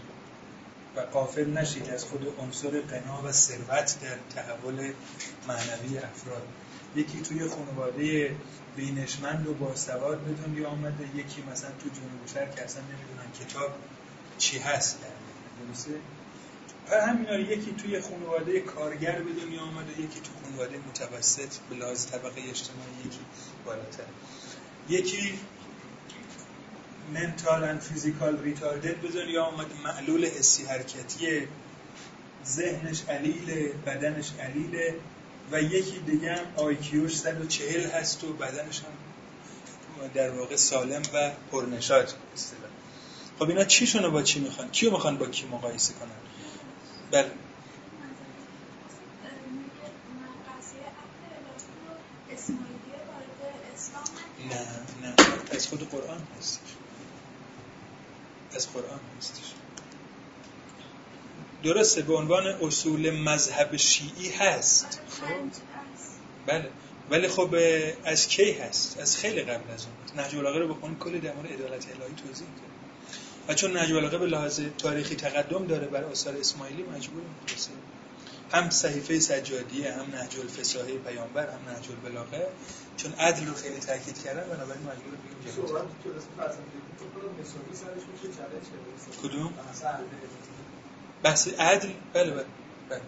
و 0.96 1.00
قافل 1.00 1.50
نشید 1.50 1.90
از 1.90 2.04
خود 2.04 2.34
عنصر 2.38 2.80
قنا 2.80 3.22
و 3.24 3.32
ثروت 3.32 3.96
در 4.02 4.42
تحول 4.42 4.92
معنوی 5.48 5.98
افراد. 5.98 6.42
یکی 6.96 7.22
توی 7.22 7.48
خانواده 7.48 8.30
بینشمند 8.78 9.46
و 9.46 9.54
باسواد 9.54 10.18
به 10.18 10.32
دنیا 10.32 10.68
آمده. 10.68 11.04
یکی 11.14 11.42
مثلا 11.52 11.70
تو 11.70 11.88
جنوب 11.88 12.26
شهر 12.34 12.46
که 12.46 12.64
اصلا 12.64 12.82
نمی‌دونن 12.82 13.32
کتاب 13.40 13.70
چی 14.38 14.58
هست. 14.58 15.00
در 15.00 15.08
درسته؟ 15.66 15.90
و 16.90 17.06
همینا 17.06 17.38
یکی 17.38 17.72
توی 17.72 18.00
خانواده 18.00 18.60
کارگر 18.60 19.18
به 19.18 19.32
دنیا 19.42 19.62
آمده 19.62 19.92
یکی 19.92 20.20
تو 20.20 20.30
خانواده 20.44 20.78
متوسط 20.88 21.56
به 21.70 21.76
لحاظ 21.76 22.06
طبقه 22.06 22.40
اجتماعی 22.50 22.98
یکی 23.06 23.20
بالاتر. 23.64 24.04
یکی 24.88 25.38
منتال 27.14 27.64
اند 27.64 27.80
فیزیکال 27.80 28.42
ریتاردد 28.42 28.96
به 28.96 29.08
دنیا 29.08 29.44
آمده 29.44 29.74
معلول 29.84 30.24
حسی 30.24 30.64
حرکتی 30.64 31.48
ذهنش 32.46 33.02
علیل 33.08 33.68
بدنش 33.86 34.32
علیله 34.40 34.94
و 35.52 35.62
یکی 35.62 35.98
دیگه 35.98 36.32
هم 36.34 36.44
آیکیوش 36.56 37.16
140 37.16 37.90
هست 37.90 38.24
و 38.24 38.32
بدنش 38.32 38.80
هم 38.80 40.08
در 40.14 40.30
واقع 40.30 40.56
سالم 40.56 41.02
و 41.14 41.32
پرنشاط 41.52 42.12
اصطلاح. 42.34 42.70
خب 43.38 43.48
اینا 43.48 43.64
چیشون 43.64 44.02
رو 44.02 44.10
با 44.10 44.22
چی 44.22 44.40
می‌خوان؟ 44.40 44.70
کیو 44.70 44.90
می‌خوان 44.90 45.18
با 45.18 45.26
کی 45.26 45.46
مقایسه 45.46 45.94
کنن؟ 45.94 46.10
بله. 47.10 47.30
نه 54.50 54.54
نه. 55.02 55.14
از 55.50 55.66
خود 55.66 55.90
قرآن 55.90 56.26
هستش. 56.38 56.70
از 58.54 58.72
قرآن 58.72 59.00
هستش. 59.18 59.57
درسته 61.62 62.02
به 62.02 62.14
عنوان 62.14 62.46
اصول 62.46 63.10
مذهب 63.10 63.76
شیعی 63.76 64.30
هست. 64.30 65.00
خب. 65.10 65.24
بله. 66.46 66.70
ولی 67.10 67.28
خب 67.28 67.54
از 68.04 68.28
کی 68.28 68.52
هست؟ 68.52 68.98
از 69.00 69.16
خیلی 69.16 69.42
قبل 69.42 69.70
از 69.74 69.86
اون. 69.86 70.24
نهج 70.24 70.34
البلاغه 70.34 70.58
رو 70.58 70.74
بخونید 70.74 70.98
کلی 70.98 71.20
در 71.20 71.34
مورد 71.34 71.52
عدالت 71.52 71.86
الهی 71.86 72.14
توضیح 72.26 72.46
داره 72.46 72.68
و 73.48 73.54
چون 73.54 73.72
نهج 73.72 73.92
البلاغه 73.92 74.18
به 74.18 74.26
لحاظ 74.26 74.60
تاریخی 74.78 75.16
تقدم 75.16 75.66
داره 75.66 75.86
بر 75.86 76.04
آثار 76.04 76.36
اسماعیلی 76.36 76.82
مجبور 76.82 77.22
مدرسه 77.42 77.70
هم 78.52 78.70
صحیفه 78.70 79.20
سجادیه 79.20 79.92
هم 79.92 80.06
نهج 80.10 80.36
الفصاحه 80.38 80.98
پیامبر 80.98 81.46
هم 81.50 81.58
نهج 81.68 81.88
البلاغه. 81.90 82.46
چون 82.96 83.12
عدل 83.12 83.46
رو 83.46 83.54
خیلی 83.54 83.78
تاکید 83.80 84.22
کردن 84.24 84.48
بنابراین 84.48 84.82
مجبور 84.82 85.14
بگیم 85.14 85.64
کدوم؟ 89.22 89.54
بحث 91.22 91.48
عدل. 91.48 91.88
بله 92.12 92.30
بله, 92.30 92.44
بله. 92.90 93.00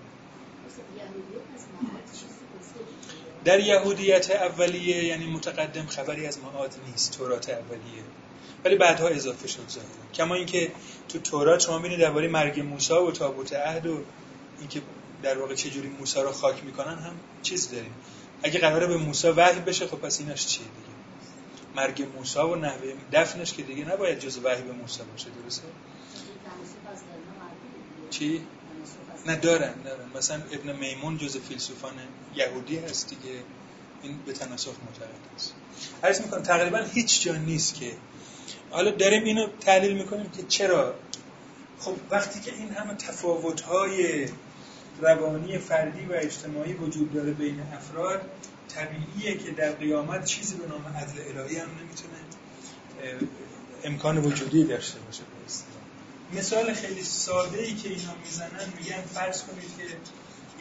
در 3.45 3.61
یهودیت 3.61 4.31
اولیه 4.31 5.05
یعنی 5.05 5.27
متقدم 5.27 5.87
خبری 5.87 6.27
از 6.27 6.39
معاد 6.39 6.75
نیست. 6.87 7.19
تورات 7.19 7.51
اولیه. 7.51 8.03
ولی 8.65 8.77
بعدها 8.77 9.09
اضافه 9.09 9.49
شد 9.49 9.69
ظاهرا. 9.69 9.89
کما 10.15 10.35
اینکه 10.35 10.73
تو 11.09 11.19
تورات 11.19 11.61
شما 11.61 11.79
ببینید 11.79 12.01
درباره 12.01 12.29
مرگ 12.29 12.61
موسی 12.61 12.93
و 12.93 13.11
تابوت 13.11 13.53
عهد 13.53 13.87
و 13.87 13.99
اینکه 14.59 14.83
در 15.23 15.39
واقع 15.39 15.55
چه 15.55 15.71
جوری 15.71 15.89
موسی 15.89 16.21
رو 16.21 16.33
خاک 16.33 16.65
می‌کنن 16.65 16.99
هم 16.99 17.15
چیز 17.43 17.71
داریم. 17.71 17.95
اگه 18.43 18.61
قراره 18.61 18.87
به 18.87 18.97
موسی 18.97 19.29
وحی 19.29 19.61
بشه 19.61 19.87
خب 19.87 19.97
پس 19.97 20.21
ایناش 20.21 20.47
چیه 20.47 20.63
دیگه؟ 20.63 20.91
مرگ 21.77 22.07
موسی 22.17 22.39
و 22.39 22.55
نحوه 22.55 22.95
دفنش 23.13 23.53
که 23.53 23.63
دیگه 23.63 23.85
نباید 23.85 24.19
جز 24.19 24.39
وحی 24.45 24.63
به 24.63 24.73
موسی 24.73 25.01
باشه 25.13 25.27
درسته؟ 25.43 25.63
چی؟ 28.11 28.41
نه 29.27 29.37
دارن 29.37 29.75
دارن. 29.85 30.05
مثلا 30.17 30.43
ابن 30.53 30.77
میمون 30.77 31.19
جز 31.19 31.37
فیلسوفان 31.37 31.93
یهودی 32.37 32.79
هست 32.79 33.09
دیگه. 33.09 33.37
این 34.03 34.19
به 34.27 34.33
تناسخ 34.33 34.73
معتقد 34.87 35.35
است 35.37 35.55
عرض 36.05 36.21
می‌کنم 36.21 36.43
تقریبا 36.43 36.79
هیچ 36.79 37.23
جا 37.23 37.35
نیست 37.35 37.75
که 37.75 37.93
حالا 38.71 38.91
داریم 38.91 39.25
اینو 39.25 39.47
تحلیل 39.61 39.93
می‌کنیم 39.93 40.31
که 40.31 40.43
چرا؟ 40.43 40.95
خب 41.79 41.95
وقتی 42.11 42.41
که 42.41 42.55
این 42.55 42.71
همه 42.71 42.95
تفاوت‌های 42.95 44.29
روانی 45.01 45.59
فردی 45.59 46.05
و 46.05 46.13
اجتماعی 46.13 46.73
وجود 46.73 47.13
داره 47.13 47.31
بین 47.31 47.61
افراد 47.61 48.21
طبیعیه 48.69 49.39
که 49.39 49.51
در 49.51 49.73
قیامت 49.73 50.25
چیزی 50.25 50.55
به 50.57 50.67
نام 50.67 50.85
عدل 50.97 51.39
الهی 51.39 51.57
هم 51.57 51.69
نمی‌تونه 51.81 52.19
امکان 53.85 54.19
وجودی 54.19 54.65
داشته 54.65 54.99
باشه. 54.99 55.23
مثال 56.33 56.75
خیلی 56.75 57.03
ساده 57.03 57.59
ای 57.59 57.75
که 57.75 57.89
اینا 57.89 58.15
می‌زنن 58.25 58.73
میگن 58.79 59.03
فرض 59.15 59.43
کنید 59.43 59.77
که 59.79 59.97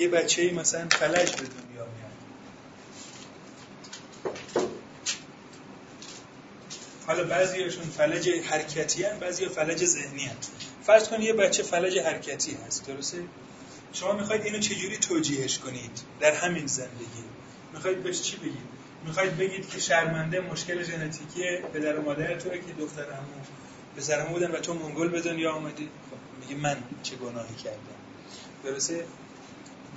یه 0.03 0.09
بچه 0.09 0.51
مثلا 0.51 0.87
فلج 0.89 1.31
به 1.31 1.47
دنیا 1.47 1.85
میاد. 1.85 2.09
حالا 7.07 7.23
بعضیشون 7.23 7.83
فلج 7.83 8.29
حرکتی 8.29 9.03
هست 9.03 9.19
بعضی 9.19 9.45
فلج 9.45 9.85
ذهنی 9.85 10.25
هست 10.25 10.51
فرض 10.83 11.07
کنید 11.07 11.21
یه 11.21 11.33
بچه 11.33 11.63
فلج 11.63 11.97
حرکتی 11.97 12.57
هست 12.67 12.87
درسته؟ 12.87 13.23
شما 13.93 14.13
می‌خواید 14.13 14.45
اینو 14.45 14.59
چجوری 14.59 14.97
توجیهش 14.97 15.57
کنید 15.57 16.01
در 16.19 16.31
همین 16.31 16.67
زندگی؟ 16.67 17.23
می‌خواید 17.73 18.03
بهش 18.03 18.21
چی 18.21 18.37
بگید؟ 18.37 18.69
می‌خواید 19.05 19.37
بگید 19.37 19.69
که 19.69 19.79
شرمنده 19.79 20.39
مشکل 20.39 20.83
ژنتیکی 20.83 21.57
پدر 21.73 21.99
و 21.99 22.01
مادر 22.01 22.39
توه 22.39 22.57
که 22.57 22.73
دختر 22.79 23.03
همون 23.03 23.43
پسرمو 23.99 24.33
بودن 24.33 24.51
و 24.51 24.59
تو 24.59 24.73
منگل 24.73 25.07
به 25.07 25.21
دنیا 25.21 25.51
آمدی. 25.51 25.85
خب 25.85 26.17
میگه 26.41 26.61
من 26.61 26.77
چه 27.03 27.15
گناهی 27.15 27.55
کردم؟ 27.55 27.99
درسته؟ 28.63 29.05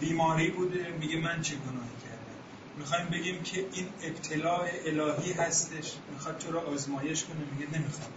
بیماری 0.01 0.51
بوده 0.51 0.95
میگه 1.01 1.17
من 1.17 1.43
چه 1.43 1.55
گناهی 1.55 1.97
کردم؟ 2.05 2.37
می‌خوایم 2.79 3.07
بگیم 3.07 3.43
که 3.43 3.67
این 3.73 3.89
ابتلاع 4.03 4.69
الهی 4.87 5.33
هستش. 5.33 5.93
می‌خواد 6.13 6.39
تو 6.39 6.53
رو 6.53 6.59
آزمایش 6.59 7.25
کنه. 7.25 7.37
میگه 7.53 7.79
نمی‌خوام. 7.79 8.11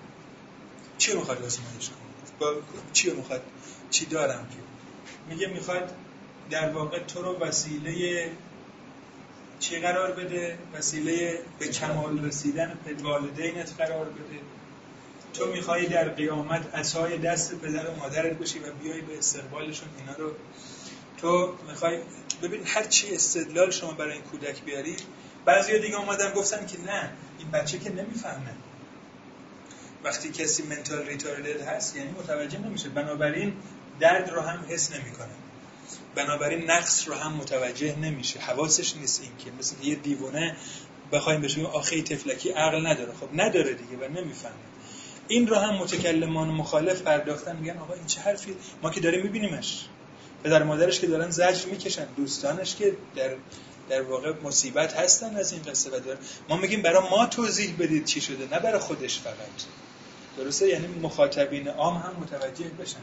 چی 0.98 1.16
می‌خواد 1.16 1.38
آزمایش 1.38 1.90
کنه؟ 1.90 2.30
با 2.40 2.53
چی 2.94 3.12
می‌خواد؟ 3.12 3.41
چی 3.90 4.06
دارم 4.06 4.48
که؟ 4.49 4.57
میگه 5.34 5.48
می‌خواد 5.48 5.95
در 6.49 6.70
واقع 6.70 6.99
تو 6.99 7.22
رو 7.22 7.40
وسیله 7.40 8.32
چی 9.60 9.80
قرار 9.80 10.12
بده؟ 10.12 10.57
وسیله 10.74 11.40
به 11.60 11.68
کمال 11.68 12.26
رسیدن 12.26 12.78
به 12.86 12.94
والدینت 13.03 13.74
قرار 13.78 14.06
بده. 14.06 14.40
تو 15.38 15.45
می‌خوای 15.45 15.86
در 15.86 16.10
قیامت 16.10 16.76
اسای 16.76 17.18
دست 17.18 17.56
پدر 17.56 17.90
و 17.90 17.95
مادرت 17.95 18.34
بشی 18.34 18.60
و 18.60 18.72
بیای 18.84 19.02
به 19.02 19.18
استقبالشون 19.18 19.90
اینا 19.99 20.18
رو. 20.18 20.32
تو 21.18 21.53
می‌خوای 21.70 21.99
ببین 22.44 22.62
هر 22.66 22.84
چی 22.84 23.16
استدلال 23.16 23.72
شما 23.72 23.91
برای 23.91 24.14
این 24.14 24.22
کودک 24.22 24.64
بیاری 24.64 24.95
بعضی 25.45 25.80
دیگه 25.80 25.99
اومدن 25.99 26.34
گفتن 26.34 26.66
که 26.66 26.78
نه 26.82 27.12
این 27.40 27.52
بچه 27.52 27.80
که 27.80 27.90
نمی‌فهمه. 27.90 28.53
وقتی 30.03 30.32
کسی 30.32 30.64
منتال 30.64 31.07
ریتاردد 31.07 31.62
هست 31.62 31.95
یعنی 31.95 32.12
متوجه 32.12 32.60
نمیشه. 32.60 32.90
بنابراین 32.90 33.53
درد 33.99 34.30
رو 34.30 34.41
هم 34.41 34.66
حس 34.70 34.91
نمی‌کنه. 34.91 35.28
بنابراین 36.16 36.72
نقص 36.72 37.07
رو 37.07 37.14
هم 37.14 37.34
متوجه 37.34 37.95
نمیشه. 37.95 38.40
حواسش 38.40 38.95
نیست 38.95 39.22
این 39.22 39.32
که 39.38 39.52
مثل 39.60 39.76
یه 39.84 39.95
دیوونه 39.95 40.56
بخوایم 41.12 41.41
بهش 41.41 41.53
بگیم 41.53 41.66
آخه 41.66 42.02
تفلکی 42.02 42.49
عقل 42.49 42.88
نداره. 42.88 43.14
خب 43.14 43.30
نداره 43.34 43.74
دیگه 43.74 43.98
و 43.98 44.10
نمی‌فهمه. 44.10 44.56
این 45.28 45.48
رو 45.48 45.56
هم 45.56 45.76
متکلمان 45.76 46.48
مخالف 46.48 47.02
پرداختن 47.02 47.56
میگن 47.56 47.78
آقا 47.78 47.94
این 47.94 48.06
چه 48.06 48.22
حرفی؟ 48.22 48.56
ما 48.84 48.90
که 48.90 49.00
داریم 49.00 49.24
میبینیمش. 49.24 49.86
پدر 50.44 50.64
مادرش 50.64 51.00
که 51.00 51.08
دارن 51.08 51.30
زجر 51.30 51.66
می‌کشن 51.66 52.06
دوستانش 52.18 52.76
که 52.76 52.98
در 53.16 53.36
در 53.90 54.02
واقع 54.02 54.34
مصیبت 54.44 54.94
هستن 54.94 55.36
از 55.36 55.52
این 55.52 55.62
قصه 55.62 55.90
و 55.90 56.00
دارن. 56.00 56.18
ما 56.50 56.58
میگیم 56.58 56.82
برای 56.82 57.10
ما 57.10 57.26
توضیح 57.26 57.76
بدید 57.80 58.06
چی 58.06 58.22
شده 58.22 58.48
نه 58.52 58.60
برای 58.60 58.80
خودش 58.80 59.20
فقط. 59.20 59.36
درسته؟ 60.38 60.68
یعنی 60.68 60.88
مخاطبین 60.88 61.68
عام 61.68 61.98
هم 61.98 62.16
متوجه 62.22 62.70
بشن. 62.70 63.00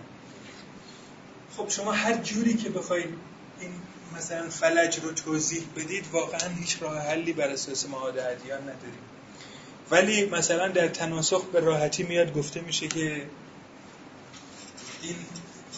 خب 1.57 1.69
شما 1.69 1.93
هر 1.93 2.15
جوری 2.15 2.55
که 2.55 2.71
بخواید 2.71 3.15
این 3.61 3.71
مثلا 4.17 4.51
فلج 4.51 4.99
رو 5.01 5.13
توضیح 5.13 5.63
بدید 5.77 6.05
واقعا 6.13 6.49
هیچ 6.61 6.83
راه 6.83 6.99
حلی 6.99 7.33
بر 7.33 7.49
اساس 7.49 7.89
معاد 7.89 8.19
ادیان 8.19 8.63
نداریم. 8.63 9.12
ولی 9.93 10.27
مثلا 10.27 10.69
در 10.69 10.89
تناسخ 10.89 11.45
به 11.45 11.61
راحتی 11.61 12.03
میاد 12.03 12.35
گفته 12.35 12.61
میشه 12.61 12.89
که 12.89 13.27
این 15.03 15.17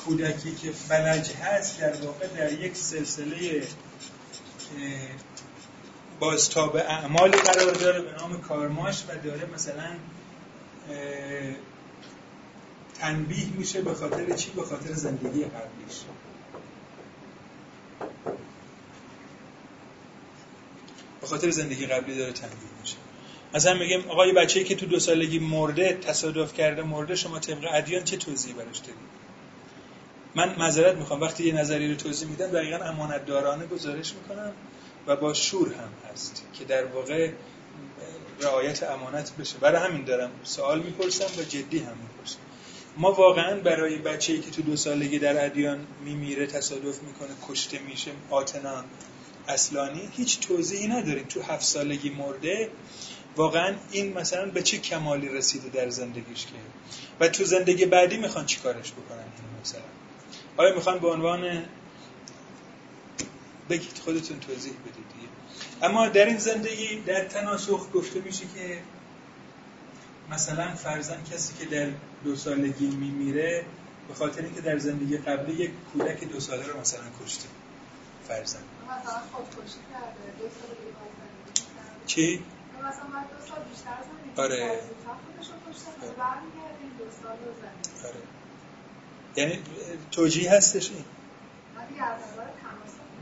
کودکی 0.05 0.55
که 0.55 0.70
فلج 0.70 1.32
هست 1.32 1.81
در 1.81 1.93
واقع 1.95 2.27
در 2.27 2.53
یک 2.53 2.77
سلسله 2.77 3.62
بازتاب 6.20 6.77
اعمالی 6.77 7.39
قرار 7.39 7.73
داره 7.73 8.01
به 8.01 8.12
نام 8.12 8.41
کارماش 8.41 9.05
و 9.09 9.16
داره 9.24 9.47
مثلا 9.55 9.91
تنبیه 13.01 13.47
میشه 13.59 13.81
به 13.81 13.95
خاطر 13.95 14.36
چی؟ 14.36 14.51
به 14.51 14.62
خاطر 14.62 14.93
زندگی 14.93 15.45
قبلیش 15.45 16.01
به 21.20 21.27
خاطر 21.27 21.51
زندگی 21.51 21.86
قبلی 21.86 22.19
داره 22.19 22.32
تنبیه 22.32 22.59
میشه 22.82 22.97
مثلا 23.55 23.74
میگیم 23.74 24.05
آقای 24.09 24.32
بچه‌ای 24.32 24.64
که 24.64 24.74
تو 24.74 24.86
دو 24.86 24.98
سالگی 24.98 25.39
مرده 25.39 25.93
تصادف 25.93 26.55
کرده 26.55 26.82
مرده 26.82 27.16
شما 27.16 27.39
طبق 27.39 27.68
ادیان 27.72 28.05
چه 28.05 28.16
توضیحی 28.16 28.55
براش 28.55 28.78
دارید 28.78 29.14
من 30.35 30.55
معذرت 30.59 30.97
می‌خوام. 30.97 31.20
وقتی 31.20 31.44
یه 31.44 31.55
نظری 31.55 31.89
رو 31.89 31.94
توضیح 31.94 32.28
میدم 32.28 32.47
دقیقا 32.47 32.85
امانتدارانه 32.85 33.66
گزارش 33.66 34.12
می‌کنم 34.14 34.52
و 35.06 35.16
با 35.16 35.35
شور 35.35 35.68
هم 35.68 36.12
هست 36.12 36.43
که 36.59 36.64
در 36.64 36.85
واقع 36.85 37.31
رعایت 38.40 38.82
امانت 38.82 39.32
بشه. 39.36 39.59
برای 39.59 39.89
همین 39.89 40.05
دارم 40.05 40.31
سوال 40.43 40.82
می‌پرسم 40.82 41.40
و 41.40 41.43
جدی 41.43 41.78
هم 41.78 41.97
می‌پرسم. 42.02 42.39
ما 42.97 43.12
واقعا 43.12 43.60
برای 43.60 43.98
بچه‌ای 43.98 44.40
که 44.40 44.51
تو 44.51 44.62
دو 44.62 44.76
سالگی 44.76 45.18
در 45.18 45.44
ادیان 45.44 45.86
میمیره 46.05 46.47
تصادف 46.47 47.02
می‌کنه 47.02 47.31
کشته 47.48 47.78
میشه 47.78 48.10
آتنا 48.31 48.85
اصلانی 49.48 50.09
هیچ 50.12 50.40
توضیحی 50.40 50.89
نداریم. 50.89 51.24
تو 51.24 51.43
هفت 51.43 51.64
سالگی 51.64 52.10
مرده 52.10 52.68
واقعا 53.36 53.74
این 53.90 54.19
مثلا 54.19 54.47
به 54.47 54.62
چه 54.62 54.78
کمالی 54.78 55.28
رسیده 55.28 55.69
در 55.69 55.90
زندگیش 55.90 56.47
که؟ 56.47 56.52
و 57.20 57.28
تو 57.28 57.44
زندگی 57.44 57.86
بعدی 57.86 58.16
می‌خوان 58.16 58.47
چی 58.47 58.61
کارش 58.61 58.93
بکنن 58.93 59.19
این 59.19 59.61
مثلا؟ 59.62 59.82
آیا 60.56 60.74
می‌خوان 60.74 60.98
به 60.98 61.09
عنوان 61.09 61.65
بگید 63.70 63.98
خودتون 64.05 64.40
توضیح 64.40 64.73
بدید 64.73 65.05
اما 65.82 66.09
در 66.09 66.24
این 66.24 66.39
زندگی 66.39 67.01
در 67.06 67.24
تناسخ 67.24 67.86
گفته 67.94 68.20
میشه 68.20 68.44
که 68.56 68.78
مثلا 70.31 70.74
فرزن 70.74 71.24
کسی 71.32 71.55
که 71.59 71.65
در 71.65 71.90
دو 72.24 72.36
سالگی 72.36 72.86
میمیره 72.86 73.65
به 74.09 74.15
خاطر 74.15 74.43
اینکه 74.43 74.61
در 74.61 74.78
زندگی 74.78 75.16
قبلی 75.16 75.55
یک 75.55 75.70
کودک 75.93 76.24
دو 76.24 76.40
ساله 76.40 76.66
رو 76.66 76.81
مثلا 76.81 77.02
کشته. 77.24 77.48
فرزن 78.28 78.59
چی؟ 82.06 82.43
آره. 84.36 84.81
آره. 88.05 88.23
یعنی 89.36 89.59
توجیه 90.11 90.52
هستش 90.52 90.90
این؟ 90.90 91.05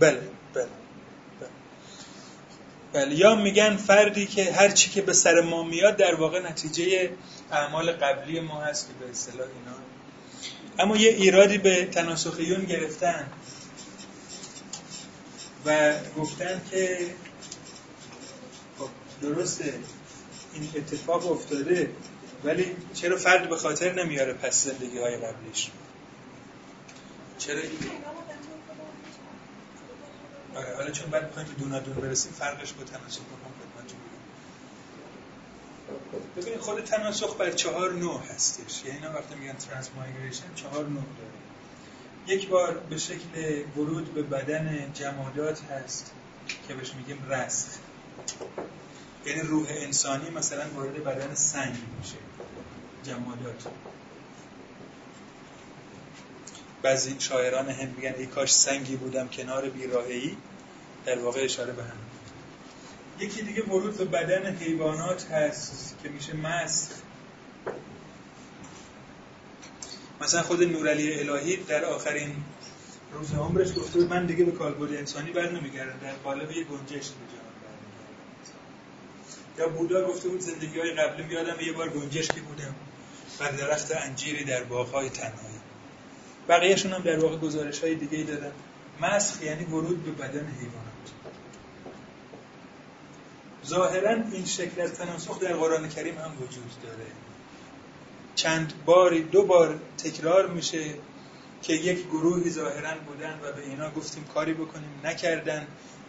بله 0.01 0.20
بله. 0.55 0.66
بله 2.93 3.14
یا 3.14 3.34
میگن 3.34 3.76
فردی 3.76 4.26
که 4.26 4.52
هر 4.52 4.68
چی 4.68 4.90
که 4.90 5.02
به 5.02 5.12
سر 5.12 5.40
ما 5.40 5.62
میاد 5.62 5.97
در 5.97 6.14
واقع 6.14 6.40
نتیجه 6.51 7.10
اعمال 7.52 7.93
قبلی 7.93 8.40
ما 8.40 8.60
هست 8.60 8.89
که 8.89 8.94
به 9.05 9.10
اصطلاح 9.10 9.47
اینا. 9.47 9.76
اما 10.78 10.97
یه 10.97 11.10
ایرادی 11.10 11.59
به 11.59 11.84
تناسخیون 11.84 12.64
گرفتن 12.64 13.26
و 15.66 15.93
گفتن 16.16 16.62
که 16.70 16.98
درسته. 19.23 19.74
این 20.55 20.70
اتفاق 20.77 21.32
افتاده 21.32 21.90
ولی 22.44 22.77
چرا 22.94 23.16
فرد 23.16 23.49
به 23.49 23.57
خاطر 23.57 24.05
نمیاره 24.05 24.32
پس 24.32 24.65
زندگی 24.65 24.99
های 24.99 25.16
قبلیش؟ 25.16 25.70
چرا؟ 27.39 27.61
آره 30.55 30.77
حالا 30.77 30.90
چون 30.90 31.11
بعد 31.11 31.27
می‌خوایم 31.27 31.49
به 31.49 31.55
دونادون 31.55 31.94
برسیم 31.94 32.32
فرقش 32.32 32.73
با 32.73 32.85
تناسخ 32.85 33.20
بکنم 33.20 33.53
بگم 33.61 33.97
ببینید 36.36 36.61
خود 36.61 36.85
تناسخ 36.85 37.36
بر 37.36 37.51
چهار 37.51 37.93
نوع 37.93 38.20
هستش. 38.20 38.82
یعنی 38.85 38.99
اینا 38.99 39.12
وقتی 39.12 39.35
میگن 39.35 39.53
ترانسمایگریشن 39.53 40.55
چهار 40.55 40.85
نوع 40.85 41.03
داره. 41.03 42.36
یک 42.36 42.49
بار 42.49 42.78
به 42.78 42.99
شکل 42.99 43.62
ورود 43.77 44.15
به 44.15 44.23
بدن 44.23 44.90
جمادات 44.94 45.62
هست 45.62 46.12
که 46.69 46.74
بهش 46.74 46.94
میگیم 46.94 47.27
رسخ 47.31 47.69
یعنی 49.27 49.40
روح 49.40 49.66
انسانی 49.70 50.31
مثلا 50.31 50.65
وارد 50.74 51.05
بدن 51.05 51.35
سنگ 51.35 51.77
میشه 52.01 52.16
جمادات. 53.05 53.66
بعضی 56.82 57.16
شاعران 57.19 57.69
هم 57.69 57.89
میگن 57.89 58.15
ای 58.19 58.27
کاش 58.27 58.55
سنگی 58.55 58.97
بودم 58.97 59.28
کنار 59.28 59.69
بیراهی 59.69 60.36
در 61.07 61.19
واقع 61.19 61.44
اشاره 61.44 61.73
به 61.73 61.82
هم 61.82 61.97
یکی 63.19 63.43
دیگه 63.43 63.62
ورود 63.62 63.97
به 63.97 64.05
بدن 64.05 64.57
حیوانات 64.57 65.31
هست 65.31 65.97
که 66.03 66.09
میشه 66.09 66.36
مسخ. 66.36 66.90
مثلا 70.20 70.43
خود 70.43 70.62
نورعلی 70.62 71.20
الهی 71.20 71.57
در 71.57 71.85
آخرین 71.85 72.36
روز 73.12 73.35
عمرش 73.35 73.74
گفته 73.74 74.01
من 74.01 74.27
دیگه 74.27 74.44
به 74.44 74.53
کالبد 74.53 74.94
انسانی 74.97 75.31
بر 75.31 75.51
نمیگردم 75.51 75.99
در 76.03 76.12
قالب 76.12 76.51
یه 76.51 76.65
گنجش 76.65 77.09
به 77.09 77.41
یا 79.58 79.68
بودا 79.68 80.08
گفته 80.08 80.28
بود 80.28 80.40
زندگی 80.40 80.80
های 80.80 80.92
قبلی 80.92 81.22
بیادم 81.22 81.60
یه 81.60 81.72
بار 81.72 81.88
گنجشکی 81.88 82.40
بودم 82.40 82.74
بر 83.38 83.50
درخت 83.50 83.92
انجیری 83.96 84.44
در 84.44 84.64
باغهای 84.64 85.10
تنهایی. 85.10 85.60
بقیهشون 86.48 86.92
هم 86.92 87.02
در 87.02 87.18
واقع 87.18 87.36
گزارش 87.36 87.80
های 87.80 87.94
دیگه 87.94 88.24
دادن. 88.24 88.52
مسخ 89.00 89.42
یعنی 89.42 89.64
ورود 89.64 90.04
به 90.04 90.10
بدن 90.10 90.46
حیوانات. 90.60 90.92
ظاهرا 93.66 94.10
این 94.32 94.44
شکل 94.44 94.80
از 94.80 94.92
تناسخ 94.92 95.40
در 95.40 95.52
قرآن 95.54 95.88
کریم 95.88 96.18
هم 96.18 96.32
وجود 96.40 96.72
داره. 96.82 97.06
چند 98.34 98.72
باری 98.84 99.22
دو 99.22 99.42
بار 99.42 99.78
تکرار 99.98 100.46
میشه 100.46 100.94
که 101.62 101.72
یک 101.72 102.06
گروهی 102.06 102.50
ظاهرا 102.50 102.94
بودن 103.06 103.40
و 103.42 103.52
به 103.52 103.62
اینا 103.62 103.90
گفتیم 103.90 104.24
کاری 104.24 104.52
بکنیم 104.52 105.00
نکردن. 105.04 105.66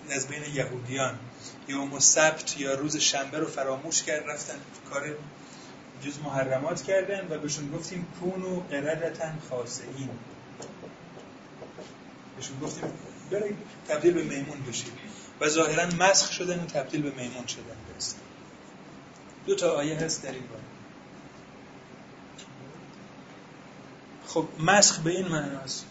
از 0.09 0.27
بین 0.27 0.43
یهودیان. 0.53 1.19
یوم 1.67 1.99
سبت 1.99 2.57
یا 2.57 2.73
روز 2.73 2.97
شنبه 2.97 3.39
رو 3.39 3.47
فراموش 3.47 4.03
کرد 4.03 4.29
رفتن 4.29 4.55
کار 4.89 5.15
جز 6.01 6.19
محرمات 6.19 6.83
کردن 6.83 7.27
و 7.29 7.37
بهشون 7.37 7.71
گفتیم 7.71 8.07
کونو 8.19 8.59
قردتن 8.59 9.39
خاصین 9.49 10.09
بهشون 12.37 12.59
گفتیم 12.59 12.91
برای 13.31 13.53
تبدیل 13.87 14.13
به 14.13 14.23
میمون 14.23 14.61
بشید. 14.67 14.93
و 15.41 15.49
ظاهرا 15.49 15.85
مسخ 15.85 16.31
شدن 16.31 16.59
و 16.59 16.65
تبدیل 16.65 17.01
به 17.01 17.11
میمون 17.23 17.47
شدن 17.47 17.77
برسن. 17.93 18.17
دو 19.47 19.55
تا 19.55 19.71
آیه 19.71 19.97
هست 19.97 20.23
در 20.23 20.31
این 20.31 20.47
باره. 20.47 20.63
خب 24.27 24.47
مسخ 24.59 24.99
به 24.99 25.09
این 25.09 25.27
معناست. 25.27 25.85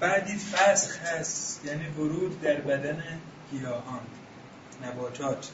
بعدی 0.00 0.38
فسخ 0.38 0.96
هست 0.96 1.64
یعنی 1.64 1.88
ورود 1.88 2.40
در 2.40 2.60
بدن 2.60 3.20
گیاهان 3.50 4.00
نباتات. 4.82 5.50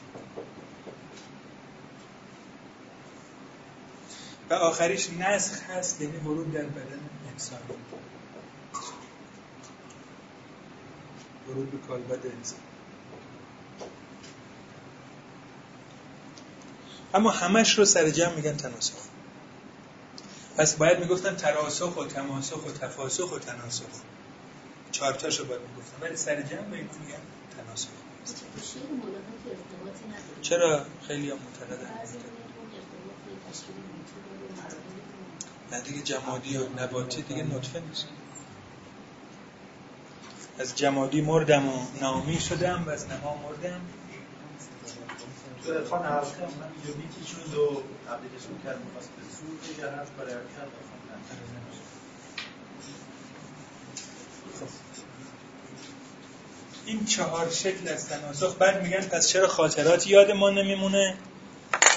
و 4.49 4.53
آخریش 4.53 5.09
نسخ 5.09 5.63
هست 5.63 6.01
یعنی 6.01 6.17
ورود 6.17 6.53
در 6.53 6.63
بدن 6.63 6.99
انسان. 7.31 7.59
ورود 11.47 11.71
به 11.71 11.87
کالبد 11.87 12.25
انسان. 12.25 12.59
اما 17.13 17.29
همش 17.29 17.77
رو 17.77 17.85
سر 17.85 18.09
جمع 18.09 18.35
میگن 18.35 18.57
تناسخ. 18.57 18.95
پس 20.57 20.75
باید 20.75 20.99
می‌گفتن 20.99 21.35
تراسخ 21.35 21.97
و 21.97 22.05
تماسخ 22.05 22.65
و 22.67 22.71
تفاسخ 22.71 23.31
و 23.31 23.39
تناسخ. 23.39 23.85
چهارتاشو 24.97 25.45
باید 25.45 25.61
می‌گفتن 25.61 26.01
ولی 26.01 26.15
سر 26.15 26.41
جمع 26.41 26.61
به 26.61 26.77
این 26.77 26.89
میگن 27.05 27.19
تناسخ 27.57 27.89
چرا؟ 30.41 30.85
خیلی 31.07 31.29
هم 31.29 31.37
معتقدن. 31.37 31.89
نه 35.71 35.81
دیگه 35.81 36.01
جمادی 36.01 36.57
و 36.57 36.69
نباتی 36.79 37.21
دیگه 37.21 37.43
نطفه 37.43 37.79
نیست. 37.79 38.07
از 40.59 40.75
جمادی 40.75 41.21
مردم 41.21 41.67
و 41.67 41.87
نامی 42.01 42.39
شدم 42.39 42.83
و 42.87 42.89
از 42.89 43.07
نما 43.07 43.35
مردم. 43.35 43.81
تو 45.65 45.71
ارفان 45.71 46.05
حلقه 46.05 46.41
من 46.41 46.71
یونیتی 46.87 47.25
شد 47.27 47.55
و 47.55 47.83
اپلیکیشن 48.09 48.63
کرد 48.63 48.79
می‌خواست 48.85 49.09
به 49.09 49.23
سور 49.35 49.67
دیگر 49.67 50.01
هست 50.01 50.11
برای 50.11 50.33
کرد 50.33 50.71
این 56.87 57.05
چهار 57.05 57.49
شکل 57.49 57.87
از 57.87 58.09
تناسخ 58.09 58.55
بعد 58.55 58.83
میگن 58.83 59.01
پس 59.01 59.27
چرا 59.27 59.47
خاطرات 59.47 60.07
یاد 60.07 60.31
ما 60.31 60.49
نمیمونه؟ 60.49 61.17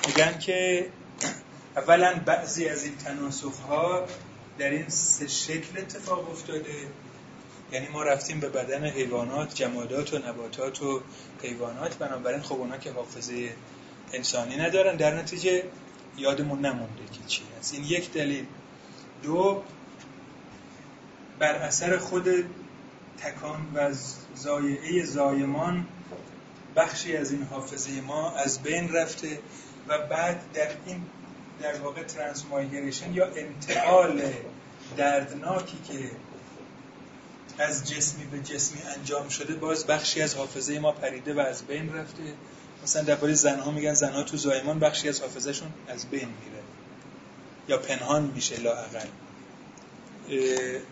میگن 0.07 0.39
که 0.39 0.87
اولا 1.77 2.21
بعضی 2.27 2.69
از 2.69 2.85
این 2.85 2.97
تناسخ 2.97 3.59
ها 3.59 4.07
در 4.59 4.71
این 4.71 4.89
سه 4.89 5.29
شکل 5.29 5.79
اتفاق 5.79 6.31
افتاده. 6.31 6.75
یعنی 7.73 7.89
ما 7.89 8.03
رفتیم 8.03 8.41
به 8.41 8.49
بدن 8.49 8.85
حیوانات 8.85 9.55
جمادات 9.55 10.15
و 10.15 10.19
نباتات 10.19 10.83
و 10.83 11.01
حیوانات. 11.43 11.95
بنابراین 11.95 12.43
خب 12.43 12.55
اونا 12.55 12.77
که 12.77 12.93
حافظه 12.93 13.55
انسانی 14.13 14.57
ندارن. 14.57 14.97
در 14.97 15.15
نتیجه 15.15 15.65
یادمون 16.17 16.59
نمونده 16.59 17.03
که 17.13 17.21
چی 17.27 17.43
هست. 17.59 17.75
این 17.75 17.85
یک 17.85 18.13
دلیل. 18.13 18.47
دو 19.23 19.63
بر 21.39 21.55
اثر 21.55 21.99
خود 21.99 22.29
تکان 23.23 23.73
و 23.75 23.95
زایعه 24.35 25.05
زایمان 25.05 25.87
بخشی 26.77 27.17
از 27.17 27.33
این 27.33 27.43
حافظه 27.43 28.01
ما 28.01 28.31
از 28.31 28.63
بین 28.63 28.93
رفته 28.93 29.39
و 29.89 29.99
بعد 29.99 30.53
در 30.55 30.69
این 30.87 31.03
در 31.63 31.79
واقع 31.79 32.03
ترانسمایگریشن 32.03 33.15
یا 33.15 33.27
انتقال 33.27 34.23
دردناکی 34.97 35.79
که 35.89 36.11
از 37.59 37.91
جسمی 37.91 38.25
به 38.25 38.41
جسمی 38.41 38.83
انجام 38.97 39.29
شده 39.29 39.55
باز 39.55 39.87
بخشی 39.87 40.23
از 40.23 40.35
حافظه 40.35 40.79
ما 40.79 40.93
پریده 40.93 41.35
و 41.35 41.41
از 41.41 41.63
بین 41.63 41.95
رفته. 41.95 42.23
مثلا 42.83 43.03
درباره 43.03 43.35
زنها 43.35 43.71
میگن 43.71 43.95
زنها 43.95 44.23
تو 44.23 44.37
زایمان 44.37 44.79
بخشی 44.79 45.09
از 45.09 45.21
حافظهشون 45.21 45.69
از 45.89 46.07
بین 46.07 46.29
میره. 46.29 46.63
یا 47.69 47.79
پنهان 47.79 48.33
میشه 48.35 48.61
لااقل. 48.61 49.07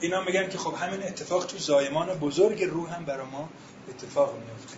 اینا 0.00 0.20
میگن 0.24 0.48
که 0.48 0.58
خب 0.58 0.74
همین 0.74 1.02
اتفاق 1.02 1.46
تو 1.46 1.58
زایمان 1.58 2.18
بزرگ 2.18 2.64
روح 2.64 2.94
هم 2.94 3.04
برای 3.04 3.26
ما 3.26 3.48
اتفاق 3.88 4.34
میفته. 4.34 4.76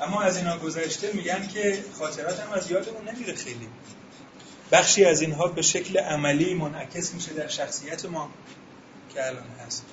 اما 0.00 0.20
از 0.20 0.36
اینا 0.36 0.58
گذشته 0.58 1.12
میگن 1.12 1.46
که 1.46 1.84
خاطرات 1.98 2.40
هم 2.40 2.52
از 2.52 2.70
یادمون 2.70 3.08
نمیره 3.08 3.34
خیلی. 3.34 3.68
بخشی 4.72 5.04
از 5.04 5.20
اینها 5.20 5.46
به 5.48 5.62
شکل 5.62 5.98
عملی 5.98 6.54
منعکس 6.54 7.14
میشه 7.14 7.32
در 7.32 7.48
شخصیت 7.48 8.04
ما 8.04 8.30
که 9.14 9.26
الان 9.26 9.44
هست. 9.66 9.84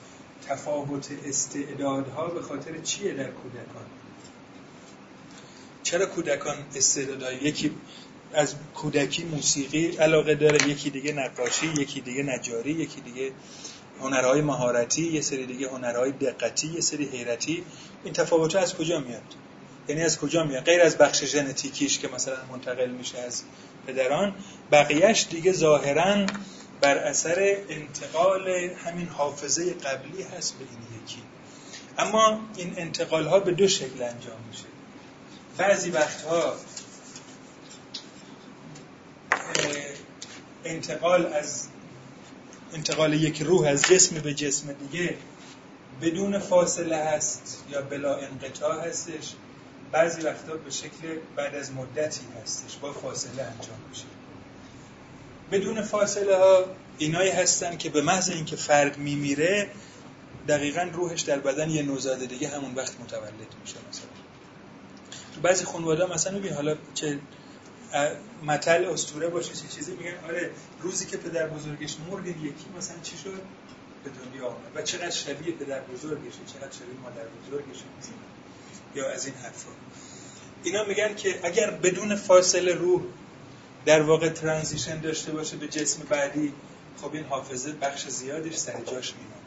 تفاوت 0.49 1.07
استعدادها 1.25 2.27
به 2.27 2.41
خاطر 2.41 2.77
چیه 2.83 3.13
در 3.13 3.31
کودکان؟ 3.31 3.85
چرا 5.83 6.05
کودکان 6.05 6.55
استعدادهای 6.75 7.35
یکی 7.35 7.71
از 8.33 8.55
کودکی 8.75 9.23
موسیقی 9.23 9.87
علاقه 9.87 10.35
داره 10.35 10.69
یکی 10.69 10.89
دیگه 10.89 11.11
نقاشی 11.11 11.67
یکی 11.67 12.01
دیگه 12.01 12.23
نجاری 12.23 12.71
یکی 12.71 13.01
دیگه 13.01 13.31
هنرهای 14.03 14.41
مهارتی 14.41 15.11
یه 15.11 15.21
سری 15.21 15.45
دیگه 15.45 15.69
هنرهای 15.69 16.11
دقتی 16.11 16.67
یه 16.67 16.81
سری 16.81 17.05
حیرتی. 17.05 17.63
این 18.03 18.13
تفاوت 18.13 18.55
از 18.55 18.75
کجا 18.75 18.99
میاد؟ 18.99 19.35
یعنی 19.87 20.01
از 20.03 20.19
کجا 20.19 20.43
میاد؟ 20.43 20.63
غیر 20.63 20.81
از 20.81 20.97
بخش 20.97 21.23
ژنتیکیش 21.23 21.99
که 21.99 22.07
مثلا 22.07 22.35
منتقل 22.51 22.89
میشه 22.89 23.19
از 23.19 23.43
پدران 23.87 24.35
بقیهش 24.71 25.25
دیگه 25.29 25.51
ظاهرا 25.51 26.25
بر 26.81 26.97
اثر 26.97 27.57
انتقال 27.69 28.49
همین 28.85 29.07
حافظه 29.07 29.73
قبلی 29.73 30.23
هست 30.23 30.57
به 30.57 30.65
این 30.71 31.03
یکی. 31.03 31.21
اما 31.97 32.39
این 32.57 32.73
انتقال 32.77 33.27
ها 33.27 33.39
به 33.39 33.51
دو 33.51 33.67
شکل 33.67 34.03
انجام 34.03 34.37
میشه. 34.49 34.65
بعضی 35.57 35.89
وقتها 35.89 36.53
انتقال 40.65 41.25
از 41.25 41.67
انتقال 42.73 43.13
یک 43.13 43.41
روح 43.41 43.67
از 43.67 43.81
جسم 43.81 44.19
به 44.19 44.33
جسم 44.33 44.73
دیگه 44.73 45.15
بدون 46.01 46.39
فاصله 46.39 46.97
هست 46.97 47.63
یا 47.71 47.81
بلا 47.81 48.17
انقطاع 48.17 48.87
هستش 48.87 49.33
بعضی 49.91 50.21
وقتا 50.21 50.53
به 50.53 50.71
شکل 50.71 51.19
بعد 51.35 51.55
از 51.55 51.71
مدتی 51.71 52.21
هستش 52.43 52.77
با 52.77 52.93
فاصله 52.93 53.43
انجام 53.43 53.77
میشه. 53.89 54.03
بدون 55.51 55.81
فاصله 55.81 56.37
ها 56.37 56.65
اینایی 56.97 57.31
هستن 57.31 57.77
که 57.77 57.89
به 57.89 58.01
محض 58.01 58.29
اینکه 58.29 58.55
فرد 58.55 58.97
میمیره 58.97 59.69
دقیقا 60.47 60.89
روحش 60.93 61.21
در 61.21 61.39
بدن 61.39 61.69
یه 61.69 61.81
نوزاد 61.83 62.25
دیگه 62.25 62.47
همون 62.47 62.75
وقت 62.75 62.99
متولد 62.99 63.53
میشه 63.61 63.75
مثلا. 63.89 64.07
بعضی 65.41 65.65
خانواده 65.65 66.13
مثلا 66.13 66.39
ببین 66.39 66.53
حالا 66.53 66.75
چه 66.93 67.19
متل 68.43 68.85
اسطوره 68.85 69.27
باشه 69.27 69.53
چه 69.53 69.67
چیزی 69.67 69.91
میگن؟ 69.91 70.25
آره 70.27 70.51
روزی 70.81 71.05
که 71.05 71.17
پدر 71.17 71.47
بزرگش 71.47 71.95
مرد 72.11 72.27
یکی 72.27 72.65
مثلا 72.77 72.97
چی 73.03 73.17
شد؟ 73.17 73.41
به 74.03 74.09
دنیا 74.09 74.47
آمد. 74.47 74.71
و 74.75 74.81
چقدر 74.81 75.09
شبیه 75.09 75.51
پدر 75.51 75.79
بزرگشه 75.79 76.39
چقدر 76.53 76.71
شبیه 76.71 76.99
مادر 77.03 77.25
بزرگشه. 77.25 77.83
یا 78.95 79.09
از 79.09 79.25
این 79.25 79.35
حرفا. 79.35 79.69
اینا 80.63 80.83
میگن 80.83 81.15
که 81.15 81.39
اگر 81.43 81.71
بدون 81.71 82.15
فاصله 82.15 82.73
روح 82.73 83.01
در 83.85 84.01
واقع 84.01 84.29
ترانزیشن 84.29 85.01
داشته 85.01 85.31
باشه 85.31 85.57
به 85.57 85.67
جسم 85.67 86.03
بعدی 86.09 86.53
خب 87.01 87.13
این 87.13 87.23
حافظه 87.23 87.71
بخش 87.71 88.07
زیادش 88.07 88.55
سر 88.55 88.81
جاش 88.81 89.13
میمونه. 89.13 89.43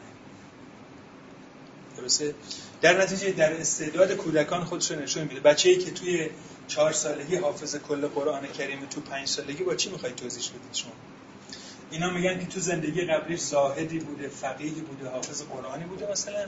درسته؟ 1.97 2.35
در 2.81 3.01
نتیجه 3.01 3.31
در 3.31 3.53
استعداد 3.53 4.11
کودکان 4.11 4.63
خودش 4.63 4.91
نشون 4.91 5.23
میده. 5.23 5.39
بچه‌ای 5.39 5.77
که 5.77 5.91
توی 5.91 6.29
چهار 6.67 6.91
سالگی 6.91 7.35
حافظ 7.35 7.75
کل 7.75 8.07
قرآن 8.07 8.47
کریم 8.47 8.85
تو 8.85 9.01
پنج 9.01 9.27
سالگی 9.27 9.63
با 9.63 9.75
چی 9.75 9.89
می‌خواید 9.89 10.15
توضیح 10.15 10.43
بدید 10.43 10.73
شما؟ 10.73 10.91
اینا 11.91 12.09
میگن 12.09 12.39
که 12.39 12.45
تو 12.45 12.59
زندگی 12.59 13.01
قبلی 13.01 13.37
زاهدی 13.37 13.99
بوده 13.99 14.27
فقیهی 14.27 14.81
بوده 14.81 15.09
حافظ 15.09 15.41
قرآنی 15.41 15.83
بوده 15.83 16.11
مثلا. 16.11 16.47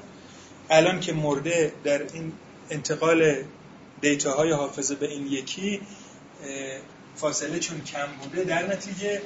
الان 0.70 1.00
که 1.00 1.14
مرده 1.14 1.74
در 1.84 2.14
این 2.14 2.34
انتقال 2.70 3.44
data 4.02 4.35
های 4.35 4.52
حافظه 4.52 4.96
به 4.96 5.08
این 5.08 5.28
یکی 5.28 5.82
فاصله 7.16 7.60
چون 7.60 7.82
کم 7.82 8.08
بوده 8.24 8.44
در 8.44 8.68
نتیجه 8.68 9.22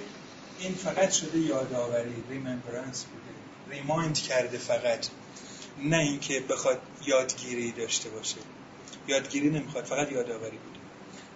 این 0.59 0.73
فقط 0.75 1.11
شده 1.11 1.39
یادآوری 1.39 2.23
remembrance 2.29 3.05
بوده 3.05 3.75
remind 3.75 4.17
کرده 4.17 4.57
فقط. 4.57 5.07
نه 5.83 5.97
اینکه 5.97 6.39
بخواد 6.39 6.81
یادگیری 7.05 7.71
داشته 7.71 8.09
باشه. 8.09 8.37
یادگیری 9.07 9.49
نمی‌خواد 9.49 9.85
فقط 9.85 10.11
یادآوری. 10.11 10.59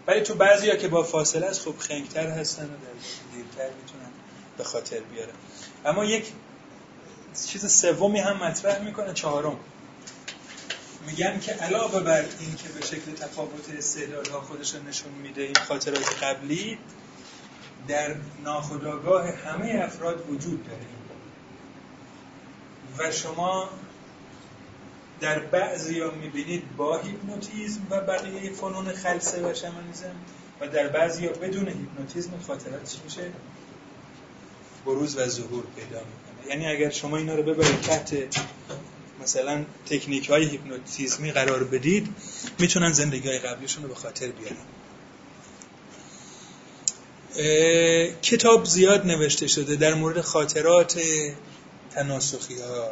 ولی 0.07 0.21
تو 0.21 0.35
بعضیا 0.35 0.75
که 0.75 0.87
با 0.87 1.03
فاصله 1.03 1.45
از 1.45 1.61
خب 1.61 1.77
خنگتر 1.79 2.27
هستن 2.27 2.63
و 2.63 2.67
در 2.67 3.35
دیرتر 3.35 3.75
می‌تونن 3.75 4.09
به 4.57 4.63
خاطر 4.63 4.99
بیارن. 4.99 5.33
اما 5.85 6.05
یک 6.05 6.31
چیز 7.47 7.71
سومی 7.71 8.19
هم 8.19 8.43
مطرح 8.43 8.83
می‌کنه 8.83 9.13
چهارم. 9.13 9.59
میگن 11.07 11.39
که 11.39 11.51
علاوه 11.51 11.99
بر 11.99 12.25
این 12.39 12.55
که 12.55 12.69
به 12.69 12.85
شکل 12.85 13.11
تفاوت 13.11 13.69
استعدادها 13.77 14.41
خودش 14.41 14.75
نشون 14.75 15.11
میده 15.11 15.41
این 15.41 15.55
خاطرات 15.67 16.23
قبلی 16.23 16.77
در 17.87 18.15
ناخودآگاه 18.43 19.29
همه 19.31 19.81
افراد 19.83 20.29
وجود 20.29 20.67
داره. 20.67 20.85
و 22.97 23.11
شما 23.11 23.69
در 25.21 25.39
بعضی 25.39 25.99
ها 25.99 26.11
می‌بینید 26.11 26.75
با 26.77 26.97
هیپنوتیزم 26.97 27.87
و 27.89 28.01
بقیه 28.01 28.51
فنون 28.51 28.91
خلصه 28.91 29.51
و 29.51 29.53
شمانیزم 29.53 30.15
و 30.61 30.67
در 30.67 30.87
بعضی 30.87 31.27
ها 31.27 31.33
بدون 31.33 31.67
هیپنوتیزم 31.67 32.31
خاطرات 32.47 32.91
چی 32.91 32.97
میشه؟ 33.05 33.31
بروز 34.85 35.17
و 35.17 35.27
ظهور 35.27 35.63
پیدا 35.75 35.99
می‌کنه. 35.99 36.49
یعنی 36.49 36.67
اگر 36.67 36.89
شما 36.89 37.17
اینا 37.17 37.35
رو 37.35 37.43
ببرید 37.43 37.81
تحت 37.81 38.17
مثلا 39.23 39.65
تکنیک 39.85 40.29
های 40.29 40.45
هیپنوتیزمی 40.45 41.31
قرار 41.31 41.63
بدید 41.63 42.07
می‌تونن 42.59 42.91
زندگی 42.91 43.29
های 43.29 43.39
قبلیشون 43.39 43.83
رو 43.83 43.89
به 43.89 43.95
خاطر 43.95 44.27
بیارن. 44.27 44.57
کتاب 48.21 48.65
زیاد 48.65 49.05
نوشته 49.05 49.47
شده 49.47 49.75
در 49.75 49.93
مورد 49.93 50.21
خاطرات 50.21 50.99
تناسخی 51.91 52.61
ها 52.61 52.91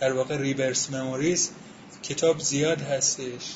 در 0.00 0.12
واقع 0.12 0.36
ریورس 0.36 0.90
مموریز 0.90 1.50
کتاب 2.02 2.38
زیاد 2.38 2.80
هستش. 2.80 3.54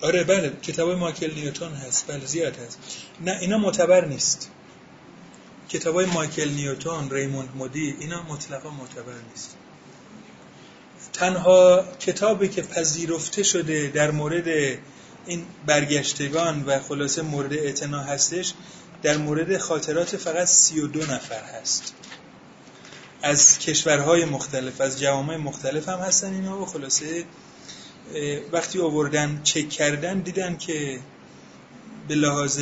آره 0.00 0.24
بله 0.24 0.52
کتاب 0.62 0.90
مایکل 0.90 1.34
نیوتون 1.34 1.72
هست. 1.72 2.06
بله 2.06 2.26
زیاد 2.26 2.56
هست. 2.56 2.78
نه 3.20 3.38
اینا 3.40 3.58
معتبر 3.58 4.04
نیست. 4.04 4.50
کتاب 5.68 6.00
مایکل 6.00 6.48
نیوتون 6.48 7.10
ریموند 7.10 7.48
مودی 7.54 7.96
اینا 8.00 8.22
مطلقا 8.22 8.70
معتبر 8.70 9.12
نیست. 9.30 9.56
تنها 11.12 11.84
کتابی 12.00 12.48
که 12.48 12.62
پذیرفته 12.62 13.42
شده 13.42 13.88
در 13.88 14.10
مورد 14.10 14.78
این 15.26 15.46
برگشتگان 15.66 16.64
و 16.64 16.78
خلاصه 16.78 17.22
مورد 17.22 17.52
اعتنا 17.52 18.00
هستش 18.00 18.54
در 19.02 19.16
مورد 19.16 19.58
خاطرات 19.58 20.16
فقط 20.16 20.46
سی 20.46 20.80
و 20.80 20.86
دو 20.86 21.00
نفر 21.00 21.42
هست. 21.42 21.94
از 23.22 23.58
کشورهای 23.58 24.24
مختلف 24.24 24.80
از 24.80 25.00
جوامع 25.00 25.36
مختلف 25.36 25.88
هم 25.88 25.98
هستن 25.98 26.34
اینا 26.34 26.62
و 26.62 26.66
خلاصه 26.66 27.24
وقتی 28.52 28.80
آوردن 28.80 29.40
چک 29.44 29.68
کردن 29.68 30.20
دیدن 30.20 30.56
که 30.56 31.00
به 32.08 32.14
لحاظ 32.14 32.60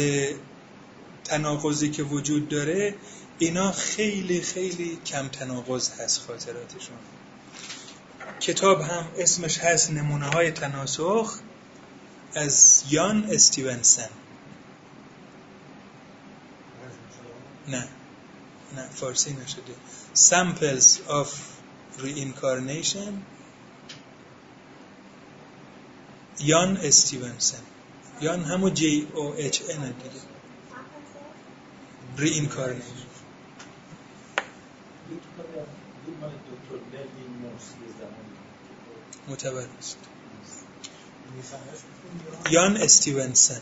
تناقضی 1.24 1.90
که 1.90 2.02
وجود 2.02 2.48
داره 2.48 2.94
اینا 3.38 3.72
خیلی 3.72 4.40
خیلی 4.40 4.98
کم 5.06 5.28
تناقض 5.28 5.90
هست 6.00 6.20
خاطراتشون. 6.20 6.96
کتاب 8.40 8.80
هم 8.80 9.06
اسمش 9.18 9.58
هست 9.58 9.90
نمونه 9.90 10.26
های 10.26 10.50
تناسخ 10.50 11.38
از 12.34 12.84
یان 12.90 13.28
استیونسن. 13.30 14.08
نه 17.68 17.88
نه 18.76 18.88
فارسی 18.94 19.36
نشده. 19.44 19.74
Samples 20.14 21.00
of 21.08 21.28
Reincarnation. 21.98 23.24
یان 26.40 26.76
استیونسن 26.76 27.62
یان 28.20 28.44
همو 28.44 28.70
جی 28.70 29.08
او 29.14 29.34
اچ 29.38 29.62
ان 29.70 29.94
دیگه 30.02 30.20
reincarnation. 32.16 33.14
معتبر 39.28 39.66
نیست 39.76 39.96
یان 42.50 42.76
استیونسن 42.76 43.60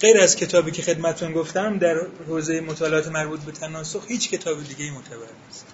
غیر 0.00 0.20
از 0.20 0.36
کتابی 0.36 0.70
که 0.70 0.82
خدمتتون 0.82 1.32
گفتم 1.32 1.78
در 1.78 2.06
حوزه 2.28 2.60
مطالعات 2.60 3.08
مربوط 3.08 3.40
به 3.40 3.52
تناسخ 3.52 4.06
هیچ 4.08 4.30
کتاب 4.30 4.64
دیگه 4.64 4.90
معتبر 4.90 5.26
نیست. 5.46 5.66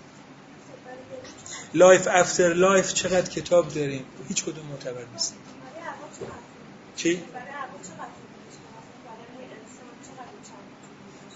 life 1.74 2.08
after 2.10 2.52
life 2.52 2.94
چقدر 2.94 3.30
کتاب 3.30 3.68
داریم؟ 3.68 4.04
هیچ 4.28 4.44
کدوم 4.44 4.66
معتبر 4.66 5.04
نیست. 5.12 5.34
چی؟ 6.96 7.22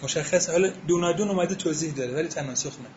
مشخص؟ 0.02 0.50
حالا 0.50 0.72
دونادون 0.86 1.28
اومده 1.28 1.54
توضیح 1.54 1.92
داره 1.92 2.14
ولی 2.14 2.28
تناسخ 2.28 2.72
نه. 2.72 2.88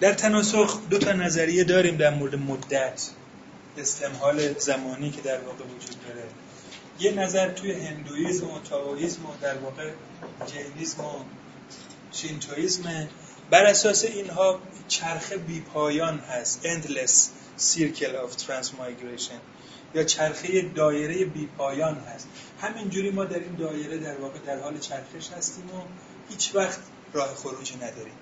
در 0.00 0.12
تناسخ 0.12 0.80
دو 0.90 0.98
تا 0.98 1.12
نظریه 1.12 1.64
داریم 1.64 1.96
در 1.96 2.14
مورد 2.14 2.34
مدت 2.34 3.10
استمهال 3.78 4.58
زمانی 4.58 5.10
که 5.10 5.20
در 5.20 5.40
واقع 5.40 5.64
وجود 5.64 5.96
داره. 6.08 6.24
یه 6.98 7.12
نظر 7.12 7.50
توی 7.50 7.72
Hinduism 7.72 8.50
و 8.50 8.60
Taoism 8.70 9.26
و 9.26 9.28
در 9.40 9.58
واقع 9.58 9.90
Jainism 10.46 11.00
و 11.00 11.10
شینتویزم 12.12 13.08
بر 13.52 13.66
اساس 13.66 14.04
اینها 14.04 14.60
چرخه 14.88 15.36
بیپایان 15.36 16.18
هست. 16.18 16.60
Endless 16.64 17.28
circle 17.58 18.16
of 18.24 18.36
transmigration. 18.46 19.40
یا 19.94 20.04
چرخه 20.04 20.62
دایره 20.62 21.24
بیپایان 21.24 21.94
هست. 21.94 22.28
همینجوری 22.60 23.10
ما 23.10 23.24
در 23.24 23.38
این 23.38 23.54
دایره 23.54 23.98
در 23.98 24.16
واقع 24.16 24.38
در 24.38 24.58
حال 24.58 24.78
چرخش 24.78 25.28
هستیم 25.36 25.64
و 25.64 25.82
هیچ 26.28 26.54
وقت 26.54 26.78
راه 27.12 27.34
خروجی 27.34 27.76
نداریم. 27.76 28.14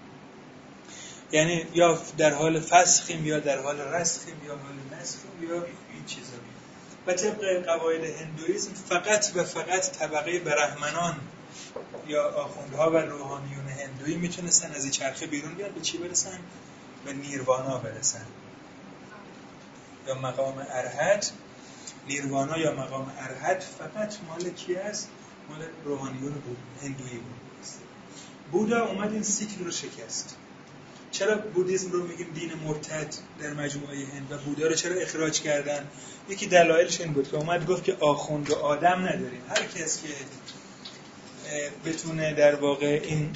یعنی 1.32 1.66
یا 1.74 1.98
در 2.18 2.34
حال 2.34 2.60
فسخیم 2.60 3.26
یا 3.26 3.40
در 3.40 3.58
حال 3.58 3.80
رسخیم 3.80 4.34
یا 4.46 4.56
حال 4.56 5.00
نسخیم 5.00 5.50
یا 5.50 5.54
این 5.54 6.04
چیزا. 6.06 6.36
و 7.06 7.12
طبق 7.12 7.64
قواعد 7.64 8.04
هندویزم 8.04 8.72
فقط 8.88 9.32
و 9.34 9.44
فقط 9.44 9.90
طبقه 9.98 10.38
برهمنان 10.38 11.16
یا 12.08 12.30
آخوندها 12.30 12.90
و 12.90 12.96
روحانیون 12.96 13.68
هندویی 13.68 14.16
می‌تونستن 14.16 14.72
از 14.72 14.82
این 14.82 14.90
چرخه 14.90 15.26
بیرون 15.26 15.54
بیاد 15.54 15.70
به 15.70 15.80
چی 15.80 15.98
برسن؟ 15.98 16.38
به 17.04 17.12
نیروانا 17.12 17.78
برسن. 17.78 18.26
یا 20.06 20.14
مقام 20.14 20.66
ارهد 20.70 21.26
نیروانا 22.08 22.58
یا 22.58 22.72
مقام 22.72 23.12
ارهد 23.18 23.60
فقط 23.78 24.14
مال 24.28 24.50
کی 24.50 24.76
است؟ 24.76 25.08
مال 25.48 25.58
روحانیون 25.84 26.32
بود 26.32 26.56
هندویی 26.82 27.18
بود. 27.18 27.40
بودا 28.52 28.86
اومد 28.86 29.12
این 29.12 29.22
سیکل 29.22 29.64
رو 29.64 29.70
شکست. 29.70 30.36
چرا 31.10 31.36
بودیسم 31.36 31.92
رو 31.92 32.06
میگیم 32.06 32.30
دین 32.34 32.52
مرتد 32.54 33.14
در 33.40 33.52
مجموعه 33.54 34.06
هند 34.06 34.32
و 34.32 34.38
بودا 34.38 34.66
رو 34.66 34.74
چرا 34.74 34.94
اخراج 34.94 35.40
کردن؟ 35.40 35.86
یکی 36.28 36.46
دلایلش 36.46 37.00
این 37.00 37.12
بود 37.12 37.30
که 37.30 37.36
اومد 37.36 37.66
گفت 37.66 37.84
که 37.84 37.96
آخوند 38.00 38.50
و 38.50 38.54
آدم 38.54 38.98
نداریم. 38.98 39.42
هر 39.48 39.64
کس 39.64 40.02
که 40.02 40.08
بتونه 41.84 42.34
در 42.34 42.54
واقع 42.54 43.00
این 43.04 43.30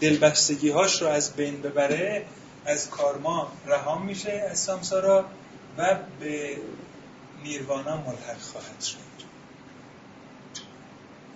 دلبستگی 0.00 0.70
هاش 0.70 1.02
رو 1.02 1.08
از 1.08 1.32
بین 1.36 1.62
ببره 1.62 2.26
از 2.64 2.90
کارما 2.90 3.52
رها 3.66 3.98
میشه 3.98 4.32
از 4.50 4.58
سامسارا 4.58 5.24
و 5.78 5.98
به 6.20 6.56
نیروانا 7.44 7.96
ملحق 7.96 8.40
خواهد 8.40 8.80
شد. 8.80 8.96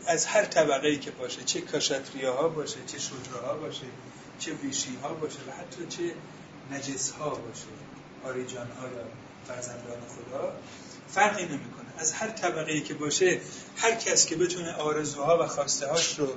از 0.06 0.26
هر 0.26 0.44
طبقه 0.44 0.88
ای 0.88 0.98
که 0.98 1.10
باشه 1.10 1.42
چه 1.42 1.60
کاشتریا 1.60 2.36
ها 2.36 2.48
باشه 2.48 2.76
چه 2.86 2.98
شجره 2.98 3.58
باشه 3.60 3.86
چه 4.38 4.52
ویشی 4.52 4.96
ها 5.02 5.14
باشه 5.14 5.38
و 5.38 5.52
حتی 5.60 5.86
چه 5.88 6.14
نجس 6.70 7.10
ها 7.10 7.30
باشه 7.30 7.66
آریجان 8.24 8.66
ها 8.66 8.86
یا 8.86 9.04
فرزندان 9.48 9.98
خدا 10.08 10.52
فرقی 11.08 11.44
نمی‌کنه. 11.44 11.79
از 12.00 12.12
هر 12.12 12.28
طبقه 12.28 12.80
که 12.80 12.94
باشه 12.94 13.40
هر 13.76 13.94
کس 13.94 14.26
که 14.26 14.36
بتونه 14.36 14.72
آرزوها 14.72 15.44
و 15.44 15.46
خواسته 15.46 15.86
هاش 15.86 16.18
رو 16.18 16.28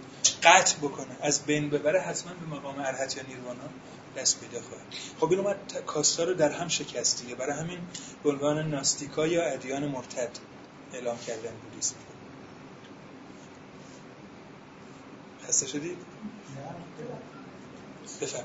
قطع 0.43 0.77
بکنه 0.77 1.17
از 1.21 1.45
بین 1.45 1.69
ببره 1.69 2.01
حتما 2.01 2.33
به 2.33 2.55
مقام 2.55 2.79
ارهت 2.79 3.17
یا 3.17 3.23
نیروانا 3.27 3.69
دست 4.17 4.39
پیدا 4.39 4.61
خواهد. 4.61 4.85
خب 5.19 5.31
این 5.31 5.39
اومد 5.39 5.83
کاستا 5.85 6.23
رو 6.23 6.33
در 6.33 6.51
هم 6.51 6.67
شکست 6.67 7.23
برای 7.37 7.59
همین 7.59 7.79
به 8.23 8.29
عنوان 8.29 8.69
ناستیکا 8.69 9.27
یا 9.27 9.43
ادیان 9.43 9.87
مرتد 9.87 10.29
اعلام 10.93 11.17
کردن 11.27 11.51
بودیسم. 11.63 11.95
خسته 15.47 15.67
شدید؟ 15.67 15.97
بفهم 18.21 18.43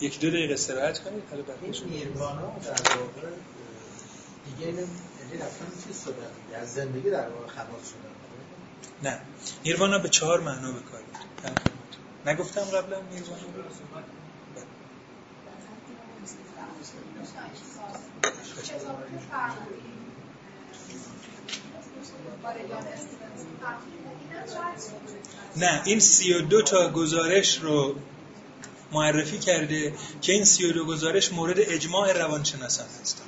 یک 0.00 0.20
دو 0.20 0.30
دقیقه 0.30 0.54
استراحت 0.54 0.98
کنید. 0.98 1.22
حالا 1.30 1.42
این 1.62 1.74
نیروانا 1.90 2.58
در 2.64 2.98
واقع 2.98 3.28
دیگه 4.58 4.86
یعنی 5.30 5.42
رفتن 5.42 5.66
چیز 5.86 6.04
شدن 6.04 6.60
از 6.62 6.74
زندگی 6.74 7.10
در 7.10 7.28
واقع 7.28 7.46
خلاص 7.46 7.88
شدن 7.88 8.16
نه. 9.02 9.20
نیروانا 9.64 9.98
به 9.98 10.08
چهار 10.08 10.40
معنا 10.40 10.72
به 10.72 10.80
کار 10.80 11.00
نگفتم 12.26 12.60
قبلا 12.60 13.00
نیروانا؟ 13.00 13.42
نه 25.56 25.82
این 25.84 26.00
سی 26.00 26.34
و 26.34 26.40
دو 26.40 26.62
تا 26.62 26.90
گزارش 26.90 27.58
رو 27.58 27.96
معرفی 28.92 29.38
کرده 29.38 29.94
که 30.22 30.32
این 30.32 30.44
سی 30.44 30.66
و 30.66 30.72
دو 30.72 30.84
گزارش 30.84 31.32
مورد 31.32 31.56
اجماع 31.58 32.12
روانشناسان 32.12 32.86
هستند 33.00 33.26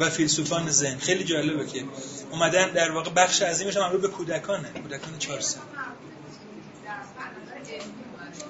و 0.00 0.10
فیلسوفان 0.10 0.70
ذهن. 0.70 0.98
خیلی 0.98 1.24
جالبه 1.24 1.66
که 1.66 1.84
اومدن 2.30 2.70
در 2.70 2.90
واقع 2.90 3.10
بخش 3.10 3.42
عظیمش 3.42 3.76
هم 3.76 3.98
به 3.98 4.08
کودکانه. 4.08 4.68
کودکان 4.68 5.18
چهار 5.18 5.40
سال 5.40 5.62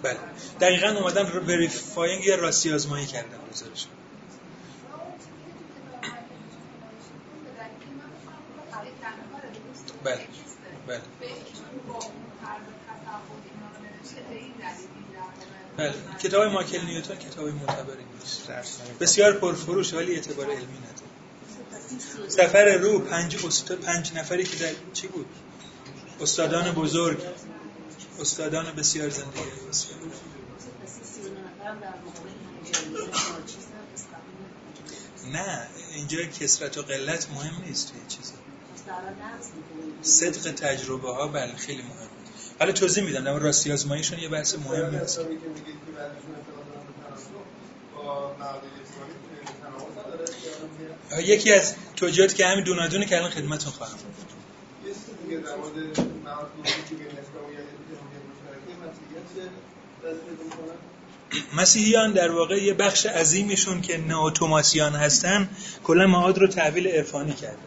بله. 0.03 0.19
دقیقا 0.61 0.89
اومدن 0.89 1.23
verifying 1.27 2.25
یا 2.25 2.35
راستی 2.35 2.73
آزمایی 2.73 3.07
کردن 3.07 3.39
گزارش. 3.53 3.87
بله. 10.05 10.21
بله. 10.87 11.01
بله. 15.77 15.95
کتاب 16.23 16.45
مایکل 16.45 16.85
نیوتن 16.85 17.15
کتاب 17.15 17.49
معتبری 17.49 18.05
نیست 18.21 18.49
بسیار 19.01 19.33
پرفروش 19.33 19.95
ولی 19.95 20.15
اعتبار 20.15 20.47
علمی 20.47 20.79
نداره. 20.79 21.06
سفر 22.29 22.65
رو 22.65 22.99
پنج 22.99 23.47
استاد 23.47 23.79
پنج 23.79 24.13
نفری 24.15 24.45
که 24.45 24.57
در 24.57 24.73
چی 24.93 25.07
بود 25.07 25.27
استادان 26.21 26.73
بزرگ 26.73 27.19
استادان 28.21 28.73
بسیار 28.73 29.11
زندگی 29.11 29.41
بسیار 29.71 29.99
نه 35.33 35.67
اینجا 35.95 36.23
کسرت 36.23 36.79
و 36.79 36.83
قلت 36.83 37.31
مهم 37.31 37.63
نیست 37.67 37.93
توی 37.93 38.01
چیزی 38.09 38.33
صدق 40.03 40.53
تجربه 40.53 41.15
ها 41.15 41.29
بله 41.29 41.57
خیلی 41.57 41.83
مهم 41.83 42.09
حالا 42.59 42.73
توضیح 42.73 43.05
میدم 43.05 43.25
در 43.25 43.39
راستی 43.39 43.73
آزماییشون 43.73 44.19
یه 44.19 44.29
بحث 44.29 44.55
مهم 44.55 44.99
نیست 44.99 45.21
یکی 51.19 51.53
از 51.53 51.75
توجیهات 51.97 52.35
که 52.35 52.47
همین 52.47 52.65
دونادونه 52.65 53.07
که 53.07 53.17
الان 53.17 53.31
خدمتتون 53.31 53.73
خواهم. 53.73 53.97
مسیحیان 61.57 62.13
در 62.13 62.31
واقع 62.31 62.63
یه 62.63 62.75
بخش 62.75 63.07
عظیمشون 63.07 63.81
که 63.81 63.99
نئوتوماسیان 63.99 64.93
هستن 64.93 65.49
کلا 65.85 66.07
معاد 66.07 66.39
رو 66.39 66.47
تحویل 66.47 66.87
عرفانی 66.87 67.33
کردن. 67.33 67.59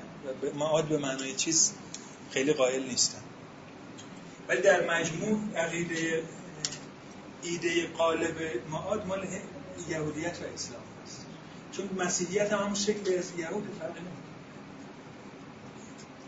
و 0.44 0.58
معاد 0.58 0.86
به 0.86 0.98
معنای 0.98 1.34
چیز 1.34 1.74
خیلی 2.32 2.54
قائل 2.54 2.84
نیستن. 2.84 3.22
ولی 4.48 4.62
در 4.62 4.90
مجموع 4.90 5.40
عقیده 5.56 6.24
ایده 7.44 7.88
قالب 7.88 8.36
معاد 8.72 9.08
مال 9.08 9.28
یهودیت 9.90 10.38
و 10.42 10.54
اسلام. 10.54 10.82
چون 11.72 11.90
مسیحیت 11.98 12.54
هم 12.54 12.60
همون 12.60 12.76
شکل 12.76 13.18
از 13.18 13.32
یهود 13.38 13.68
فرق 13.80 13.96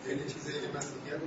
یعنی 0.08 0.24
چیزی 0.24 0.52
که 0.52 0.78
مسیحیت 0.78 1.20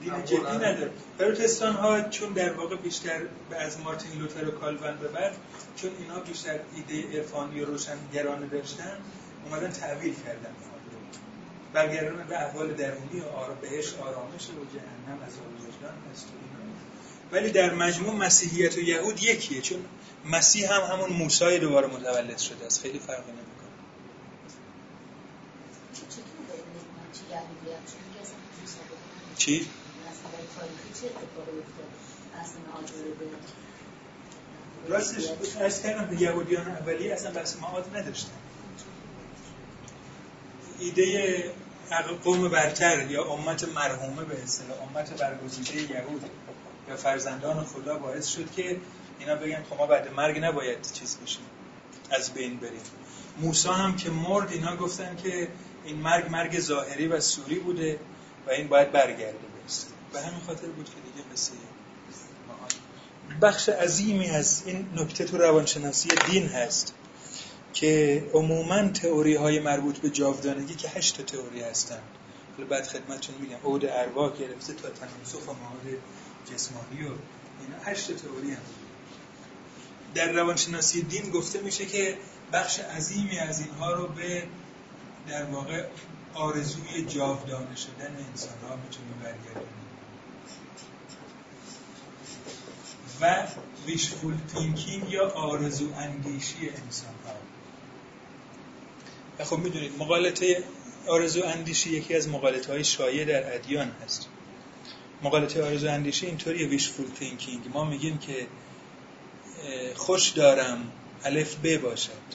دین 0.00 0.24
جدی 0.24 0.56
نداره. 0.56 0.90
پروتستان 1.18 1.74
ها 1.74 2.00
چون 2.00 2.32
در 2.32 2.52
واقع 2.52 2.76
بیشتر 2.76 3.20
از 3.50 3.80
مارتین 3.80 4.20
لوتر 4.20 4.48
و 4.48 4.50
کالوین 4.50 4.96
به 4.96 5.08
بعد 5.08 5.36
چون 5.76 5.90
اینا 5.98 6.20
بیشتر 6.20 6.60
ایده 6.74 7.18
عرفانی 7.18 7.60
و 7.60 7.64
روشنگرانه 7.64 8.46
داشتن 8.46 8.96
اومدن 9.44 9.70
تعویل 9.70 10.14
کردن. 10.14 10.54
برگردن 11.72 12.26
به 12.28 12.42
احوال 12.42 12.74
درونی 12.74 13.20
و 13.20 13.28
آرا 13.36 13.54
بهش 13.54 13.94
آرامش 13.94 14.46
و 14.48 14.64
جهنم 14.74 15.22
از 15.26 15.32
وجدان 15.32 15.94
هست 16.12 16.26
ولی 17.32 17.50
در 17.50 17.74
مجموع 17.74 18.14
مسیحیت 18.14 18.76
و 18.76 18.80
یهود 18.80 19.22
یکیه 19.22 19.60
چون 19.60 19.84
مسیح 20.28 20.72
هم 20.72 20.94
همون 20.94 21.10
موسی 21.10 21.58
دوباره 21.58 21.86
متولد 21.86 22.38
شده 22.38 22.66
است. 22.66 22.80
خیلی 22.82 22.98
فرقی 22.98 23.32
نمی‌کنه. 23.32 23.48
چی؟ 29.36 29.68
راستش 34.88 35.24
ارز 35.60 35.82
کردم 35.82 36.18
یهودیان 36.18 36.68
اولیه 36.68 37.12
اصلا 37.12 37.30
بحث 37.30 37.56
معاد 37.56 37.96
نداشتن. 37.96 38.30
ایده 40.78 41.44
قوم 42.24 42.48
برتر 42.48 43.10
یا 43.10 43.24
امت 43.24 43.68
مرحومه 43.68 44.24
به 44.24 44.42
اصطلاح 44.42 44.82
امت 44.82 45.10
برگزیده 45.10 45.94
یهود 45.94 46.30
یا 46.88 46.96
فرزندان 46.96 47.64
خدا 47.64 47.98
باعث 47.98 48.26
شد 48.26 48.52
که 48.52 48.80
اینا 49.18 49.34
بگن 49.34 49.62
خب 49.70 49.76
ما 49.78 49.86
بعد 49.86 50.14
مرگ 50.14 50.38
نباید 50.44 50.92
چیز 50.92 51.18
بشیم 51.22 51.44
از 52.10 52.34
بین 52.34 52.56
بریم. 52.56 52.80
موسی 53.38 53.68
هم 53.68 53.96
که 53.96 54.10
مرد 54.10 54.52
اینا 54.52 54.76
گفتن 54.76 55.16
که 55.16 55.48
این 55.84 55.96
مرگ 55.96 56.30
مرگ 56.30 56.60
ظاهری 56.60 57.08
و 57.08 57.20
سوری 57.20 57.58
بوده 57.58 57.98
و 58.46 58.50
این 58.50 58.68
باید 58.68 58.92
برگرده 58.92 59.38
برسه 59.62 59.86
به 60.12 60.20
همین 60.20 60.40
خاطر 60.40 60.66
بود 60.66 60.84
که 60.84 61.00
دیگه 61.12 61.32
مثل 61.32 61.52
بخش 63.42 63.68
عظیمی 63.68 64.30
از 64.30 64.62
این 64.66 64.86
نکته 64.96 65.24
تو 65.24 65.38
روانشناسی 65.38 66.08
دین 66.30 66.46
هست 66.46 66.94
که 67.72 68.24
عموما 68.34 68.88
تئوری 68.88 69.34
های 69.34 69.60
مربوط 69.60 69.98
به 69.98 70.10
جاودانگی 70.10 70.74
که 70.74 70.88
هشت 70.88 71.26
تئوری 71.26 71.60
هستن. 71.60 72.00
حالا 72.56 72.68
بعد 72.68 72.86
خدمتتون 72.86 73.34
میگم 73.40 73.56
عود 73.64 73.86
ارواح 73.86 74.38
گرفته 74.38 74.72
تا 74.72 74.88
تناسخ 74.88 75.48
و 75.48 75.52
معاد 75.52 75.98
جسمانی 76.52 77.02
و 77.02 77.12
اینا. 77.60 77.82
هشت 77.84 78.16
تئوری 78.16 78.50
هم 78.50 78.62
در 80.14 80.32
روانشناسی 80.32 81.02
دین 81.02 81.30
گفته 81.30 81.60
میشه 81.60 81.86
که 81.86 82.18
بخش 82.52 82.78
عظیمی 82.78 83.38
از 83.38 83.60
اینها 83.60 83.92
رو 83.92 84.06
به 84.06 84.42
در 85.28 85.44
واقع 85.44 85.84
آرزوی 86.34 87.04
جاودانه 87.04 87.76
شدن 87.76 88.16
انسان 88.30 88.58
ها 88.68 88.76
می‌تونیم 88.76 89.14
برگردونیم 89.22 89.78
و 93.20 93.46
wishful 93.86 94.34
thinking 94.54 95.10
یا 95.10 95.30
آرزو 95.30 95.92
اندیشی 95.94 96.70
انسان 96.84 97.14
ها 97.26 97.34
و 99.38 99.44
خب 99.44 99.58
می‌دونید 99.58 99.92
مغالطه 99.98 100.64
آرزو 101.06 101.44
اندیشی 101.44 101.90
یکی 101.90 102.14
از 102.14 102.28
مغالطه 102.28 102.72
های 102.72 102.84
شایع 102.84 103.24
در 103.24 103.54
ادیان 103.54 103.90
هست. 104.04 104.28
مغالطه 105.22 105.64
آرزو 105.64 105.88
اندیشی 105.88 106.26
اینطوری 106.26 106.66
wishful 106.66 107.06
thinking 107.18 107.68
ما 107.74 107.84
میگیم 107.84 108.18
که 108.18 108.46
خوش 109.96 110.28
دارم 110.28 110.92
الف 111.24 111.56
ب 111.56 111.76
باشد. 111.76 112.28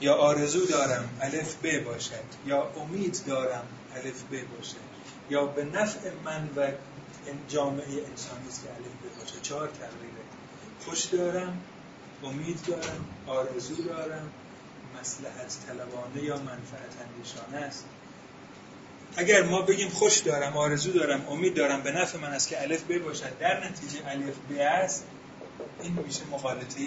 یا 0.00 0.14
آرزو 0.14 0.66
دارم 0.66 1.08
الف 1.20 1.54
ب 1.62 1.84
باشد. 1.84 2.24
یا 2.46 2.72
امید 2.76 3.20
دارم 3.26 3.66
الف 3.96 4.22
ب 4.22 4.56
باشد. 4.56 4.86
یا 5.30 5.46
به 5.46 5.64
نفع 5.64 6.10
من 6.24 6.48
و 6.56 6.70
جامعه 7.48 7.86
انسانی 7.86 8.48
است 8.48 8.62
که 8.62 8.68
الف 8.68 8.86
ب 8.86 9.20
باشد 9.20 9.42
چهار 9.42 9.68
تقریبه. 9.68 10.22
خوش 10.84 11.04
دارم 11.04 11.60
امید 12.24 12.58
دارم 12.66 13.06
آرزو 13.26 13.74
دارم. 13.74 14.30
مسلحت 15.00 15.56
طلبانه 15.66 16.22
یا 16.22 16.36
منفعت 16.36 16.92
اندیشانه 17.06 17.66
است. 17.66 17.84
اگر 19.16 19.42
ما 19.42 19.62
بگیم 19.62 19.88
خوش 19.88 20.18
دارم 20.18 20.56
آرزو 20.56 20.92
دارم 20.92 21.28
امید 21.28 21.54
دارم 21.54 21.82
به 21.82 21.92
نفع 21.92 22.18
من 22.18 22.32
است 22.32 22.48
که 22.48 22.62
الف 22.62 22.82
ب 22.82 22.98
باشد 22.98 23.38
در 23.38 23.68
نتیجه 23.68 24.06
الف 24.06 24.34
ب 24.50 24.52
است. 24.58 25.04
این 25.82 25.92
میشه 26.06 26.20
مقالطه 26.32 26.80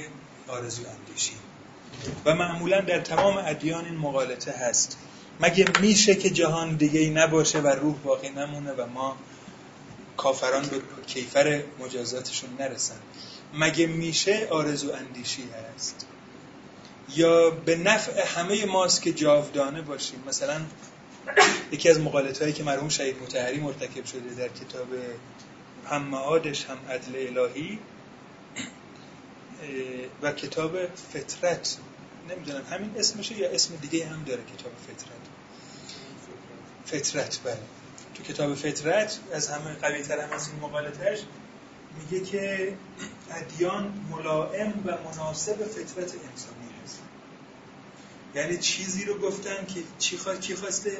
آرزو 0.47 0.83
اندیشی. 0.87 1.33
و 2.25 2.35
معمولا 2.35 2.81
در 2.81 2.99
تمام 2.99 3.37
ادیان 3.37 3.85
این 3.85 3.97
مقالطه 3.97 4.51
هست. 4.51 4.97
مگه 5.41 5.65
میشه 5.81 6.15
که 6.15 6.29
جهان 6.29 6.75
دیگه 6.75 7.09
نباشه 7.09 7.59
و 7.59 7.67
روح 7.67 7.95
باقی 7.95 8.29
نمونه 8.29 8.71
و 8.71 8.85
ما 8.85 9.17
کافران 10.17 10.65
به 10.65 10.81
کیفر 11.07 11.63
مجازاتشون 11.79 12.49
نرسن؟ 12.59 12.99
مگه 13.53 13.87
میشه 13.87 14.47
آرزو 14.51 14.91
اندیشی 14.93 15.43
هست؟ 15.75 16.05
یا 17.15 17.49
به 17.49 17.75
نفع 17.75 18.25
همه 18.25 18.65
ماست 18.65 19.01
که 19.01 19.13
جاودانه 19.13 19.81
باشیم؟ 19.81 20.23
مثلا 20.27 20.61
یکی 21.71 21.89
از 21.89 21.99
مقالط 21.99 22.41
هایی 22.41 22.53
که 22.53 22.63
مرحوم 22.63 22.89
شهید 22.89 23.21
متحری 23.21 23.59
مرتکب 23.59 24.05
شده 24.05 24.33
در 24.37 24.47
کتاب 24.47 24.87
هم 25.89 26.01
معادش 26.01 26.65
هم 26.65 26.77
عدل 26.89 27.37
الهی 27.37 27.79
و 30.21 30.31
کتاب 30.31 30.95
فطرت. 30.95 31.77
نمی‌دونم 32.29 32.63
همین 32.71 32.91
اسمشه 32.97 33.37
یا 33.37 33.49
اسم 33.49 33.75
دیگه 33.75 34.05
هم 34.07 34.23
داره 34.23 34.41
کتاب 34.41 34.71
فطرت؟ 34.87 35.19
فطرت 36.85 37.39
بله. 37.43 37.59
تو 38.15 38.23
کتاب 38.23 38.55
فطرت 38.55 39.19
از 39.33 39.47
همه 39.47 39.73
قوی 39.73 40.03
تر 40.03 40.19
هم 40.19 40.31
از 40.31 40.47
این 40.47 40.59
مقالتش 40.59 41.19
میگه 41.99 42.25
که 42.25 42.73
ادیان 43.31 44.05
ملائم 44.09 44.73
و 44.85 44.97
مناسب 44.97 45.65
فطرت 45.65 45.97
انسانی 45.97 46.69
هست. 46.83 46.99
یعنی 48.35 48.57
چیزی 48.57 49.05
رو 49.05 49.19
گفتن 49.19 49.65
که 49.65 49.83
چی, 49.99 50.19
چی 50.39 50.55
خواسته؟ 50.55 50.97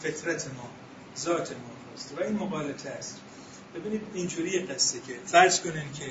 فطرت 0.00 0.46
ما 0.46 0.70
ذات 1.18 1.52
ما 1.52 1.70
خواسته. 1.88 2.16
و 2.16 2.22
این 2.22 2.32
مقالطه 2.32 2.90
است 2.90 3.20
ببینید 3.74 4.02
اینجوری 4.14 4.58
قصه 4.58 5.00
که 5.06 5.14
فرض 5.26 5.60
کنین 5.60 5.92
که 5.92 6.06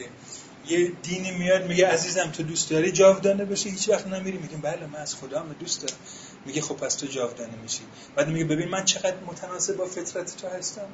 یه 0.67 0.91
دینی 1.03 1.31
میاد 1.31 1.67
میگه 1.67 1.87
عزیزم 1.87 2.31
تو 2.31 2.43
دوست 2.43 2.69
داری 2.69 2.91
جاودانه 2.91 3.45
بشی؟ 3.45 3.69
هیچ 3.69 3.89
وقت 3.89 4.07
نمیری. 4.07 4.37
میگیم 4.37 4.61
بله 4.61 4.85
من 4.85 4.99
از 4.99 5.15
خدا 5.15 5.45
دوست 5.59 5.81
دارم. 5.81 5.97
میگه 6.45 6.61
خب 6.61 6.75
پس 6.75 6.95
تو 6.95 7.07
جاودانه 7.07 7.55
میشی. 7.63 7.81
بعد 8.15 8.29
میگه 8.29 8.45
ببین 8.45 8.69
من 8.69 8.85
چقدر 8.85 9.15
متناسب 9.27 9.75
با 9.75 9.85
فطرت 9.85 10.37
تو 10.37 10.47
هستم. 10.47 10.87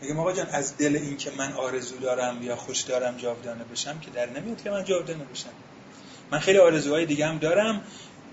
میگه 0.00 0.14
آقا 0.14 0.32
جان 0.32 0.46
از 0.46 0.76
دل 0.76 0.96
این 0.96 1.16
که 1.16 1.30
من 1.38 1.52
آرزو 1.52 1.96
دارم 1.96 2.42
یا 2.42 2.56
خوش 2.56 2.80
دارم 2.80 3.16
جاودانه 3.16 3.64
بشم 3.64 3.98
که 3.98 4.10
در 4.10 4.30
نمیاد 4.30 4.62
که 4.62 4.70
من 4.70 4.84
جاودانه 4.84 5.24
بشم. 5.24 5.50
من 6.30 6.38
خیلی 6.38 6.58
آرزوهای 6.58 7.06
دیگه 7.06 7.26
هم 7.26 7.38
دارم. 7.38 7.82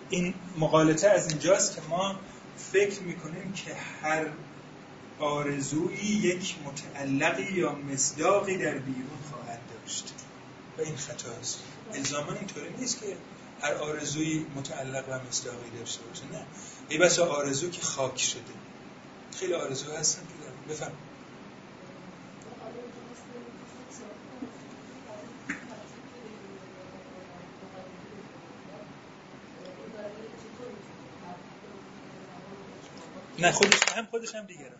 این 0.10 0.34
مقالطه 0.58 1.08
از 1.08 1.30
اینجاست 1.30 1.76
که 1.76 1.82
ما 1.90 2.16
فکر 2.72 3.02
می‌کنیم 3.02 3.54
که 3.54 3.76
هر 4.02 4.26
آرزویی 5.20 6.06
یک 6.06 6.56
متعلقی 6.66 7.54
یا 7.54 7.76
مصداقی 7.76 8.58
در 8.58 8.78
بیرون 8.78 9.20
داشت 9.86 10.14
و 10.78 10.82
این 10.82 10.98
خطاست 10.98 11.60
الزاما 11.94 12.34
اینطوری 12.34 12.74
نیست 12.74 13.00
که 13.00 13.18
هر 13.60 13.74
آرزویی 13.74 14.48
متعلق 14.56 15.06
و 15.10 15.20
مصداقی 15.20 15.70
داشته 15.80 16.04
باشه 16.06 16.26
نه 16.26 16.48
ای 16.90 16.98
بسا 16.98 17.26
آرزو 17.26 17.70
که 17.70 17.82
خاک 17.82 18.20
شده 18.20 18.54
خیلی 19.32 19.54
آرزو 19.54 19.92
هستن 19.92 20.28
که 20.28 20.34
دارم 20.44 20.58
بفهم 20.70 20.98
نه 33.38 33.52
خودش 33.52 33.90
هم 33.96 34.06
خودش 34.06 34.36
هم 34.36 34.46
دیگرم 34.46 34.80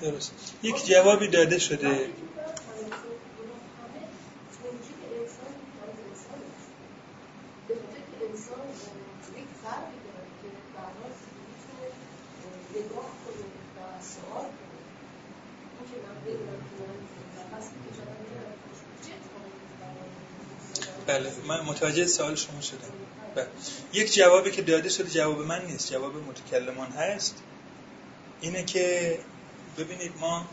درست. 0.00 0.32
یک 0.62 0.86
جوابی 0.86 1.28
داده 1.28 1.58
شده. 1.58 2.10
بله 21.06 21.32
من 21.48 21.60
متوجه 21.60 22.06
سوال 22.06 22.34
شما 22.34 22.60
شدم. 22.60 22.92
بله. 23.34 23.46
یک 23.92 24.14
جوابی 24.14 24.50
که 24.50 24.62
داده 24.62 24.88
شده 24.88 25.10
جواب 25.10 25.40
من 25.40 25.64
نیست 25.66 25.92
جواب 25.92 26.16
متکلمان 26.16 26.88
هست. 26.92 27.42
اینه 28.40 28.64
که 28.64 29.18
ببینید 29.78 30.12
ما 30.20 30.46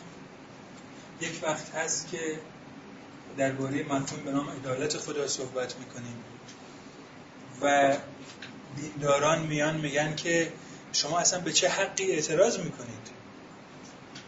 یک 1.21 1.39
وقت 1.43 1.75
هست 1.75 2.07
که 2.11 2.39
درباره 3.37 3.83
مفهوم 3.83 4.23
به 4.25 4.31
نام 4.31 4.49
عدالت 4.49 4.97
خدا 4.97 5.27
صحبت 5.27 5.75
می‌کنیم. 5.79 6.23
و 7.61 7.97
دینداران 8.77 9.41
میان 9.41 9.77
میگن 9.77 10.15
که 10.15 10.51
شما 10.93 11.19
اصلا 11.19 11.39
به 11.39 11.51
چه 11.51 11.69
حقی 11.69 12.11
اعتراض 12.11 12.57
می‌کنید؟ 12.59 13.07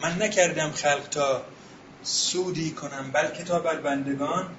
من 0.01 0.21
نکردم 0.21 0.71
خلق 0.71 1.09
تا 1.09 1.45
سودی 2.03 2.71
کنم 2.71 3.11
بلکه 3.13 3.43
تا 3.43 3.59
بر 3.59 3.75
بندگان 3.75 4.49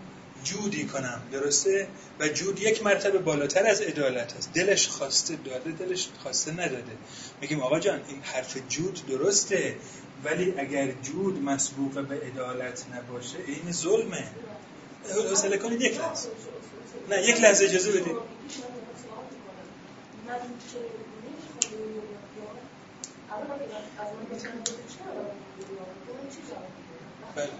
جودی 0.44 0.84
کنم 0.84 1.22
درسته؟ 1.32 1.88
و 2.20 2.28
جود 2.28 2.60
یک 2.60 2.82
مرتبه 2.82 3.18
بالاتر 3.18 3.66
از 3.66 3.80
عدالت 3.80 4.36
است. 4.36 4.52
دلش 4.52 4.88
خواسته 4.88 5.36
داده 5.36 5.70
دلش 5.70 6.08
خواسته 6.22 6.52
نداده. 6.52 6.92
میگیم 7.40 7.60
آقا 7.60 7.80
جان 7.80 8.00
این 8.08 8.20
حرف 8.22 8.56
جود 8.68 9.06
درسته 9.08 9.76
ولی 10.24 10.54
اگر 10.58 10.92
جود 11.02 11.42
مسبوق 11.42 11.92
به 12.00 12.20
عدالت 12.26 12.84
نباشه 12.94 13.38
این 13.46 13.72
ظلمه. 13.72 14.24
حوصله 15.30 15.58
کنید 15.58 15.80
یک 15.82 15.98
لحظه. 15.98 16.28
نه 17.10 17.22
یک 17.22 17.40
لحظه 17.40 17.64
اجازه 17.64 17.92
بدید. 17.92 18.16
بله. 27.34 27.50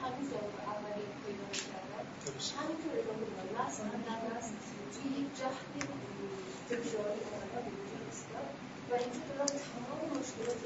و 8.90 8.94
اینکه 8.94 9.22
دارن 9.28 9.55
تمام 9.74 10.02
مشکلات 10.18 10.60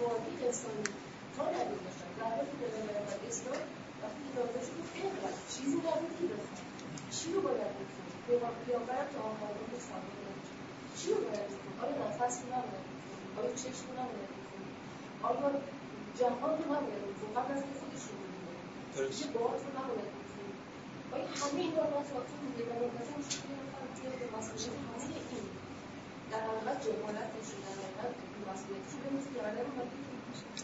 واقعی 0.00 0.36
انسانی 0.46 0.84
تا 1.36 1.44
ندید 1.54 1.80
باشن 1.84 2.10
حالی 2.20 2.50
که 2.50 2.66
به 3.22 3.28
اسلام 3.28 3.62
وقتی 4.02 4.26
داده 4.36 4.60
شد 4.66 4.76
اینقدر 4.94 5.40
چیزی 5.52 5.78
نبود 5.86 6.12
که 6.18 6.24
بخواد 6.32 6.64
چی 7.16 7.26
رو 7.32 7.40
باید 7.46 7.72
بکنیم 7.78 8.54
پیامبرم 8.66 9.08
تا 9.14 9.20
آخرین 9.30 9.80
سامانه 9.88 10.32
چی 10.98 11.06
رو 11.12 11.18
باید 11.26 11.48
بکنیم 11.52 11.76
آیا 11.82 11.94
نفس 12.04 12.36
رو 12.40 12.46
نباید 12.54 12.84
بکنیم 12.90 13.30
آیا 13.38 13.52
چشم 13.62 13.84
رو 13.88 13.94
نباید 14.00 14.30
بکنیم 14.38 14.72
آیا 15.28 15.48
جهان 16.18 16.52
رو 16.58 16.64
نباید 16.74 17.04
بکنیم 17.08 17.32
قبل 17.36 17.50
از 17.56 17.62
خودش 17.80 18.02
رو 18.08 18.27
همه 18.98 19.10
این 21.60 21.72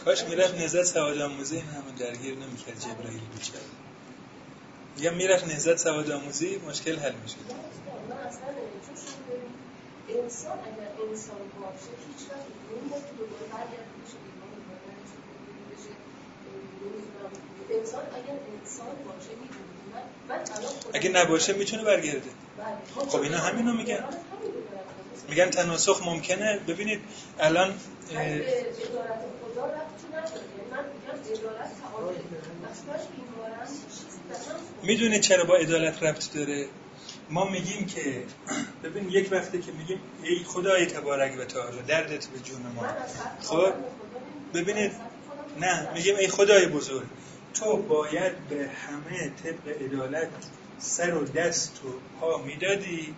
کاش 0.05 0.25
می‌رفت 0.25 0.55
نهزت 0.55 0.83
سواد 0.83 1.19
آموزی 1.19 1.57
این 1.57 1.67
همه 1.67 1.93
درگیر 1.93 2.39
نمی‌کرد 2.39 2.79
جبرائیل 2.79 3.29
بیچاره 3.29 3.65
میگم 4.97 5.15
می‌رفت 5.15 5.45
نهزت 5.45 5.77
سواد 5.77 6.11
آموزی 6.11 6.57
مشکل 6.57 6.97
حل 6.97 7.15
می‌شد 7.15 7.39
انسان 10.09 10.59
اگر 10.59 10.91
انسان 11.09 11.49
باشه 11.49 11.91
هیچ 12.07 12.31
وقت 12.31 12.47
که 13.07 13.15
دوباره 13.19 13.47
برگرده 13.47 13.95
بشه 14.03 14.19
ایمان 14.27 14.49
ایمان 14.51 15.71
بشه 15.71 15.91
انسان 17.79 18.03
اگر 18.03 18.39
انسان 18.61 18.87
باشه 18.87 19.31
خودم- 20.83 20.91
اگه 20.93 21.09
نباشه 21.11 21.53
می‌تونه 21.53 21.85
برگرده. 21.85 22.21
بله. 22.59 23.07
خب 23.09 23.21
اینا 23.21 23.39
همینو 23.39 23.73
میگن. 23.73 24.05
میگن 25.29 25.51
تناسخ 25.51 26.07
ممکنه. 26.07 26.61
ببینید 26.69 27.01
الان 27.39 27.75
می‌دونید 34.83 35.21
چرا 35.21 35.45
با 35.45 35.57
عدالت 35.57 36.03
ربط 36.03 36.33
داره؟ 36.33 36.67
ما 37.31 37.45
میگیم 37.45 37.87
که 37.87 38.23
ببین 38.83 39.11
یک 39.11 39.29
وقته 39.33 39.59
که 39.61 39.73
میگیم 39.73 40.01
ای 40.23 40.45
خدای 40.45 40.87
تبارک 40.87 41.39
و 41.41 41.45
تعالی 41.45 41.83
دردت 41.83 42.27
به 42.27 42.39
جون 42.39 42.63
ما. 42.75 42.83
خب. 43.43 43.73
ببینید. 44.55 44.93
نه 45.61 45.89
میگیم 45.95 46.17
ای 46.17 46.29
خدای 46.29 46.67
بزرگ. 46.67 47.07
تو 47.55 47.77
باید 47.77 48.49
به 48.49 48.69
همه 48.69 49.31
طبق 49.45 49.83
عدالت 49.83 50.29
سر 50.79 51.15
و 51.15 51.25
دست 51.25 51.81
و 51.85 51.89
پا 52.21 52.39
می‌دادی 52.43 53.15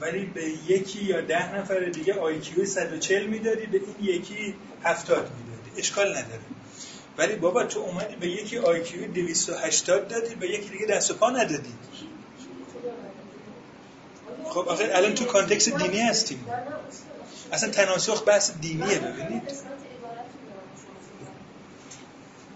ولی 0.00 0.24
به 0.26 0.44
یکی 0.68 1.04
یا 1.04 1.20
ده 1.20 1.54
نفر 1.56 1.80
دیگه 1.80 2.14
IQ 2.14 2.64
140 2.64 3.26
می‌دادی 3.26 3.66
به 3.66 3.78
این 3.78 3.94
یکی 4.14 4.54
70 4.84 5.16
می‌دادی. 5.16 5.80
اشکال 5.80 6.08
نداره. 6.10 6.40
ولی 7.18 7.34
بابا 7.36 7.64
تو 7.64 7.80
اومدی 7.80 8.16
به 8.16 8.28
یکی 8.28 8.58
IQ 8.58 9.06
280 9.12 10.08
دادی 10.08 10.34
به 10.34 10.48
یکی 10.50 10.68
دیگه 10.68 10.86
دست 10.86 11.10
و 11.10 11.14
پا 11.14 11.30
ندادی. 11.30 11.74
خب 14.44 14.68
آخه 14.68 14.90
الان 14.92 15.14
تو 15.14 15.24
context 15.24 15.76
دینی 15.76 16.00
هستیم. 16.00 16.44
اصلا 17.52 17.70
تناسخ 17.70 18.24
بحث 18.26 18.52
دینیه 18.60 18.98
ببینید 18.98 19.42
قسمت 19.48 19.72
عبارتتون 19.96 20.42
دارم 20.48 20.66
با 20.70 20.76
شما 20.82 20.98
صحبت. 21.08 21.36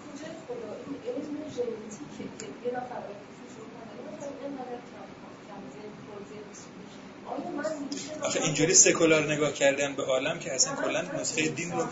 کجای 0.05 0.31
خدا 0.47 0.69
این 0.87 0.97
علم 1.07 1.37
ژنتیکه 1.55 2.25
که 2.39 2.47
یه 2.65 2.71
نفر 2.77 3.01
آیکیو 3.11 3.45
شروع 3.53 3.69
کنه، 3.75 3.93
یه 3.97 4.03
نفر 4.13 4.29
اینقدر 4.43 4.79
کم- 4.91 5.17
کمزه، 5.49 5.83
پرزه 6.07 6.39
نیست. 6.49 6.67
آیا 7.31 7.51
من 7.59 7.73
میشه 7.93 8.06
آخه 8.23 8.41
اینجوری 8.43 8.75
سکولار 8.75 9.33
نگاه 9.33 9.53
کردن 9.53 9.95
به 9.95 10.03
عالم 10.03 10.39
که 10.39 10.55
اصلا 10.55 10.75
کلا 10.75 11.03
نسخه 11.21 11.49
دین 11.49 11.73
رو 11.73 11.79
این. 11.79 11.89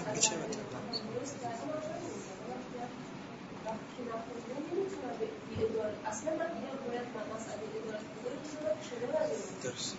درست 9.63 9.97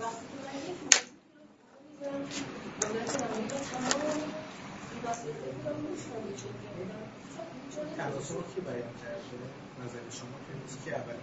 وقتی 0.00 0.26
که 8.54 8.60
بیان 8.60 8.94
کرده 9.02 9.36
نظر 9.84 10.04
شما 10.18 10.36
که 10.46 10.52
نیست 10.62 10.78
که 10.84 10.90
اول 10.96 11.14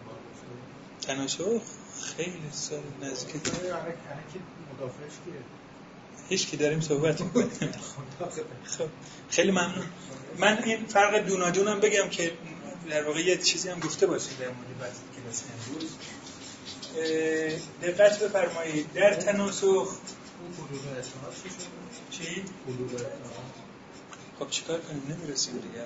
تناسخ 1.01 1.61
خیلی 2.17 2.41
سال 2.51 2.79
نزدیک. 3.01 3.35
مدافعش 3.35 5.13
کیه؟ 5.25 5.33
هیچ 6.29 6.47
کی 6.47 6.57
داریم 6.57 6.81
صحبت 6.81 7.21
می‌کنیم. 7.25 7.49
خب 8.65 8.85
خیلی 9.29 9.51
ممنون. 9.51 9.85
من 10.37 10.63
این 10.63 10.85
فرق 10.85 11.17
دونادونم 11.25 11.79
بگم 11.79 12.09
که 12.09 12.31
در 12.89 13.03
واقع 13.03 13.19
یه 13.19 13.37
چیزی 13.37 13.69
هم 13.69 13.79
گفته 13.79 14.07
باشید 14.07 14.37
در 14.39 14.45
مورد 14.45 14.79
بحث 14.81 14.97
کلاس 15.23 15.43
امروز. 15.69 15.89
دقت 17.81 18.23
بفرمایید. 18.23 18.93
در 18.93 19.13
تناسخ 19.13 19.95
چی؟ 22.11 22.43
خب 24.39 24.49
چیکار 24.49 24.79
کنیم؟ 24.79 25.17
نمی‌رسیم 25.17 25.53
دیگه. 25.57 25.85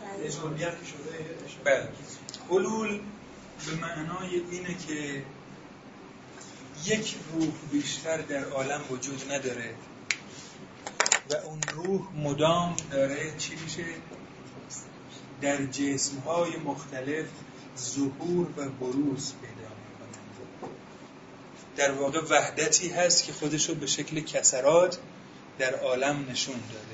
داره 0.00 0.26
اجباریت 0.26 0.70
که 0.80 0.86
شده 0.86 1.24
بله. 1.64 1.88
حلول 2.50 3.00
به 3.66 3.74
معنای 3.74 4.42
اینه 4.50 4.76
که 4.88 5.22
یک 6.84 7.16
روح 7.32 7.52
بیشتر 7.72 8.16
در 8.16 8.44
عالم 8.44 8.80
وجود 8.90 9.32
نداره 9.32 9.74
و 11.30 11.34
اون 11.34 11.60
روح 11.72 12.02
مدام 12.16 12.76
داره 12.90 13.32
چی 13.38 13.56
میشه؟ 13.64 13.84
در 15.40 15.64
جسمهای 15.64 16.56
مختلف 16.56 17.26
ظهور 17.78 18.46
و 18.56 18.68
بروز 18.68 19.32
پیدا 19.42 19.68
می‌کنه. 19.68 20.72
در 21.76 21.92
واقع 21.92 22.20
وحدتی 22.30 22.88
هست 22.88 23.24
که 23.24 23.32
خودشو 23.32 23.74
به 23.74 23.86
شکل 23.86 24.20
کسرات 24.20 24.98
در 25.58 25.74
عالم 25.74 26.26
نشون 26.30 26.60
داده. 26.72 26.85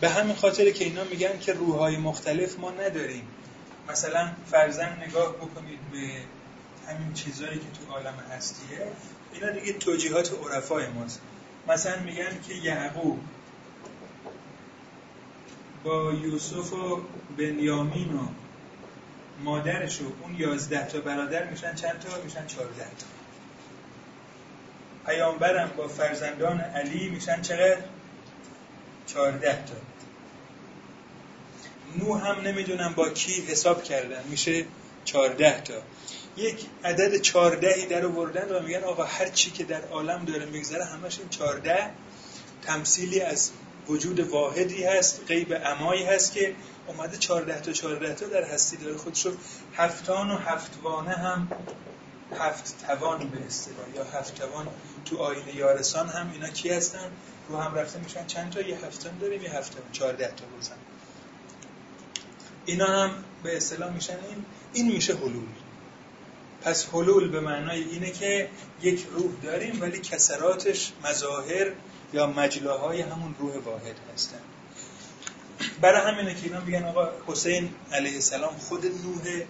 به 0.00 0.08
همین 0.08 0.36
خاطره 0.36 0.72
که 0.72 0.84
اینا 0.84 1.04
میگن 1.04 1.38
که 1.38 1.52
روحهای 1.52 1.96
مختلف 1.96 2.58
ما 2.58 2.70
نداریم. 2.70 3.28
مثلا 3.88 4.30
فرزن 4.50 5.02
نگاه 5.06 5.32
بکنید 5.36 5.78
به 5.92 5.98
همین 6.88 7.12
چیزهایی 7.14 7.58
که 7.58 7.64
تو 7.64 7.92
عالم 7.92 8.14
هستیه 8.30 8.86
اینا 9.32 9.50
دیگه 9.50 9.72
توجیهات 9.72 10.32
عرفای 10.52 10.86
ماست. 10.86 11.20
مثلا 11.68 12.02
میگن 12.02 12.40
که 12.48 12.54
یعقوب 12.54 13.20
با 15.84 16.12
یوسف 16.12 16.72
و 16.72 17.00
بنیامین 17.38 18.12
و 18.12 18.26
مادرش 19.44 20.00
و 20.00 20.04
اون 20.22 20.36
یازده 20.38 20.86
تا 20.86 21.00
برادر 21.00 21.50
میشن 21.50 21.74
چند 21.74 21.98
تا؟ 21.98 22.22
میشن 22.24 22.46
چهارده 22.46 22.82
تا. 22.82 23.06
پیامبرم 25.06 25.70
با 25.76 25.88
فرزندان 25.88 26.60
علی 26.60 27.08
میشن 27.08 27.42
چقدر؟ 27.42 27.78
چهارده 29.06 29.64
تا. 29.64 29.85
نو 31.98 32.14
هم 32.14 32.40
نمی‌دونم 32.40 32.92
با 32.94 33.08
کی 33.08 33.32
حساب 33.32 33.82
کردن 33.82 34.24
میشه 34.28 34.64
چهارده 35.04 35.60
تا. 35.60 35.74
یک 36.36 36.66
عدد 36.84 37.20
چهاردهی 37.20 37.86
در 37.86 38.06
آوردن 38.06 38.48
و 38.48 38.62
میگن 38.62 38.84
آقا 38.84 39.04
هر 39.04 39.28
چی 39.28 39.50
که 39.50 39.64
در 39.64 39.84
عالم 39.84 40.24
داره 40.24 40.44
میگذره 40.44 40.84
همش 40.84 41.18
این 41.18 41.28
چهارده 41.28 41.90
تمثیلی 42.62 43.20
از 43.20 43.50
وجود 43.88 44.20
واحدی 44.20 44.84
هست 44.84 45.20
غیب 45.28 45.60
امایی 45.64 46.04
هست 46.04 46.32
که 46.32 46.54
اومده 46.86 47.16
چهارده 47.16 47.60
تا 47.60 47.72
چهارده 47.72 48.14
تا 48.14 48.26
در 48.26 48.44
هستی 48.44 48.76
داره. 48.76 48.96
خودش 48.96 49.26
رو 49.26 49.32
هفتان 49.76 50.30
و 50.30 50.36
هفتوانه 50.36 51.10
هم 51.10 51.48
هفت 52.38 52.84
توان 52.86 53.18
به 53.28 53.46
اصطلاح 53.46 53.90
یا 53.94 54.04
هفت 54.04 54.34
توان 54.34 54.68
تو 55.04 55.18
آینه 55.18 55.56
یارسان 55.56 56.08
هم 56.08 56.30
اینا 56.32 56.48
کی 56.48 56.70
هستن؟ 56.70 57.10
رو 57.48 57.56
هم 57.56 57.74
رفته 57.74 57.98
میشن 57.98 58.26
چند 58.26 58.52
تا؟ 58.52 58.60
یه 58.60 58.76
هفتم 58.86 59.18
داریم 59.20 59.42
یه 59.42 59.50
هفتم 59.50 59.82
چهارده 59.92 60.26
تا 60.26 60.44
بزن 60.58 60.76
اینا 62.66 62.86
هم 62.86 63.10
به 63.42 63.56
اصطلاح 63.56 63.92
میشن 63.94 64.12
این 64.12 64.44
این 64.72 64.92
میشه 64.92 65.16
حلول. 65.16 65.46
پس 66.62 66.88
حلول 66.88 67.28
به 67.28 67.40
معنای 67.40 67.82
اینه 67.82 68.10
که 68.10 68.48
یک 68.82 69.06
روح 69.12 69.32
داریم 69.42 69.80
ولی 69.80 69.98
کسراتش 69.98 70.92
مظاهر 71.04 71.72
یا 72.12 72.26
مجلاهای 72.26 73.00
همون 73.00 73.34
روح 73.38 73.56
واحد 73.56 73.96
هستن. 74.14 74.40
برای 75.80 76.12
همینه 76.12 76.34
که 76.34 76.44
اینا 76.44 76.60
میگن 76.60 76.84
آقا 76.84 77.08
حسین 77.26 77.70
علیه 77.92 78.14
السلام 78.14 78.56
خود 78.56 78.86
نوح 78.86 79.42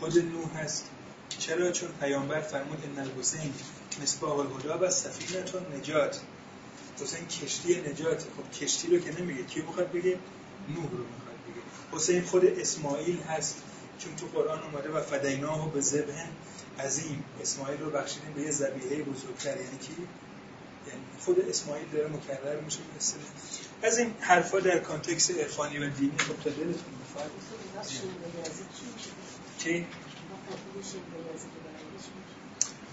خود 0.00 0.18
نوح 0.18 0.56
هست. 0.56 0.90
چرا؟ 1.38 1.72
چون 1.72 1.88
پیامبر 2.00 2.40
فرمود 2.40 2.78
ان 2.84 3.04
الحسین 3.04 3.54
مصباح 4.02 4.38
الهدى 4.38 4.84
و 4.84 4.90
سفینه 4.90 5.44
نجات. 5.78 6.20
حسین 7.02 7.26
کشتی 7.26 7.80
نجات. 7.80 8.20
خب 8.20 8.58
کشتی 8.60 8.88
رو 8.88 8.98
که 8.98 9.20
نمیگه. 9.20 9.42
کی 9.44 9.62
می‌خواد 9.62 9.92
بگه؟ 9.92 10.18
نوح 10.68 10.90
رو 10.90 11.04
حسین 11.94 12.22
خود 12.22 12.44
اسماعیل 12.44 13.20
هست 13.20 13.56
چون 13.98 14.16
تو 14.16 14.26
قرآن 14.26 14.62
اومده 14.62 14.90
و 14.90 15.02
فدیناه 15.02 15.72
به 15.72 15.80
ذبح 15.80 16.26
عظیم. 16.80 17.24
اسماعیل 17.42 17.80
رو 17.80 17.90
بخشیدیم 17.90 18.32
به 18.32 18.40
یه 18.42 18.50
ذبیحه 18.50 19.02
بزرگتر. 19.02 19.56
یعنی 19.56 19.78
کی 19.78 19.92
یعنی 20.86 21.00
خود 21.20 21.48
اسماعیل 21.48 21.86
داره 21.92 22.08
مکرر 22.08 22.60
میشه 22.60 22.78
از 23.82 23.98
این 23.98 24.14
حرفا 24.20 24.60
در 24.60 24.78
کانتکست 24.78 25.30
عرفانی 25.30 25.78
و 25.78 25.90
دینی 25.90 26.18
خب 26.18 26.42
تا 26.44 26.50
دلتون 26.50 26.94
می‌خواد 27.00 27.30
چی؟ 29.58 29.86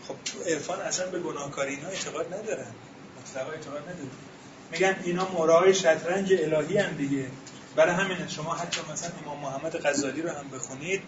خب 0.08 0.16
عرفان 0.48 0.82
اصلا 0.82 1.12
به 1.12 1.20
گناهکاری 1.20 1.76
اینا 1.76 1.88
اعتقاد 1.88 2.34
ندارن. 2.34 2.68
مطلقا 3.22 3.52
اعتقاد 3.52 3.82
ندارن. 3.82 4.10
میگن 4.72 4.96
اینا 5.04 5.32
مورای 5.32 5.74
شطرنج 5.74 6.34
الهی 6.34 6.78
هم 6.78 6.96
دیگه. 6.96 7.26
برای 7.76 7.94
همینه 7.94 8.28
شما 8.30 8.56
حتی 8.56 8.82
مثلا 8.94 9.10
امام 9.26 9.40
محمد 9.40 9.76
غزالی 9.86 10.22
رو 10.22 10.30
هم 10.30 10.50
بخونید 10.54 11.02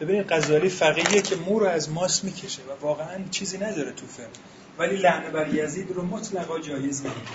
ببینید 0.00 0.32
غزالی 0.32 0.68
فقیه 0.68 1.22
که 1.22 1.36
مو 1.36 1.58
رو 1.58 1.66
از 1.66 1.90
ماس 1.90 2.24
می‌کشه 2.24 2.62
و 2.62 2.80
واقعا 2.80 3.24
چیزی 3.30 3.58
نداره 3.58 3.92
تو 3.92 4.06
فهم 4.06 4.26
ولی 4.78 4.96
لعنه 4.96 5.30
بر 5.30 5.54
یزید 5.54 5.90
رو 5.90 6.02
مطلقا 6.02 6.58
جایز 6.58 7.00
نمی‌دونه 7.00 7.26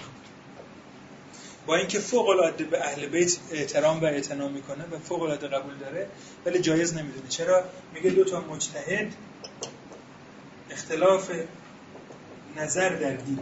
با 1.67 1.75
اینکه 1.75 1.99
فوق 1.99 2.29
العاده 2.29 2.63
به 2.63 2.85
اهل 2.85 3.05
بیت 3.05 3.37
احترام 3.51 4.01
و 4.01 4.05
اعتنا 4.05 4.47
می‌کنه 4.47 4.83
و 4.91 4.99
فوق 4.99 5.21
العاده 5.21 5.47
قبول 5.47 5.77
داره 5.77 6.07
ولی 6.45 6.59
جایز 6.59 6.93
نمی‌دونه. 6.97 7.27
چرا؟ 7.29 7.63
میگه 7.93 8.09
دو 8.09 8.23
تا 8.23 8.41
مجتهد 8.41 9.13
اختلاف 10.69 11.31
نظر 12.57 12.89
در 12.89 13.13
دین 13.13 13.39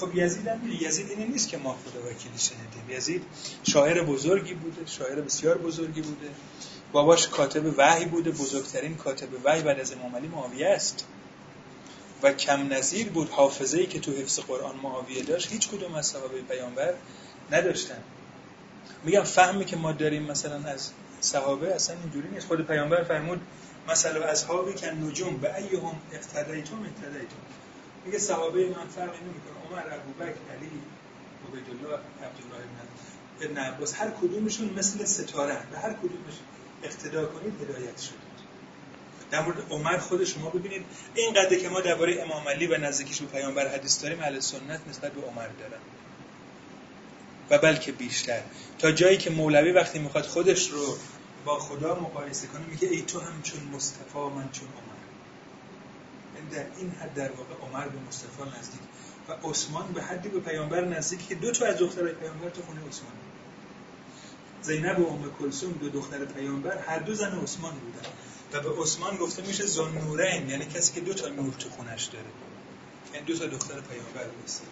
خب 0.00 0.10
یزید 0.14 0.46
هم 0.46 0.60
یزید 0.80 1.10
اینی 1.10 1.24
نیست 1.24 1.48
که 1.48 1.56
ما 1.58 1.72
خدا 1.72 2.00
وکیلی 2.00 2.38
شنیدیم 2.38 2.96
یزید 2.96 3.22
شاعر 3.62 4.02
بزرگی 4.02 4.54
بوده 4.54 4.86
شاعر 4.86 5.20
بسیار 5.20 5.58
بزرگی 5.58 6.00
بوده. 6.00 6.28
باباش 6.92 7.28
کاتب 7.28 7.74
وحی 7.78 8.04
بوده 8.04 8.30
بزرگترین 8.30 8.96
کاتب 8.96 9.28
وحی 9.44 9.62
بعد 9.62 9.80
از 9.80 9.92
امام 9.92 10.16
علی 10.16 10.28
معاویه 10.28 10.68
است. 10.68 11.04
و 12.22 12.32
کم 12.32 12.72
نظیر 12.72 13.08
بود 13.08 13.30
حافظه 13.30 13.78
ای 13.78 13.86
که 13.86 14.00
تو 14.00 14.12
حفظ 14.12 14.40
قرآن 14.40 14.76
معاویه 14.82 15.22
داشت. 15.22 15.52
هیچ 15.52 15.68
کدوم 15.68 15.94
از 15.94 16.06
صحابه 16.06 16.40
پیامبر 16.40 16.94
نداشتن. 17.50 18.02
میگم 19.04 19.22
فهمی 19.22 19.64
که 19.64 19.76
ما 19.76 19.92
داریم 19.92 20.22
مثلا 20.22 20.70
از 20.70 20.90
صحابه 21.20 21.74
اصلا 21.74 21.96
اینجوری 22.02 22.28
نیست. 22.28 22.46
خود 22.46 22.66
پیامبر 22.66 23.02
فرمود 23.02 23.40
مثلا 23.88 24.24
اصحابی 24.24 24.72
که 24.72 24.90
نجوم 24.90 25.36
به 25.36 25.56
ایهم 25.56 26.00
اقتدیتم 26.12 26.82
اقتدیتم. 26.82 27.36
میگه 28.08 28.18
صحابه 28.18 28.66
من 28.66 28.86
فرقی 28.96 29.18
نمی‌کنه. 29.24 29.58
عمر 29.70 29.94
ابوبکر 29.94 30.44
علی 30.56 30.70
عبیدالله 31.48 31.98
عبدالله 32.24 32.58
ابن 33.40 33.50
ابن 33.50 33.58
عباس 33.58 33.94
هر 33.94 34.10
کدومشون 34.10 34.70
مثل 34.76 35.04
ستاره 35.04 35.58
به 35.70 35.78
هر 35.78 35.92
کدومش 35.92 36.34
اقتدا 36.82 37.26
کنید 37.26 37.62
هدایت 37.62 38.00
شدید 38.00 38.38
در 39.30 39.42
مورد 39.42 39.62
عمر 39.70 39.98
خود 39.98 40.24
شما 40.24 40.50
ببینید 40.50 40.84
اینقدر 41.14 41.58
که 41.58 41.68
ما 41.68 41.80
درباره 41.80 42.22
امام 42.22 42.48
علی 42.48 42.66
و 42.66 42.78
نزدیکیش 42.78 43.20
به 43.20 43.26
پیامبر 43.26 43.68
حدیث 43.68 44.02
داریم 44.02 44.20
اهل 44.20 44.40
سنت 44.40 44.80
نسبت 44.88 45.12
به 45.12 45.20
عمر 45.20 45.48
دارن. 45.48 45.80
و 47.50 47.58
بلکه 47.58 47.92
بیشتر. 47.92 48.42
تا 48.78 48.92
جایی 48.92 49.16
که 49.16 49.30
مولوی 49.30 49.72
وقتی 49.72 49.98
می‌خواد 49.98 50.24
خودش 50.24 50.70
رو 50.70 50.96
با 51.44 51.58
خدا 51.58 51.94
مقایسه 51.94 52.46
کنه 52.46 52.66
میگه 52.66 52.88
ای 52.88 53.02
تو 53.02 53.20
هم 53.20 53.42
چون 53.42 53.60
مصطفی 53.72 54.18
من 54.18 54.48
چون 54.52 54.68
عمر 54.68 54.87
در 56.50 56.66
این 56.78 56.90
حد 56.90 57.14
در 57.14 57.30
واقع 57.32 57.54
عمر 57.62 57.88
به 57.88 57.98
مصطفی 58.08 58.42
نزدیک. 58.58 58.80
و 59.28 59.48
عثمان 59.48 59.92
به 59.92 60.02
حدی 60.02 60.28
به 60.28 60.40
پیامبر 60.40 60.84
نزدیک 60.84 61.28
که 61.28 61.34
دو 61.34 61.50
تا 61.50 61.66
از 61.66 61.76
دخترای 61.78 62.12
پیامبر 62.12 62.50
تو 62.50 62.62
خونه 62.62 62.80
عثمان 62.88 63.12
زینب 64.62 64.98
و 64.98 65.06
ام 65.06 65.32
کلثوم 65.38 65.72
دو 65.72 65.88
دختر 65.88 66.24
پیامبر 66.24 66.78
هر 66.78 66.98
دو 66.98 67.14
زن 67.14 67.38
عثمان 67.38 67.72
بودن. 67.74 68.08
و 68.52 68.60
به 68.60 68.82
عثمان 68.82 69.16
گفته 69.16 69.42
میشه 69.42 69.66
زنورین 69.66 70.48
یعنی 70.48 70.64
کسی 70.64 70.94
که 70.94 71.00
دو 71.00 71.14
تا 71.14 71.28
نور 71.28 71.54
تو 71.54 71.70
خونش 71.70 72.04
داره. 72.04 72.24
یعنی 73.14 73.26
دو 73.26 73.38
تا 73.38 73.46
دختر 73.46 73.80
پیامبر 73.80 74.24
بسید 74.44 74.68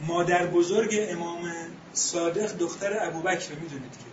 مادر 0.00 0.46
بزرگ 0.46 0.90
امام 1.08 1.52
صادق 1.92 2.52
دختر 2.56 3.06
ابوبکر 3.06 3.54
می‌دونید 3.54 3.92
که؟ 3.92 4.04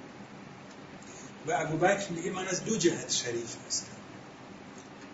و 1.52 1.56
ابوبکر 1.62 2.10
میگه 2.10 2.32
من 2.32 2.48
از 2.48 2.66
دو 2.66 2.78
جهت 2.78 3.12
شریف 3.12 3.56
هستم. 3.68 3.91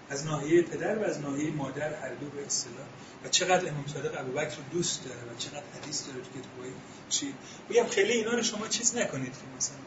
از 0.10 0.26
ناحیه 0.26 0.62
پدر 0.62 1.00
و 1.00 1.04
از 1.04 1.20
ناحیه 1.20 1.52
مادر 1.52 1.94
هر 1.94 2.14
دو 2.14 2.30
به 2.30 2.46
اصطلاح. 2.46 2.88
و 3.26 3.30
چقدر 3.30 3.70
امام 3.70 3.88
صادق 3.88 4.20
ابوبکر 4.20 4.56
رو 4.56 4.64
دوست 4.72 5.04
داره 5.06 5.20
و 5.20 5.38
چقدر 5.38 5.64
حدیث 5.82 6.08
داره 6.08 6.20
تو 6.20 6.30
کتابای 6.30 6.72
چی. 7.10 7.34
میگم 7.70 7.88
خیلی 7.88 8.14
اینا 8.14 8.32
رو 8.32 8.44
شما 8.44 8.68
چیز 8.68 8.96
نکنید 8.96 9.32
که 9.32 9.58
مثلا 9.58 9.78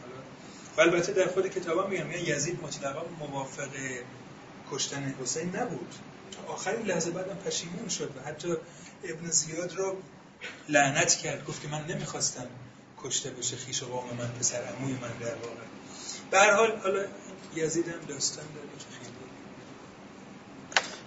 و 0.77 0.81
البته 0.81 1.13
در 1.13 1.27
خود 1.27 1.47
کتابا 1.47 1.87
میگم 1.87 2.11
یزید 2.11 2.63
مطلقا 2.63 3.01
موافق 3.19 3.69
کشتن 4.71 5.15
حسین 5.21 5.55
نبود. 5.55 5.95
تا 6.31 6.53
آخرین 6.53 6.85
لحظه 6.85 7.11
بعدم 7.11 7.35
پشیمون 7.35 7.89
شد 7.89 8.11
و 8.17 8.29
حتی 8.29 8.55
ابن 9.03 9.29
زیاد 9.31 9.75
رو 9.75 9.97
لعنت 10.69 11.15
کرد. 11.15 11.45
گفت 11.45 11.61
که 11.61 11.67
من 11.67 11.85
نمی‌خواستم 11.85 12.47
کشته 13.03 13.29
بشه 13.29 13.57
خیش 13.57 13.83
و 13.83 14.01
من 14.19 14.27
پسر 14.39 14.63
عموی 14.63 14.93
من 14.93 15.17
در 15.19 15.35
واقع. 15.35 15.65
به 16.31 16.39
هر 16.39 16.51
حال 16.51 16.79
حالا 16.83 17.05
یزید 17.55 17.87
هم 17.87 18.05
داستان 18.07 18.45
داره. 18.55 18.67
که 19.00 19.00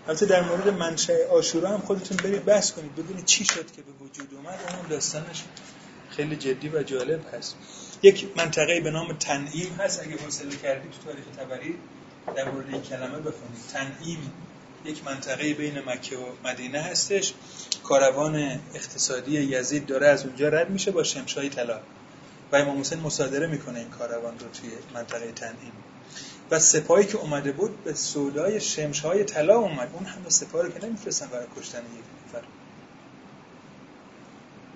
البته 0.08 0.26
در 0.26 0.42
مورد 0.42 0.68
منشأ 0.68 1.28
آشورا 1.30 1.68
هم 1.68 1.80
خودتون 1.80 2.16
برید 2.16 2.44
بحث 2.44 2.72
کنید 2.72 2.96
ببینید 2.96 3.24
چی 3.24 3.44
شد 3.44 3.72
که 3.72 3.82
به 3.82 4.04
وجود 4.04 4.34
اومد. 4.34 4.58
اون 4.78 4.88
داستانش 4.88 5.42
خیلی 6.10 6.36
جدی 6.36 6.68
و 6.68 6.82
جالب 6.82 7.34
هست. 7.34 7.56
یک 8.02 8.28
منطقه 8.36 8.80
به 8.80 8.90
نام 8.90 9.12
تنعیم 9.12 9.72
هست. 9.72 10.02
اگه 10.02 10.16
حوصله 10.16 10.56
کردی 10.56 10.88
تو 10.88 11.10
تاریخ 11.10 11.24
تبری 11.36 11.74
در 12.36 12.50
مورد 12.50 12.68
این 12.68 12.82
کلمه 12.82 13.18
بخونید 13.18 13.60
تنعیم 13.72 14.32
یک 14.84 15.04
منطقه 15.04 15.54
بین 15.54 15.78
مکه 15.78 16.16
و 16.16 16.48
مدینه 16.48 16.80
هستش. 16.80 17.34
کاروان 17.82 18.60
اقتصادی 18.74 19.32
یزید 19.32 19.86
داره 19.86 20.06
از 20.06 20.26
اونجا 20.26 20.48
رد 20.48 20.70
میشه 20.70 20.90
با 20.90 21.02
شمشای 21.02 21.48
طلا. 21.48 21.80
و 22.52 22.56
امام 22.56 22.80
حسین 22.80 23.00
مصادره 23.00 23.46
می‌کنه 23.46 23.78
این 23.78 23.90
کاروان 23.90 24.38
رو 24.38 24.48
توی 24.48 24.70
منطقه 24.94 25.32
تنعیم 25.32 25.72
و 26.50 26.58
سپاهی 26.58 27.06
که 27.06 27.18
اومده 27.18 27.52
بود 27.52 27.84
به 27.84 27.94
سودای 27.94 28.60
شمشای 28.60 29.24
طلا 29.24 29.56
اومد. 29.56 29.90
اون 29.92 30.04
همه 30.04 30.28
سپاه 30.28 30.62
رو 30.62 30.70
که 30.70 30.86
نمیفرستن 30.86 31.26
برای 31.26 31.46
کشتن 31.56 31.78
یک 31.78 32.04
نفر. 32.28 32.44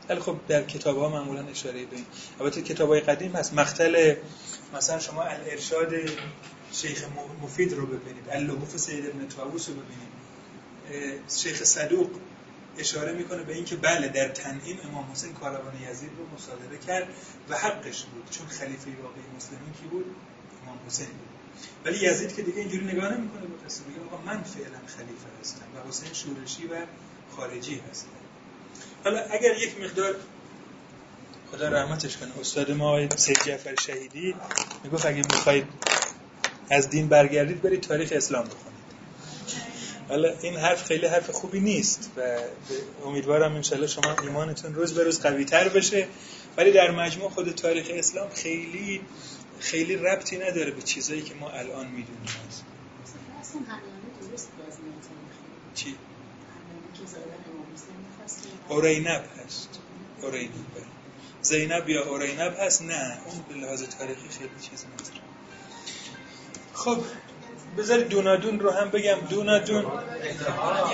ولی 0.09 0.21
خب 0.21 0.37
در 0.49 0.63
کتاب 0.63 0.99
ها 0.99 1.09
معمولا 1.09 1.47
اشاره 1.47 1.87
به 1.87 1.97
این. 1.97 2.05
البته 2.41 2.63
کتاب 2.63 2.89
های 2.89 3.01
قدیم 3.01 3.33
هست. 3.33 3.55
مختل 3.55 4.15
مثلا 4.75 4.99
شما 4.99 5.23
الارشاد 5.23 5.95
شیخ 6.73 7.05
مفید 7.43 7.73
رو 7.73 7.87
ببینید. 7.87 8.25
اللحوف 8.31 8.77
سید 8.77 9.07
ابن 9.07 9.29
طاووس 9.29 9.69
رو 9.69 9.75
ببینید. 9.75 10.11
شیخ 11.37 11.65
صدوق 11.65 12.11
اشاره 12.79 13.13
می‌کنه 13.13 13.43
به 13.43 13.55
اینکه 13.55 13.77
بله 13.77 14.09
در 14.09 14.29
تنعیم 14.29 14.79
امام 14.85 15.11
حسین 15.13 15.33
کاروان 15.33 15.75
یزید 15.91 16.11
رو 16.19 16.37
مصادره 16.37 16.79
کرد 16.87 17.09
و 17.49 17.57
حقش 17.57 18.05
بود. 18.05 18.31
چون 18.31 18.47
خلیفه 18.47 18.91
واقعی 19.03 19.23
مسلمین 19.37 19.73
کی 19.83 19.89
بود؟ 19.91 20.05
امام 20.63 20.79
حسین 20.87 21.07
بود. 21.07 21.28
ولی 21.85 21.99
یزید 21.99 22.37
که 22.37 22.43
دیگه 22.43 22.59
اینجوری 22.59 22.85
نگاه 22.85 23.15
نمی‌کنه 23.15 23.41
با 23.41 23.57
میگه 23.89 24.01
آقا 24.13 24.23
من 24.27 24.43
فعلا 24.43 24.79
خلیفه 24.87 25.29
هستم 25.41 25.65
و 25.77 25.89
حسین 25.89 26.13
شورشی 26.13 26.67
و 26.67 26.77
خارجی 27.37 27.83
هستم. 27.91 28.09
حالا 29.05 29.21
اگر 29.31 29.59
یک 29.59 29.81
مقدار 29.81 30.17
خدا 31.53 31.69
رحمتش 31.69 32.17
کنه 32.17 32.29
استاد 32.41 32.71
ما 32.71 32.89
آقای 32.89 33.09
سید 33.17 33.39
جعفر 33.47 33.75
شهیدی 33.87 34.35
می‌گفت 34.85 35.07
اگه 35.07 35.23
می‌خواید 35.33 35.65
از 36.71 36.91
دین 36.91 37.09
برگردید 37.09 37.63
برید 37.63 37.81
تاریخ 37.81 38.13
اسلام 38.13 38.45
بخونید. 38.45 38.79
حالا 40.09 40.35
این 40.43 40.57
حرف 40.57 40.85
خیلی 40.85 41.07
حرف 41.07 41.31
خوبی 41.31 41.61
نیست 41.61 42.11
و 42.17 42.39
امیدوارم 43.07 43.55
انشالله 43.55 43.87
شما 43.87 44.17
ایمانتون 44.23 44.75
روز 44.75 44.95
به 44.95 45.05
روز 45.05 45.21
قوی 45.21 45.45
تر 45.45 45.69
بشه. 45.69 46.07
ولی 46.57 46.73
در 46.73 46.91
مجموع 46.91 47.31
خود 47.31 47.55
تاریخ 47.55 47.87
اسلام 47.91 48.29
خیلی 48.35 49.01
خیلی 49.61 49.97
ربطی 49.97 50.37
نداره 50.37 50.71
به 50.71 50.83
چیزایی 50.83 51.23
که 51.23 51.35
ما 51.35 51.51
الان 51.51 51.87
می‌دونیم. 51.87 52.23
چی؟ 55.75 55.95
اورینب 58.69 59.25
هست. 59.45 59.79
اورینب. 60.23 60.53
زینب 61.43 61.89
یا 61.89 62.05
اورینب 62.05 62.57
هست؟ 62.61 62.83
نه. 62.83 63.19
اون 63.25 63.45
به 63.49 63.55
لحاظ 63.55 63.83
تاریخی 63.83 64.29
خیلی 64.29 64.51
چیز 64.71 64.85
نداره. 64.85 65.21
خب 66.75 67.05
بذاری 67.79 68.05
دونادون 68.05 68.61
رو 68.61 68.71
هم 68.71 68.91
بگم. 68.91 69.19
دونادون 69.31 69.85
اتحاد 69.85 70.91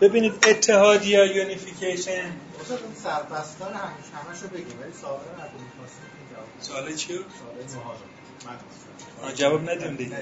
ببینید 0.00 0.48
اتحاد 0.48 1.04
یا 1.04 1.24
یونیفیکیشن 1.24 2.32
سربستان 2.94 3.74
همش 3.74 4.42
رو 4.42 4.48
بگیم 4.48 4.80
ولی 4.80 4.92
سوال 6.60 6.94
چیو؟ 6.94 7.22
جواب 9.34 9.70
ندیم 9.70 9.96
دیگه. 9.96 10.16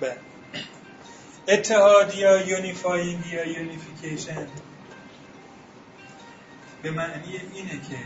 بله. 0.00 0.16
اتحاد 1.48 2.14
یا 2.14 2.46
unifying 2.46 3.26
یا 3.26 3.46
unification. 3.46 4.46
به 6.82 6.90
معنی 6.90 7.40
اینه 7.54 7.80
که 7.88 7.98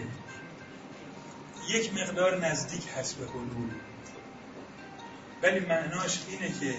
یک 1.69 1.95
مقدار 1.95 2.47
نزدیک 2.47 2.85
هست 2.99 3.15
به 3.15 3.27
حلول. 3.27 3.71
ولی 5.43 5.61
معناش 5.61 6.19
اینه 6.29 6.55
که 6.61 6.75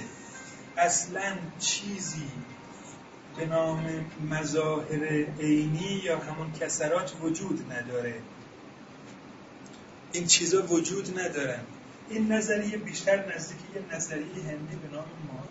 اصلا 0.78 1.38
چیزی 1.60 2.28
به 3.38 3.46
نام 3.46 4.06
مظاهر 4.30 5.26
عینی 5.40 6.02
یا 6.04 6.20
همون 6.20 6.54
کثرات 6.54 7.14
وجود 7.22 7.72
نداره. 7.72 8.22
این 10.12 10.28
چیزا 10.28 10.66
وجود 10.66 11.20
ندارن. 11.20 11.60
این 12.10 12.32
نظریه 12.32 12.78
بیشتر 12.78 13.36
نزدیک 13.36 13.58
یه 13.76 13.96
نظریه 13.96 14.44
هندی 14.44 14.76
به 14.76 14.96
نام 14.96 15.06
ما 15.28 15.44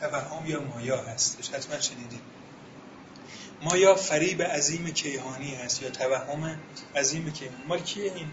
توهم 0.00 0.46
یا 0.46 0.60
مایا 0.62 1.02
هستش. 1.02 1.50
حتما 1.50 1.80
شنیدید 1.80 2.20
مایا 3.62 3.94
فریب 3.94 4.42
عظیم 4.42 4.90
کیهانی 4.90 5.54
هست 5.54 5.82
یا 5.82 5.90
توهم 5.90 6.58
عظیم 6.96 7.30
کیهانی. 7.30 7.64
مال 7.68 7.80
کیه 7.80 8.12
این؟ 8.14 8.28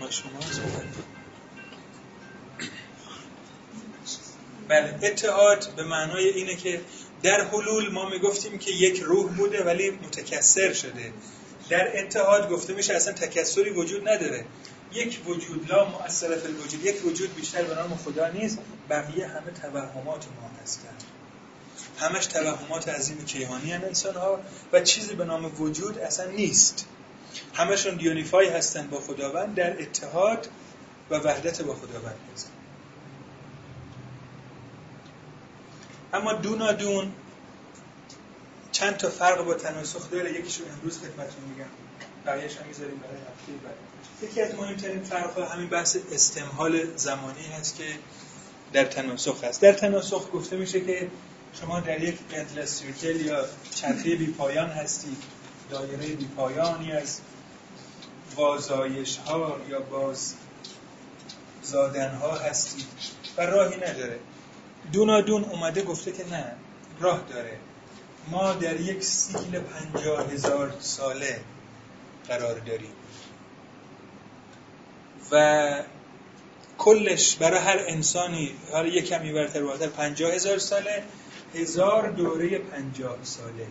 ما 0.00 0.10
شما؟ 0.10 0.40
بله. 4.72 4.98
اتحاد 5.02 5.74
به 5.76 5.84
معنای 5.84 6.28
اینه 6.28 6.56
که 6.56 6.80
در 7.22 7.44
حلول 7.44 7.92
ما 7.92 8.08
می‌گفتیم 8.08 8.58
که 8.58 8.70
یک 8.70 9.00
روح 9.00 9.32
بوده 9.32 9.64
ولی 9.64 9.90
متکثر 9.90 10.72
شده. 10.72 11.12
در 11.68 11.98
اتحاد 11.98 12.50
گفته 12.50 12.72
میشه 12.74 12.94
اصلا 12.94 13.12
تکثری 13.12 13.70
وجود 13.70 14.08
نداره. 14.08 14.44
یک 14.92 15.20
وجود 15.26 15.72
لا 15.72 15.84
مؤثر 15.84 16.36
فی 16.36 16.46
الوجود. 16.46 16.84
یک 16.84 17.06
وجود 17.06 17.34
بیشتر 17.34 17.62
به 17.62 17.74
نام 17.74 17.96
خدا 18.04 18.28
نیست 18.28 18.58
بقیه 18.90 19.26
همه 19.26 19.50
توهمات 19.62 20.24
ما 20.40 20.50
هستند. 20.62 21.02
همش 21.98 22.26
توهمات 22.26 22.88
عظیم 22.88 23.24
کیهانی 23.24 23.72
هم 23.72 23.84
انسان 23.84 24.14
ها 24.14 24.40
و 24.72 24.80
چیزی 24.80 25.14
به 25.14 25.24
نام 25.24 25.60
وجود 25.60 25.98
اصلا 25.98 26.30
نیست. 26.30 26.86
همشون 27.54 27.96
دیونیفای 27.96 28.48
هستند 28.48 28.90
با 28.90 29.00
خداوند 29.00 29.54
در 29.54 29.82
اتحاد 29.82 30.48
و 31.10 31.14
وحدت 31.14 31.62
با 31.62 31.74
خداوند 31.74 32.16
هستند. 32.34 32.61
اما 36.12 36.32
دون 36.32 37.12
چند 38.72 38.96
تا 38.96 39.10
فرق 39.10 39.44
با 39.44 39.54
تناسخ 39.54 40.10
داره. 40.10 40.32
یکیشو 40.32 40.62
امروز 40.72 40.98
خدمتتون 40.98 41.44
میگم. 41.48 41.70
بقیه‌اش 42.26 42.56
هم 42.56 42.66
می‌ذاریم 42.66 42.96
برای 42.98 43.16
هفته 43.16 43.52
بعد. 43.64 43.76
یکی 44.30 44.40
از 44.40 44.54
مهمترین 44.54 45.02
فرق 45.02 45.38
همین 45.52 45.68
بحث 45.68 45.96
استمهال 46.12 46.96
زمانی 46.96 47.46
هست 47.58 47.76
که 47.76 47.84
در 48.72 48.84
تناسخ 48.84 49.44
هست 49.44 49.60
در 49.60 49.72
تناسخ 49.72 50.30
گفته 50.32 50.56
میشه 50.56 50.80
که 50.80 51.10
شما 51.60 51.80
در 51.80 52.02
یک 52.02 52.18
اندلس 52.32 52.82
یا 53.02 53.44
چرخه 53.74 54.16
بی 54.16 54.26
پایان 54.26 54.70
هستید 54.70 55.22
دایره 55.70 56.06
بی 56.06 56.24
پایانی 56.36 56.92
از 56.92 57.20
وازایش 58.36 59.16
ها 59.16 59.56
یا 59.68 59.80
باز 59.80 60.34
زادن 61.62 62.14
ها 62.14 62.38
هستید 62.38 62.86
و 63.36 63.42
راهی 63.42 63.76
نداره. 63.76 64.18
دونادون 64.92 65.44
اومده 65.44 65.82
گفته 65.82 66.12
که 66.12 66.28
نه 66.30 66.52
راه 67.00 67.24
داره. 67.28 67.58
ما 68.30 68.52
در 68.52 68.80
یک 68.80 69.04
سیل 69.04 69.60
پنجاه 69.60 70.32
هزار 70.32 70.74
ساله 70.80 71.40
قرار 72.28 72.58
داریم. 72.58 72.92
و 75.30 75.82
کلش 76.78 77.36
برای 77.36 77.60
هر 77.60 77.84
انسانی 77.88 78.54
حالا 78.72 78.88
یک 78.88 79.08
کمی 79.08 79.32
برتر 79.32 79.62
بالاتر 79.62 79.86
پنجاه 79.86 80.32
هزار 80.32 80.58
ساله 80.58 81.02
هزار 81.54 82.10
دوره 82.10 82.58
پنجاه 82.58 83.16
ساله. 83.22 83.66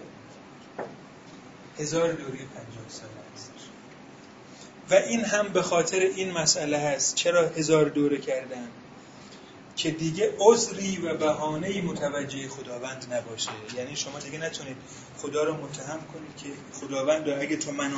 هزار 1.79 2.11
دوره 2.11 2.37
پنجاه 2.37 2.89
ساله 2.89 3.11
هست 3.33 3.51
و 4.91 4.93
این 4.93 5.25
هم 5.25 5.47
به 5.47 5.61
خاطر 5.61 5.99
این 5.99 6.31
مسئله 6.31 6.77
هست. 6.77 7.15
چرا 7.15 7.47
هزار 7.47 7.85
دوره 7.85 8.17
کردن؟ 8.17 8.67
که 9.81 9.91
دیگه 9.91 10.33
عذری 10.39 10.97
و 10.97 11.17
بهانه‌ای 11.17 11.81
متوجه 11.81 12.47
خداوند 12.47 13.13
نباشه. 13.13 13.49
یعنی 13.77 13.95
شما 13.95 14.19
دیگه 14.19 14.37
نتونید 14.37 14.77
خدا 15.17 15.43
رو 15.43 15.53
متهم 15.53 15.99
کنید 16.13 16.37
که 16.37 16.49
خداوند 16.79 17.29
رو 17.29 17.41
اگه 17.41 17.57
تو 17.57 17.71
منو 17.71 17.97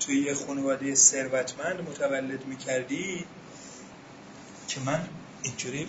توی 0.00 0.20
یه 0.20 0.34
خانواده 0.34 0.94
ثروتمند 0.94 1.80
متولد 1.80 2.46
می‌کردی 2.46 3.24
که 4.68 4.80
من 4.80 5.08
اینجوری 5.42 5.88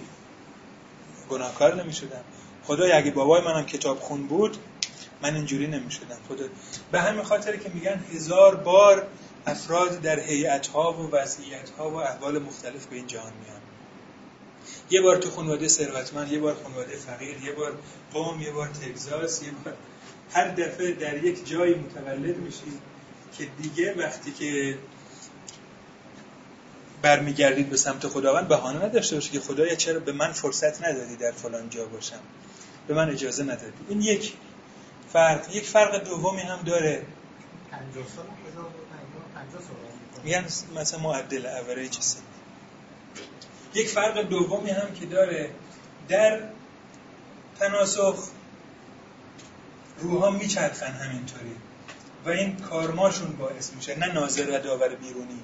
گناهکار 1.30 1.84
نمی‌شدم. 1.84 2.24
خدای 2.64 2.91
اگه 2.91 3.11
بابای 3.11 3.41
منم 3.41 3.66
کتاب 3.66 3.99
خون 3.99 4.28
بود 4.28 4.57
من 5.22 5.36
اینجوری 5.36 5.68
نمی‌شدم. 5.68 6.18
خدا 6.30 6.45
به 6.91 7.02
همین 7.02 7.24
خاطر 7.24 7.57
که 7.57 7.70
میگن 7.74 8.03
هزار 8.14 8.56
بار 8.56 9.07
افراد 9.45 10.02
در 10.02 10.20
هیئت‌ها 10.20 10.94
و 10.94 11.11
وضعیت‌ها 11.11 11.91
و 11.91 11.95
احوال 11.95 12.40
مختلف 12.40 12.86
به 12.86 12.95
این 12.95 13.07
جهان 13.07 13.34
میان. 13.44 13.61
یه 14.90 15.02
بار 15.02 15.18
تو 15.18 15.30
خانواده 15.30 15.68
ثروتمند 15.68 16.32
یه 16.32 16.40
بار 16.40 16.57
خانواده 16.64 16.95
فقیر 16.95 17.44
یه 17.44 17.52
بار 17.52 17.78
قوم 18.14 18.41
یه 18.41 18.52
بار 18.52 18.68
تگزاس 18.68 19.44
یه 19.44 19.52
بار 19.66 19.74
هر 20.34 20.48
دفعه 20.48 20.91
در 20.91 21.24
یک 21.24 21.49
جایی 21.49 21.76
متولد 21.76 22.38
میشی 22.38 22.80
که 23.38 23.48
دیگه 23.61 23.94
وقتی 23.94 24.32
که 24.32 24.78
برمیگردید 27.02 27.70
به 27.70 27.78
سمت 27.78 28.07
خداوند 28.07 28.48
بهانه 28.48 28.86
نداشته 28.86 29.16
باشی 29.16 29.32
که 29.32 29.40
خدایا 29.40 29.76
چرا 29.76 29.99
به 29.99 30.11
من 30.11 30.32
فرصت 30.32 30.84
ندادی 30.84 31.16
در 31.16 31.32
فلان 31.32 31.70
جا 31.70 31.86
باشم. 31.86 32.20
به 32.88 32.94
من 32.94 33.10
اجازه 33.10 33.44
ندادی. 33.44 33.72
این 33.90 34.02
یک 34.02 34.34
فرق 35.14 35.56
یک 35.56 35.66
فرق 35.66 36.03
دومی 36.03 36.41
هم 36.41 36.61
داره. 36.66 37.06
50 37.72 38.03
سال 38.16 38.26
میگن 40.24 40.45
مثلا 40.76 40.99
معدل 40.99 41.45
اوریج 41.45 41.94
سن 41.99 42.20
یک 43.74 43.88
فرق 43.88 44.22
دومی 44.22 44.70
هم 44.70 44.94
که 44.94 45.06
داره. 45.06 45.50
در 46.10 46.40
تناسخ 47.60 48.30
روحا 50.00 50.30
میچرخن 50.30 50.91
همینطوری 50.91 51.56
و 52.26 52.30
این 52.30 52.58
کارماشون 52.58 53.32
باعث 53.32 53.74
میشه 53.74 54.00
نه 54.00 54.14
ناظر 54.14 54.50
و 54.50 54.60
داور 54.60 54.96
بیرونی. 54.96 55.40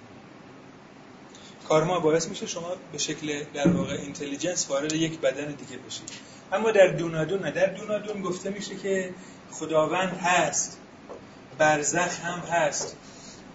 کارما 1.68 2.00
باعث 2.00 2.28
میشه 2.28 2.48
شما 2.48 2.76
به 2.92 2.98
شکل 2.98 3.44
در 3.54 3.68
واقع 3.68 3.94
اینتلیجنس 3.94 4.70
وارد 4.70 4.94
یک 4.94 5.20
بدن 5.20 5.46
دیگه 5.46 5.78
بشید. 5.78 6.10
اما 6.52 6.72
در 6.72 6.88
دونادون 6.88 7.40
نه. 7.40 7.52
در 7.52 7.66
دونادون 7.66 8.22
گفته 8.22 8.50
میشه 8.50 8.76
که 8.76 9.14
خداوند 9.52 10.18
هست 10.18 10.78
برزخ 11.58 12.20
هم 12.20 12.40
هست. 12.40 12.96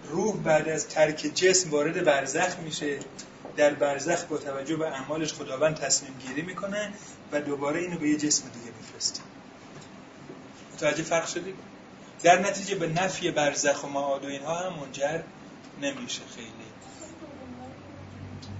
روح 0.09 0.37
بعد 0.37 0.69
از 0.69 0.87
ترک 0.87 1.31
جسم 1.35 1.69
وارد 1.69 2.03
برزخ 2.05 2.59
میشه. 2.59 2.99
در 3.57 3.73
برزخ 3.73 4.23
با 4.23 4.37
توجه 4.37 4.75
به 4.75 4.87
اعمالش 4.87 5.33
خداوند 5.33 5.75
تصمیم 5.75 6.13
گیری 6.27 6.41
می‌کنه 6.41 6.93
و 7.31 7.41
دوباره 7.41 7.79
اینو 7.79 7.97
به 7.97 8.09
یه 8.09 8.17
جسم 8.17 8.49
دیگه 8.49 8.71
میفرسته. 8.77 9.21
متوجه 10.73 11.03
فرق 11.03 11.27
شدید 11.27 11.55
در 12.23 12.39
نتیجه 12.39 12.75
به 12.75 12.87
نفی 12.87 13.31
برزخ 13.31 13.83
و 13.83 13.87
معاد 13.87 14.25
و 14.25 14.27
اینها 14.27 14.55
هم 14.55 14.73
منجر 14.79 15.19
نمیشه 15.81 16.21
خیلی. 16.35 16.51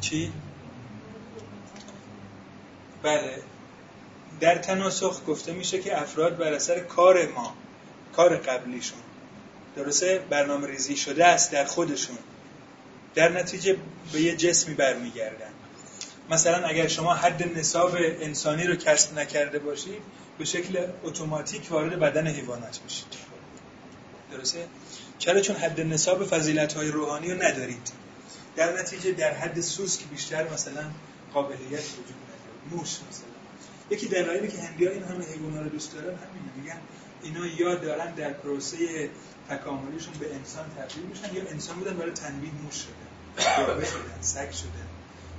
چی؟ 0.01 0.31
بله. 3.03 3.43
در 4.39 4.57
تناسخ 4.57 5.21
گفته 5.27 5.53
میشه 5.53 5.79
که 5.79 6.01
افراد 6.01 6.37
بر 6.37 6.53
اثر 6.53 6.79
کار 6.79 7.27
ما 7.27 7.55
کار 8.15 8.37
قبلیشون 8.37 8.99
درسته؟ 9.75 10.25
برنامه 10.29 10.67
ریزی 10.67 10.97
شده 10.97 11.25
است 11.25 11.51
در 11.51 11.65
خودشون. 11.65 12.17
در 13.15 13.31
نتیجه 13.31 13.77
به 14.13 14.21
یه 14.21 14.35
جسمی 14.35 14.73
برمیگردن. 14.73 15.51
مثلا 16.29 16.67
اگر 16.67 16.87
شما 16.87 17.13
حد 17.13 17.57
نصاب 17.57 17.95
انسانی 17.99 18.63
رو 18.63 18.75
کسب 18.75 19.19
نکرده 19.19 19.59
باشید 19.59 20.01
به 20.37 20.45
شکل 20.45 20.87
اتوماتیک 21.03 21.71
وارد 21.71 21.99
بدن 21.99 22.27
حیوانات 22.27 22.79
میشید. 22.83 23.07
درسته؟ 24.31 24.67
چرا؟ 25.19 25.41
چون 25.41 25.55
حد 25.55 25.81
نصاب 25.81 26.25
فضیلت 26.25 26.73
های 26.73 26.87
روحانی 26.87 27.31
رو 27.31 27.43
ندارید. 27.43 27.91
در 28.55 28.79
نتیجه 28.79 29.11
در 29.11 29.33
حد 29.33 29.61
سوسک 29.61 30.03
بیشتر 30.11 30.53
مثلا 30.53 30.83
قابلیت 31.33 31.61
وجود 31.71 32.15
نداره. 32.27 32.71
موش 32.71 32.89
مثلا. 32.89 33.31
یکی 33.89 34.07
دلایلی 34.07 34.47
که 34.47 34.57
هندی 34.57 34.87
این 34.87 35.03
همه 35.03 35.25
حیوانات 35.25 35.63
رو 35.63 35.69
دوست 35.69 35.93
دارن 35.93 36.07
همینه. 36.07 36.51
میگن 36.55 36.81
اینا 37.23 37.47
یا 37.47 37.75
دارن 37.75 38.13
در 38.13 38.33
پروسه 38.33 39.09
تکاملیشون 39.51 40.13
به 40.19 40.35
انسان 40.35 40.65
تبدیل 40.77 41.03
میشن 41.03 41.35
یا 41.35 41.49
انسان 41.49 41.75
بودن 41.75 41.93
برای 41.93 42.11
تنبیه 42.11 42.51
موش 42.63 42.75
شدن 42.75 43.65
گاوه 43.65 43.85
شدن 43.85 44.21
سگ 44.21 44.51
شدن 44.51 44.87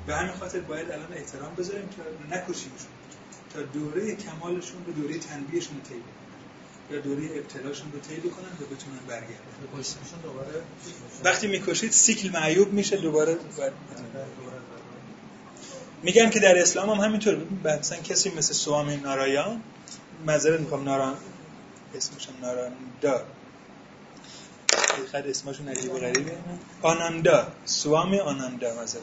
به 0.07 0.17
همین 0.17 0.33
خاطر 0.33 0.61
باید 0.61 0.91
الان 0.91 1.13
احترام 1.13 1.55
بذاریم 1.55 1.89
تا 1.97 2.37
نکشیمشون 2.37 2.93
تا 3.55 3.63
دوره 3.63 4.17
کمالشون 4.17 4.83
به 4.83 4.93
دوره 4.93 5.19
تنبیهشون 5.19 5.77
رو 5.77 5.83
طی 5.89 6.03
یا 6.91 7.01
دوره 7.01 7.23
ابتلاشون 7.39 7.93
رو 7.93 8.01
طی 8.01 8.17
بکنن 8.17 8.49
و 8.61 8.75
بتونن 8.75 8.99
برگردن. 9.09 10.23
دوباره 10.23 10.63
وقتی 11.25 11.47
می‌کشید 11.47 11.93
سیکل 11.93 12.31
معیوب 12.31 12.73
میشه 12.73 12.97
دوباره 12.97 13.37
باید 13.57 13.73
میگن 16.03 16.31
که 16.31 16.41
در 16.41 16.59
اسلام 16.59 16.91
هم 16.91 17.05
همینطور 17.05 17.47
مثلا 17.65 17.99
کسی 17.99 18.31
مثل 18.31 18.53
سوامی 18.53 18.97
نارایان 18.97 19.63
معذرت 20.27 20.61
می‌خوام 20.61 20.85
ناران 20.85 21.17
اسمش 21.95 22.29
هم 22.29 22.35
ناراندا 22.41 23.25
خیلی 25.13 25.31
اسمشون 25.31 25.69
عجیب 25.69 25.93
و 25.93 25.99
غریبه. 25.99 26.33
آناندا. 26.83 27.47
سوامی 27.65 28.19
آناندا 28.19 28.83
مثلا 28.83 29.01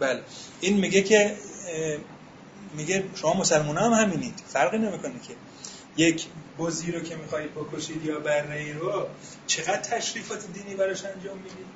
بله. 0.00 0.22
این 0.60 0.76
میگه 0.76 1.02
که 1.02 1.36
میگه 2.76 3.04
شما 3.14 3.34
مسلمان 3.34 3.78
هم 3.78 3.92
همینید. 3.92 4.42
فرقی 4.46 4.78
نمی‌کنه 4.78 5.12
که 5.28 5.34
یک 5.96 6.26
بزی 6.58 6.92
رو 6.92 7.00
که 7.00 7.16
می‌خواهید 7.16 7.50
بکشید 7.54 8.04
یا 8.04 8.20
بره 8.20 8.74
رو 8.78 9.06
چقدر 9.46 9.76
تشریفات 9.76 10.46
دینی 10.52 10.74
براش 10.74 11.04
انجام 11.04 11.36
می‌دید 11.36 11.66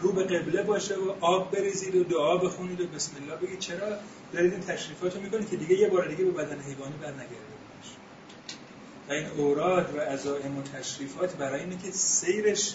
رو 0.00 0.12
به 0.12 0.24
قبله 0.24 0.62
باشه 0.62 0.94
و 0.94 1.12
آب 1.20 1.50
بریزید 1.50 1.94
و 1.94 2.04
دعا 2.04 2.36
بخونید 2.36 2.80
و 2.80 2.86
بسم 2.86 3.12
الله 3.22 3.36
بگید. 3.36 3.58
چرا؟ 3.58 3.98
دارید 4.32 4.52
این 4.52 4.62
تشریفات 4.62 5.14
رو 5.14 5.20
می‌کنید 5.20 5.50
که 5.50 5.56
دیگه 5.56 5.74
یه 5.74 5.88
بار 5.88 6.08
دیگه 6.08 6.24
به 6.24 6.30
بدن 6.30 6.60
حیوانی 6.60 6.94
برنگرده. 7.02 7.47
و 9.08 9.12
این 9.12 9.26
اوراد 9.26 9.94
و 9.96 10.00
عزائم 10.00 10.58
و 10.58 10.62
تشریفات 10.62 11.36
برای 11.36 11.60
اینه 11.60 11.76
که 11.76 11.90
سیرش 11.90 12.74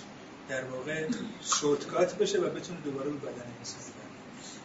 در 0.49 0.63
واقع 0.63 1.07
شورتکات 1.59 2.15
بشه 2.15 2.37
و 2.37 2.49
بتونه 2.49 2.79
دوباره 2.85 3.09
به 3.09 3.17
بدن 3.17 3.45
انسان 3.59 3.81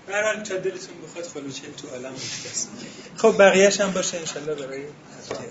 به 0.06 0.14
هر 0.14 0.22
حال 0.22 0.42
تا 0.42 0.56
دلتون 0.56 1.00
بخواد 1.04 1.24
خلوچه 1.24 1.62
تو 1.72 1.88
عالم 1.88 2.12
میشکست 2.12 2.70
خب 3.16 3.38
بقیهش 3.38 3.80
هم 3.80 3.92
باشه 3.92 4.18
انشالله 4.18 4.54
برای 4.54 4.84
هفته 5.18 5.44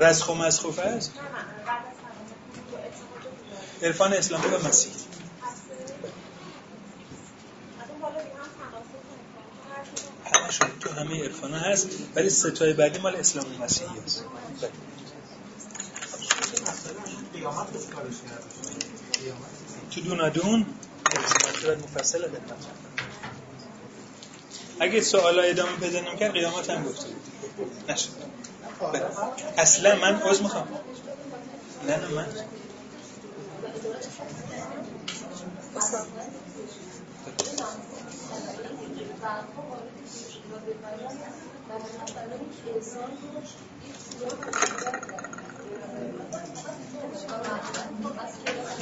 رزخ 0.00 0.28
و 0.28 0.34
مسخوف 0.34 0.78
است 0.78 1.12
عرفان 3.82 4.12
اسلامی 4.12 4.46
و 4.46 4.68
مسیح 4.68 4.92
همشون 10.48 10.68
تو 10.80 10.90
همه 10.90 11.24
عرفان 11.24 11.54
هست 11.54 11.88
ولی 12.14 12.30
ستای 12.30 12.72
بعدی 12.72 12.98
مال 12.98 13.16
اسلام 13.16 13.46
مسیحی 13.60 13.88
بله. 14.60 14.70
تو 19.90 20.00
دونادون 20.00 20.66
صورت 21.60 21.78
مفصل 21.78 22.28
اگه 24.80 25.00
سوالا 25.00 25.42
ادامه 25.42 25.76
پیدا 25.76 26.00
نمی‌کرد 26.00 26.32
قیامت 26.32 26.70
هم 26.70 26.84
گفته. 26.84 27.06
نشد 27.88 28.08
بله. 28.92 29.02
اصلا 29.58 29.96
من 29.96 30.22
عذر 30.22 30.42
می‌خوام. 30.42 30.68
نه 31.86 31.96
نه 31.96 32.08
من. 32.08 32.26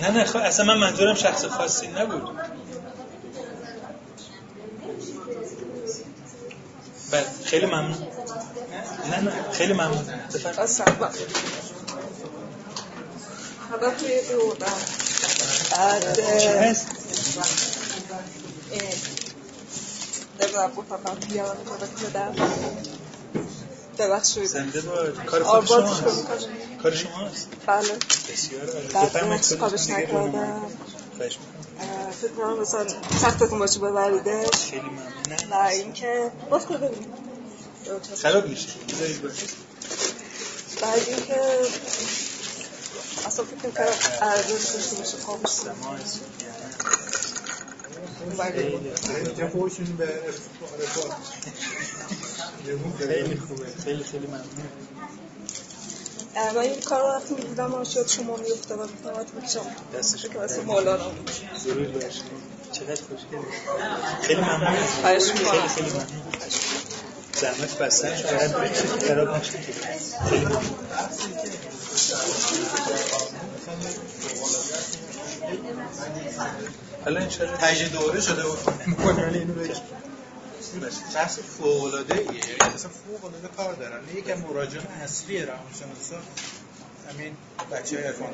نه 0.03 0.11
نه 0.11 0.25
خب 0.25 0.37
اصلا 0.37 0.67
من 0.67 0.79
منظورم 0.79 1.15
شخص 1.15 1.45
خاصی 1.45 1.87
نبود. 1.87 2.23
بله 7.13 7.25
خیلی 7.45 7.67
ممنون. 7.67 8.07
نه 9.11 9.21
نه 9.21 9.33
خیلی 9.53 9.73
ممنون. 9.73 10.05
بفرمایید. 10.35 10.57
نمی‌دونم 20.57 20.75
گفتم 20.75 21.29
بیان 21.29 21.57
رو 21.57 22.09
بدم 22.09 22.35
ببخشید. 23.99 24.45
زنده 24.45 24.81
باد. 24.81 25.25
کار 25.25 25.43
خود 25.43 25.67
شماست. 25.67 26.03
کار 26.83 26.95
شماست. 26.95 27.49
بله. 27.67 27.99
بسیار 28.33 28.71
عالی. 28.95 29.57
کارش 29.57 29.91
نکردم. 29.91 30.63
فکر 32.21 32.33
کنم 32.37 32.61
مثلا 32.61 32.87
سختتون 33.21 33.59
باشه 33.59 33.81
ببریدش 33.81 34.71
خیلی 34.71 34.83
ممنون. 34.83 35.51
و 35.51 35.55
اینکه 35.55 36.31
باز 36.51 36.67
ببینیم. 36.67 37.13
خراب 38.23 38.49
میشه. 38.49 38.69
بذارید 38.89 39.23
باشه. 39.23 39.47
بعد 40.83 41.03
اینکه 41.09 41.41
اصلا 43.27 43.45
فکر 43.45 43.71
کردم 43.71 43.93
ارزش 44.23 44.71
داشته 44.75 44.97
باشه 44.97 45.17
بله 48.31 48.79
به 49.99 50.09
خیلی 52.99 53.37
خوبه 53.37 53.67
خیلی 53.85 54.05
خیلی 54.05 54.27
ممنون. 54.27 54.47
اه، 56.37 56.53
من 56.55 56.61
این 56.61 56.81
کار 56.81 57.01
رو 57.01 57.09
وقتی 57.09 57.35
می‌دیدم 57.35 57.75
و 57.75 57.85
شد 57.85 58.09
شما 58.09 58.37
میفته 58.37 58.75
و 58.75 58.87
می‌تونم 58.87 59.27
می‌کشم 59.35 59.67
دستش 59.99 60.23
که 60.23 60.39
مولانا 60.67 61.11
ضرور 61.59 61.87
باشه 61.89 62.09
چقدر 62.73 63.03
خوشگله 63.03 63.41
خیلی 64.23 64.41
ممنون. 64.41 64.87
خواهش 65.01 65.23
خیلی 65.23 65.39
می‌کنم. 65.45 65.67
خیلی 65.69 65.91
ممنون. 65.91 66.07
زحمت 67.41 67.79
بستن. 67.79 68.17
خراب 69.07 69.37
نشه. 69.37 69.53
که. 69.53 69.73
خیلی 70.29 70.45
ممنون 70.45 70.63
حالا 77.07 77.21
انشالله 77.21 77.57
تجدید 77.57 77.93
دوره 77.93 78.21
شده 78.21 78.47
بود 78.47 78.87
می‌کنه 78.87 79.33
اینو 79.33 79.55
بگم 79.55 79.75
شخص 81.13 81.39
فوق 81.39 81.85
العاده 81.85 82.15
ایه. 82.15 82.29
یعنی 82.29 82.75
اصلا 82.75 82.91
فوق 82.91 83.25
العاده 83.25 83.49
کار 83.57 83.75
دارن. 83.75 84.01
یکم 84.17 84.39
مراجعه 84.41 84.83
اصلی 85.03 85.43
روانشناسا. 85.43 86.17
همین 87.11 87.37
بچه 87.73 87.97
های 87.97 88.05
عرفان 88.05 88.29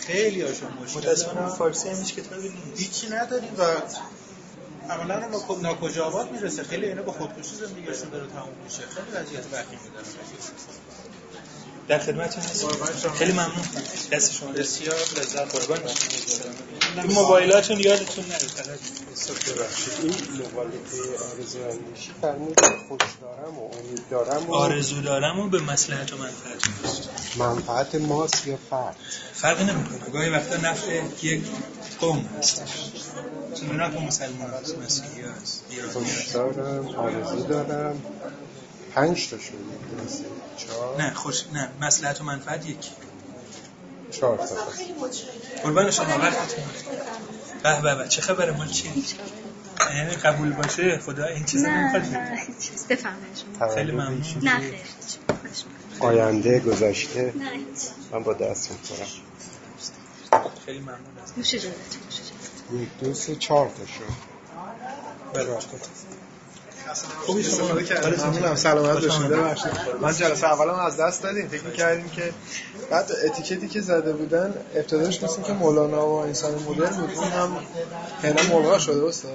خیلی 0.00 0.42
هاشون 0.42 0.70
مشکل 0.84 0.98
متاسفانه. 0.98 1.48
فارسی 1.48 1.88
هم 1.88 1.96
هیچ 1.96 2.14
کتابی 2.14 2.48
نیست. 2.48 2.80
هیچی 2.82 3.08
نداریم 3.08 3.52
و 3.58 3.62
عملا 4.92 5.28
ما 5.28 5.58
ناکجاوات 5.62 6.32
می‌رسه. 6.32 6.62
خیلی 6.62 6.86
اینا 6.86 7.02
با 7.02 7.12
خودکشی 7.12 7.56
زندگیشون 7.56 8.08
داره 8.08 8.26
تموم 8.26 8.54
میشه. 8.64 8.76
خیلی 8.76 9.06
وضعیت 9.12 9.44
وخیمی 9.52 9.90
دارن 9.94 10.06
در 11.88 11.98
خدمتتون 11.98 12.42
هستم. 12.42 13.10
خیلی 13.10 13.32
ممنون. 13.32 13.64
دست 14.12 14.32
شما. 14.32 14.52
بسیار 14.52 14.94
لذت 14.96 15.54
قربان. 15.56 15.78
این 16.96 17.12
موبایلاتون 17.12 17.80
یادتون 17.80 18.24
نره. 18.24 18.38
این 20.02 20.12
مقالطه 20.40 21.24
آرزو 21.32 21.58
اندیشی 21.58 22.10
فرمود 22.20 22.60
خوش 22.88 23.00
دارم 23.20 23.58
و 23.58 23.70
امید 23.78 24.02
دارم 24.10 24.50
و 24.50 24.54
آرزو 24.54 25.00
دارم 25.00 25.40
و 25.40 25.48
به 25.48 25.60
مسلحت 25.60 26.12
و 26.12 26.16
منفعت 26.16 26.62
است 26.84 27.36
منفعت 27.36 27.94
ماست 27.94 28.46
یا 28.46 28.58
فرد؟ 28.70 28.96
فرقی 29.34 29.64
نمی‌کنه. 29.64 30.10
گاهی 30.12 30.30
وقتا 30.30 30.56
نفع 30.56 31.02
یک 31.22 31.42
قوم 32.00 32.28
هستش 32.38 32.68
چون 33.60 33.76
نه 33.76 33.90
که 33.90 34.00
مسلمان 34.00 34.50
هست 34.50 34.78
مسیحی 34.78 35.22
هست 35.22 35.64
خوش 35.92 36.06
هست. 36.06 36.34
دارم 36.34 36.86
آرزو 36.88 37.46
دارم 37.46 38.02
پنج 38.94 39.28
تا 39.30 39.38
شد 39.38 39.54
نه 40.98 41.14
خوش 41.14 41.44
نه. 41.52 41.68
مسلحت 41.80 42.20
و 42.20 42.24
منفعت 42.24 42.66
یک 42.66 42.78
چهار 44.12 44.36
تا. 44.38 44.44
قربان 45.62 45.90
شما 45.90 46.18
وقتتون 46.18 46.64
به 47.62 47.80
به 47.82 47.94
به. 47.94 48.08
چه 48.08 48.22
خبره 48.22 48.56
مال 48.56 48.68
چیه 48.68 48.90
یعنی 49.96 50.10
قبول 50.10 50.52
باشه؟ 50.52 50.98
خدا 50.98 51.24
این 51.24 51.44
چیزا 51.44 51.68
نمی‌خواد؟ 51.68 52.02
نه 52.02 52.38
چیز. 52.60 52.86
بفهمه 52.86 53.16
شما. 53.58 53.68
خیلی 53.74 53.92
ممنون. 53.92 54.22
نه 54.42 54.58
خیر. 54.58 54.74
آینده 56.00 56.60
گذشته. 56.60 57.22
نه 57.36 57.50
من 58.12 58.22
با 58.22 58.32
دست 58.32 58.70
می‌خورم. 58.70 59.08
خیلی 60.66 60.80
ممنون. 60.80 60.96
از 61.22 61.32
نوش 61.36 61.54
یک 61.54 62.88
دو 63.00 63.14
سه 63.14 63.36
چهار 63.36 63.68
تا 63.68 63.86
شد. 63.86 64.32
بله 65.34 65.58
خوبی 67.26 67.46
ممنونم. 68.24 68.56
سلامت. 68.56 68.96
ببخشید. 68.98 69.72
من 70.00 70.16
جلسه 70.16 70.46
اولم 70.46 70.74
از 70.74 70.96
دست 70.96 71.22
دادیم. 71.22 71.48
فکر 71.48 71.64
می‌کردیم 71.64 72.08
که 72.08 72.32
بعد 72.90 73.12
اتیکتی 73.24 73.68
که 73.68 73.80
زده 73.80 74.12
بودن 74.12 74.54
ابتداش 74.74 75.22
مثل 75.22 75.42
که 75.42 75.52
مولانا 75.52 76.06
و 76.06 76.12
انسان 76.12 76.54
مدرن 76.54 76.90
بود. 76.90 77.10
اون 77.14 77.28
هم 77.32 77.56
پیدا 78.22 78.42
ملغا 78.42 78.78
شده 78.78 79.06
استاد 79.06 79.32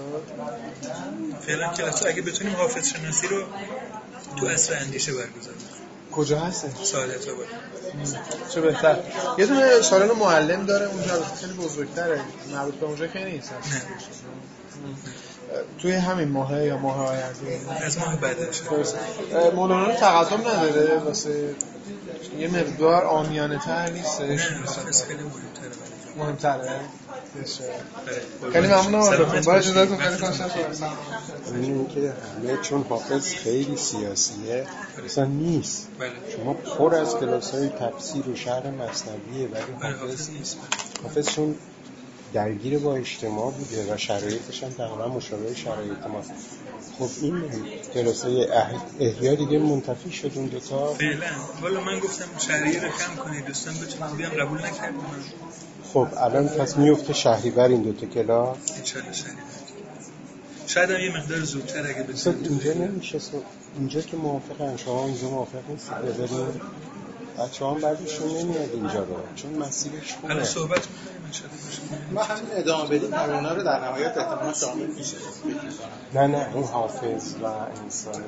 فعلا 1.47 1.73
کلاس 1.73 2.05
اگه 2.05 2.21
بتونیم 2.21 2.55
حافظ 2.55 2.87
شناسی 2.87 3.27
رو 3.27 3.43
تو 4.39 4.45
اصر 4.45 4.77
اندیشه 4.77 5.11
برگزار 5.11 5.53
کنیم. 5.53 5.87
کجا 6.11 6.39
هسته 6.39 6.69
سعادت 6.83 7.27
آباد 7.29 7.45
چه 8.53 8.61
بهتر؟ 8.61 8.99
یه 9.37 9.45
دونه 9.45 9.81
سالن 9.81 10.11
معلم 10.11 10.65
داره 10.65 10.85
اونجا 10.85 11.23
خیلی 11.41 11.53
بزرگتره. 11.53 12.21
مربوط 12.53 12.73
به 12.73 12.85
اونجا 12.85 13.07
که 13.07 13.25
نیست. 13.25 13.51
نه. 13.51 13.81
توی 15.81 15.91
همین 15.91 16.27
ماهه 16.27 16.65
یا 16.65 16.77
ماه 16.77 17.07
آینده؟ 17.07 17.59
از 17.85 17.97
ماه 17.97 18.15
بعدش. 18.15 18.61
مولانا 19.55 19.93
تقدم 19.95 20.47
نداره؟ 20.47 20.97
واسه 20.97 21.55
یه 22.39 22.47
مقدار 22.47 23.03
آمیانه 23.03 23.59
تر 23.59 23.89
نیستش 23.89 24.47
خیلی 25.07 25.19
مهمتره. 26.17 26.79
بله. 27.33 28.51
خیلی 28.51 28.67
با 29.45 29.53
اجازهتون 29.53 29.97
باشید. 29.97 30.45
خیلی 30.45 31.65
این 31.65 31.73
اینکه 31.73 32.13
همه 32.39 32.57
چون 32.61 32.85
حافظ 32.89 33.33
خیلی 33.33 33.77
سیاسیه. 33.77 34.65
اصلا 35.05 35.25
نیست. 35.25 35.87
بله. 35.99 36.11
شما 36.37 36.53
پر 36.53 36.95
از 36.95 37.15
کلاس 37.15 37.51
های 37.51 37.69
تفسیر 37.69 38.29
و 38.29 38.35
شهر 38.35 38.71
مصنویه 38.71 39.47
ولی 39.47 39.63
بله 39.81 39.91
حافظ 39.91 39.99
حافظ 39.99 40.29
نیست. 40.29 40.57
حافظ 41.03 41.29
چون 41.29 41.55
درگیر 42.33 42.79
با 42.79 42.95
اجتماع 42.95 43.51
بوده 43.51 43.93
و 43.93 43.97
شرایطش 43.97 44.63
هم 44.63 44.69
تقریبا 44.69 45.07
مشابه 45.07 45.55
شرایط 45.55 46.07
ماست 46.13 46.31
خب 46.99 47.09
این 47.21 47.43
های 48.23 48.47
احیا 48.99 49.35
دیگه 49.35 49.59
منتفی 49.59 50.11
شد 50.11 50.31
اون 50.35 50.45
دوتا 50.45 50.93
فعلا. 50.93 51.25
والا 51.61 51.81
من 51.81 51.99
گفتم 51.99 52.25
شهریه 52.39 52.83
رو 52.83 52.89
کم 52.89 53.15
کنید. 53.23 53.45
دوستان 53.45 53.73
بتونم 53.73 54.17
بیام 54.17 54.31
قبول 54.31 54.57
نکردم 54.57 54.97
خب 55.93 56.07
الان 56.17 56.47
پس 56.47 56.77
میفته 56.77 57.13
شهریور 57.13 57.67
این 57.67 57.81
دوتا 57.81 58.05
کلاس؟ 58.05 58.57
شاید 60.67 60.91
هم 60.91 60.99
یه 60.99 61.17
مقدار 61.17 61.39
زودتر 61.39 61.87
اگه 61.87 62.03
بتونید 62.03 62.47
اینجا 62.47 62.73
نمیشه. 62.73 63.19
اینجا 63.77 64.01
که 64.01 64.17
موافقن. 64.17 64.77
شما 64.77 65.05
اینجا 65.05 65.29
موافق 65.29 65.69
نیستید. 65.69 65.93
بچه 67.39 67.65
هم 67.65 67.73
بعدشون 67.73 68.27
نمیاد 68.37 68.69
اینجا 68.73 68.99
رو. 68.99 69.15
چون 69.35 69.53
مسیرش 69.53 70.13
خوبه. 70.13 70.33
الان 70.33 70.45
صحبت 70.45 70.87
می‌کنیم 70.87 71.17
ما 72.11 72.23
همین 72.23 72.45
ادامه 72.51 72.89
بدیم. 72.89 73.13
اونا 73.13 73.53
رو 73.53 73.63
در 73.63 73.79
نهایت 73.79 74.17
احتمال 74.17 74.53
شامل 74.53 74.85
میشه. 74.85 75.17
نه 76.13 76.27
نه 76.27 76.49
اون 76.53 76.63
حافظ 76.63 77.35
و 77.43 77.45
انسان 77.83 78.23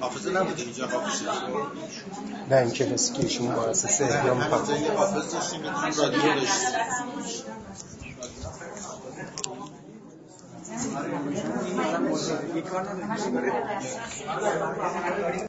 حافظه 0.00 0.30
نبوده 0.30 0.62
اینجا 0.62 0.86
حافظه 0.86 1.24
نه 2.50 2.56
این 2.56 2.70
کلاسی 2.70 3.12
که 3.12 3.22
ایشون 3.22 3.46
مؤسسه 3.46 4.04
احیا 4.04 4.34
همین 4.34 4.44
می‌کنه. 4.44 4.66
جایی 4.68 4.86
حافظ 4.86 5.34
داشتیم. 5.34 5.60
رادیو 5.98 6.34
داشتیم. 6.34 6.74